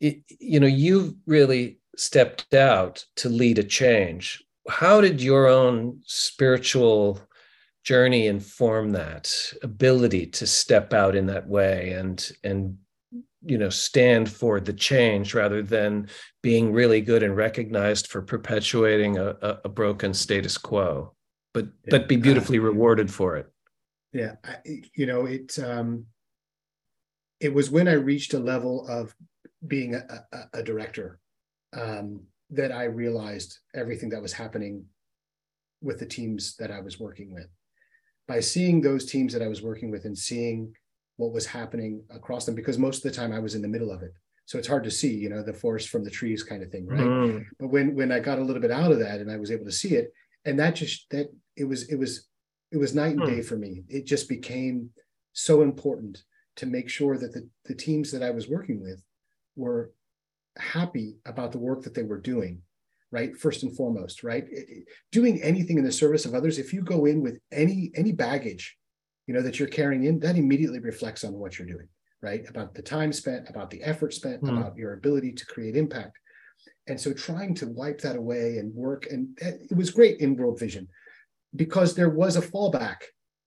It, 0.00 0.22
you 0.40 0.58
know 0.58 0.66
you've 0.66 1.12
really 1.26 1.80
stepped 1.96 2.54
out 2.54 3.04
to 3.16 3.28
lead 3.28 3.58
a 3.58 3.62
change. 3.62 4.42
How 4.70 5.02
did 5.02 5.20
your 5.20 5.48
own 5.48 6.00
spiritual 6.06 7.20
journey 7.84 8.26
inform 8.26 8.90
that 8.90 9.32
ability 9.62 10.26
to 10.26 10.46
step 10.46 10.92
out 10.92 11.14
in 11.14 11.26
that 11.26 11.46
way 11.46 11.92
and 11.92 12.32
and 12.42 12.76
you 13.46 13.58
know 13.58 13.68
stand 13.68 14.30
for 14.30 14.58
the 14.58 14.72
change 14.72 15.34
rather 15.34 15.62
than 15.62 16.08
being 16.42 16.72
really 16.72 17.00
good 17.00 17.22
and 17.22 17.36
recognized 17.36 18.06
for 18.06 18.22
perpetuating 18.22 19.18
a, 19.18 19.36
a, 19.64 19.68
broken 19.68 20.14
status 20.14 20.56
quo 20.56 21.12
but 21.52 21.66
yeah. 21.66 21.90
but 21.90 22.08
be 22.08 22.16
beautifully 22.16 22.58
rewarded 22.58 23.12
for 23.12 23.36
it 23.36 23.46
yeah 24.12 24.36
I, 24.42 24.56
you 24.94 25.04
know 25.04 25.26
it 25.26 25.58
um 25.58 26.06
it 27.40 27.52
was 27.52 27.70
when 27.70 27.86
i 27.86 27.92
reached 27.92 28.32
a 28.32 28.38
level 28.38 28.88
of 28.88 29.14
being 29.66 29.94
a, 29.94 30.24
a, 30.32 30.38
a 30.54 30.62
director 30.62 31.20
um, 31.76 32.20
that 32.50 32.72
I 32.72 32.84
realized 32.84 33.58
everything 33.74 34.10
that 34.10 34.22
was 34.22 34.32
happening 34.32 34.84
with 35.80 35.98
the 35.98 36.06
teams 36.06 36.56
that 36.56 36.70
I 36.70 36.80
was 36.80 37.00
working 37.00 37.32
with. 37.32 37.48
By 38.26 38.40
seeing 38.40 38.80
those 38.80 39.04
teams 39.04 39.32
that 39.32 39.42
I 39.42 39.48
was 39.48 39.62
working 39.62 39.90
with 39.90 40.04
and 40.06 40.16
seeing 40.16 40.74
what 41.16 41.32
was 41.32 41.46
happening 41.46 42.02
across 42.10 42.46
them, 42.46 42.54
because 42.54 42.78
most 42.78 43.04
of 43.04 43.10
the 43.10 43.16
time 43.16 43.32
I 43.32 43.38
was 43.38 43.54
in 43.54 43.62
the 43.62 43.68
middle 43.68 43.90
of 43.90 44.02
it. 44.02 44.12
So 44.46 44.58
it's 44.58 44.68
hard 44.68 44.84
to 44.84 44.90
see, 44.90 45.14
you 45.14 45.28
know, 45.28 45.42
the 45.42 45.52
forest 45.52 45.88
from 45.88 46.04
the 46.04 46.10
trees 46.10 46.42
kind 46.42 46.62
of 46.62 46.70
thing, 46.70 46.86
right? 46.86 47.00
Mm. 47.00 47.46
But 47.58 47.68
when 47.68 47.94
when 47.94 48.12
I 48.12 48.20
got 48.20 48.38
a 48.38 48.42
little 48.42 48.60
bit 48.60 48.70
out 48.70 48.92
of 48.92 48.98
that 48.98 49.20
and 49.20 49.30
I 49.30 49.36
was 49.36 49.50
able 49.50 49.64
to 49.64 49.72
see 49.72 49.94
it, 49.94 50.12
and 50.44 50.58
that 50.58 50.74
just 50.74 51.08
that 51.10 51.28
it 51.56 51.64
was 51.64 51.88
it 51.88 51.96
was 51.96 52.28
it 52.70 52.76
was 52.76 52.94
night 52.94 53.12
and 53.12 53.22
mm. 53.22 53.26
day 53.26 53.42
for 53.42 53.56
me. 53.56 53.84
It 53.88 54.04
just 54.04 54.28
became 54.28 54.90
so 55.32 55.62
important 55.62 56.22
to 56.56 56.66
make 56.66 56.88
sure 56.88 57.16
that 57.18 57.32
the, 57.32 57.48
the 57.64 57.74
teams 57.74 58.12
that 58.12 58.22
I 58.22 58.30
was 58.30 58.48
working 58.48 58.80
with 58.80 59.02
were 59.56 59.92
happy 60.56 61.16
about 61.26 61.52
the 61.52 61.58
work 61.58 61.82
that 61.82 61.94
they 61.94 62.02
were 62.02 62.20
doing 62.20 62.62
right? 63.14 63.36
First 63.36 63.62
and 63.62 63.74
foremost 63.74 64.22
right? 64.24 64.44
Doing 65.12 65.40
anything 65.42 65.78
in 65.78 65.84
the 65.84 65.92
service 65.92 66.26
of 66.26 66.34
others 66.34 66.58
if 66.58 66.72
you 66.72 66.82
go 66.82 67.06
in 67.06 67.22
with 67.22 67.38
any 67.52 67.90
any 67.94 68.12
baggage 68.12 68.76
you 69.26 69.32
know 69.32 69.40
that 69.40 69.58
you're 69.58 69.68
carrying 69.68 70.04
in 70.04 70.18
that 70.20 70.36
immediately 70.36 70.80
reflects 70.80 71.24
on 71.24 71.32
what 71.32 71.58
you're 71.58 71.74
doing 71.74 71.88
right? 72.20 72.48
About 72.48 72.74
the 72.74 72.82
time 72.82 73.12
spent 73.12 73.48
about 73.48 73.70
the 73.70 73.82
effort 73.82 74.12
spent 74.14 74.42
mm. 74.42 74.50
about 74.50 74.76
your 74.76 74.94
ability 74.94 75.32
to 75.32 75.46
create 75.46 75.76
impact. 75.76 76.18
And 76.88 76.98
so 77.00 77.12
trying 77.12 77.54
to 77.56 77.66
wipe 77.66 78.00
that 78.00 78.16
away 78.16 78.58
and 78.58 78.74
work 78.74 79.06
and 79.10 79.38
it 79.40 79.76
was 79.76 79.90
great 79.90 80.20
in 80.20 80.36
world 80.36 80.58
vision 80.58 80.88
because 81.54 81.94
there 81.94 82.10
was 82.10 82.36
a 82.36 82.42
fallback 82.42 83.00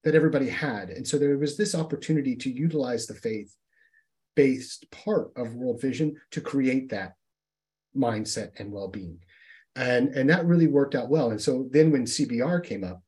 that 0.03 0.15
everybody 0.15 0.48
had. 0.48 0.89
And 0.89 1.06
so 1.06 1.18
there 1.18 1.38
was 1.38 1.57
this 1.57 1.76
opportunity 1.76 2.35
to 2.38 2.49
utilize 2.49 3.07
the 3.07 3.15
faith 3.15 3.53
based 4.35 4.89
part 4.91 5.31
of 5.35 5.56
world 5.56 5.81
vision 5.81 6.15
to 6.31 6.39
create 6.39 6.89
that 6.89 7.14
mindset 7.95 8.52
and 8.60 8.72
well-being 8.72 9.18
and 9.77 10.09
and 10.09 10.29
that 10.29 10.45
really 10.45 10.67
worked 10.67 10.95
out 10.95 11.09
well 11.09 11.29
and 11.31 11.41
so 11.41 11.67
then 11.71 11.91
when 11.91 12.03
cbr 12.03 12.63
came 12.63 12.83
up 12.83 13.01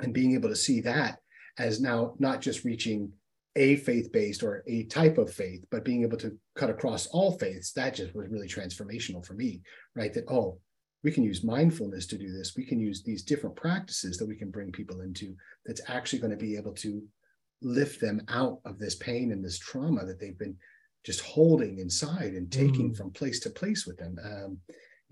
and 0.00 0.14
being 0.14 0.34
able 0.34 0.48
to 0.48 0.56
see 0.56 0.80
that 0.80 1.18
as 1.58 1.80
now 1.80 2.14
not 2.18 2.40
just 2.40 2.64
reaching 2.64 3.12
a 3.56 3.76
faith-based 3.76 4.42
or 4.42 4.64
a 4.66 4.84
type 4.84 5.18
of 5.18 5.32
faith 5.32 5.64
but 5.70 5.84
being 5.84 6.02
able 6.02 6.16
to 6.16 6.36
cut 6.56 6.70
across 6.70 7.06
all 7.08 7.38
faiths 7.38 7.72
that 7.72 7.94
just 7.94 8.14
was 8.14 8.28
really 8.28 8.48
transformational 8.48 9.24
for 9.24 9.34
me 9.34 9.60
right 9.94 10.14
that 10.14 10.28
oh 10.28 10.58
we 11.04 11.12
can 11.12 11.22
use 11.22 11.44
mindfulness 11.44 12.06
to 12.06 12.16
do 12.16 12.32
this 12.32 12.54
we 12.56 12.64
can 12.64 12.80
use 12.80 13.02
these 13.02 13.22
different 13.22 13.54
practices 13.54 14.16
that 14.16 14.26
we 14.26 14.36
can 14.36 14.50
bring 14.50 14.72
people 14.72 15.02
into 15.02 15.36
that's 15.66 15.82
actually 15.88 16.18
going 16.18 16.30
to 16.30 16.36
be 16.36 16.56
able 16.56 16.72
to 16.72 17.02
lift 17.60 18.00
them 18.00 18.22
out 18.28 18.60
of 18.64 18.78
this 18.78 18.94
pain 18.94 19.30
and 19.30 19.44
this 19.44 19.58
trauma 19.58 20.04
that 20.04 20.18
they've 20.18 20.38
been 20.38 20.56
just 21.04 21.20
holding 21.20 21.78
inside 21.78 22.32
and 22.34 22.50
taking 22.50 22.92
mm. 22.92 22.96
from 22.96 23.10
place 23.10 23.40
to 23.40 23.50
place 23.50 23.86
with 23.86 23.96
them. 23.96 24.16
Um, 24.24 24.58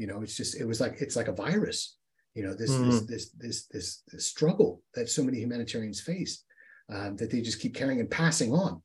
you 0.00 0.06
know, 0.06 0.22
it's 0.22 0.34
just 0.34 0.58
it 0.58 0.64
was 0.64 0.80
like 0.80 0.96
it's 1.02 1.14
like 1.14 1.28
a 1.28 1.32
virus. 1.32 1.98
You 2.34 2.44
know, 2.44 2.54
this 2.54 2.70
mm. 2.70 3.06
this, 3.06 3.32
this, 3.32 3.66
this 3.66 4.02
this 4.10 4.26
struggle 4.26 4.82
that 4.94 5.10
so 5.10 5.22
many 5.22 5.38
humanitarians 5.40 6.00
face 6.00 6.44
um, 6.90 7.16
that 7.16 7.30
they 7.30 7.42
just 7.42 7.60
keep 7.60 7.74
carrying 7.74 8.00
and 8.00 8.10
passing 8.10 8.50
on, 8.52 8.80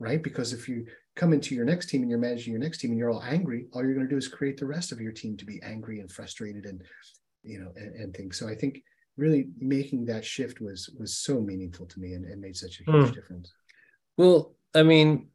right? 0.00 0.20
Because 0.20 0.52
if 0.52 0.68
you 0.68 0.84
come 1.14 1.32
into 1.32 1.54
your 1.54 1.64
next 1.64 1.86
team 1.86 2.02
and 2.02 2.10
you're 2.10 2.18
managing 2.18 2.52
your 2.52 2.60
next 2.60 2.78
team 2.78 2.90
and 2.90 2.98
you're 2.98 3.10
all 3.10 3.22
angry, 3.22 3.66
all 3.72 3.84
you're 3.84 3.94
going 3.94 4.08
to 4.08 4.12
do 4.12 4.18
is 4.18 4.26
create 4.26 4.58
the 4.58 4.66
rest 4.66 4.90
of 4.90 5.00
your 5.00 5.12
team 5.12 5.36
to 5.36 5.44
be 5.44 5.60
angry 5.62 6.00
and 6.00 6.10
frustrated 6.10 6.64
and 6.64 6.82
you 7.44 7.60
know 7.60 7.70
and, 7.76 7.94
and 7.94 8.16
things. 8.16 8.36
So 8.36 8.48
I 8.48 8.56
think 8.56 8.82
really 9.16 9.50
making 9.60 10.06
that 10.06 10.24
shift 10.24 10.60
was 10.60 10.90
was 10.98 11.16
so 11.16 11.40
meaningful 11.40 11.86
to 11.86 12.00
me 12.00 12.14
and, 12.14 12.24
and 12.24 12.40
made 12.40 12.56
such 12.56 12.80
a 12.80 12.90
huge 12.90 13.10
mm. 13.10 13.14
difference 13.14 13.52
well 14.16 14.54
i 14.74 14.82
mean 14.82 15.28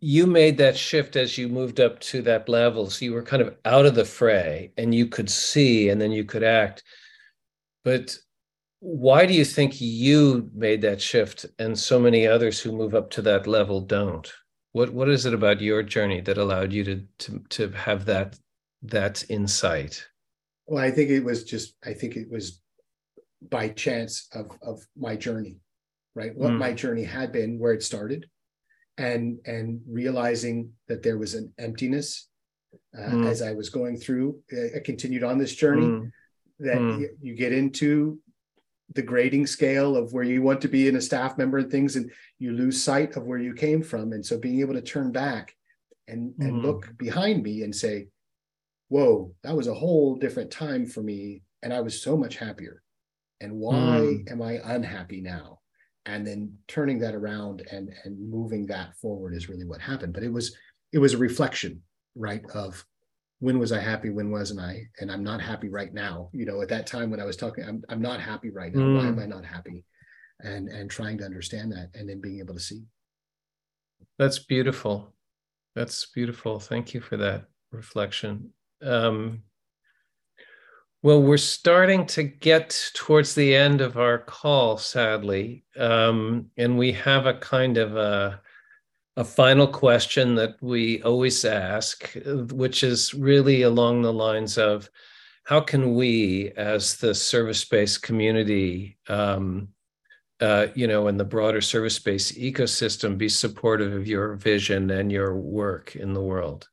you 0.00 0.26
made 0.26 0.58
that 0.58 0.76
shift 0.76 1.16
as 1.16 1.36
you 1.36 1.48
moved 1.48 1.80
up 1.80 1.98
to 2.00 2.22
that 2.22 2.48
level. 2.48 2.88
So 2.88 3.04
you 3.04 3.12
were 3.12 3.22
kind 3.22 3.42
of 3.42 3.56
out 3.64 3.86
of 3.86 3.94
the 3.94 4.04
fray 4.04 4.72
and 4.76 4.94
you 4.94 5.06
could 5.06 5.28
see 5.28 5.88
and 5.88 6.00
then 6.00 6.12
you 6.12 6.24
could 6.24 6.42
act. 6.42 6.84
But 7.84 8.16
why 8.80 9.26
do 9.26 9.34
you 9.34 9.44
think 9.44 9.80
you 9.80 10.50
made 10.54 10.82
that 10.82 11.00
shift 11.00 11.46
and 11.58 11.76
so 11.76 11.98
many 11.98 12.26
others 12.26 12.60
who 12.60 12.70
move 12.70 12.94
up 12.94 13.10
to 13.10 13.22
that 13.22 13.46
level 13.46 13.80
don't? 13.80 14.32
What 14.72 14.90
what 14.90 15.08
is 15.08 15.26
it 15.26 15.34
about 15.34 15.60
your 15.60 15.82
journey 15.82 16.20
that 16.20 16.38
allowed 16.38 16.72
you 16.72 16.84
to 16.84 17.04
to 17.18 17.42
to 17.50 17.70
have 17.70 18.04
that 18.04 18.38
that 18.82 19.24
insight? 19.28 20.06
Well 20.66 20.84
i 20.84 20.90
think 20.90 21.10
it 21.10 21.24
was 21.24 21.42
just 21.42 21.74
i 21.84 21.94
think 21.94 22.16
it 22.16 22.30
was 22.30 22.60
by 23.50 23.70
chance 23.70 24.28
of 24.34 24.50
of 24.62 24.86
my 24.94 25.16
journey 25.16 25.58
right? 26.18 26.36
What 26.36 26.50
mm. 26.50 26.58
my 26.58 26.72
journey 26.72 27.04
had 27.04 27.30
been 27.32 27.58
where 27.58 27.72
it 27.72 27.82
started 27.82 28.26
and 28.98 29.38
and 29.46 29.80
realizing 29.88 30.70
that 30.88 31.02
there 31.02 31.16
was 31.18 31.34
an 31.34 31.52
emptiness 31.58 32.28
uh, 32.98 33.10
mm. 33.10 33.26
as 33.26 33.40
i 33.40 33.52
was 33.52 33.70
going 33.70 33.96
through 33.96 34.38
i 34.76 34.78
continued 34.84 35.22
on 35.22 35.38
this 35.38 35.54
journey 35.54 35.86
mm. 35.86 36.10
that 36.58 36.78
mm. 36.78 37.00
you, 37.00 37.10
you 37.20 37.34
get 37.34 37.52
into 37.52 38.18
the 38.94 39.02
grading 39.02 39.46
scale 39.46 39.96
of 39.96 40.12
where 40.12 40.24
you 40.24 40.42
want 40.42 40.60
to 40.60 40.68
be 40.68 40.88
in 40.88 40.96
a 40.96 41.00
staff 41.00 41.38
member 41.38 41.58
and 41.58 41.70
things 41.70 41.96
and 41.96 42.10
you 42.38 42.52
lose 42.52 42.82
sight 42.82 43.16
of 43.16 43.24
where 43.24 43.38
you 43.38 43.54
came 43.54 43.82
from 43.82 44.12
and 44.12 44.24
so 44.24 44.38
being 44.38 44.60
able 44.60 44.74
to 44.74 44.82
turn 44.82 45.12
back 45.12 45.54
and 46.08 46.34
and 46.40 46.54
mm. 46.54 46.62
look 46.62 46.90
behind 46.98 47.42
me 47.42 47.62
and 47.62 47.74
say 47.74 48.08
whoa 48.88 49.32
that 49.42 49.56
was 49.56 49.68
a 49.68 49.74
whole 49.74 50.16
different 50.16 50.50
time 50.50 50.86
for 50.86 51.02
me 51.02 51.42
and 51.62 51.72
i 51.72 51.80
was 51.80 52.02
so 52.02 52.16
much 52.16 52.36
happier 52.36 52.82
and 53.40 53.52
why 53.52 54.00
mm. 54.00 54.30
am 54.30 54.42
i 54.42 54.58
unhappy 54.64 55.20
now 55.20 55.57
and 56.08 56.26
then 56.26 56.50
turning 56.66 56.98
that 56.98 57.14
around 57.14 57.62
and 57.70 57.92
and 58.04 58.30
moving 58.30 58.66
that 58.66 58.96
forward 58.96 59.34
is 59.34 59.48
really 59.48 59.66
what 59.66 59.80
happened. 59.80 60.14
But 60.14 60.22
it 60.22 60.32
was 60.32 60.56
it 60.92 60.98
was 60.98 61.12
a 61.12 61.18
reflection 61.18 61.82
right 62.14 62.42
of 62.54 62.84
when 63.40 63.58
was 63.58 63.70
i 63.70 63.78
happy 63.78 64.10
when 64.10 64.30
wasn't 64.30 64.60
i? 64.60 64.82
And 65.00 65.12
i'm 65.12 65.22
not 65.22 65.40
happy 65.40 65.68
right 65.68 65.92
now. 65.92 66.30
You 66.32 66.46
know 66.46 66.62
at 66.62 66.70
that 66.70 66.86
time 66.86 67.10
when 67.10 67.20
i 67.20 67.24
was 67.24 67.36
talking 67.36 67.64
i'm, 67.64 67.82
I'm 67.90 68.00
not 68.00 68.20
happy 68.20 68.50
right 68.50 68.74
now. 68.74 68.82
Mm. 68.82 68.96
why 68.96 69.06
am 69.06 69.14
hmm. 69.14 69.20
i 69.20 69.26
not 69.26 69.44
happy? 69.44 69.84
And 70.40 70.68
and 70.68 70.90
trying 70.90 71.18
to 71.18 71.24
understand 71.24 71.72
that 71.72 71.90
and 71.94 72.08
then 72.08 72.20
being 72.20 72.38
able 72.38 72.54
to 72.54 72.60
see. 72.60 72.84
That's 74.18 74.38
beautiful. 74.38 75.12
That's 75.74 76.06
beautiful. 76.06 76.58
Thank 76.58 76.94
you 76.94 77.00
for 77.00 77.18
that 77.18 77.44
reflection. 77.70 78.50
Um 78.82 79.42
well, 81.02 81.22
we're 81.22 81.36
starting 81.36 82.06
to 82.06 82.24
get 82.24 82.90
towards 82.94 83.34
the 83.34 83.54
end 83.54 83.80
of 83.80 83.96
our 83.96 84.18
call, 84.18 84.78
sadly, 84.78 85.64
um, 85.76 86.50
and 86.56 86.76
we 86.76 86.90
have 86.92 87.26
a 87.26 87.34
kind 87.34 87.76
of 87.76 87.96
a, 87.96 88.40
a 89.16 89.24
final 89.24 89.66
question 89.66 90.34
that 90.34 90.56
we 90.60 91.00
always 91.02 91.44
ask, 91.44 92.12
which 92.50 92.82
is 92.82 93.14
really 93.14 93.62
along 93.62 94.02
the 94.02 94.12
lines 94.12 94.58
of 94.58 94.90
how 95.44 95.60
can 95.60 95.94
we, 95.94 96.50
as 96.56 96.96
the 96.96 97.14
service-based 97.14 98.02
community, 98.02 98.98
um, 99.08 99.68
uh, 100.40 100.66
you 100.74 100.88
know, 100.88 101.06
in 101.08 101.16
the 101.16 101.24
broader 101.24 101.60
service-based 101.60 102.36
ecosystem, 102.36 103.16
be 103.16 103.28
supportive 103.28 103.92
of 103.92 104.06
your 104.06 104.34
vision 104.34 104.90
and 104.90 105.12
your 105.12 105.36
work 105.36 105.94
in 105.94 106.12
the 106.12 106.20
world? 106.20 106.68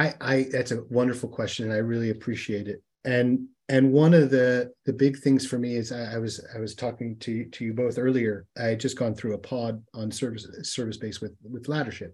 I, 0.00 0.14
I 0.20 0.46
that's 0.50 0.72
a 0.72 0.82
wonderful 0.88 1.28
question, 1.28 1.66
and 1.66 1.74
I 1.74 1.78
really 1.78 2.08
appreciate 2.08 2.68
it. 2.68 2.82
And 3.04 3.46
and 3.68 3.92
one 3.92 4.14
of 4.14 4.30
the 4.30 4.72
the 4.86 4.94
big 4.94 5.18
things 5.18 5.46
for 5.46 5.58
me 5.58 5.76
is 5.76 5.92
I, 5.92 6.14
I 6.14 6.18
was 6.18 6.44
I 6.54 6.58
was 6.58 6.74
talking 6.74 7.18
to 7.18 7.44
to 7.44 7.64
you 7.64 7.74
both 7.74 7.98
earlier. 7.98 8.46
I 8.58 8.68
had 8.68 8.80
just 8.80 8.96
gone 8.96 9.14
through 9.14 9.34
a 9.34 9.38
pod 9.38 9.82
on 9.92 10.10
service 10.10 10.46
service 10.62 10.96
space 10.96 11.20
with 11.20 11.36
with 11.42 11.66
Laddership, 11.66 12.12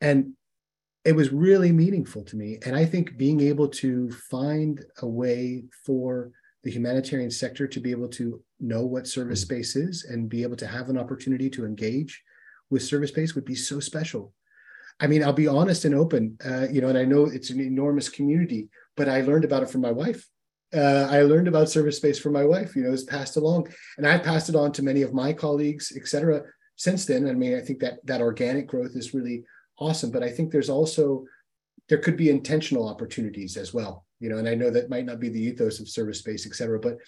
and 0.00 0.34
it 1.04 1.12
was 1.12 1.32
really 1.32 1.72
meaningful 1.72 2.22
to 2.24 2.36
me. 2.36 2.58
And 2.64 2.76
I 2.76 2.84
think 2.84 3.16
being 3.16 3.40
able 3.40 3.68
to 3.68 4.10
find 4.30 4.84
a 5.02 5.08
way 5.08 5.64
for 5.84 6.30
the 6.62 6.70
humanitarian 6.70 7.30
sector 7.30 7.66
to 7.66 7.80
be 7.80 7.90
able 7.90 8.08
to 8.08 8.40
know 8.60 8.84
what 8.84 9.08
service 9.08 9.40
mm. 9.40 9.46
space 9.46 9.74
is 9.74 10.04
and 10.04 10.28
be 10.28 10.42
able 10.42 10.56
to 10.56 10.66
have 10.66 10.88
an 10.88 10.98
opportunity 10.98 11.50
to 11.50 11.64
engage 11.64 12.22
with 12.70 12.82
service 12.82 13.10
space 13.10 13.34
would 13.34 13.44
be 13.44 13.54
so 13.54 13.80
special 13.80 14.34
I 15.00 15.06
mean, 15.06 15.22
I'll 15.22 15.32
be 15.32 15.46
honest 15.46 15.84
and 15.84 15.94
open, 15.94 16.36
uh, 16.44 16.66
you 16.68 16.80
know, 16.80 16.88
and 16.88 16.98
I 16.98 17.04
know 17.04 17.26
it's 17.26 17.50
an 17.50 17.60
enormous 17.60 18.08
community, 18.08 18.68
but 18.96 19.08
I 19.08 19.20
learned 19.20 19.44
about 19.44 19.62
it 19.62 19.70
from 19.70 19.80
my 19.80 19.92
wife. 19.92 20.26
Uh, 20.74 21.06
I 21.08 21.22
learned 21.22 21.48
about 21.48 21.70
service 21.70 21.96
space 21.96 22.18
from 22.18 22.32
my 22.32 22.44
wife, 22.44 22.76
you 22.76 22.82
know, 22.82 22.92
it's 22.92 23.04
passed 23.04 23.36
along 23.36 23.68
and 23.96 24.06
I've 24.06 24.22
passed 24.22 24.48
it 24.50 24.54
on 24.54 24.70
to 24.72 24.82
many 24.82 25.02
of 25.02 25.14
my 25.14 25.32
colleagues, 25.32 25.92
et 25.96 26.06
cetera, 26.06 26.42
since 26.76 27.06
then. 27.06 27.26
I 27.26 27.32
mean, 27.32 27.56
I 27.56 27.60
think 27.60 27.78
that 27.80 28.04
that 28.04 28.20
organic 28.20 28.66
growth 28.66 28.94
is 28.94 29.14
really 29.14 29.44
awesome, 29.78 30.10
but 30.10 30.22
I 30.22 30.30
think 30.30 30.50
there's 30.50 30.68
also, 30.68 31.24
there 31.88 31.98
could 31.98 32.18
be 32.18 32.28
intentional 32.28 32.86
opportunities 32.86 33.56
as 33.56 33.72
well, 33.72 34.04
you 34.20 34.28
know, 34.28 34.36
and 34.36 34.48
I 34.48 34.54
know 34.54 34.68
that 34.70 34.90
might 34.90 35.06
not 35.06 35.20
be 35.20 35.30
the 35.30 35.42
ethos 35.42 35.80
of 35.80 35.88
service 35.88 36.18
space, 36.18 36.44
et 36.46 36.54
cetera, 36.54 36.78
but, 36.78 36.98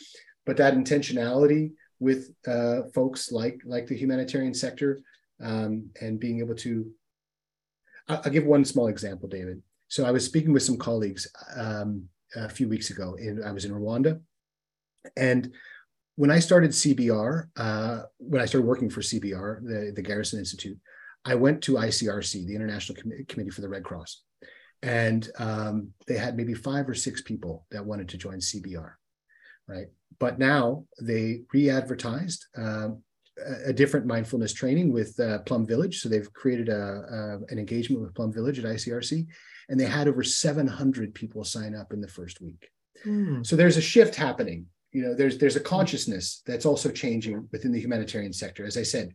but 0.46 0.56
that 0.56 0.74
intentionality 0.74 1.72
with 1.98 2.32
uh, 2.46 2.82
folks 2.94 3.30
like, 3.30 3.60
like 3.66 3.86
the 3.86 3.96
humanitarian 3.96 4.54
sector 4.54 5.02
um, 5.42 5.90
and 6.00 6.18
being 6.18 6.38
able 6.38 6.54
to 6.54 6.90
I'll 8.10 8.32
give 8.32 8.44
one 8.44 8.64
small 8.64 8.88
example, 8.88 9.28
David. 9.28 9.62
So 9.88 10.04
I 10.04 10.10
was 10.10 10.24
speaking 10.24 10.52
with 10.52 10.62
some 10.62 10.76
colleagues 10.76 11.30
um, 11.56 12.04
a 12.36 12.48
few 12.48 12.68
weeks 12.68 12.90
ago. 12.90 13.14
In, 13.18 13.42
I 13.42 13.52
was 13.52 13.64
in 13.64 13.72
Rwanda, 13.72 14.20
and 15.16 15.52
when 16.16 16.30
I 16.30 16.38
started 16.38 16.70
CBR, 16.70 17.48
uh, 17.56 18.02
when 18.18 18.42
I 18.42 18.44
started 18.44 18.66
working 18.66 18.90
for 18.90 19.00
CBR, 19.00 19.62
the, 19.62 19.92
the 19.94 20.02
Garrison 20.02 20.38
Institute, 20.38 20.78
I 21.24 21.34
went 21.34 21.62
to 21.62 21.74
ICRC, 21.74 22.46
the 22.46 22.54
International 22.54 23.00
Com- 23.00 23.24
Committee 23.28 23.50
for 23.50 23.62
the 23.62 23.68
Red 23.68 23.84
Cross, 23.84 24.22
and 24.82 25.28
um, 25.38 25.92
they 26.06 26.16
had 26.16 26.36
maybe 26.36 26.54
five 26.54 26.88
or 26.88 26.94
six 26.94 27.22
people 27.22 27.66
that 27.70 27.84
wanted 27.84 28.08
to 28.10 28.18
join 28.18 28.38
CBR, 28.38 28.92
right? 29.68 29.86
But 30.18 30.38
now 30.38 30.84
they 31.00 31.42
re-advertised 31.52 32.46
um, 32.56 33.02
a, 33.66 33.72
different 33.72 34.06
mindfulness 34.06 34.52
training 34.52 34.92
with 34.92 35.18
uh, 35.20 35.38
Plum 35.40 35.66
Village. 35.66 36.00
So 36.00 36.08
they've 36.08 36.32
created 36.32 36.68
a, 36.68 36.80
a, 36.80 37.52
an 37.52 37.58
engagement 37.58 38.02
with 38.02 38.14
Plum 38.14 38.32
Village 38.32 38.58
at 38.58 38.64
ICRC, 38.64 39.26
and 39.68 39.78
they 39.78 39.84
had 39.84 40.08
over 40.08 40.22
700 40.22 41.14
people 41.14 41.44
sign 41.44 41.74
up 41.74 41.92
in 41.92 42.00
the 42.00 42.08
first 42.08 42.40
week. 42.40 42.70
Hmm. 43.04 43.42
So 43.42 43.56
there's 43.56 43.76
a 43.76 43.82
shift 43.82 44.14
happening. 44.14 44.66
You 44.92 45.02
know, 45.02 45.14
there's 45.14 45.38
there's 45.38 45.56
a 45.56 45.60
consciousness 45.60 46.42
that's 46.46 46.66
also 46.66 46.90
changing 46.90 47.48
within 47.52 47.72
the 47.72 47.80
humanitarian 47.80 48.32
sector. 48.32 48.66
As 48.66 48.76
I 48.76 48.82
said, 48.82 49.14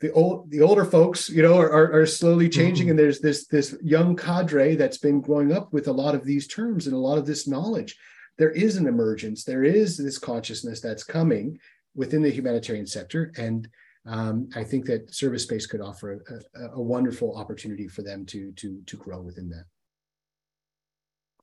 the 0.00 0.12
old 0.12 0.50
the 0.50 0.60
older 0.60 0.84
folks 0.84 1.28
you 1.28 1.42
know 1.42 1.58
are, 1.58 1.92
are 1.92 2.06
slowly 2.06 2.48
changing 2.48 2.86
mm-hmm. 2.86 2.90
and 2.90 2.98
there's 2.98 3.20
this 3.20 3.46
this 3.46 3.76
young 3.82 4.16
cadre 4.16 4.76
that's 4.76 4.98
been 4.98 5.20
growing 5.20 5.52
up 5.52 5.72
with 5.72 5.88
a 5.88 5.92
lot 5.92 6.14
of 6.14 6.24
these 6.24 6.46
terms 6.46 6.86
and 6.86 6.94
a 6.94 6.98
lot 6.98 7.18
of 7.18 7.26
this 7.26 7.48
knowledge 7.48 7.96
there 8.36 8.50
is 8.50 8.76
an 8.76 8.86
emergence 8.86 9.44
there 9.44 9.64
is 9.64 9.96
this 9.96 10.18
consciousness 10.18 10.80
that's 10.80 11.02
coming 11.02 11.58
within 11.98 12.22
the 12.22 12.30
humanitarian 12.30 12.86
sector 12.86 13.32
and 13.36 13.68
um, 14.06 14.48
i 14.54 14.64
think 14.64 14.86
that 14.86 15.12
service 15.14 15.42
space 15.42 15.66
could 15.66 15.80
offer 15.80 16.12
a, 16.12 16.62
a, 16.62 16.70
a 16.76 16.80
wonderful 16.80 17.36
opportunity 17.36 17.88
for 17.88 18.02
them 18.02 18.24
to 18.24 18.52
to 18.52 18.80
to 18.86 18.96
grow 18.96 19.20
within 19.20 19.50
that 19.50 19.64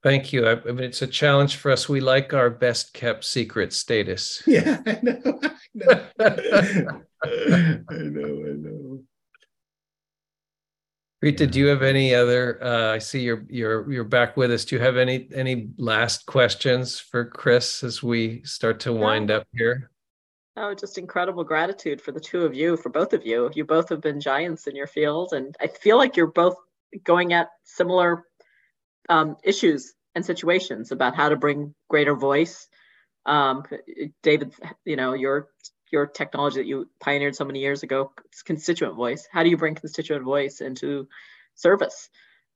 Thank 0.05 0.31
you. 0.31 0.45
I, 0.45 0.51
I, 0.51 0.71
mean, 0.71 0.83
it's 0.83 1.01
a 1.01 1.07
challenge 1.07 1.55
for 1.55 1.71
us. 1.71 1.89
We 1.89 1.99
like 1.99 2.31
our 2.31 2.51
best 2.51 2.93
kept 2.93 3.25
secret 3.25 3.73
status. 3.73 4.43
Yeah, 4.47 4.79
I 4.85 4.99
know. 5.01 5.41
I 5.81 6.67
know. 6.77 7.01
I 7.89 7.95
know. 7.95 8.45
I 8.45 8.53
know. 8.53 8.99
Rita, 11.23 11.45
yeah. 11.45 11.49
do 11.49 11.59
you 11.59 11.65
have 11.65 11.81
any 11.81 12.13
other? 12.13 12.63
Uh, 12.63 12.93
I 12.93 12.99
see 12.99 13.21
you're 13.21 13.47
you're 13.49 13.91
you're 13.91 14.03
back 14.03 14.37
with 14.37 14.51
us. 14.51 14.63
Do 14.63 14.75
you 14.75 14.81
have 14.83 14.95
any 14.95 15.27
any 15.33 15.69
last 15.77 16.27
questions 16.27 16.99
for 16.99 17.25
Chris 17.25 17.83
as 17.83 18.03
we 18.03 18.43
start 18.43 18.79
to 18.81 18.93
wind 18.93 19.31
up 19.31 19.47
here? 19.53 19.89
Oh, 20.57 20.73
just 20.73 20.97
incredible 20.97 21.43
gratitude 21.43 22.01
for 22.01 22.13
the 22.13 22.19
two 22.19 22.45
of 22.45 22.55
you, 22.55 22.77
for 22.77 22.89
both 22.89 23.11
of 23.11 23.25
you. 23.25 23.51
You 23.53 23.65
both 23.65 23.89
have 23.89 23.99
been 23.99 24.21
giants 24.21 24.67
in 24.67 24.75
your 24.75 24.87
field, 24.87 25.33
and 25.33 25.55
I 25.59 25.67
feel 25.67 25.97
like 25.97 26.15
you're 26.15 26.27
both 26.27 26.55
going 27.03 27.33
at 27.33 27.49
similar 27.63 28.23
um, 29.09 29.35
issues 29.43 29.93
and 30.15 30.25
situations 30.25 30.91
about 30.91 31.15
how 31.15 31.27
to 31.27 31.35
bring 31.35 31.75
greater 31.89 32.15
voice. 32.15 32.69
Um, 33.25 33.63
David, 34.23 34.53
you 34.85 34.95
know, 34.95 35.13
your 35.13 35.49
your 35.91 36.07
technology 36.07 36.57
that 36.57 36.67
you 36.67 36.89
pioneered 36.99 37.35
so 37.35 37.45
many 37.45 37.59
years 37.59 37.83
ago, 37.83 38.11
constituent 38.45 38.95
voice. 38.95 39.27
How 39.31 39.43
do 39.43 39.49
you 39.49 39.57
bring 39.57 39.75
constituent 39.75 40.23
voice 40.23 40.61
into 40.61 41.07
service? 41.55 42.09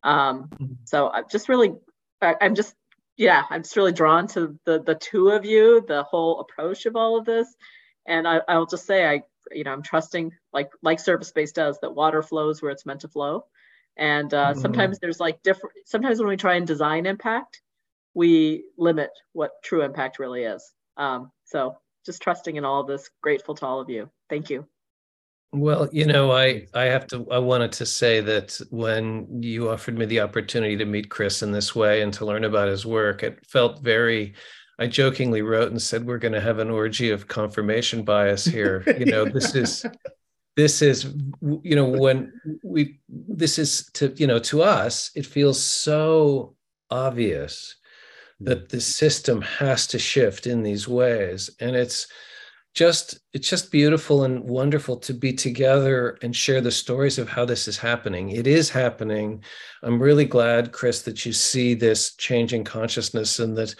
Um, 0.03 0.47
mm-hmm. 0.47 0.73
so 0.85 1.09
I'm 1.09 1.26
just 1.30 1.49
really, 1.49 1.73
I, 2.21 2.35
I'm 2.41 2.55
just, 2.55 2.73
yeah, 3.17 3.43
I'm 3.49 3.63
just 3.63 3.76
really 3.76 3.91
drawn 3.91 4.27
to 4.27 4.57
the 4.65 4.81
the 4.81 4.95
two 4.95 5.30
of 5.30 5.43
you, 5.43 5.84
the 5.85 6.03
whole 6.03 6.39
approach 6.39 6.85
of 6.85 6.95
all 6.95 7.17
of 7.17 7.26
this. 7.26 7.53
And 8.07 8.27
I, 8.27 8.41
I'll 8.47 8.65
just 8.65 8.85
say, 8.85 9.07
I, 9.07 9.23
you 9.51 9.63
know, 9.63 9.71
I'm 9.71 9.84
trusting, 9.84 10.31
like 10.53 10.71
like 10.81 10.99
service 10.99 11.27
space 11.27 11.51
does, 11.51 11.80
that 11.81 11.95
water 11.95 12.21
flows 12.21 12.61
where 12.61 12.71
it's 12.71 12.85
meant 12.85 13.01
to 13.01 13.07
flow 13.07 13.45
and 13.99 14.34
uh, 14.34 14.51
mm-hmm. 14.51 14.61
sometimes 14.61 14.97
there's 14.99 15.19
like 15.19 15.43
different, 15.43 15.76
sometimes 15.85 16.19
when 16.19 16.30
we 16.30 16.38
try 16.38 16.55
and 16.55 16.65
design 16.65 17.05
impact, 17.05 17.61
we 18.13 18.63
limit 18.77 19.11
what 19.34 19.51
true 19.61 19.84
impact 19.84 20.19
really 20.19 20.43
is. 20.43 20.71
Um, 20.95 21.31
so 21.43 21.77
just 22.05 22.21
trusting 22.21 22.55
in 22.55 22.63
all 22.63 22.80
of 22.81 22.88
this, 22.88 23.09
grateful 23.21 23.55
to 23.55 23.65
all 23.65 23.81
of 23.81 23.89
you. 23.89 24.09
Thank 24.30 24.49
you. 24.49 24.65
Well, 25.51 25.89
you 25.91 26.05
know, 26.05 26.31
I 26.31 26.67
I 26.76 26.84
have 26.84 27.07
to 27.07 27.27
I 27.31 27.39
wanted 27.39 27.71
to 27.73 27.85
say 27.85 28.21
that 28.21 28.59
when 28.69 29.41
you 29.41 29.69
offered 29.69 29.97
me 29.97 30.05
the 30.05 30.21
opportunity 30.21 30.77
to 30.77 30.85
meet 30.85 31.09
Chris 31.09 31.41
in 31.41 31.51
this 31.51 31.76
way 31.76 32.01
and 32.01 32.13
to 32.13 32.26
learn 32.26 32.43
about 32.43 32.67
his 32.69 32.85
work, 32.85 33.23
it 33.23 33.45
felt 33.47 33.81
very 33.81 34.35
I 34.80 34.88
jokingly 34.88 35.41
wrote 35.41 35.72
and 35.72 35.81
said 35.81 36.07
we're 36.07 36.18
going 36.18 36.34
to 36.34 36.41
have 36.41 36.60
an 36.60 36.69
orgy 36.69 37.10
of 37.10 37.27
confirmation 37.27 38.03
bias 38.03 38.45
here. 38.45 38.84
You 38.97 39.06
know, 39.06 39.26
this 39.26 39.53
is 39.53 39.85
this 40.56 40.81
is 40.81 41.14
you 41.41 41.76
know 41.76 41.85
when 41.85 42.34
we 42.64 42.99
this 43.07 43.60
is 43.60 43.89
to 43.93 44.14
you 44.18 44.27
know 44.27 44.39
to 44.39 44.61
us 44.61 45.11
it 45.15 45.26
feels 45.26 45.61
so 45.61 46.56
obvious 46.89 47.76
hmm. 48.39 48.45
that 48.45 48.69
the 48.69 48.81
system 48.81 49.41
has 49.41 49.85
to 49.88 49.99
shift 49.99 50.47
in 50.47 50.64
these 50.64 50.88
ways. 50.88 51.49
And 51.60 51.76
it's 51.76 52.07
just 52.73 53.19
it's 53.34 53.49
just 53.49 53.72
beautiful 53.72 54.23
and 54.23 54.43
wonderful 54.43 54.95
to 54.95 55.14
be 55.14 55.34
together 55.34 56.18
and 56.22 56.35
share 56.35 56.61
the 56.61 56.72
stories 56.72 57.18
of 57.18 57.27
how 57.27 57.43
this 57.43 57.68
is 57.68 57.77
happening. 57.77 58.30
It 58.30 58.47
is 58.47 58.69
happening. 58.69 59.43
I'm 59.84 60.01
really 60.01 60.26
glad 60.26 60.72
chris 60.72 61.01
that 61.01 61.26
you 61.26 61.34
see 61.34 61.73
this 61.73 62.15
changing 62.15 62.64
consciousness 62.64 63.39
and 63.39 63.57
that 63.57 63.76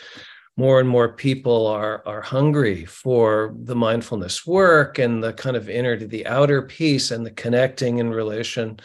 more 0.60 0.82
and 0.82 0.90
more 0.90 1.08
people 1.08 1.68
are 1.68 2.04
are 2.06 2.22
hungry 2.22 2.84
for 2.84 3.56
the 3.64 3.76
mindfulness 3.76 4.46
work 4.46 5.00
and 5.00 5.24
the 5.24 5.32
kind 5.32 5.56
of 5.56 5.70
inner 5.70 5.96
to 5.96 6.06
the 6.06 6.28
outer 6.28 6.62
piece 6.62 7.12
and 7.12 7.26
the 7.26 7.32
connecting 7.32 8.02
and 8.02 8.14
relation. 8.14 8.78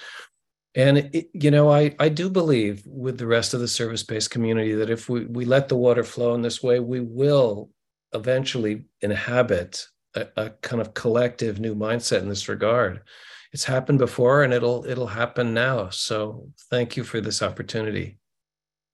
And 0.76 0.98
it, 0.98 1.30
you 1.32 1.50
know 1.50 1.66
i 1.80 1.82
i 1.98 2.08
do 2.08 2.30
believe 2.30 2.82
with 2.86 3.16
the 3.18 3.26
rest 3.36 3.54
of 3.54 3.60
the 3.60 3.74
service 3.80 4.04
based 4.04 4.30
community 4.30 4.74
that 4.74 4.90
if 4.90 5.08
we 5.08 5.26
we 5.26 5.44
let 5.44 5.68
the 5.68 5.82
water 5.86 6.04
flow 6.04 6.34
in 6.34 6.42
this 6.42 6.62
way 6.62 6.78
we 6.80 7.00
will 7.00 7.70
eventually 8.12 8.84
inhabit 9.00 9.86
a, 10.14 10.22
a 10.36 10.50
kind 10.68 10.80
of 10.80 10.94
collective 10.94 11.58
new 11.58 11.74
mindset 11.74 12.22
in 12.22 12.28
this 12.28 12.48
regard. 12.48 13.02
It's 13.52 13.64
happened 13.64 13.98
before 13.98 14.44
and 14.44 14.52
it'll 14.52 14.84
it'll 14.86 15.14
happen 15.22 15.54
now. 15.54 15.90
So 15.90 16.48
thank 16.70 16.96
you 16.96 17.04
for 17.04 17.20
this 17.20 17.42
opportunity 17.42 18.18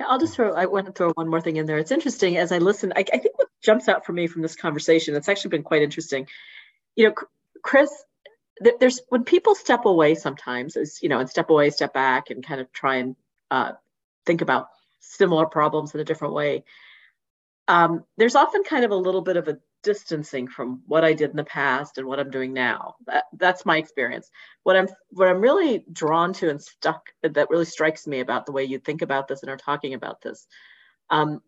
I'll 0.09 0.19
just 0.19 0.35
throw, 0.35 0.53
I 0.53 0.67
want 0.67 0.87
to 0.87 0.93
throw 0.93 1.13
one 1.13 1.29
more 1.29 1.41
thing 1.41 1.57
in 1.57 1.67
there. 1.67 1.79
It's 1.79 1.93
interesting 1.93 2.37
as 2.37 2.53
I 2.53 2.59
listen, 2.59 2.93
I, 2.95 3.01
I 3.13 3.19
think 3.19 3.39
what 3.39 3.49
jumps 3.63 3.89
out 3.89 4.07
for 4.07 4.13
me 4.13 4.27
from 4.27 4.43
this 4.43 4.57
conversation, 4.57 5.15
it's 5.15 5.29
actually 5.29 5.51
been 5.51 5.63
quite 5.63 5.83
interesting. 5.83 6.27
You 6.97 7.09
know, 7.09 7.15
Chris, 7.63 7.91
there's 8.79 9.01
when 9.09 9.25
people 9.25 9.55
step 9.55 9.85
away 9.85 10.15
sometimes, 10.15 10.77
is 10.77 10.99
you 11.03 11.09
know, 11.09 11.19
and 11.19 11.31
step 11.31 11.51
away, 11.51 11.71
step 11.71 11.95
back, 11.95 12.31
and 12.31 12.47
kind 12.47 12.61
of 12.61 12.71
try 12.73 12.97
and 12.97 13.17
uh, 13.51 13.73
think 14.27 14.43
about 14.43 14.69
similar 15.01 15.47
problems 15.47 15.95
in 15.95 16.01
a 16.01 16.05
different 16.05 16.35
way. 16.35 16.65
Um, 17.69 18.05
there's 18.17 18.35
often 18.35 18.65
kind 18.65 18.85
of 18.85 18.91
a 18.91 18.97
little 18.97 19.23
bit 19.23 19.37
of 19.37 19.49
a 19.49 19.59
distancing 19.83 20.49
from 20.49 20.83
what 20.87 21.05
I 21.05 21.13
did 21.13 21.31
in 21.31 21.37
the 21.37 21.45
past 21.45 21.99
and 21.99 22.07
what 22.07 22.21
I'm 22.21 22.31
doing 22.31 22.53
now. 22.53 22.97
That, 23.07 23.25
that's 23.37 23.67
my 23.67 23.77
experience. 23.79 24.31
What 24.63 24.77
I'm 24.77 24.89
what 25.11 25.29
I'm 25.29 25.41
really 25.41 25.85
drawn 25.93 26.33
to 26.35 26.51
and 26.51 26.61
stuck 26.61 27.07
that 27.23 27.51
really 27.51 27.65
strikes 27.65 28.07
me 28.07 28.21
about 28.21 28.47
the 28.47 28.53
way 28.53 28.65
you 28.65 28.79
think 28.79 29.03
about 29.03 29.29
this 29.29 29.43
and 29.43 29.51
are 29.51 29.57
talking 29.57 29.95
about 29.95 30.21
this. 30.23 30.47
Um, 31.11 31.41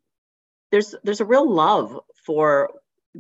there's 0.70 0.94
there's 1.04 1.20
a 1.20 1.26
real 1.26 1.48
love 1.50 2.00
for 2.26 2.70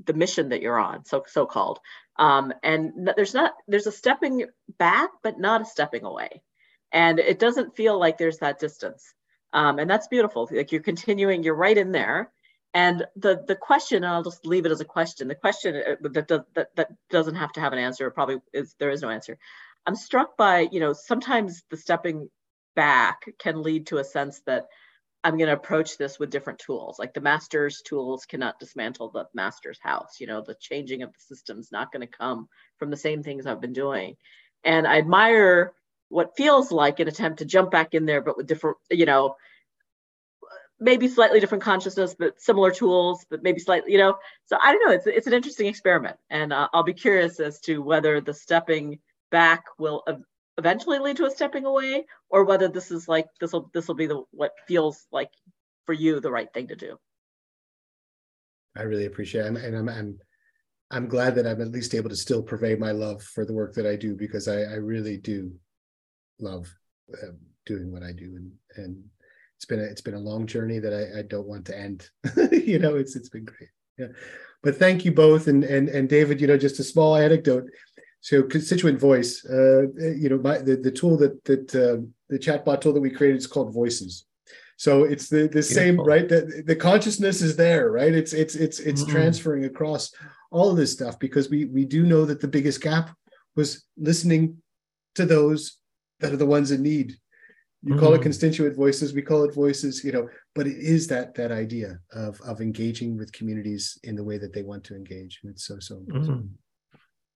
the 0.06 0.14
mission 0.14 0.48
that 0.48 0.62
you're 0.62 0.78
on, 0.78 1.04
so 1.04 1.22
so 1.26 1.44
called, 1.46 1.78
um, 2.18 2.52
and 2.62 3.10
there's 3.16 3.34
not 3.34 3.52
there's 3.68 3.86
a 3.86 3.92
stepping 3.92 4.46
back, 4.78 5.10
but 5.22 5.38
not 5.38 5.60
a 5.60 5.66
stepping 5.66 6.04
away, 6.04 6.42
and 6.92 7.18
it 7.18 7.38
doesn't 7.38 7.76
feel 7.76 7.98
like 7.98 8.16
there's 8.16 8.38
that 8.38 8.58
distance, 8.58 9.12
um, 9.52 9.78
and 9.78 9.90
that's 9.90 10.08
beautiful. 10.08 10.48
Like 10.50 10.72
you're 10.72 10.80
continuing, 10.82 11.42
you're 11.42 11.54
right 11.54 11.76
in 11.76 11.92
there 11.92 12.32
and 12.74 13.04
the 13.16 13.44
the 13.46 13.56
question, 13.56 14.04
I'll 14.04 14.22
just 14.22 14.46
leave 14.46 14.66
it 14.66 14.72
as 14.72 14.80
a 14.80 14.86
question. 14.86 15.28
The 15.28 15.34
question 15.34 15.76
uh, 15.76 16.08
that 16.08 16.28
does, 16.28 16.40
that 16.54 16.68
that 16.76 16.88
doesn't 17.10 17.34
have 17.34 17.52
to 17.52 17.60
have 17.60 17.72
an 17.72 17.78
answer. 17.78 18.10
Probably 18.10 18.38
is 18.52 18.74
there 18.78 18.90
is 18.90 19.02
no 19.02 19.10
answer. 19.10 19.38
I'm 19.86 19.96
struck 19.96 20.36
by 20.36 20.68
you 20.72 20.80
know 20.80 20.92
sometimes 20.92 21.62
the 21.70 21.76
stepping 21.76 22.28
back 22.74 23.24
can 23.38 23.62
lead 23.62 23.88
to 23.88 23.98
a 23.98 24.04
sense 24.04 24.40
that 24.46 24.66
I'm 25.24 25.36
going 25.36 25.48
to 25.48 25.54
approach 25.54 25.98
this 25.98 26.18
with 26.18 26.30
different 26.30 26.58
tools. 26.58 26.98
Like 26.98 27.14
the 27.14 27.20
master's 27.20 27.80
tools 27.82 28.24
cannot 28.24 28.58
dismantle 28.58 29.10
the 29.10 29.26
master's 29.34 29.78
house. 29.80 30.16
You 30.18 30.26
know, 30.26 30.42
the 30.42 30.56
changing 30.58 31.02
of 31.02 31.12
the 31.12 31.20
system's 31.20 31.70
not 31.70 31.92
going 31.92 32.00
to 32.00 32.06
come 32.18 32.48
from 32.78 32.90
the 32.90 32.96
same 32.96 33.22
things 33.22 33.46
I've 33.46 33.60
been 33.60 33.72
doing. 33.72 34.16
And 34.64 34.86
I 34.86 34.98
admire 34.98 35.74
what 36.08 36.36
feels 36.36 36.72
like 36.72 37.00
an 37.00 37.08
attempt 37.08 37.38
to 37.38 37.44
jump 37.44 37.70
back 37.70 37.94
in 37.94 38.04
there, 38.04 38.20
but 38.20 38.36
with 38.36 38.46
different, 38.46 38.78
you 38.90 39.06
know, 39.06 39.36
maybe 40.82 41.06
slightly 41.08 41.40
different 41.40 41.62
consciousness, 41.62 42.14
but 42.18 42.40
similar 42.40 42.70
tools, 42.70 43.24
but 43.30 43.42
maybe 43.42 43.60
slightly, 43.60 43.92
you 43.92 43.98
know. 43.98 44.16
So 44.46 44.58
I 44.62 44.72
don't 44.72 44.84
know. 44.86 44.92
It's 44.92 45.06
it's 45.06 45.26
an 45.26 45.32
interesting 45.32 45.68
experiment, 45.68 46.16
and 46.28 46.52
uh, 46.52 46.68
I'll 46.72 46.82
be 46.82 46.92
curious 46.92 47.40
as 47.40 47.60
to 47.60 47.78
whether 47.78 48.20
the 48.20 48.34
stepping 48.34 48.98
back 49.30 49.64
will 49.78 50.04
eventually 50.58 50.98
lead 50.98 51.16
to 51.18 51.26
a 51.26 51.30
stepping 51.30 51.64
away, 51.64 52.04
or 52.28 52.44
whether 52.44 52.68
this 52.68 52.90
is 52.90 53.08
like 53.08 53.28
this 53.40 53.52
will 53.52 53.70
this 53.72 53.88
will 53.88 53.94
be 53.94 54.06
the 54.06 54.22
what 54.32 54.52
feels 54.66 55.06
like 55.12 55.30
for 55.86 55.92
you 55.92 56.20
the 56.20 56.30
right 56.30 56.52
thing 56.52 56.68
to 56.68 56.76
do. 56.76 56.98
I 58.76 58.82
really 58.82 59.06
appreciate 59.06 59.46
it, 59.46 59.56
and 59.56 59.76
I'm 59.76 59.88
I'm 59.88 60.18
I'm 60.90 61.08
glad 61.08 61.36
that 61.36 61.46
I'm 61.46 61.62
at 61.62 61.70
least 61.70 61.94
able 61.94 62.10
to 62.10 62.16
still 62.16 62.42
purvey 62.42 62.74
my 62.74 62.90
love 62.90 63.22
for 63.22 63.46
the 63.46 63.54
work 63.54 63.74
that 63.74 63.86
I 63.86 63.96
do 63.96 64.14
because 64.14 64.48
I, 64.48 64.62
I 64.62 64.74
really 64.74 65.16
do 65.16 65.52
love 66.38 66.66
uh, 67.14 67.32
doing 67.64 67.92
what 67.92 68.02
I 68.02 68.12
do, 68.12 68.36
and 68.36 68.52
and 68.76 69.04
it's 69.62 69.68
been 69.68 69.78
a, 69.78 69.84
it's 69.84 70.00
been 70.00 70.14
a 70.14 70.18
long 70.18 70.44
journey 70.44 70.80
that 70.80 70.92
I, 70.92 71.20
I 71.20 71.22
don't 71.22 71.46
want 71.46 71.66
to 71.66 71.78
end. 71.78 72.10
you 72.50 72.80
know, 72.80 72.96
it's 72.96 73.14
it's 73.14 73.28
been 73.28 73.44
great. 73.44 73.68
Yeah, 73.96 74.08
but 74.60 74.76
thank 74.76 75.04
you 75.04 75.12
both, 75.12 75.46
and 75.46 75.62
and 75.62 75.88
and 75.88 76.08
David. 76.08 76.40
You 76.40 76.48
know, 76.48 76.58
just 76.58 76.80
a 76.80 76.84
small 76.84 77.14
anecdote. 77.14 77.70
So 78.22 78.42
constituent 78.42 78.98
voice, 78.98 79.44
uh, 79.44 79.82
you 79.98 80.28
know, 80.28 80.38
my, 80.38 80.58
the, 80.58 80.76
the 80.76 80.90
tool 80.90 81.16
that 81.18 81.44
that 81.44 81.74
uh, 81.74 82.04
the 82.28 82.40
chatbot 82.40 82.80
tool 82.80 82.92
that 82.92 83.00
we 83.00 83.10
created 83.10 83.38
is 83.38 83.46
called 83.46 83.72
Voices. 83.72 84.24
So 84.78 85.04
it's 85.04 85.28
the 85.28 85.42
the 85.42 85.48
Beautiful. 85.48 85.74
same, 85.74 86.00
right? 86.00 86.28
The, 86.28 86.64
the 86.66 86.74
consciousness 86.74 87.40
is 87.40 87.54
there, 87.54 87.92
right? 87.92 88.12
It's 88.12 88.32
it's 88.32 88.56
it's 88.56 88.80
it's 88.80 89.02
mm-hmm. 89.02 89.12
transferring 89.12 89.64
across 89.64 90.12
all 90.50 90.72
of 90.72 90.76
this 90.76 90.92
stuff 90.92 91.20
because 91.20 91.50
we 91.50 91.66
we 91.66 91.84
do 91.84 92.04
know 92.04 92.24
that 92.24 92.40
the 92.40 92.48
biggest 92.48 92.80
gap 92.80 93.16
was 93.54 93.84
listening 93.96 94.56
to 95.14 95.24
those 95.24 95.78
that 96.18 96.32
are 96.32 96.36
the 96.36 96.46
ones 96.46 96.72
in 96.72 96.82
need. 96.82 97.16
You 97.84 97.92
mm-hmm. 97.92 98.00
call 98.00 98.12
it 98.12 98.16
mm-hmm. 98.16 98.24
constituent 98.24 98.76
voices, 98.76 99.12
we 99.12 99.22
call 99.22 99.42
it 99.44 99.54
voices, 99.54 100.04
you 100.04 100.12
know, 100.12 100.28
but 100.54 100.66
it 100.66 100.76
is 100.76 101.08
that 101.08 101.34
that 101.34 101.50
idea 101.50 101.98
of 102.12 102.40
of 102.42 102.60
engaging 102.60 103.16
with 103.16 103.32
communities 103.32 103.98
in 104.04 104.14
the 104.14 104.24
way 104.24 104.38
that 104.38 104.52
they 104.52 104.62
want 104.62 104.84
to 104.84 104.94
engage. 104.94 105.40
And 105.42 105.52
it's 105.52 105.66
so 105.66 105.78
so 105.80 105.96
important. 105.96 106.28
Mm-hmm. 106.28 106.54